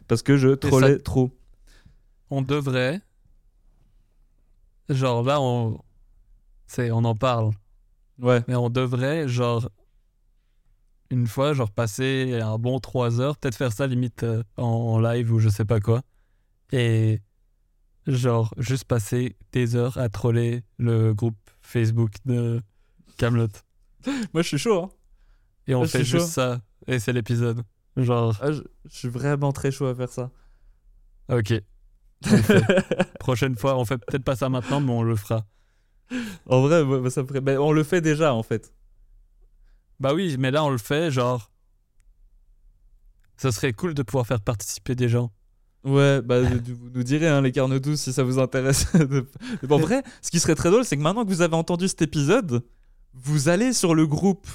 Parce 0.07 0.21
que 0.21 0.37
je 0.37 0.49
trollais 0.49 0.97
trop. 0.97 1.31
On 2.29 2.41
devrait. 2.41 3.01
Genre 4.89 5.23
là, 5.23 5.39
on. 5.41 5.79
C'est, 6.67 6.91
on 6.91 7.03
en 7.05 7.15
parle. 7.15 7.51
Ouais. 8.19 8.43
Mais 8.47 8.55
on 8.55 8.69
devrait, 8.69 9.27
genre, 9.27 9.69
une 11.09 11.27
fois, 11.27 11.53
genre 11.53 11.71
passer 11.71 12.39
un 12.41 12.57
bon 12.57 12.79
3 12.79 13.19
heures, 13.21 13.37
peut-être 13.37 13.55
faire 13.55 13.71
ça 13.73 13.87
limite 13.87 14.23
euh, 14.23 14.43
en, 14.57 14.63
en 14.65 14.99
live 14.99 15.31
ou 15.31 15.39
je 15.39 15.49
sais 15.49 15.65
pas 15.65 15.79
quoi. 15.79 16.01
Et 16.71 17.21
genre, 18.07 18.53
juste 18.57 18.85
passer 18.85 19.35
des 19.51 19.75
heures 19.75 19.97
à 19.97 20.09
troller 20.09 20.63
le 20.77 21.13
groupe 21.13 21.37
Facebook 21.61 22.11
de 22.25 22.61
Camelot. 23.17 23.47
Moi, 24.33 24.41
je 24.41 24.47
suis 24.47 24.57
chaud. 24.57 24.83
Hein. 24.83 24.89
Et 25.67 25.75
on 25.75 25.79
Moi, 25.79 25.87
fait 25.87 26.03
juste 26.03 26.25
chaud. 26.25 26.31
ça. 26.31 26.61
Et 26.87 26.99
c'est 26.99 27.13
l'épisode. 27.13 27.63
Genre, 27.95 28.35
Ah, 28.41 28.51
je, 28.51 28.61
je 28.85 28.95
suis 28.97 29.07
vraiment 29.09 29.51
très 29.53 29.71
chaud 29.71 29.85
à 29.85 29.95
faire 29.95 30.09
ça. 30.09 30.31
ok. 31.29 31.53
Prochaine 33.19 33.55
fois, 33.55 33.77
on 33.77 33.85
fait 33.85 33.97
peut-être 33.97 34.23
pas 34.23 34.35
ça 34.35 34.49
maintenant, 34.49 34.79
mais 34.81 34.91
on 34.91 35.03
le 35.03 35.15
fera. 35.15 35.45
en 36.47 36.61
vrai, 36.61 36.83
ça 37.09 37.23
ferait- 37.25 37.57
on 37.57 37.71
le 37.71 37.83
fait 37.83 38.01
déjà, 38.01 38.33
en 38.33 38.43
fait. 38.43 38.73
Bah 39.99 40.13
oui, 40.13 40.35
mais 40.39 40.51
là, 40.51 40.63
on 40.63 40.69
le 40.69 40.77
fait, 40.77 41.11
genre. 41.11 41.49
Ça 43.37 43.51
serait 43.51 43.73
cool 43.73 43.93
de 43.93 44.03
pouvoir 44.03 44.27
faire 44.27 44.41
participer 44.41 44.95
des 44.95 45.09
gens. 45.09 45.31
Ouais, 45.83 46.21
bah, 46.21 46.39
vous 46.41 46.89
nous 46.93 47.03
direz, 47.03 47.27
hein, 47.27 47.41
les 47.41 47.51
carnets 47.51 47.79
12, 47.79 47.99
si 47.99 48.13
ça 48.13 48.23
vous 48.23 48.39
intéresse. 48.39 48.91
de- 48.95 49.27
Mais 49.61 49.67
bon, 49.67 49.75
en 49.75 49.79
vrai, 49.79 50.03
ce 50.21 50.31
qui 50.31 50.39
serait 50.39 50.55
très 50.55 50.69
drôle, 50.71 50.85
c'est 50.85 50.95
que 50.95 51.01
maintenant 51.01 51.23
que 51.25 51.29
vous 51.29 51.41
avez 51.41 51.55
entendu 51.55 51.87
cet 51.87 52.01
épisode, 52.01 52.63
vous 53.13 53.49
allez 53.49 53.73
sur 53.73 53.93
le 53.95 54.07
groupe 54.07 54.47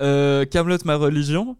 euh, 0.00 0.44
Camelot 0.44 0.78
ma 0.84 0.96
religion, 0.96 1.56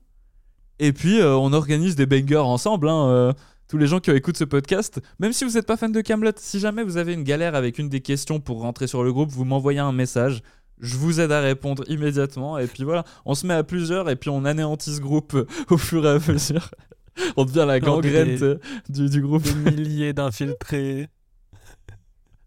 et 0.79 0.93
puis 0.93 1.21
euh, 1.21 1.35
on 1.37 1.53
organise 1.53 1.97
des 1.97 2.07
bangers 2.07 2.37
ensemble. 2.37 2.89
hein, 2.89 3.09
euh, 3.09 3.33
tous 3.71 3.79
les 3.79 3.87
gens 3.87 4.01
qui 4.01 4.11
écoutent 4.11 4.37
ce 4.37 4.43
podcast, 4.43 5.01
même 5.21 5.33
si 5.33 5.45
vous 5.45 5.53
n'êtes 5.53 5.65
pas 5.67 5.77
fan 5.77 5.93
de 5.93 6.01
Camelot, 6.01 6.33
si 6.37 6.59
jamais 6.59 6.83
vous 6.83 6.97
avez 6.97 7.13
une 7.15 7.23
galère 7.23 7.55
avec 7.55 7.79
une 7.79 7.89
des 7.89 8.01
questions 8.01 8.41
pour 8.41 8.63
rentrer 8.63 8.89
sur 8.89 9.05
le 9.05 9.13
groupe, 9.13 9.31
vous 9.31 9.45
m'envoyez 9.45 9.79
un 9.79 9.93
message. 9.93 10.43
Je 10.81 10.97
vous 10.97 11.21
aide 11.21 11.31
à 11.31 11.41
répondre 11.41 11.85
immédiatement. 11.89 12.59
Et 12.59 12.67
puis 12.67 12.83
voilà, 12.83 13.05
on 13.25 13.35
se 13.37 13.47
met 13.47 13.55
à 13.55 13.63
plusieurs 13.63 14.11
et 14.11 14.17
puis 14.17 14.29
on 14.29 14.45
anéantit 14.45 14.93
ce 14.97 15.01
groupe 15.01 15.37
au 15.71 15.79
fur 15.79 16.05
et 16.05 16.09
à 16.09 16.19
mesure. 16.33 16.69
on 17.37 17.45
devient 17.45 17.65
la 17.69 17.79
Non, 17.79 18.01
des- 18.01 18.11
gangrène 18.11 18.43
euh, 18.43 18.57
du, 18.89 19.09
du 19.09 19.21
groupe. 19.21 19.45
Des 19.45 19.71
milliers 19.71 20.13
d'infiltrés. 20.15 21.09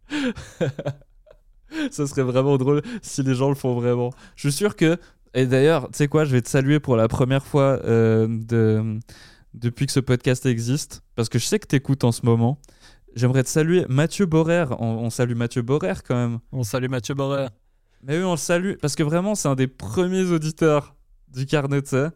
Ça 1.90 2.06
serait 2.06 2.24
vraiment 2.24 2.58
drôle 2.58 2.82
si 3.02 3.24
les 3.24 3.34
gens 3.34 3.48
le 3.50 3.56
font 3.56 3.74
vraiment. 3.80 4.12
Je 4.36 4.50
suis 4.50 4.58
sûr 4.58 4.76
que. 4.76 4.98
Et 5.34 5.48
d'ailleurs, 5.48 5.88
tu 5.90 5.98
sais 5.98 6.08
quoi, 6.08 6.26
je 6.26 6.32
vais 6.32 6.42
te 6.42 6.50
saluer 6.50 6.80
pour 6.80 6.96
la 6.96 7.08
première 7.08 7.46
fois 7.46 7.80
euh, 7.86 8.28
de, 8.30 9.00
depuis 9.54 9.86
que 9.86 9.92
ce 9.92 10.00
podcast 10.00 10.46
existe, 10.46 11.04
parce 11.16 11.30
que 11.30 11.40
je 11.40 11.46
sais 11.46 11.60
que 11.60 11.68
tu 11.68 11.76
écoutes 11.76 12.04
en 12.04 12.12
ce 12.12 12.26
moment. 12.26 12.60
J'aimerais 13.16 13.44
te 13.44 13.50
saluer 13.50 13.86
Mathieu 13.90 14.26
Borer. 14.26 14.66
On, 14.80 14.86
on 14.86 15.10
salue 15.10 15.36
Mathieu 15.36 15.62
Borer 15.62 15.94
quand 16.08 16.16
même. 16.16 16.40
On 16.52 16.64
salue 16.64 16.90
Mathieu 16.90 17.14
Borrer. 17.14 17.48
Mais 18.02 18.18
oui, 18.18 18.24
on 18.24 18.32
le 18.32 18.38
salue, 18.38 18.74
parce 18.82 18.96
que 18.96 19.04
vraiment, 19.04 19.36
c'est 19.36 19.48
un 19.48 19.56
des 19.56 19.68
premiers 19.68 20.24
auditeurs 20.24 20.96
du 21.30 21.46
carnet, 21.46 21.82
tu 21.82 21.92
sais. 21.92 22.10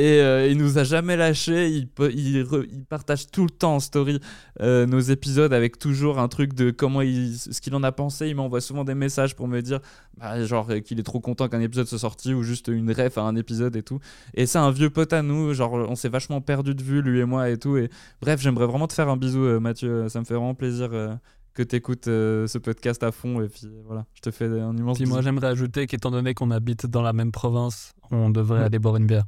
Et 0.00 0.20
euh, 0.20 0.46
il 0.46 0.56
nous 0.58 0.78
a 0.78 0.84
jamais 0.84 1.16
lâché. 1.16 1.68
Il, 1.70 1.88
peut- 1.88 2.12
il, 2.14 2.40
re- 2.44 2.68
il 2.70 2.84
partage 2.84 3.32
tout 3.32 3.42
le 3.42 3.50
temps 3.50 3.74
en 3.74 3.80
story 3.80 4.20
euh, 4.60 4.86
nos 4.86 5.00
épisodes 5.00 5.52
avec 5.52 5.76
toujours 5.80 6.20
un 6.20 6.28
truc 6.28 6.54
de 6.54 6.70
comment 6.70 7.00
il, 7.02 7.36
ce 7.36 7.60
qu'il 7.60 7.74
en 7.74 7.82
a 7.82 7.90
pensé. 7.90 8.28
Il 8.28 8.36
m'envoie 8.36 8.60
souvent 8.60 8.84
des 8.84 8.94
messages 8.94 9.34
pour 9.34 9.48
me 9.48 9.60
dire, 9.60 9.80
bah, 10.16 10.44
genre 10.44 10.68
euh, 10.70 10.78
qu'il 10.78 11.00
est 11.00 11.02
trop 11.02 11.18
content 11.18 11.48
qu'un 11.48 11.60
épisode 11.60 11.88
soit 11.88 11.98
sorti 11.98 12.32
ou 12.32 12.44
juste 12.44 12.68
une 12.68 12.92
ref 12.92 13.18
à 13.18 13.22
un 13.22 13.34
épisode 13.34 13.74
et 13.74 13.82
tout. 13.82 13.98
Et 14.34 14.46
c'est 14.46 14.58
un 14.58 14.70
vieux 14.70 14.90
pote 14.90 15.12
à 15.12 15.22
nous. 15.22 15.52
Genre, 15.52 15.72
on 15.72 15.96
s'est 15.96 16.08
vachement 16.08 16.40
perdu 16.40 16.76
de 16.76 16.82
vue 16.82 17.02
lui 17.02 17.18
et 17.18 17.24
moi 17.24 17.50
et 17.50 17.58
tout. 17.58 17.76
Et 17.76 17.90
bref, 18.22 18.40
j'aimerais 18.40 18.66
vraiment 18.66 18.86
te 18.86 18.92
faire 18.92 19.08
un 19.08 19.16
bisou, 19.16 19.40
euh, 19.40 19.58
Mathieu. 19.58 20.08
Ça 20.08 20.20
me 20.20 20.24
fait 20.24 20.34
vraiment 20.34 20.54
plaisir. 20.54 20.90
euh, 20.92 21.12
que 21.54 21.62
tu 21.64 21.74
écoutes 21.74 22.04
ce 22.04 22.58
podcast 22.58 23.02
à 23.02 23.10
fond 23.10 23.42
et 23.42 23.48
puis 23.48 23.66
voilà 23.84 24.06
je 24.14 24.20
te 24.20 24.30
fais 24.30 24.44
un 24.44 24.76
immense 24.76 24.96
Puis 24.96 25.08
moi, 25.08 25.22
j'aimerais 25.22 25.48
ajouter 25.48 25.88
qu'étant 25.88 26.12
donné 26.12 26.32
qu'on 26.32 26.52
habite 26.52 26.86
dans 26.86 27.02
la 27.02 27.12
même 27.12 27.32
province, 27.32 27.94
on 28.12 28.30
devrait 28.30 28.60
Ouais. 28.60 28.64
aller 28.66 28.78
boire 28.78 28.94
une 28.96 29.06
bière. 29.06 29.24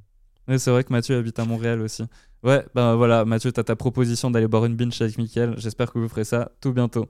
Ouais, 0.50 0.58
c'est 0.58 0.70
vrai 0.70 0.84
que 0.84 0.92
Mathieu 0.92 1.16
habite 1.16 1.38
à 1.38 1.44
Montréal 1.44 1.80
aussi. 1.80 2.02
Ouais, 2.42 2.64
ben 2.74 2.94
voilà, 2.96 3.24
Mathieu, 3.24 3.52
t'as 3.52 3.62
ta 3.62 3.76
proposition 3.76 4.30
d'aller 4.30 4.48
boire 4.48 4.64
une 4.64 4.74
binge 4.74 5.00
avec 5.00 5.16
Mickaël. 5.18 5.54
J'espère 5.58 5.92
que 5.92 5.98
vous 5.98 6.08
ferez 6.08 6.24
ça 6.24 6.50
tout 6.60 6.72
bientôt. 6.72 7.06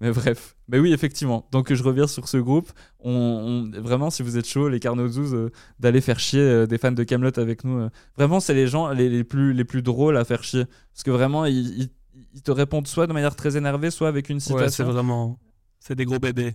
Mais 0.00 0.10
bref, 0.10 0.56
mais 0.68 0.78
oui, 0.78 0.92
effectivement. 0.94 1.46
Donc 1.52 1.72
je 1.72 1.82
reviens 1.82 2.06
sur 2.06 2.26
ce 2.26 2.38
groupe. 2.38 2.72
On, 3.00 3.70
on- 3.74 3.80
vraiment, 3.82 4.10
si 4.10 4.22
vous 4.22 4.38
êtes 4.38 4.46
chaud, 4.48 4.68
les 4.70 4.80
Carnot 4.80 5.08
12, 5.08 5.34
euh, 5.34 5.50
d'aller 5.78 6.00
faire 6.00 6.18
chier 6.18 6.40
euh, 6.40 6.66
des 6.66 6.78
fans 6.78 6.90
de 6.92 7.04
Camelot 7.04 7.38
avec 7.38 7.62
nous. 7.64 7.78
euh. 7.80 7.90
Vraiment, 8.16 8.40
c'est 8.40 8.54
les 8.54 8.66
gens 8.66 8.88
les, 8.90 9.08
les 9.10 9.22
plus, 9.24 9.52
les 9.52 9.64
plus 9.64 9.82
drôles 9.82 10.16
à 10.16 10.24
faire 10.24 10.42
chier. 10.42 10.64
Parce 10.94 11.02
que 11.04 11.10
vraiment, 11.10 11.44
ils, 11.44 11.82
ils- 11.82 11.90
ils 12.34 12.42
te 12.42 12.50
répondent 12.50 12.86
soit 12.86 13.06
de 13.06 13.12
manière 13.12 13.36
très 13.36 13.56
énervée, 13.58 13.90
soit 13.90 14.08
avec 14.08 14.30
une 14.30 14.36
Ouais, 14.36 14.40
c'est 14.40 14.52
citation. 14.54 14.84
vraiment. 14.90 15.38
C'est 15.80 15.94
des 15.94 16.04
gros 16.06 16.18
bébés. 16.18 16.54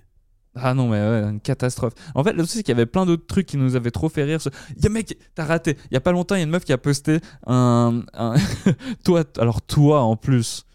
Ah 0.58 0.74
non, 0.74 0.88
mais 0.88 1.00
ouais, 1.00 1.30
une 1.30 1.42
catastrophe. 1.42 1.94
En 2.16 2.24
fait, 2.24 2.32
le 2.34 2.44
souci, 2.44 2.58
c'est 2.58 2.64
qu'il 2.64 2.72
y 2.74 2.78
avait 2.78 2.86
plein 2.86 3.06
d'autres 3.06 3.26
trucs 3.28 3.46
qui 3.46 3.58
nous 3.58 3.76
avaient 3.76 3.92
trop 3.92 4.08
fait 4.08 4.24
rire. 4.24 4.40
Ce- 4.42 4.50
Y 4.78 4.86
a 4.86 4.90
mec, 4.90 5.18
t'as 5.36 5.44
raté. 5.46 5.78
Il 5.92 5.94
y 5.94 5.98
a 5.98 6.02
pas 6.02 6.14
longtemps, 6.14 6.36
il 6.36 6.40
y 6.40 6.42
a 6.42 6.44
une 6.46 6.50
meuf 6.52 6.64
qui 6.64 6.72
a 6.74 6.78
posté 6.78 7.20
un. 7.46 8.04
un- 8.14 8.36
toi, 9.04 9.24
alors 9.38 9.62
toi 9.62 10.02
en 10.02 10.16
plus, 10.16 10.66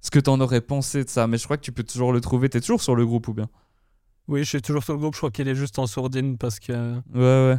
ce 0.00 0.10
que 0.10 0.18
t'en 0.18 0.40
aurais 0.40 0.60
pensé 0.60 1.04
de 1.04 1.08
ça. 1.08 1.26
Mais 1.28 1.38
je 1.38 1.44
crois 1.44 1.56
que 1.56 1.62
tu 1.62 1.70
peux 1.72 1.84
toujours 1.84 2.12
le 2.12 2.20
trouver. 2.20 2.48
T'es 2.48 2.60
toujours 2.60 2.82
sur 2.82 2.96
le 2.96 3.06
groupe 3.06 3.28
ou 3.28 3.34
bien? 3.34 3.48
Oui, 4.26 4.40
je 4.40 4.48
suis 4.48 4.60
toujours 4.62 4.82
sur 4.82 4.92
le 4.94 4.98
groupe. 4.98 5.14
Je 5.14 5.18
crois 5.20 5.30
qu'il 5.30 5.46
est 5.48 5.54
juste 5.54 5.78
en 5.78 5.86
sourdine 5.86 6.36
parce 6.36 6.58
que. 6.58 6.72
Ouais, 7.14 7.52
ouais. 7.52 7.58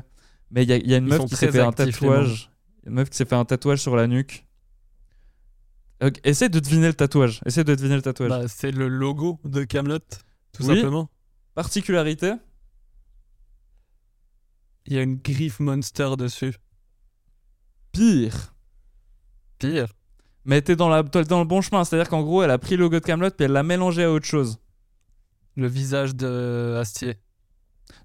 Mais 0.51 0.63
il 0.63 0.69
y 0.69 0.73
a, 0.73 0.77
il 0.77 0.89
y 0.89 0.93
a 0.93 0.97
une 0.97 1.07
meuf 1.07 1.25
qui 1.25 1.35
s'est 1.35 1.51
fait 1.51 1.61
un 1.61 1.71
tatouage. 1.71 2.51
Il 2.83 2.89
Une 2.89 2.95
meuf 2.95 3.09
qui 3.09 3.15
s'est 3.17 3.25
fait 3.25 3.35
un 3.35 3.45
tatouage 3.45 3.79
sur 3.81 3.95
la 3.95 4.07
nuque. 4.07 4.45
Ok, 6.01 6.19
Essaie 6.23 6.49
de 6.49 6.59
deviner 6.59 6.87
le 6.87 6.93
tatouage. 6.93 7.41
Essaie 7.45 7.63
de 7.63 7.75
deviner 7.75 7.95
le 7.95 8.01
tatouage. 8.01 8.29
Bah, 8.29 8.47
c'est 8.47 8.71
le 8.71 8.87
logo 8.87 9.39
de 9.43 9.63
Camelot, 9.63 9.99
tout 10.53 10.63
Oui. 10.63 10.75
simplement. 10.75 11.09
Particularité? 11.59 12.35
Il 14.85 14.93
y 14.93 14.97
a 14.97 15.01
une 15.01 15.17
griffe 15.17 15.59
monster 15.59 16.11
dessus. 16.17 16.55
Pire. 17.91 18.53
Pire. 19.57 19.87
Mais 20.45 20.61
t'es 20.61 20.77
dans, 20.77 20.87
la, 20.87 21.03
t'es 21.03 21.25
dans 21.25 21.39
le 21.39 21.45
bon 21.45 21.59
chemin. 21.59 21.83
C'est-à-dire 21.83 22.07
qu'en 22.07 22.23
gros, 22.23 22.43
elle 22.43 22.51
a 22.51 22.57
pris 22.57 22.77
le 22.77 22.83
logo 22.83 23.01
de 23.01 23.03
Camelot 23.03 23.31
puis 23.31 23.43
elle 23.43 23.51
l'a 23.51 23.63
mélangé 23.63 24.05
à 24.05 24.11
autre 24.13 24.25
chose. 24.25 24.57
Le 25.57 25.67
visage 25.67 26.15
de 26.15 26.77
Astier. 26.79 27.17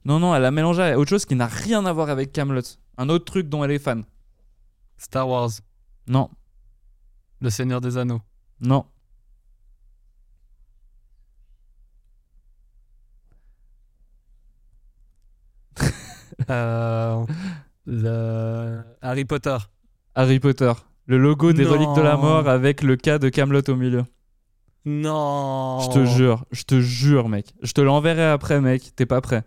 Non, 0.05 0.19
non, 0.19 0.35
elle 0.35 0.43
l'a 0.43 0.51
mélangé 0.51 0.83
à 0.83 0.99
autre 0.99 1.11
chose 1.11 1.25
qui 1.25 1.37
n'a 1.37 1.47
rien 1.47 1.87
à 1.87 1.93
voir 1.93 2.11
avec 2.11 2.33
Camelot. 2.33 2.63
Un 2.97 3.09
autre 3.09 3.25
truc 3.25 3.49
dont 3.49 3.63
elle 3.63 3.71
est 3.71 3.79
fan. 3.79 4.05
Star 4.97 5.29
Wars. 5.29 5.51
Non, 6.09 6.29
Le 7.41 7.51
Seigneur 7.51 7.81
des 7.81 7.99
Anneaux. 7.99 8.21
non. 8.59 8.85
Euh, 16.51 17.25
le... 17.87 18.81
Harry 19.03 19.25
Potter. 19.25 19.57
Harry 20.15 20.41
Potter. 20.41 20.73
Le 21.07 21.19
logo 21.19 21.53
des 21.53 21.65
Non. 21.65 21.73
reliques 21.73 21.95
de 21.97 22.01
la 22.03 22.17
mort 22.17 22.49
avec 22.49 22.83
le 22.83 22.97
cas 22.97 23.19
de 23.19 23.29
Camelot 23.29 23.63
au 23.69 23.77
milieu. 23.77 24.05
Non. 24.87 25.81
Je 25.81 25.91
te 25.91 26.05
jure, 26.05 26.45
je 26.51 26.63
te 26.65 26.81
jure, 26.81 27.29
mec. 27.29 27.55
Je 27.63 27.73
te 27.73 27.81
l'enverrai 27.81 28.25
après, 28.27 28.61
mec. 28.61 28.95
T'es 28.97 29.07
pas 29.07 29.21
prêt. 29.21 29.45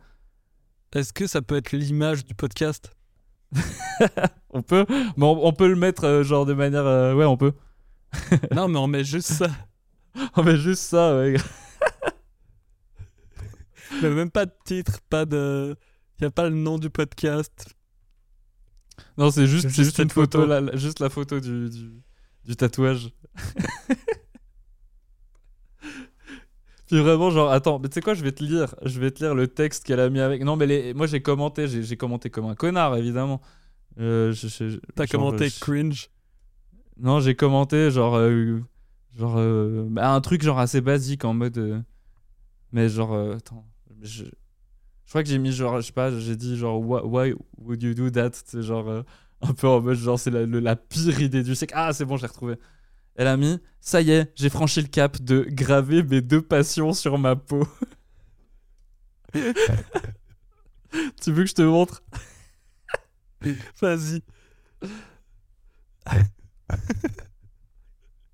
Est-ce 0.96 1.14
que 1.14 1.28
ça 1.28 1.42
peut 1.42 1.58
être 1.58 1.72
l'image 1.74 2.26
du 2.26 2.34
podcast? 2.34 2.92
On 4.52 4.62
peut 4.62 4.86
Mais 4.90 5.26
on, 5.26 5.46
on 5.48 5.54
peut 5.54 5.68
le 5.68 5.76
mettre 5.76 6.06
euh, 6.06 6.24
genre 6.24 6.46
de 6.46 6.54
manière. 6.54 6.86
euh, 6.86 7.14
Ouais, 7.14 7.26
on 7.26 7.38
peut. 7.38 7.54
Non, 8.56 8.68
mais 8.68 8.78
on 8.80 8.88
met 8.88 9.04
juste 9.04 9.32
ça. 9.32 9.48
On 10.36 10.44
met 10.44 10.58
juste 10.58 10.82
ça, 10.84 11.16
ouais. 11.18 11.36
Mais 14.02 14.10
même 14.10 14.32
pas 14.32 14.46
de 14.46 14.52
titre, 14.66 15.00
pas 15.10 15.26
de. 15.26 15.76
Il 16.20 16.26
a 16.26 16.32
pas 16.32 16.50
le 16.50 16.56
nom 16.56 16.78
du 16.80 16.90
podcast. 16.90 17.76
Non, 19.18 19.30
c'est 19.32 19.46
juste, 19.48 19.70
Juste 19.70 20.00
une 20.00 20.10
photo, 20.10 20.42
photo. 20.42 20.48
là, 20.62 20.76
juste 20.76 21.00
la 21.00 21.10
photo 21.10 21.40
du, 21.40 21.70
du, 21.70 21.92
du 22.46 22.56
tatouage. 22.56 23.12
Puis 26.88 27.00
vraiment, 27.02 27.30
genre, 27.32 27.52
attends, 27.52 27.80
mais 27.80 27.90
tu 27.90 27.96
sais 27.96 28.02
quoi, 28.02 28.14
je 28.14 28.24
vais 28.24 28.32
te 28.32 28.42
lire, 28.44 28.74
je 28.84 29.00
vais 29.00 29.12
te 29.12 29.20
lire 29.22 29.36
le 29.36 29.48
texte 29.50 29.84
qu'elle 29.86 30.00
a 30.00 30.10
mis 30.10 30.22
avec. 30.22 30.42
Non, 30.44 30.56
mais 30.56 30.66
les, 30.66 30.94
moi 30.94 31.06
j'ai 31.06 31.22
commenté, 31.22 31.68
j'ai 31.68 31.98
commenté 31.98 32.30
comme 32.30 32.46
un 32.46 32.56
connard, 32.56 32.96
évidemment. 32.96 33.42
Euh, 34.00 34.34
T'as 34.96 35.06
commenté 35.08 35.50
je- 35.50 35.60
cringe? 35.60 36.10
Non, 37.00 37.20
j'ai 37.20 37.36
commenté 37.36 37.92
genre, 37.92 38.16
euh, 38.16 38.62
genre 39.18 39.36
euh, 39.38 39.86
bah, 39.90 40.14
un 40.14 40.22
truc 40.22 40.42
genre 40.44 40.60
assez 40.60 40.80
basique 40.80 41.26
en 41.26 41.34
mode, 41.34 41.84
mais 42.72 42.88
genre, 42.88 43.34
attends, 43.36 43.66
je, 44.02 44.24
je 45.08 45.12
crois 45.12 45.24
que 45.24 45.30
j'ai 45.30 45.38
mis 45.40 45.54
genre, 45.54 45.80
je 45.80 45.88
sais 45.88 45.94
pas, 45.94 46.12
j'ai 46.20 46.36
dit 46.36 46.58
genre, 46.58 46.82
why, 46.82 47.34
would 47.60 47.82
you 47.82 47.94
do 47.94 48.10
that, 48.10 48.32
c'est 48.46 48.62
genre 48.62 48.90
euh, 48.90 49.04
un 49.42 49.54
peu 49.54 49.66
en 49.68 49.80
mode 49.80 49.98
genre 49.98 50.20
c'est 50.20 50.32
la, 50.32 50.46
la 50.46 50.76
pire 50.76 51.22
idée 51.22 51.44
du 51.44 51.56
siècle. 51.56 51.74
Ah, 51.78 51.94
c'est 51.94 52.04
bon, 52.04 52.18
j'ai 52.18 52.28
retrouvé. 52.28 52.58
Elle 53.16 53.28
a 53.28 53.38
mis 53.38 53.58
Ça 53.80 54.02
y 54.02 54.12
est, 54.12 54.32
j'ai 54.36 54.50
franchi 54.50 54.82
le 54.82 54.88
cap 54.88 55.22
de 55.22 55.46
graver 55.50 56.04
mes 56.04 56.20
deux 56.22 56.42
passions 56.42 56.92
sur 56.92 57.18
ma 57.18 57.38
peau. 57.38 57.66
tu 59.34 61.32
veux 61.32 61.44
que 61.44 61.50
je 61.50 61.56
te 61.56 61.62
montre? 61.62 62.04
Vas-y. 63.82 64.22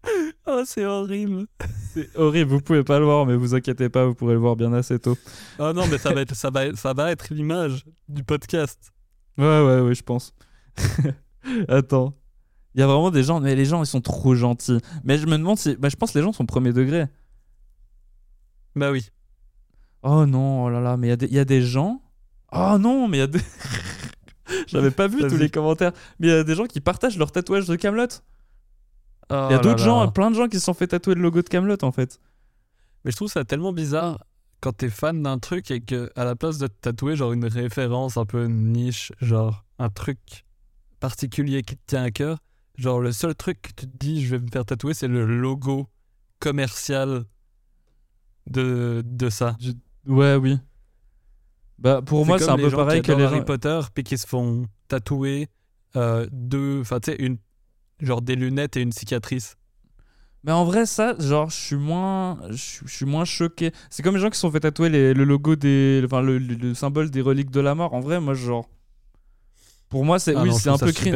oh, 0.48 0.64
c'est 0.66 0.86
horrible. 0.86 1.46
C'est 1.94 2.16
horrible, 2.18 2.52
vous 2.52 2.62
pouvez 2.62 2.84
pas 2.84 3.00
le 3.00 3.06
voir, 3.06 3.26
mais 3.26 3.36
vous 3.36 3.56
inquiétez 3.56 3.90
pas, 3.90 4.06
vous 4.06 4.16
pourrez 4.16 4.34
le 4.34 4.40
voir 4.40 4.56
bien 4.56 4.74
assez 4.74 5.00
tôt. 5.00 5.18
Oh 5.60 5.72
non, 5.74 5.88
mais 5.88 5.98
ça 5.98 6.14
va 6.14 6.22
être, 6.22 6.36
ça 6.36 6.50
va, 6.50 6.76
ça 6.76 6.94
va 6.94 7.12
être 7.12 7.34
l'image 7.34 7.86
du 8.10 8.24
podcast. 8.24 8.92
Ouais, 9.38 9.46
ouais, 9.46 9.80
ouais, 9.82 9.96
je 9.96 10.04
pense. 10.04 10.34
Attends. 11.68 12.14
Il 12.76 12.80
y 12.80 12.84
a 12.84 12.88
vraiment 12.88 13.12
des 13.12 13.24
gens, 13.24 13.40
mais 13.40 13.56
les 13.56 13.66
gens, 13.66 13.84
ils 13.84 13.88
sont 13.88 14.02
trop 14.02 14.34
gentils. 14.36 14.80
Mais 15.04 15.18
je 15.18 15.26
me 15.28 15.38
demande 15.38 15.58
si. 15.60 15.76
Bah, 15.76 15.90
je 15.90 15.96
pense 15.96 16.12
que 16.12 16.18
les 16.18 16.24
gens 16.24 16.34
sont 16.34 16.46
premier 16.46 16.74
degré. 16.74 17.06
Bah 18.76 18.92
oui. 18.92 19.08
Oh 20.02 20.26
non, 20.26 20.66
oh 20.66 20.70
là 20.70 20.82
là, 20.82 20.98
mais 20.98 21.08
il 21.08 21.10
y, 21.12 21.14
a 21.14 21.16
des- 21.16 21.28
il 21.28 21.34
y 21.34 21.40
a 21.40 21.46
des 21.46 21.62
gens. 21.62 22.02
Oh 22.52 22.78
non, 22.80 23.08
mais 23.08 23.18
il 23.18 23.20
y 23.22 23.24
a 23.24 23.28
des. 23.28 23.40
J'avais 24.68 24.92
pas 24.92 25.08
vu 25.08 25.20
tous 25.28 25.38
les 25.38 25.50
commentaires. 25.50 25.92
Mais 26.20 26.28
il 26.28 26.30
y 26.32 26.34
a 26.34 26.44
des 26.44 26.56
gens 26.56 26.66
qui 26.66 26.82
partagent 26.82 27.18
leur 27.18 27.32
tatouage 27.32 27.68
de 27.68 27.76
Camelot. 27.76 28.08
Oh 29.34 29.48
Il 29.50 29.54
y 29.54 29.56
a 29.56 29.60
d'autres 29.60 29.84
gens, 29.84 30.08
plein 30.12 30.30
de 30.30 30.36
gens 30.36 30.48
qui 30.48 30.60
se 30.60 30.66
sont 30.66 30.76
fait 30.76 30.88
tatouer 30.88 31.16
le 31.16 31.22
logo 31.22 31.42
de 31.42 31.50
Camelot 31.50 31.78
en 31.82 31.92
fait. 31.92 32.20
Mais 33.04 33.12
je 33.12 33.16
trouve 33.16 33.30
ça 33.30 33.44
tellement 33.44 33.74
bizarre 33.74 34.24
quand 34.60 34.74
t'es 34.74 34.90
fan 34.90 35.24
d'un 35.24 35.40
truc 35.40 35.72
et 35.72 35.82
que 35.82 36.12
à 36.16 36.24
la 36.24 36.36
place 36.36 36.60
de 36.60 36.68
te 36.68 36.74
tatouer 36.82 37.16
genre 37.16 37.34
une 37.34 37.46
référence 37.46 38.16
un 38.18 38.26
peu 38.26 38.46
niche, 38.46 39.12
genre 39.22 39.66
un 39.80 39.90
truc 39.90 40.46
particulier 41.00 41.64
qui 41.64 41.76
te 41.76 41.82
tient 41.88 42.04
à 42.04 42.12
cœur, 42.12 42.38
genre 42.78 43.00
le 43.00 43.12
seul 43.12 43.34
truc 43.34 43.62
que 43.62 43.70
tu 43.70 43.88
te 43.90 43.98
dis 43.98 44.24
je 44.24 44.36
vais 44.36 44.40
me 44.40 44.48
faire 44.52 44.66
tatouer 44.66 44.94
c'est 44.94 45.08
le 45.08 45.26
logo 45.26 45.90
commercial 46.40 47.26
de, 48.48 49.02
de 49.06 49.30
ça. 49.30 49.58
Ouais, 50.06 50.36
oui. 50.36 50.60
Bah, 51.80 52.02
pour 52.02 52.26
moi, 52.26 52.38
c'est 52.38 52.50
un 52.50 52.56
peu 52.56 52.70
pareil 52.70 53.02
que 53.02 53.12
les 53.12 53.24
Harry. 53.24 53.44
Potter 53.44 53.80
puis 53.94 54.04
qui 54.04 54.18
se 54.18 54.28
font 54.28 54.68
tatouer 54.88 55.50
euh, 55.96 56.28
deux, 56.32 56.82
enfin 56.82 57.00
tu 57.00 57.12
sais 57.12 57.18
une 57.18 57.38
genre 58.06 58.22
des 58.22 58.36
lunettes 58.36 58.78
et 58.78 58.82
une 58.82 58.92
cicatrice. 58.92 59.56
Mais 60.46 60.52
en 60.52 60.66
vrai, 60.66 60.86
ça, 60.86 61.16
genre, 61.20 61.50
je 61.50 61.56
suis 61.56 61.76
moins, 61.78 62.38
je 62.50 62.58
suis- 62.88 63.06
moins 63.06 63.24
choqué. 63.26 63.72
C'est 63.90 64.04
comme 64.04 64.16
les 64.16 64.22
gens 64.22 64.30
qui 64.30 64.36
se 64.36 64.42
sont 64.42 64.52
fait 64.52 64.60
tatouer 64.60 64.90
les- 64.90 65.14
le 65.14 65.24
logo 65.24 65.56
des, 65.56 66.02
enfin, 66.06 66.22
le, 66.22 66.38
le- 66.38 66.56
le 66.56 66.74
symbole 66.74 67.10
des 67.10 67.22
reliques 67.22 67.50
de 67.52 67.62
la 67.62 67.76
mort. 67.76 67.94
En 67.94 68.02
vrai, 68.02 68.20
moi, 68.20 68.34
genre, 68.34 68.68
pour 69.90 70.04
moi, 70.06 70.20
c'est, 70.20 70.36
Ah 70.36 70.42
oui, 70.44 70.50
c'est 70.60 70.70
un 70.70 70.78
peu 70.78 70.92
cringe. 70.92 71.14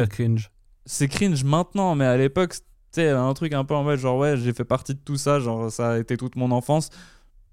C'est 0.86 1.08
cringe 1.08 1.44
maintenant, 1.44 1.94
mais 1.94 2.04
à 2.06 2.16
l'époque, 2.16 2.54
sais, 2.90 3.10
un 3.10 3.34
truc 3.34 3.52
un 3.52 3.64
peu 3.64 3.74
en 3.74 3.84
mode, 3.84 3.98
genre, 3.98 4.16
ouais, 4.18 4.36
j'ai 4.38 4.52
fait 4.54 4.64
partie 4.64 4.94
de 4.94 5.00
tout 5.04 5.16
ça, 5.16 5.40
genre, 5.40 5.70
ça 5.70 5.90
a 5.92 5.98
été 5.98 6.16
toute 6.16 6.36
mon 6.36 6.50
enfance. 6.50 6.88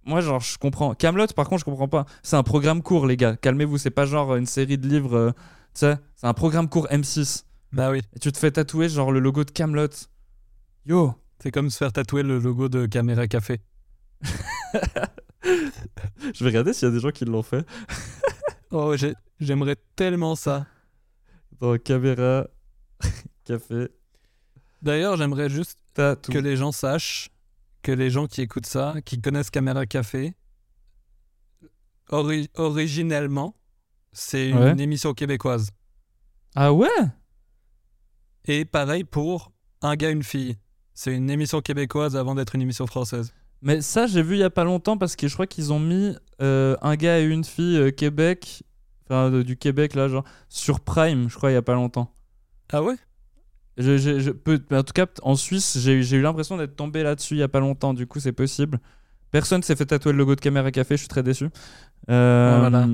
Moi, 0.05 0.21
genre, 0.21 0.39
je 0.39 0.57
comprends. 0.57 0.93
Camelot, 0.93 1.27
par 1.35 1.49
contre, 1.49 1.59
je 1.61 1.65
comprends 1.65 1.87
pas. 1.87 2.05
C'est 2.23 2.35
un 2.35 2.43
programme 2.43 2.81
court, 2.83 3.07
les 3.07 3.17
gars. 3.17 3.35
Calmez-vous, 3.35 3.77
c'est 3.79 3.89
pas 3.89 4.05
genre 4.05 4.35
une 4.35 4.45
série 4.45 4.77
de 4.77 4.87
livres, 4.87 5.15
euh, 5.17 5.31
tu 5.73 5.79
sais, 5.81 5.97
c'est 6.15 6.27
un 6.27 6.33
programme 6.33 6.69
court 6.69 6.87
M6. 6.91 7.43
Bah 7.71 7.91
oui, 7.91 8.01
Et 8.15 8.19
tu 8.19 8.31
te 8.31 8.37
fais 8.37 8.51
tatouer, 8.51 8.87
genre, 8.89 9.11
le 9.11 9.19
logo 9.19 9.43
de 9.43 9.51
Camelot. 9.51 9.89
Yo! 10.85 11.13
c'est 11.41 11.51
comme 11.51 11.69
se 11.69 11.77
faire 11.77 11.91
tatouer 11.91 12.23
le 12.23 12.39
logo 12.39 12.69
de 12.69 12.85
Caméra 12.85 13.27
Café. 13.27 13.61
Je 15.43 16.39
vais 16.43 16.45
regarder 16.45 16.73
s'il 16.73 16.87
y 16.87 16.91
a 16.91 16.93
des 16.93 16.99
gens 16.99 17.11
qui 17.11 17.25
l'ont 17.25 17.43
fait. 17.43 17.65
Oh, 18.71 18.97
j'ai- 18.97 19.13
j'aimerais 19.39 19.77
tellement 19.95 20.35
ça. 20.35 20.65
Dans 21.61 21.77
caméra, 21.77 22.45
café, 23.45 23.87
D'ailleurs, 24.81 25.15
j'aimerais 25.15 25.49
juste 25.49 25.77
tatou. 25.93 26.31
que 26.31 26.37
les 26.39 26.57
gens 26.57 26.73
sachent, 26.73 27.29
que 27.83 27.93
les 27.93 28.09
gens 28.09 28.27
qui 28.27 28.41
écoutent 28.41 28.65
ça, 28.65 28.95
qui 29.05 29.21
connaissent 29.21 29.49
Caméra 29.51 29.85
Café, 29.85 30.33
ori- 32.09 32.49
originellement, 32.55 33.55
c'est 34.11 34.49
une 34.49 34.57
Ouais. 34.57 34.75
émission 34.81 35.13
québécoise. 35.13 35.69
Ah 36.55 36.73
ouais? 36.73 36.89
Et 38.47 38.65
pareil 38.65 39.03
pour 39.03 39.51
Un 39.81 39.95
gars, 39.95 40.09
une 40.09 40.23
fille. 40.23 40.57
C'est 40.93 41.13
une 41.13 41.29
émission 41.29 41.61
québécoise 41.61 42.15
avant 42.15 42.35
d'être 42.35 42.55
une 42.55 42.61
émission 42.61 42.87
française. 42.87 43.33
Mais 43.61 43.81
ça, 43.81 44.07
j'ai 44.07 44.21
vu 44.21 44.35
il 44.35 44.39
y 44.39 44.43
a 44.43 44.49
pas 44.49 44.63
longtemps 44.63 44.97
parce 44.97 45.15
que 45.15 45.27
je 45.27 45.33
crois 45.33 45.47
qu'ils 45.47 45.73
ont 45.73 45.79
mis 45.79 46.15
euh, 46.41 46.75
un 46.81 46.95
gars 46.95 47.19
et 47.19 47.23
une 47.25 47.43
fille 47.43 47.77
euh, 47.77 47.91
Québec, 47.91 48.63
enfin 49.05 49.29
de- 49.31 49.41
du 49.43 49.57
Québec 49.57 49.95
là, 49.95 50.07
genre, 50.07 50.23
sur 50.49 50.79
Prime, 50.79 51.29
je 51.29 51.35
crois, 51.35 51.51
il 51.51 51.53
y 51.55 51.57
a 51.57 51.61
pas 51.61 51.73
longtemps. 51.73 52.13
Ah 52.71 52.81
ouais? 52.83 52.95
Je, 53.77 53.97
je- 53.97 54.19
je 54.19 54.31
peux, 54.31 54.61
mais 54.69 54.77
en 54.77 54.83
tout 54.83 54.93
cas, 54.93 55.05
en 55.23 55.35
Suisse, 55.35 55.77
j'ai 55.79 55.99
eu 56.15 56.21
l'impression 56.21 56.57
d'être 56.57 56.75
tombé 56.75 57.03
là-dessus 57.03 57.33
il 57.35 57.39
y 57.39 57.43
a 57.43 57.47
pas 57.47 57.59
longtemps, 57.59 57.93
du 57.93 58.07
coup, 58.07 58.19
c'est 58.19 58.31
possible. 58.31 58.79
Personne 59.31 59.63
s'est 59.63 59.75
fait 59.75 59.85
tatouer 59.85 60.11
le 60.13 60.17
logo 60.19 60.35
de 60.35 60.41
Caméra 60.41 60.71
Café, 60.71 60.95
je 60.95 60.99
suis 61.01 61.07
très 61.09 61.23
déçu. 61.23 61.49
Euh, 62.09 62.55
Ah, 62.55 62.59
voilà. 62.59 62.87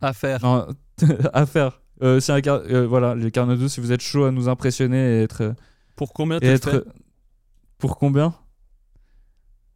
À 0.00 0.12
faire. 0.12 0.40
non, 0.42 0.66
à 1.32 1.46
faire. 1.46 1.80
Euh, 2.02 2.20
si 2.20 2.30
un 2.32 2.40
car- 2.40 2.62
euh, 2.70 2.86
voilà, 2.86 3.14
les 3.14 3.30
carnets 3.30 3.56
12, 3.56 3.72
si 3.72 3.80
vous 3.80 3.92
êtes 3.92 4.00
chaud 4.02 4.24
à 4.24 4.30
nous 4.30 4.48
impressionner 4.48 5.18
et 5.18 5.22
être. 5.24 5.42
euh, 5.42 5.52
Pour 5.96 6.12
combien 6.12 6.38
Et 6.40 6.46
être... 6.46 6.70
fais 6.70 6.82
Pour 7.78 7.96
combien 7.98 8.34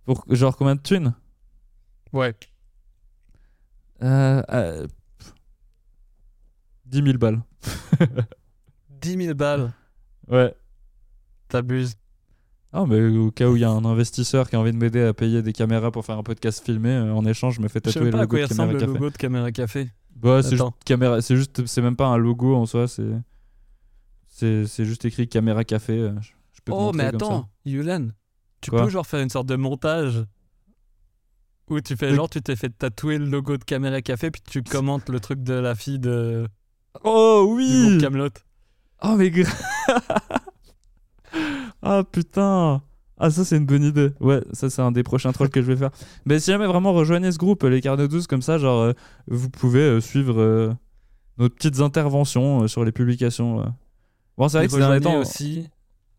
Pour 0.05 0.25
genre 0.31 0.57
combien 0.57 0.75
de 0.77 0.81
thunes 0.81 1.15
Ouais. 2.13 2.35
euh, 4.03 4.43
euh, 4.53 4.87
10 6.87 7.03
000 7.03 7.19
balles. 7.19 7.41
10 9.01 9.17
000 9.25 9.35
balles. 9.35 9.73
Ouais. 10.29 10.55
T'abuses. 11.49 11.95
Ah, 12.73 12.85
mais 12.87 13.01
au 13.17 13.31
cas 13.31 13.49
où 13.49 13.57
il 13.57 13.61
y 13.61 13.65
a 13.65 13.71
un 13.71 13.85
investisseur 13.85 14.49
qui 14.49 14.57
a 14.57 14.61
envie 14.61 14.73
de 14.73 14.77
m'aider 14.79 15.03
à 15.03 15.13
payer 15.13 15.43
des 15.43 15.53
caméras 15.53 15.91
pour 15.91 16.05
faire 16.07 16.17
un 16.19 16.23
podcast 16.23 16.65
filmé, 16.65 16.89
euh, 16.91 17.13
en 17.13 17.25
échange, 17.27 17.57
je 17.57 17.61
me 17.61 17.69
fais 17.69 17.81
tatouer 17.81 18.11
le 18.11 18.11
logo 18.93 19.11
de 19.11 19.17
Caméra 19.17 19.53
Café. 19.53 19.91
Bah, 20.17 20.43
c'est 20.43 20.57
juste 20.57 20.65
caméra, 20.85 21.21
c'est 21.21 21.37
juste, 21.37 21.67
c'est 21.67 21.83
même 21.83 21.97
pas 21.97 22.07
un 22.07 22.17
logo 22.17 22.55
en 22.55 22.67
soi, 22.67 22.87
c'est, 22.89 23.11
c'est, 24.29 24.67
c'est 24.67 24.85
juste 24.85 25.05
écrit 25.05 25.29
Caméra 25.29 25.65
Café. 25.65 25.99
euh, 25.99 26.15
Je, 26.21 26.29
je 26.53 26.61
peux 26.65 26.73
te 26.73 26.77
Oh, 26.77 26.93
mais 26.93 27.05
attends, 27.05 27.49
Yulen, 27.65 28.15
tu 28.61 28.71
Quoi 28.71 28.85
peux 28.85 28.91
genre 28.91 29.07
faire 29.07 29.21
une 29.21 29.31
sorte 29.31 29.47
de 29.47 29.57
montage 29.57 30.25
où 31.69 31.81
tu 31.81 31.97
fais 31.97 32.11
Oui. 32.11 32.17
genre, 32.17 32.29
tu 32.31 32.41
t'es 32.43 32.55
fait 32.57 32.71
tatouer 32.71 33.19
le 33.19 33.25
logo 33.27 33.57
de 33.57 33.65
Caméra 33.65 34.01
Café, 34.03 34.31
puis 34.31 34.43
tu 34.43 34.63
commentes 34.63 35.09
le 35.09 35.19
truc 35.21 35.43
de 35.43 35.55
la 35.55 35.75
fille 35.75 35.99
de, 35.99 36.47
Oh 37.03 37.45
du 37.49 37.55
oui 37.55 37.89
groupe 37.89 38.01
Camelot. 38.01 38.29
Oh 39.03 39.17
mais 39.17 39.33
Ah 41.83 42.05
putain 42.05 42.83
Ah 43.19 43.31
ça 43.31 43.45
c'est 43.45 43.57
une 43.57 43.67
bonne 43.67 43.85
idée. 43.85 44.11
Ouais, 44.21 44.43
ça 44.53 44.71
c'est 44.71 44.83
un 44.83 44.93
des 44.93 45.03
prochains 45.03 45.33
trolls 45.33 45.51
que 45.51 45.63
je 45.63 45.67
vais 45.67 45.77
faire. 45.77 45.91
Mais 46.25 46.41
si 46.41 46.51
jamais 46.51 46.67
vraiment 46.67 46.93
rejoignez 46.93 47.31
ce 47.31 47.39
groupe, 47.39 47.63
les 47.63 47.81
carnets 47.81 48.09
12 48.09 48.27
comme 48.27 48.43
ça, 48.43 48.59
genre 48.59 48.81
euh, 48.81 48.93
vous 49.29 49.51
pouvez 49.51 49.81
euh, 49.81 50.01
suivre 50.01 50.41
euh, 50.41 50.73
nos 51.39 51.49
petites 51.49 51.81
interventions 51.81 52.67
sur 52.69 52.85
les 52.85 52.93
publications. 52.93 53.65
Bon 54.39 54.49
c'est 54.49 54.59
vrai 54.59 54.67
que 54.67 54.73
ces 54.73 54.79
derniers 54.79 54.97
rejoignez 54.97 55.17
temps... 55.17 55.21
aussi 55.21 55.69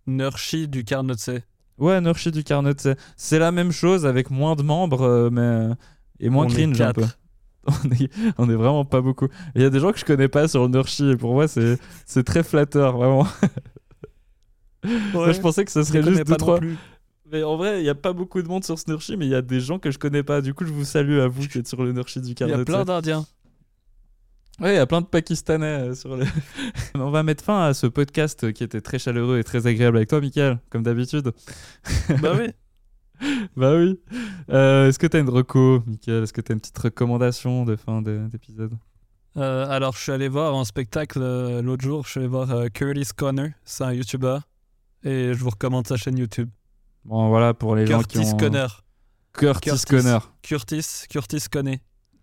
Nurshi 0.07 0.67
du 0.67 0.83
Carnot 0.83 1.15
C. 1.17 1.43
Ouais, 1.79 1.99
Nurshi 1.99 2.31
du 2.31 2.43
carnet, 2.43 2.73
c'est 2.77 2.97
c'est 3.17 3.39
la 3.39 3.51
même 3.51 3.71
chose 3.71 4.05
avec 4.05 4.29
moins 4.29 4.55
de 4.55 4.61
membres, 4.61 5.29
mais... 5.31 5.69
Et 6.19 6.29
moins 6.29 6.45
On 6.45 6.49
est 6.49 6.53
cringe 6.53 6.79
un 6.79 6.85
quatre. 6.85 7.01
peu. 7.01 7.07
On 7.85 7.91
est, 7.91 8.09
on 8.37 8.49
est 8.49 8.55
vraiment 8.55 8.83
pas 8.83 8.99
beaucoup. 8.99 9.29
Il 9.55 9.61
y 9.61 9.65
a 9.65 9.69
des 9.69 9.79
gens 9.79 9.93
que 9.93 9.97
je 9.97 10.03
connais 10.03 10.27
pas 10.27 10.49
sur 10.49 10.63
le 10.63 10.67
Nurshi 10.67 11.11
et 11.11 11.15
pour 11.15 11.33
moi 11.33 11.47
c'est 11.47 11.77
c'est 12.05 12.23
très 12.25 12.43
flatteur, 12.43 12.97
vraiment. 12.97 13.25
Moi, 15.13 15.31
je 15.31 15.39
pensais 15.41 15.63
que 15.65 15.71
ça 15.71 15.81
je 15.81 15.85
serait 15.87 16.03
juste 16.03 16.17
pas 16.19 16.23
deux, 16.23 16.31
non 16.31 16.37
trois, 16.37 16.57
plus. 16.59 16.77
Mais 17.31 17.43
en 17.43 17.55
vrai, 17.57 17.79
il 17.79 17.83
n'y 17.83 17.89
a 17.89 17.95
pas 17.95 18.13
beaucoup 18.13 18.41
de 18.41 18.47
monde 18.47 18.63
sur 18.63 18.77
ce 18.77 18.83
Nurshi, 18.89 19.17
mais 19.17 19.25
il 19.25 19.29
y 19.31 19.35
a 19.35 19.41
des 19.41 19.59
gens 19.59 19.79
que 19.79 19.89
je 19.91 19.97
connais 19.97 20.23
pas. 20.23 20.41
Du 20.41 20.53
coup, 20.53 20.65
je 20.65 20.71
vous 20.73 20.83
salue 20.85 21.19
à 21.19 21.27
vous 21.27 21.47
qui 21.47 21.57
êtes 21.57 21.67
sur 21.67 21.83
le 21.83 21.91
Nurshi 21.91 22.19
du 22.21 22.27
Il 22.27 22.31
y 22.31 22.35
carnet. 22.35 22.53
a 22.53 22.65
plein 22.65 22.85
d'Indiens. 22.85 23.25
Ouais, 24.59 24.73
il 24.73 24.75
y 24.75 24.79
a 24.79 24.85
plein 24.85 25.01
de 25.01 25.07
Pakistanais 25.07 25.65
euh, 25.65 25.95
sur 25.95 26.15
le. 26.15 26.25
On 26.95 27.09
va 27.09 27.23
mettre 27.23 27.43
fin 27.43 27.63
à 27.65 27.73
ce 27.73 27.87
podcast 27.87 28.51
qui 28.53 28.63
était 28.63 28.81
très 28.81 28.99
chaleureux 28.99 29.39
et 29.39 29.43
très 29.43 29.65
agréable 29.65 29.97
avec 29.97 30.09
toi, 30.09 30.21
Michael, 30.21 30.59
comme 30.69 30.83
d'habitude. 30.83 31.31
bah 32.21 32.33
oui. 32.37 32.49
Bah 33.55 33.75
oui. 33.75 33.99
Euh, 34.51 34.89
Est-ce 34.89 34.99
que 34.99 35.07
t'as 35.07 35.19
une 35.21 35.29
reco, 35.29 35.81
Michael? 35.87 36.23
Est-ce 36.23 36.33
que 36.33 36.41
t'as 36.41 36.53
une 36.53 36.59
petite 36.59 36.77
recommandation 36.77 37.65
de 37.65 37.75
fin 37.75 38.01
de- 38.03 38.27
d'épisode? 38.31 38.73
Euh, 39.37 39.65
alors, 39.69 39.93
je 39.95 40.01
suis 40.03 40.11
allé 40.11 40.27
voir 40.27 40.53
un 40.55 40.65
spectacle 40.65 41.19
euh, 41.21 41.63
l'autre 41.63 41.83
jour. 41.83 42.03
Je 42.05 42.11
suis 42.11 42.19
allé 42.19 42.27
voir 42.29 42.51
euh, 42.51 42.67
Curtis 42.67 43.07
Connor, 43.15 43.47
c'est 43.65 43.83
un 43.85 43.93
YouTuber. 43.93 44.37
Et 45.03 45.33
je 45.33 45.39
vous 45.39 45.49
recommande 45.49 45.87
sa 45.87 45.97
chaîne 45.97 46.17
YouTube. 46.17 46.49
Bon, 47.05 47.27
voilà 47.29 47.53
pour 47.53 47.75
les 47.75 47.85
gens 47.85 48.01
qui 48.01 48.17
Curtis 48.19 48.33
ont. 48.33 48.37
Connor. 48.37 48.83
Curtis, 49.33 49.69
Curtis. 49.69 49.85
Connor. 49.85 50.31
Curtis, 50.41 50.85
Curtis 51.09 51.43
Conner. 51.51 51.81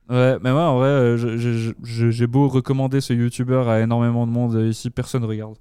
Ouais, 0.09 0.39
mais 0.43 0.53
moi, 0.53 0.63
en 0.71 0.79
vrai, 0.79 0.89
euh, 0.89 1.73
j'ai 1.85 2.27
beau 2.27 2.49
recommander 2.49 3.01
ce 3.01 3.13
YouTuber 3.13 3.65
à 3.69 3.81
énormément 3.81 4.27
de 4.27 4.33
monde 4.33 4.57
euh, 4.57 4.69
ici, 4.69 4.91
personne 4.91 5.25
regarde. 5.25 5.57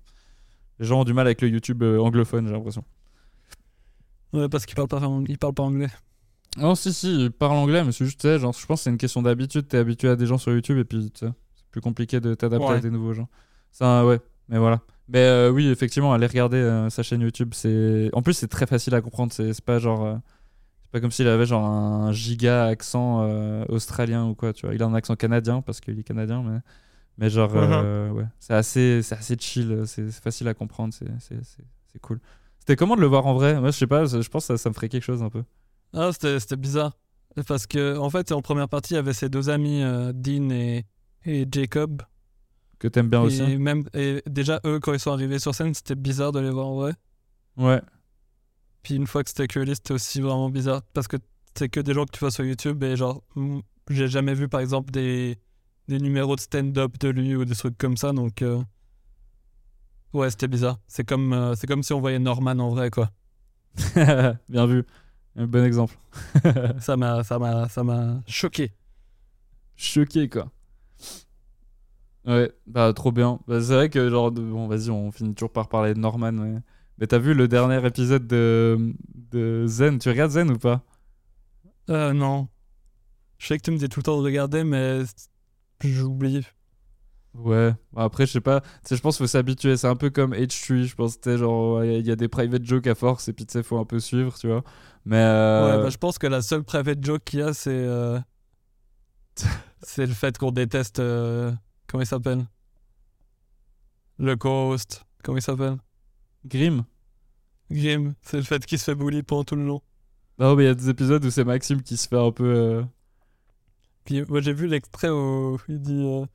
Les 0.80 0.86
gens 0.86 1.02
ont 1.02 1.04
du 1.04 1.14
mal 1.14 1.28
avec 1.28 1.42
le 1.42 1.50
YouTube 1.50 1.84
euh, 1.84 2.00
anglophone, 2.00 2.48
j'ai 2.48 2.54
l'impression. 2.54 2.84
Ouais, 4.34 4.48
parce 4.50 4.66
qu'il 4.66 4.76
parle 4.76 4.88
pas, 4.88 5.02
il 5.28 5.38
parle 5.38 5.54
pas 5.54 5.64
anglais. 5.64 5.90
Non, 6.58 6.74
si, 6.74 6.94
si, 6.94 7.26
il 7.26 7.32
parle 7.32 7.58
anglais, 7.58 7.84
mais 7.84 7.92
c'est 7.92 8.06
juste, 8.06 8.38
genre, 8.38 8.54
je 8.54 8.66
pense 8.66 8.80
que 8.80 8.84
c'est 8.86 8.90
une 8.90 8.98
question 8.98 9.22
d'habitude. 9.22 9.68
T'es 9.68 9.78
habitué 9.78 10.10
à 10.10 10.16
des 10.16 10.26
gens 10.26 10.38
sur 10.38 10.52
YouTube 10.52 10.78
et 10.80 10.84
puis, 10.84 11.12
tu 11.12 11.26
sais, 11.26 11.32
c'est 11.56 11.66
plus 11.70 11.82
compliqué 11.82 12.20
de 12.20 12.34
t'adapter 12.34 12.66
Ouais. 12.66 12.76
à 12.76 12.80
des 12.80 12.90
nouveaux 12.90 13.14
gens. 13.14 13.28
Ça, 13.72 14.04
ouais, 14.06 14.20
mais 14.48 14.58
voilà. 14.58 14.82
Mais 15.10 15.20
euh, 15.20 15.50
oui, 15.50 15.68
effectivement, 15.70 16.14
allez 16.14 16.28
regarder 16.28 16.58
euh, 16.58 16.90
sa 16.90 17.02
chaîne 17.02 17.22
YouTube. 17.22 17.50
C'est 17.54 18.10
en 18.14 18.22
plus 18.22 18.34
c'est 18.34 18.48
très 18.48 18.68
facile 18.68 18.94
à 18.94 19.02
comprendre. 19.02 19.34
C'est 19.34 19.60
pas 19.62 19.80
genre 19.80 20.06
euh, 20.06 20.16
c'est 20.84 20.92
pas 20.92 21.00
comme 21.02 21.12
s'il 21.12 21.28
avait 21.28 21.48
genre 21.48 21.66
un 21.66 22.12
giga 22.12 22.66
accent 22.66 23.28
australien 23.70 24.28
ou 24.28 24.36
quoi. 24.36 24.54
Tu 24.54 24.66
vois, 24.66 24.76
il 24.76 24.84
a 24.84 24.86
un 24.86 24.94
accent 24.94 25.16
canadien 25.16 25.62
parce 25.62 25.82
qu'il 25.82 26.00
est 26.00 26.04
canadien, 26.04 26.44
mais 26.44 26.60
mais 27.18 27.30
genre 27.30 27.52
euh, 27.56 28.12
ouais, 28.12 28.26
c'est 28.40 28.54
assez 28.54 29.02
c'est 29.02 29.16
assez 29.16 29.36
chill. 29.40 29.84
C'est 29.88 30.12
facile 30.12 30.48
à 30.48 30.54
comprendre. 30.54 30.94
C'est 30.94 31.10
c'est 31.20 31.44
c'est 31.44 31.66
c'est 31.92 32.00
cool. 32.00 32.20
C'était 32.60 32.76
comment 32.76 32.96
de 32.96 33.02
le 33.02 33.08
voir 33.08 33.26
en 33.26 33.34
vrai? 33.34 33.60
Moi, 33.60 33.72
je 33.72 33.78
sais 33.78 33.88
pas. 33.88 34.06
Je 34.06 34.30
pense 34.30 34.44
que 34.44 34.54
ça, 34.56 34.58
ça 34.58 34.70
me 34.70 34.76
ferait 34.76 34.90
quelque 34.90 35.04
chose 35.04 35.24
un 35.24 35.30
peu. 35.30 35.44
Ah, 35.92 36.12
c'était 36.14 36.40
c'était 36.40 36.56
bizarre. 36.56 36.98
Parce 37.48 37.66
que, 37.66 37.98
en 37.98 38.10
fait, 38.10 38.32
en 38.32 38.42
première 38.42 38.70
partie, 38.70 38.94
il 38.94 38.98
y 38.98 39.00
avait 39.00 39.14
ses 39.14 39.30
deux 39.30 39.50
amis, 39.50 39.82
Dean 40.14 40.50
et, 40.50 40.86
et 41.26 41.48
Jacob. 41.52 42.04
Que 42.80 42.88
t'aimes 42.88 43.10
bien 43.10 43.22
aussi. 43.22 43.42
Et, 43.42 43.58
même, 43.58 43.84
et 43.94 44.24
déjà, 44.26 44.62
eux, 44.66 44.80
quand 44.80 44.94
ils 44.94 45.00
sont 45.00 45.12
arrivés 45.12 45.40
sur 45.40 45.54
scène, 45.54 45.74
c'était 45.74 45.96
bizarre 45.96 46.32
de 46.32 46.40
les 46.40 46.50
voir 46.50 46.68
en 46.68 46.76
vrai. 46.76 46.94
Ouais. 47.58 47.82
Puis 48.84 48.96
une 48.96 49.06
fois 49.06 49.24
que 49.24 49.30
c'était 49.30 49.48
que 49.48 49.66
c'était 49.74 49.94
aussi 49.94 50.22
vraiment 50.22 50.50
bizarre. 50.50 50.82
Parce 50.94 51.08
que 51.08 51.18
c'est 51.56 51.68
que 51.68 51.82
des 51.82 51.94
gens 51.94 52.06
que 52.06 52.12
tu 52.12 52.20
vois 52.20 52.32
sur 52.32 52.46
YouTube. 52.46 52.82
Et 52.84 52.96
genre, 52.96 53.22
j'ai 53.90 54.08
jamais 54.08 54.34
vu, 54.34 54.48
par 54.48 54.62
exemple, 54.62 54.92
des, 54.92 55.38
des 55.90 56.00
numéros 56.00 56.36
de 56.38 56.42
stand-up 56.42 56.98
de 57.00 57.10
lui 57.10 57.36
ou 57.36 57.44
des 57.44 57.56
trucs 57.56 57.78
comme 57.78 57.98
ça. 57.98 58.14
Donc, 58.14 58.42
euh, 58.42 58.64
ouais, 60.14 60.30
c'était 60.30 60.48
bizarre. 60.48 60.80
C'est 60.88 61.04
comme, 61.04 61.34
euh, 61.34 61.56
c'est 61.56 61.68
comme 61.68 61.84
si 61.84 61.92
on 61.92 62.00
voyait 62.00 62.20
Norman 62.20 62.58
en 62.60 62.70
vrai, 62.70 62.90
quoi. 62.90 63.12
bien 64.50 64.66
vu. 64.66 64.86
Un 65.36 65.48
bon 65.48 65.66
exemple. 65.66 65.98
ça 66.80 66.96
m'a, 66.98 67.24
ça 67.24 67.40
m'a, 67.40 67.68
ça 67.68 67.84
m'a 67.84 68.22
choqué. 68.28 68.72
choqué 69.76 70.28
quoi. 70.28 70.52
Ouais, 72.26 72.52
bah 72.68 72.92
trop 72.94 73.12
bien. 73.12 73.40
Bah, 73.48 73.62
c'est 73.62 73.74
vrai 73.74 73.90
que 73.90 74.10
genre 74.10 74.32
bon 74.32 74.68
vas-y, 74.68 74.90
on 74.90 75.12
finit 75.12 75.34
toujours 75.34 75.52
par 75.52 75.70
parler 75.70 75.94
de 75.94 76.00
Norman. 76.00 76.34
ouais. 76.38 76.60
Mais 76.98 77.08
t'as 77.08 77.18
vu 77.18 77.34
le 77.34 77.48
dernier 77.48 77.86
épisode 77.86 78.28
de, 78.28 78.94
de 79.32 79.66
Zen? 79.68 80.00
Tu 80.00 80.10
regardes 80.10 80.32
Zen 80.32 80.52
ou 80.52 80.58
pas? 80.58 80.84
Euh, 81.90 82.14
non. 82.14 82.48
Je 83.40 83.48
sais 83.48 83.58
que 83.58 83.64
tu 83.64 83.72
me 83.72 83.78
dis 83.78 83.90
tout 83.90 84.00
le 84.02 84.04
temps 84.06 84.18
de 84.20 84.24
regarder, 84.26 84.64
mais 84.64 85.04
j'oublie. 85.84 86.46
Ouais. 87.36 87.74
Bah, 87.94 88.04
après 88.04 88.26
je 88.26 88.32
sais 88.34 88.42
pas. 88.42 88.62
Tu 88.62 88.68
sais, 88.86 88.96
je 88.96 89.02
pense 89.02 89.18
qu'il 89.18 89.24
faut 89.26 89.28
s'habituer. 89.28 89.78
C'est 89.78 89.88
un 89.88 89.96
peu 89.96 90.10
comme 90.10 90.34
H3. 90.34 90.84
Je 90.88 90.96
pense 90.96 91.18
que 91.18 91.38
genre 91.38 91.84
il 91.84 92.06
y 92.06 92.12
a 92.12 92.16
des 92.16 92.28
private 92.28 92.66
jokes 92.66 92.88
à 92.88 92.96
force 92.96 93.28
et 93.28 93.34
puis 93.34 93.46
tu 93.46 93.54
sais 93.54 93.64
faut 93.64 93.78
un 93.78 93.86
peu 93.86 94.00
suivre, 94.00 94.38
tu 94.38 94.48
vois. 94.48 94.64
Mais 95.06 95.18
euh, 95.18 95.78
Ouais, 95.78 95.78
bah, 95.78 95.90
je 95.90 95.98
pense 95.98 96.18
que 96.18 96.28
la 96.28 96.42
seule 96.42 96.64
private 96.64 97.04
joke 97.04 97.24
qu'il 97.24 97.40
y 97.40 97.42
a, 97.44 97.54
c'est. 97.54 97.70
euh, 97.72 98.20
c'est 99.84 100.06
le 100.06 100.14
fait 100.14 100.38
qu'on 100.38 100.52
déteste. 100.52 101.00
euh, 101.00 101.52
Comment 101.90 102.04
il 102.04 102.08
s'appelle? 102.08 102.46
Le 104.18 104.36
co-host. 104.36 105.06
Comment 105.24 105.38
il 105.38 105.42
s'appelle? 105.42 105.78
Grim. 106.46 106.86
Grim. 107.72 108.14
C'est 108.22 108.38
le 108.38 108.44
fait 108.44 108.66
qu'il 108.66 108.78
se 108.80 108.86
fait 108.86 108.96
bully 108.96 109.24
pendant 109.24 109.44
tout 109.44 109.56
le 109.56 109.66
long. 109.66 109.82
Non 110.38 110.56
mais 110.56 110.64
il 110.64 110.68
y 110.68 110.70
a 110.70 110.76
des 110.76 110.90
épisodes 110.90 111.24
où 111.26 111.30
c'est 111.30 111.44
Maxime 111.44 111.82
qui 111.82 111.98
se 111.98 112.08
fait 112.08 112.18
un 112.18 112.32
peu. 112.32 112.46
euh, 112.46 112.84
Puis 114.06 114.24
moi, 114.30 114.40
j'ai 114.42 114.54
vu 114.54 114.68
l'extrait 114.68 115.10
où 115.10 115.58
il 115.68 115.82
dit 115.82 116.06
euh, 116.06 116.26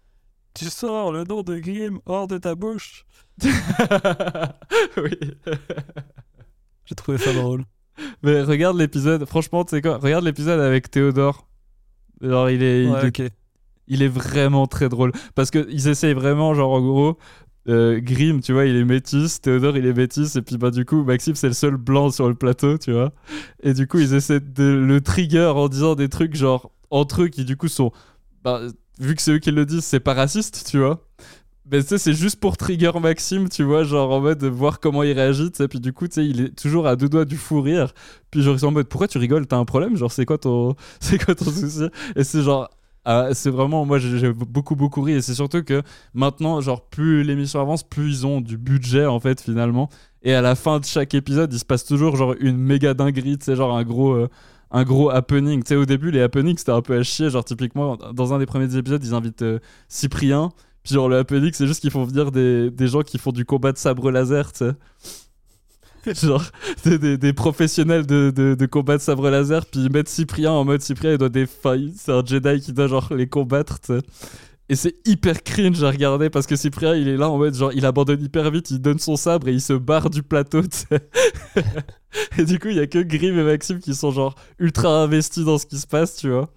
Tu 0.55 0.67
sors 0.67 1.13
le 1.13 1.25
nom 1.25 1.43
de 1.43 1.59
Grim 1.59 2.01
hors 2.07 2.27
de 2.27 2.37
ta 2.39 2.55
bouche. 2.55 3.07
oui. 3.43 3.51
J'ai 6.87 6.95
trouvé 6.95 7.17
ça 7.19 7.33
drôle. 7.33 7.65
Mais 8.23 8.43
regarde 8.43 8.77
l'épisode, 8.77 9.25
franchement, 9.25 9.65
tu 9.65 9.71
sais 9.71 9.81
quoi 9.83 9.97
Regarde 9.99 10.25
l'épisode 10.25 10.61
avec 10.61 10.91
Théodore. 10.91 11.49
Alors, 12.23 12.51
il 12.51 12.63
est, 12.63 12.85
il, 12.85 12.91
Ouais, 12.91 13.07
est, 13.07 13.21
ok. 13.23 13.33
Il 13.89 14.03
est 14.03 14.09
vraiment 14.09 14.66
très 14.66 14.89
drôle. 14.89 15.12
Parce 15.35 15.51
qu'ils 15.51 15.89
essayent 15.89 16.14
vraiment, 16.14 16.55
genre, 16.55 16.72
en 16.72 16.80
gros, 16.80 17.18
euh, 17.68 18.01
Grim, 18.01 18.41
tu 18.41 18.53
vois, 18.53 18.66
il 18.66 18.76
est 18.76 18.85
métis, 18.85 19.41
Théodore, 19.41 19.76
il 19.76 19.87
est 19.87 19.95
métis, 19.95 20.37
et 20.37 20.43
puis, 20.43 20.59
bah, 20.59 20.70
du 20.70 20.85
coup, 20.85 21.03
Maxime, 21.03 21.35
c'est 21.35 21.49
le 21.49 21.55
seul 21.55 21.76
blanc 21.76 22.11
sur 22.11 22.28
le 22.28 22.35
plateau, 22.35 22.78
tu 22.78 22.93
vois. 22.93 23.12
Et 23.62 23.74
du 23.74 23.87
coup, 23.87 23.99
ils 23.99 24.14
essaient 24.14 24.41
de 24.41 24.64
le 24.64 25.01
trigger 25.01 25.53
en 25.55 25.68
disant 25.68 25.95
des 25.95 26.09
trucs, 26.09 26.35
genre, 26.35 26.72
entre 26.91 27.22
eux 27.22 27.28
qui, 27.28 27.45
du 27.45 27.57
coup, 27.57 27.68
sont. 27.68 27.93
Bah, 28.43 28.61
vu 28.99 29.14
que 29.14 29.22
c'est 29.22 29.32
eux 29.32 29.39
qui 29.39 29.51
le 29.51 29.64
disent, 29.66 29.85
c'est 29.85 30.01
pas 30.01 30.14
raciste, 30.14 30.66
tu 30.70 30.78
vois. 30.78 31.07
Mais 31.70 31.80
tu 31.80 31.89
sais, 31.89 31.99
c'est 31.99 32.12
juste 32.12 32.39
pour 32.41 32.59
trigger 32.59 32.93
Maxime, 33.01 33.49
tu 33.49 33.62
vois, 33.62 33.85
genre 33.85 34.12
en 34.12 34.20
mode 34.20 34.39
de 34.39 34.49
voir 34.49 34.80
comment 34.80 35.03
il 35.03 35.12
réagit, 35.12 35.51
tu 35.51 35.57
sais. 35.57 35.68
Puis 35.68 35.80
du 35.80 35.95
coup, 35.95 36.07
tu 36.07 36.14
sais, 36.14 36.26
il 36.26 36.41
est 36.43 36.55
toujours 36.55 36.87
à 36.87 36.95
deux 36.95 37.09
doigts 37.09 37.24
du 37.24 37.39
fou 37.39 37.62
rire. 37.62 37.95
Puis 38.30 38.43
genre, 38.43 38.55
ils 38.55 38.61
sont 38.61 38.66
en 38.66 38.72
mode, 38.72 38.87
pourquoi 38.87 39.09
tu 39.09 39.16
rigoles? 39.16 39.47
T'as 39.47 39.57
un 39.57 39.64
problème? 39.64 39.97
Genre, 39.97 40.12
c'est 40.12 40.26
quoi 40.26 40.37
ton, 40.37 40.76
c'est 41.01 41.22
quoi 41.24 41.35
ton 41.35 41.47
souci 41.47 41.85
Et 42.16 42.24
c'est 42.24 42.43
genre, 42.43 42.68
ah, 43.05 43.29
c'est 43.35 43.51
vraiment, 43.51 43.85
moi, 43.85 43.99
j'ai 43.99 44.33
beaucoup, 44.33 44.77
beaucoup 44.77 45.03
ri. 45.03 45.13
Et 45.15 45.23
c'est 45.23 45.35
surtout 45.35 45.63
que 45.63 45.83
maintenant, 46.15 46.61
genre, 46.61 46.83
plus 46.89 47.23
l'émission 47.23 47.61
avance, 47.61 47.83
plus 47.83 48.21
ils 48.21 48.27
ont 48.27 48.41
du 48.41 48.57
budget, 48.59 49.07
en 49.07 49.21
fait, 49.21 49.41
finalement. 49.41 49.89
Et 50.23 50.35
à 50.35 50.41
la 50.41 50.55
fin 50.55 50.81
de 50.81 50.85
chaque 50.85 51.15
épisode, 51.15 51.53
il 51.53 51.59
se 51.59 51.65
passe 51.65 51.85
toujours, 51.85 52.17
genre, 52.17 52.35
une 52.41 52.57
méga 52.57 52.95
dinguerie, 52.95 53.37
sais, 53.41 53.57
genre, 53.57 53.77
un 53.77 53.85
gros. 53.85 54.13
euh, 54.15 54.29
un 54.71 54.83
gros 54.85 55.09
happening. 55.11 55.63
Tu 55.63 55.69
sais, 55.69 55.77
au 55.77 55.87
début, 55.87 56.11
les 56.11 56.21
happenings, 56.21 56.59
c'était 56.59 56.73
un 56.73 56.83
peu 56.83 56.97
à 56.99 57.03
chier. 57.05 57.31
Genre, 57.31 57.45
typiquement, 57.45 57.97
dans 57.97 58.35
un 58.35 58.39
des 58.41 58.47
premiers 58.47 58.77
épisodes, 58.77 59.03
ils 59.05 59.15
invitent 59.15 59.43
euh, 59.43 59.59
Cyprien. 59.89 60.51
Puis, 60.83 60.95
genre, 60.95 61.09
le 61.09 61.19
happening, 61.19 61.53
c'est 61.53 61.67
juste 61.69 61.81
qu'ils 61.81 61.93
font 61.93 62.05
venir 62.05 62.33
des, 62.33 62.71
des 62.71 62.89
gens 62.89 63.03
qui 63.03 63.19
font 63.19 63.31
du 63.31 63.45
combat 63.45 63.71
de 63.73 63.79
sabre 63.79 64.11
laser, 64.11 64.53
tu 64.53 64.65
sais. 64.65 64.73
genre, 66.23 66.45
des, 66.85 67.33
professionnels 67.33 68.07
de, 68.07 68.31
de, 68.31 68.67
combat 68.67 68.97
de 68.97 69.03
sabre 69.03 69.31
laser. 69.31 69.67
Puis, 69.67 69.81
ils 69.85 69.93
mettent 69.93 70.09
Cyprien 70.09 70.53
en 70.53 70.65
mode 70.65 70.83
Cyprien, 70.83 71.13
il 71.13 71.19
doit 71.19 71.29
des 71.29 71.47
failles. 71.47 71.93
C'est 71.97 72.13
un 72.13 72.25
Jedi 72.25 72.61
qui 72.61 72.73
doit, 72.73 72.87
genre, 72.87 73.13
les 73.15 73.27
combattre, 73.27 73.81
tu 73.81 73.95
sais. 73.95 74.01
Et 74.71 74.77
c'est 74.77 74.95
hyper 75.07 75.43
cringe 75.43 75.83
à 75.85 75.91
regarder 75.91 76.31
parce 76.31 76.47
que 76.47 76.57
Cyprien, 76.57 76.95
il 76.95 77.07
est 77.07 77.19
là 77.19 77.29
en 77.29 77.37
mode 77.37 77.55
genre, 77.55 77.71
il 77.75 77.85
abandonne 77.85 78.23
hyper 78.23 78.51
vite, 78.51 78.71
il 78.71 78.81
donne 78.81 78.99
son 78.99 79.17
sabre 79.17 79.49
et 79.49 79.53
il 79.53 79.61
se 79.61 79.75
barre 79.75 80.09
du 80.09 80.23
plateau, 80.23 80.63
et 82.39 82.45
du 82.45 82.59
coup, 82.59 82.69
il 82.69 82.77
y 82.77 82.81
a 82.81 82.87
que 82.87 82.99
Grim 82.99 83.39
et 83.39 83.43
Maxime 83.43 83.79
qui 83.79 83.95
sont 83.95 84.11
genre 84.11 84.35
ultra 84.59 85.03
investis 85.03 85.45
dans 85.45 85.59
ce 85.59 85.67
qui 85.67 85.77
se 85.77 85.87
passe, 85.87 86.17
tu 86.17 86.31
vois. 86.31 86.49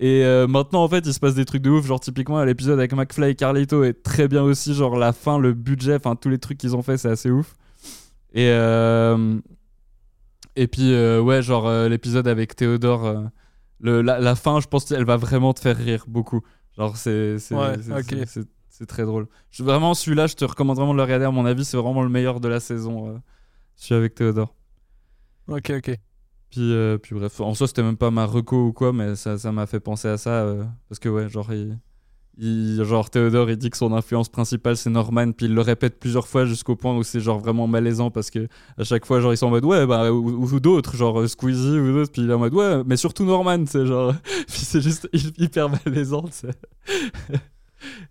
Et 0.00 0.24
euh, 0.24 0.48
maintenant, 0.48 0.82
en 0.82 0.88
fait, 0.88 1.06
il 1.06 1.14
se 1.14 1.20
passe 1.20 1.36
des 1.36 1.44
trucs 1.44 1.62
de 1.62 1.70
ouf. 1.70 1.86
Genre, 1.86 2.00
typiquement, 2.00 2.42
l'épisode 2.42 2.80
avec 2.80 2.92
McFly 2.92 3.30
et 3.30 3.34
Carlito 3.36 3.84
est 3.84 4.02
très 4.02 4.26
bien 4.26 4.42
aussi. 4.42 4.74
Genre, 4.74 4.96
la 4.96 5.12
fin, 5.12 5.38
le 5.38 5.52
budget, 5.52 5.94
enfin, 5.94 6.16
tous 6.16 6.28
les 6.28 6.38
trucs 6.38 6.58
qu'ils 6.58 6.74
ont 6.74 6.82
fait, 6.82 6.96
c'est 6.96 7.10
assez 7.10 7.30
ouf. 7.30 7.54
Et, 8.34 8.48
euh, 8.48 9.38
et 10.56 10.66
puis, 10.68 10.92
euh, 10.92 11.20
ouais, 11.20 11.42
genre, 11.42 11.66
euh, 11.66 11.88
l'épisode 11.88 12.28
avec 12.28 12.54
Théodore, 12.56 13.24
le, 13.80 14.02
la, 14.02 14.18
la 14.20 14.34
fin, 14.34 14.60
je 14.60 14.66
pense 14.68 14.84
qu'elle 14.84 15.04
va 15.04 15.16
vraiment 15.16 15.52
te 15.54 15.60
faire 15.60 15.76
rire 15.76 16.04
beaucoup. 16.08 16.40
Genre, 16.76 16.96
c'est 16.96 17.34
Ouais, 17.50 17.76
c'est- 17.82 17.92
ok. 17.92 18.04
c'est- 18.08 18.26
c'est- 18.26 18.48
c'est 18.68 18.86
très 18.86 19.04
drôle. 19.04 19.26
Je, 19.50 19.62
vraiment, 19.62 19.94
celui-là, 19.94 20.26
je 20.26 20.34
te 20.34 20.44
recommande 20.44 20.76
vraiment 20.76 20.92
de 20.92 20.98
le 20.98 21.02
regarder. 21.04 21.24
À 21.26 21.30
mon 21.30 21.44
avis, 21.46 21.64
c'est 21.64 21.76
vraiment 21.76 22.02
le 22.02 22.08
meilleur 22.08 22.40
de 22.40 22.48
la 22.48 22.60
saison. 22.60 23.08
euh, 23.08 23.18
celui 23.76 23.98
avec 23.98 24.14
Théodore. 24.14 24.54
Ok, 25.48 25.70
ok. 25.76 25.98
Puis, 26.50 26.72
euh, 26.72 26.98
puis 26.98 27.14
bref, 27.16 27.40
en 27.40 27.54
soi, 27.54 27.66
c'était 27.66 27.82
même 27.82 27.96
pas 27.96 28.10
ma 28.10 28.26
reco 28.26 28.66
ou 28.68 28.72
quoi, 28.72 28.92
mais 28.92 29.16
ça 29.16 29.38
ça 29.38 29.50
m'a 29.52 29.66
fait 29.66 29.80
penser 29.80 30.08
à 30.08 30.18
ça. 30.18 30.30
euh, 30.42 30.64
parce 30.88 30.98
que, 30.98 31.08
ouais, 31.08 31.28
genre, 31.28 31.52
il, 31.52 31.78
genre, 32.40 33.10
Théodore, 33.10 33.50
il 33.50 33.56
dit 33.56 33.70
que 33.70 33.76
son 33.76 33.92
influence 33.92 34.28
principale, 34.28 34.76
c'est 34.76 34.90
Norman, 34.90 35.32
puis 35.32 35.46
il 35.46 35.54
le 35.54 35.60
répète 35.60 35.98
plusieurs 36.00 36.26
fois 36.26 36.44
jusqu'au 36.46 36.76
point 36.76 36.96
où 36.96 37.02
c'est, 37.02 37.20
genre, 37.20 37.38
vraiment 37.38 37.66
malaisant 37.66 38.10
parce 38.10 38.30
que 38.30 38.48
à 38.78 38.84
chaque 38.84 39.04
fois, 39.06 39.20
genre, 39.20 39.32
ils 39.32 39.36
sont 39.36 39.46
en 39.46 39.50
mode, 39.50 39.64
ouais, 39.64 39.86
bah, 39.86 40.10
ou, 40.12 40.58
d'autres, 40.60 40.96
genre, 40.96 41.20
euh, 41.20 41.26
Squeezie 41.28 41.78
ou 41.78 41.92
d'autres, 41.92 42.10
puis 42.12 42.22
il 42.22 42.30
est 42.30 42.34
en 42.34 42.38
mode, 42.38 42.54
ouais, 42.54 42.82
mais 42.86 42.96
surtout 42.96 43.24
Norman, 43.24 43.64
c'est 43.66 43.84
genre, 43.86 44.14
puis 44.48 44.60
c'est 44.60 44.80
juste 44.80 45.08
hy- 45.12 45.32
hyper 45.38 45.68
malaisant. 45.68 46.24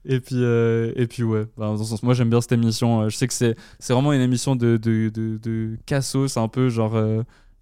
Et 0.05 0.19
puis, 0.19 0.35
euh, 0.43 0.91
et 0.95 1.07
puis 1.07 1.23
ouais, 1.23 1.45
Bah, 1.57 1.67
dans 1.67 1.77
ce 1.77 1.85
sens, 1.85 2.03
moi 2.03 2.13
j'aime 2.13 2.29
bien 2.29 2.41
cette 2.41 2.51
émission. 2.51 3.03
euh, 3.03 3.09
Je 3.09 3.15
sais 3.15 3.27
que 3.27 3.33
c'est 3.33 3.55
c'est 3.79 3.93
vraiment 3.93 4.11
une 4.11 4.21
émission 4.21 4.55
de, 4.55 4.75
de, 4.77 5.09
de, 5.09 5.37
de 5.37 5.77
cassos, 5.85 6.35
un 6.37 6.47
peu 6.49 6.69
genre. 6.69 6.91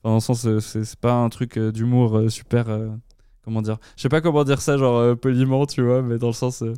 dans 0.04 0.14
le 0.16 0.20
sens, 0.20 0.48
c'est 0.60 0.96
pas 1.00 1.14
un 1.14 1.30
truc 1.30 1.60
d'humour 1.60 2.20
super. 2.30 2.66
Comment 3.50 3.62
dire 3.62 3.78
Je 3.98 4.02
sais 4.04 4.10
pas 4.10 4.22
comment 4.22 4.44
dire 4.44 4.62
ça, 4.62 4.78
genre 4.78 4.98
euh, 4.98 5.16
poliment, 5.16 5.66
tu 5.66 5.82
vois, 5.82 6.02
mais 6.02 6.18
dans 6.18 6.28
le 6.28 6.34
sens. 6.34 6.62
euh, 6.62 6.74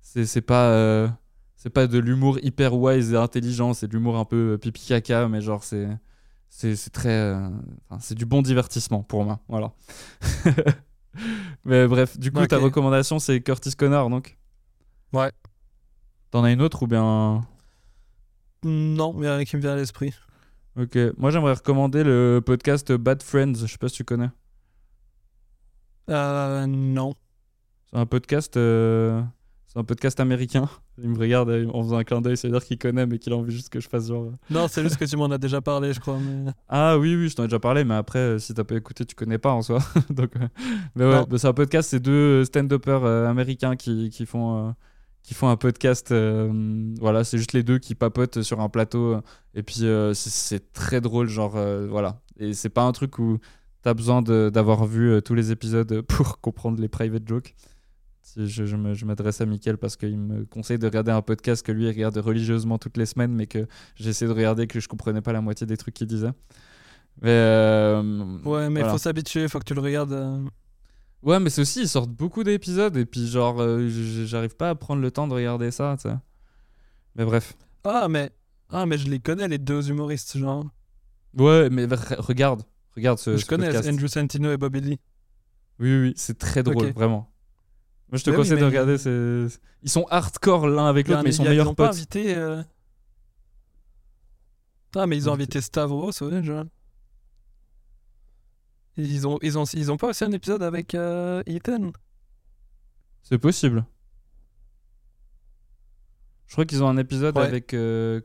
c'est 0.00 0.26
c'est 0.26 0.40
pas. 0.42 0.70
euh, 0.70 1.08
c'est 1.56 1.70
pas 1.70 1.86
de 1.86 1.98
l'humour 1.98 2.38
hyper 2.42 2.74
wise 2.74 3.12
et 3.14 3.16
intelligent, 3.16 3.72
c'est 3.74 3.86
de 3.88 3.92
l'humour 3.92 4.16
un 4.18 4.24
peu 4.24 4.54
euh, 4.54 4.58
pipi 4.58 4.84
caca, 4.86 5.28
mais 5.28 5.40
genre 5.40 5.62
c'est. 5.64 5.88
C'est 6.48 6.90
très. 6.92 7.34
c'est 8.00 8.14
du 8.14 8.26
bon 8.26 8.40
divertissement 8.42 9.02
pour 9.02 9.24
moi, 9.24 9.40
voilà. 9.48 9.72
mais 11.64 11.86
bref, 11.88 12.18
du 12.18 12.30
coup, 12.32 12.46
ta 12.46 12.58
Ok. 12.58 12.64
recommandation, 12.64 13.18
c'est 13.18 13.40
Curtis 13.40 13.72
Connor, 13.74 14.08
donc? 14.10 14.38
Ouais. 15.12 15.30
T'en 16.30 16.44
as 16.44 16.52
une 16.52 16.62
autre 16.62 16.84
ou 16.84 16.86
bien? 16.86 17.44
Non, 18.64 19.12
mais 19.14 19.28
rien 19.30 19.44
qui 19.44 19.56
me 19.56 19.60
vient 19.62 19.72
à 19.72 19.76
l'esprit. 19.76 20.12
Ok, 20.76 20.96
moi 21.18 21.30
j'aimerais 21.30 21.52
recommander 21.52 22.02
le 22.02 22.40
podcast 22.44 22.90
Bad 22.92 23.22
Friends, 23.22 23.54
je 23.54 23.66
sais 23.66 23.78
pas 23.78 23.88
si 23.88 23.96
tu 23.96 24.04
connais. 24.04 24.30
Euh, 26.10 26.66
non. 26.66 27.14
C'est 27.90 27.98
un 27.98 28.06
podcast, 28.06 28.56
euh, 28.56 29.22
c'est 29.66 29.78
un 29.78 29.84
podcast 29.84 30.20
américain. 30.20 30.68
Il 31.02 31.08
me 31.08 31.18
regarde 31.18 31.50
en 31.72 31.82
faisant 31.82 31.96
un 31.96 32.04
clin 32.04 32.20
d'œil, 32.20 32.36
ça 32.36 32.46
veut 32.48 32.52
dire 32.52 32.64
qu'il 32.64 32.78
connaît, 32.78 33.06
mais 33.06 33.18
qu'il 33.18 33.32
a 33.32 33.36
envie 33.36 33.52
juste 33.52 33.68
que 33.68 33.80
je 33.80 33.88
fasse 33.88 34.08
genre. 34.08 34.24
euh, 34.24 34.30
Non, 34.50 34.68
c'est 34.68 34.82
juste 34.82 34.96
que 34.96 35.04
tu 35.04 35.16
m'en 35.16 35.30
as 35.30 35.38
déjà 35.38 35.60
parlé, 35.60 35.92
je 35.92 36.00
crois. 36.00 36.18
Mais... 36.18 36.52
Ah 36.68 36.98
oui, 36.98 37.16
oui, 37.16 37.28
je 37.28 37.36
t'en 37.36 37.44
ai 37.44 37.46
déjà 37.46 37.58
parlé, 37.58 37.84
mais 37.84 37.94
après, 37.94 38.18
euh, 38.18 38.38
si 38.38 38.52
t'as 38.54 38.64
pas 38.64 38.76
écouté, 38.76 39.04
tu 39.04 39.14
connais 39.14 39.38
pas 39.38 39.52
en 39.52 39.62
soi. 39.62 39.78
Donc, 40.10 40.32
mais 40.94 41.04
ouais, 41.04 41.24
bah, 41.26 41.38
c'est 41.38 41.48
un 41.48 41.52
podcast, 41.52 41.90
c'est 41.90 42.00
deux 42.00 42.44
stand-uppers 42.44 43.04
américains 43.28 43.76
qui, 43.76 44.10
qui 44.10 44.26
font, 44.26 44.68
euh, 44.68 44.70
qui 45.22 45.34
font 45.34 45.48
un 45.48 45.56
podcast. 45.56 46.12
euh, 46.12 46.92
voilà, 47.00 47.24
c'est 47.24 47.38
juste 47.38 47.52
les 47.54 47.62
deux 47.62 47.78
qui 47.78 47.94
papotent 47.94 48.42
sur 48.42 48.60
un 48.60 48.68
plateau. 48.68 49.20
Et 49.54 49.62
puis, 49.62 49.84
euh, 49.84 50.14
c'est- 50.14 50.72
très 50.72 51.00
drôle, 51.00 51.28
genre, 51.28 51.56
voilà. 51.88 52.20
Et 52.38 52.52
c'est 52.54 52.68
pas 52.68 52.82
un 52.82 52.92
truc 52.92 53.18
où 53.18 53.38
t'as 53.84 53.94
besoin 53.94 54.20
d'avoir 54.22 54.84
vu 54.86 55.10
euh, 55.12 55.20
tous 55.20 55.34
les 55.34 55.52
épisodes 55.52 56.00
pour 56.08 56.40
comprendre 56.40 56.80
les 56.80 56.88
private 56.88 57.28
jokes. 57.28 57.54
Je, 58.36 58.64
je 58.66 59.04
m'adresse 59.04 59.40
à 59.40 59.46
Mickaël 59.46 59.76
parce 59.78 59.96
qu'il 59.96 60.18
me 60.18 60.44
conseille 60.46 60.78
de 60.78 60.86
regarder 60.86 61.12
un 61.12 61.22
podcast 61.22 61.64
que 61.64 61.70
lui 61.70 61.84
il 61.84 61.88
regarde 61.90 62.16
religieusement 62.16 62.78
toutes 62.78 62.96
les 62.96 63.06
semaines, 63.06 63.32
mais 63.32 63.46
que 63.46 63.66
j'essaie 63.94 64.26
de 64.26 64.32
regarder 64.32 64.66
que 64.66 64.80
je 64.80 64.88
comprenais 64.88 65.20
pas 65.20 65.32
la 65.32 65.40
moitié 65.42 65.66
des 65.66 65.76
trucs 65.76 65.94
qu'il 65.94 66.06
disait. 66.08 66.32
Mais 67.22 67.28
euh, 67.30 68.02
Ouais, 68.44 68.70
mais 68.70 68.80
il 68.80 68.82
voilà. 68.82 68.92
faut 68.92 68.98
s'habituer, 68.98 69.46
faut 69.46 69.58
que 69.60 69.64
tu 69.64 69.74
le 69.74 69.80
regardes. 69.82 70.12
euh. 70.14 70.42
Ouais, 71.22 71.38
mais 71.38 71.48
c'est 71.50 71.60
aussi, 71.60 71.82
ils 71.82 71.88
sortent 71.88 72.10
beaucoup 72.10 72.42
d'épisodes 72.42 72.96
et 72.96 73.04
puis 73.06 73.28
genre, 73.28 73.60
euh, 73.60 73.88
j'arrive 74.24 74.56
pas 74.56 74.70
à 74.70 74.74
prendre 74.74 75.00
le 75.02 75.10
temps 75.10 75.28
de 75.28 75.34
regarder 75.34 75.70
ça, 75.70 75.94
tu 76.02 76.08
sais. 76.08 76.16
Mais 77.16 77.24
bref. 77.24 77.54
Ah, 77.84 78.08
mais. 78.08 78.30
Ah, 78.70 78.86
mais 78.86 78.98
je 78.98 79.08
les 79.08 79.20
connais, 79.20 79.46
les 79.46 79.58
deux 79.58 79.90
humoristes, 79.90 80.36
genre. 80.38 80.64
Ouais, 81.38 81.68
mais 81.70 81.86
re- 81.86 82.20
regarde, 82.20 82.62
regarde 82.96 83.18
ce, 83.18 83.32
je 83.36 83.42
ce 83.42 83.46
connais 83.46 83.66
podcast. 83.66 83.88
Andrew 83.88 84.06
Santino 84.08 84.52
et 84.52 84.56
Bobby 84.56 84.80
Lee. 84.80 85.00
Oui, 85.80 85.90
oui, 85.90 86.00
oui, 86.08 86.12
c'est 86.16 86.38
très 86.38 86.62
drôle, 86.62 86.92
vraiment. 86.92 87.30
Moi, 88.10 88.18
je 88.18 88.24
te 88.24 88.30
Mais 88.30 88.36
oui, 88.36 88.42
conseille 88.42 88.60
de 88.60 88.64
regarder. 88.64 88.98
c'est- 88.98 89.60
Ils 89.82 89.90
sont 89.90 90.06
hardcore 90.10 90.68
l'un 90.68 90.86
avec 90.86 91.08
l'autre, 91.08 91.22
mais 91.24 91.30
ils 91.30 91.34
sont 91.34 91.44
meilleurs 91.44 91.68
ont 91.70 91.74
pas 91.74 91.88
potes. 91.88 91.96
invité. 91.96 92.36
euh, 92.36 92.62
Ah, 94.96 95.06
mais 95.08 95.16
ils 95.16 95.28
ont 95.28 95.32
Invité. 95.32 95.60
Stavros, 95.60 96.12
ouais, 96.22 96.42
genre. 96.44 96.64
Ils 98.96 99.26
ont, 99.26 99.38
ils, 99.42 99.58
ont, 99.58 99.64
ils 99.64 99.90
ont 99.90 99.96
pas 99.96 100.08
aussi 100.10 100.22
un 100.22 100.30
épisode 100.30 100.62
avec 100.62 100.94
euh, 100.94 101.42
Ethan? 101.46 101.90
C'est 103.24 103.38
possible. 103.38 103.84
Je 106.46 106.52
crois 106.52 106.64
qu'ils 106.66 106.84
ont 106.84 106.88
un 106.88 106.96
épisode 106.98 107.36
Ouais. 107.36 107.44
avec. 107.44 107.74
euh, 107.74 108.20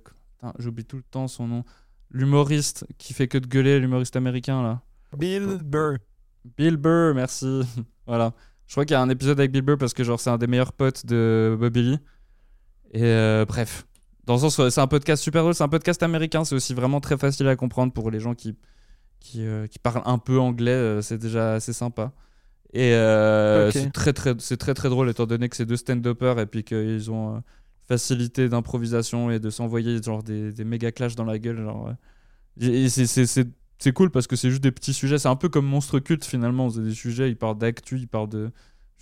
J'oublie 0.60 0.86
tout 0.86 0.98
le 0.98 1.04
temps 1.04 1.28
son 1.28 1.48
nom. 1.48 1.64
L'humoriste 2.11 2.86
qui 2.98 3.14
fait 3.14 3.27
que 3.27 3.38
de 3.38 3.48
gueuler, 3.48 3.80
l'humoriste 3.80 4.15
américain 4.15 4.61
là. 4.64 4.81
Bill 5.18 5.60
Burr. 5.64 5.98
Bill 6.57 6.77
Burr, 6.77 7.14
merci. 7.15 7.61
voilà. 8.07 8.34
Je 8.68 8.73
crois 8.73 8.86
qu'il 8.86 8.94
y 8.94 8.98
a 8.98 9.02
un 9.02 9.10
épisode 9.10 9.40
avec 9.40 9.52
Bill 9.52 9.61
Burr 9.61 9.77
parce 9.77 9.94
que 9.94 10.03
genre 10.03 10.19
c'est 10.19 10.30
un 10.30 10.38
des 10.38 10.48
meilleurs 10.48 10.73
potes 10.73 11.06
de 11.06 11.56
Bobby 11.60 11.84
Lee. 11.84 11.99
Et 12.91 13.03
euh, 13.03 13.45
bref. 13.45 13.86
Dans 14.26 14.36
le 14.36 14.40
sens, 14.40 14.69
c'est 14.69 14.81
un 14.81 14.88
podcast 14.88 15.23
super 15.23 15.41
drôle, 15.41 15.56
c'est 15.56 15.64
un 15.64 15.69
podcast 15.69 16.03
américain, 16.03 16.45
c'est 16.45 16.53
aussi 16.53 16.76
vraiment 16.76 17.02
très 17.02 17.18
facile 17.18 17.48
à 17.48 17.56
comprendre 17.56 17.94
pour 17.94 18.11
les 18.11 18.19
gens 18.19 18.36
qui, 18.36 18.56
qui, 19.19 19.44
euh, 19.44 19.65
qui 19.65 19.80
parlent 19.80 20.03
un 20.06 20.19
peu 20.19 20.40
anglais, 20.40 20.69
euh, 20.69 21.02
c'est 21.02 21.18
déjà 21.18 21.53
assez 21.53 21.73
sympa. 21.73 22.14
Et 22.73 22.94
euh, 22.94 23.72
c'est 23.72 23.91
très 23.91 24.14
très, 24.14 24.36
c'est 24.38 24.57
très 24.57 24.73
très 24.73 24.90
drôle 24.90 25.10
étant 25.10 25.26
donné 25.26 25.49
que 25.49 25.56
c'est 25.56 25.65
deux 25.65 25.77
stand-uppers 25.77 26.40
et 26.40 26.45
puis 26.45 26.64
qu'ils 26.64 27.10
ont 27.10 27.38
euh, 27.38 27.40
facilité 27.90 28.48
d'improvisation 28.48 29.32
et 29.32 29.40
de 29.40 29.49
s'envoyer 29.49 30.02
genre 30.02 30.24
des, 30.24 30.53
des 30.53 30.64
méga 30.64 30.91
clashs 30.91 31.16
dans 31.16 31.26
la 31.26 31.40
gueule. 31.40 31.57
Genre. 31.57 31.91
Et 32.61 32.88
c'est- 32.90 33.94
cool 33.94 34.11
parce 34.11 34.28
que 34.28 34.36
c'est 34.36 34.49
juste 34.52 34.61
des 34.64 34.72
petits 34.72 34.94
sujets. 34.94 35.18
C'est 35.18 35.28
un 35.30 35.36
peu 35.36 35.49
comme 35.49 35.66
Monstre 35.66 35.99
Culte 35.99 36.24
finalement. 36.24 36.70
C'est 36.70 36.84
des 36.84 36.94
sujets, 36.94 37.30
ils 37.30 37.36
parlent 37.38 37.57
d'actu, 37.57 37.98
ils 37.98 38.07
parlent 38.07 38.30
de 38.30 38.52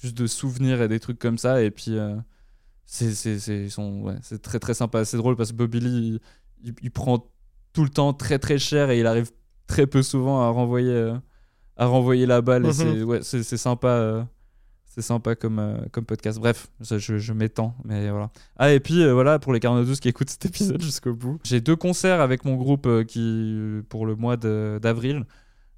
juste 0.01 0.17
de 0.17 0.25
souvenirs 0.27 0.81
et 0.81 0.87
des 0.87 0.99
trucs 0.99 1.19
comme 1.19 1.37
ça. 1.37 1.61
Et 1.61 1.69
puis 1.71 1.97
euh, 1.97 2.15
c'est 2.85 3.11
ouais, 3.77 4.15
c'est 4.21 4.41
très 4.41 4.59
très 4.59 4.73
sympa. 4.73 5.03
C'est 5.05 5.17
drôle 5.17 5.35
parce 5.35 5.51
que 5.51 5.57
Bobby 5.57 5.79
Lee, 5.81 6.19
il, 6.63 6.69
il- 6.69 6.75
il 6.83 6.91
prend 6.91 7.29
tout 7.73 7.83
le 7.83 7.89
temps 7.89 8.13
très 8.13 8.39
très 8.39 8.57
cher 8.57 8.89
et 8.89 8.99
il 8.99 9.05
arrive 9.07 9.29
très 9.67 9.85
peu 9.87 10.01
souvent 10.01 10.41
à 10.41 10.49
renvoyer 10.49 10.89
euh, 10.91 11.13
à 11.75 11.85
renvoyer 11.87 12.25
la 12.25 12.41
balle. 12.41 12.65
Et 12.65 12.73
c'est 12.73 13.03
ouais, 13.03 13.19
c'est 13.23 13.43
c'est 13.43 13.57
sympa. 13.57 13.89
euh, 13.89 14.23
c'est 14.97 15.03
sympa 15.03 15.35
comme, 15.35 15.59
euh, 15.59 15.77
comme 15.91 16.05
podcast. 16.05 16.39
Bref, 16.39 16.71
je, 16.81 17.31
m'étends, 17.31 17.75
mais 17.83 18.09
voilà. 18.09 18.31
Ah, 18.55 18.71
et 18.71 18.79
puis 18.79 19.03
euh, 19.03 19.13
voilà, 19.13 19.37
pour 19.37 19.53
les 19.53 19.59
42 19.59 19.93
qui 19.97 20.09
écoutent 20.09 20.31
cet 20.31 20.45
épisode 20.47 20.81
jusqu'au 20.81 21.13
bout, 21.13 21.39
j'ai 21.43 21.61
deux 21.61 21.75
concerts 21.75 22.19
avec 22.19 22.45
mon 22.45 22.55
groupe 22.55 22.87
euh, 22.87 23.03
qui, 23.03 23.83
pour 23.89 24.07
le 24.07 24.15
mois 24.15 24.37
d'avril. 24.37 25.25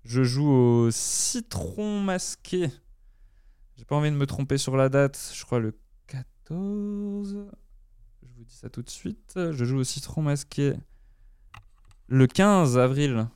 Je 0.06 0.24
joue 0.24 0.50
au 0.50 0.90
Citron 0.91 2.00
Masqué. 2.00 2.70
J'ai 3.76 3.84
pas 3.84 3.98
envie 3.98 4.10
de 4.10 4.16
me 4.16 4.26
tromper 4.26 4.58
sur 4.58 4.78
la 4.78 4.88
date, 4.88 5.20
je 5.36 5.44
crois 5.44 5.60
le 5.60 5.78
14. 6.08 7.46
Je 8.24 8.28
vous 8.38 8.44
dis 8.46 8.56
ça 8.56 8.70
tout 8.70 8.82
de 8.82 8.90
suite. 8.90 9.34
Je 9.36 9.66
joue 9.66 9.80
au 9.80 9.84
Citron 9.84 10.22
Masqué 10.22 10.76
le 12.08 12.26
15 12.26 12.78
avril 12.78 13.28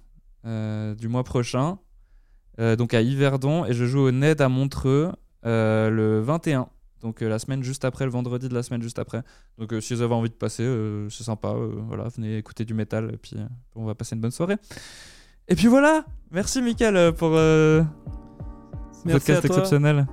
du 0.46 1.08
mois 1.10 1.26
prochain, 1.26 1.78
donc 2.58 2.94
à 2.94 3.02
Yverdon, 3.02 3.66
et 3.66 3.74
je 3.74 3.86
joue 3.86 4.00
au 4.00 4.12
NED 4.12 4.40
à 4.40 4.48
Montreux 4.48 5.12
euh, 5.46 5.90
le 5.90 6.22
21. 6.22 6.68
Donc 7.02 7.22
euh, 7.22 7.28
la 7.28 7.38
semaine 7.38 7.64
juste 7.64 7.84
après, 7.86 8.06
le 8.06 8.12
vendredi 8.12 8.48
de 8.48 8.54
la 8.54 8.64
semaine 8.64 8.82
juste 8.82 9.00
après. 9.00 9.24
Donc 9.58 9.74
euh, 9.74 9.82
si 9.82 9.94
vous 9.94 10.02
avez 10.02 10.14
envie 10.14 10.30
de 10.30 10.36
passer, 10.36 10.66
c'est 11.10 11.24
sympa. 11.24 11.54
voilà, 11.88 12.08
venez 12.16 12.38
écouter 12.38 12.66
du 12.66 12.74
métal 12.74 13.12
et 13.14 13.18
puis 13.18 13.36
on 13.76 13.86
va 13.86 13.96
passer 13.96 14.16
une 14.16 14.22
bonne 14.22 14.32
soirée. 14.32 14.58
Et 15.48 15.56
puis 15.56 15.68
voilà, 15.68 16.06
merci 16.32 16.62
Mickaël 16.62 16.96
euh, 16.96 17.12
pour 17.12 17.32
ce 17.32 17.84
podcast 19.12 19.44
exceptionnel. 19.44 20.08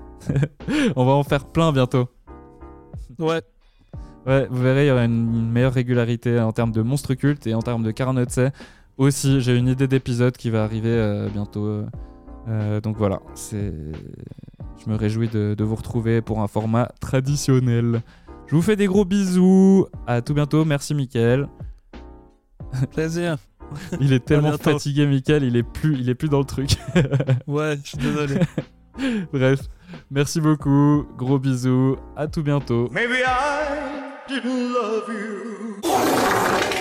on 0.96 1.04
va 1.04 1.12
en 1.12 1.22
faire 1.22 1.44
plein 1.46 1.72
bientôt. 1.72 2.08
Ouais. 3.18 3.40
Ouais, 4.26 4.46
vous 4.50 4.62
verrez, 4.62 4.84
il 4.84 4.88
y 4.88 4.90
aura 4.90 5.04
une, 5.04 5.50
meilleure 5.50 5.72
régularité 5.72 6.38
en 6.40 6.52
termes 6.52 6.72
de 6.72 6.82
monstres 6.82 7.14
cultes 7.14 7.46
et 7.46 7.54
en 7.54 7.62
termes 7.62 7.82
de 7.82 7.90
Carnotset. 7.90 8.52
Aussi, 8.98 9.40
j'ai 9.40 9.56
une 9.56 9.68
idée 9.68 9.86
d'épisode 9.86 10.36
qui 10.36 10.50
va 10.50 10.62
arriver 10.62 10.90
euh, 10.90 11.28
bientôt. 11.28 11.64
euh, 11.64 11.86
euh, 12.48 12.80
donc 12.80 12.96
voilà, 12.96 13.20
c'est. 13.34 13.72
Je 14.84 14.90
me 14.90 14.96
réjouis 14.96 15.28
de, 15.28 15.54
de 15.56 15.64
vous 15.64 15.74
retrouver 15.74 16.22
pour 16.22 16.40
un 16.40 16.48
format 16.48 16.88
traditionnel. 17.00 18.02
Je 18.46 18.56
vous 18.56 18.62
fais 18.62 18.76
des 18.76 18.86
gros 18.86 19.04
bisous. 19.04 19.86
À 20.06 20.22
tout 20.22 20.34
bientôt. 20.34 20.64
Merci, 20.64 20.94
Mickaël. 20.94 21.48
Plaisir. 22.90 23.36
Il 24.00 24.12
est 24.12 24.24
tellement 24.24 24.56
fatigué, 24.58 25.06
Mickaël. 25.06 25.44
Il 25.44 25.56
est 25.56 25.62
plus, 25.62 25.96
il 25.98 26.08
est 26.08 26.14
plus 26.14 26.28
dans 26.28 26.38
le 26.40 26.44
truc. 26.44 26.70
Ouais, 27.46 27.76
je 27.82 27.88
suis 27.90 27.98
désolé. 27.98 28.40
Bref, 29.32 29.60
merci 30.10 30.40
beaucoup. 30.40 31.06
Gros 31.16 31.38
bisous. 31.38 31.96
À 32.16 32.26
tout 32.26 32.42
bientôt. 32.42 32.88
Maybe 32.92 33.18
I 33.24 34.28
didn't 34.28 34.72
love 34.72 35.08
you. 35.08 36.79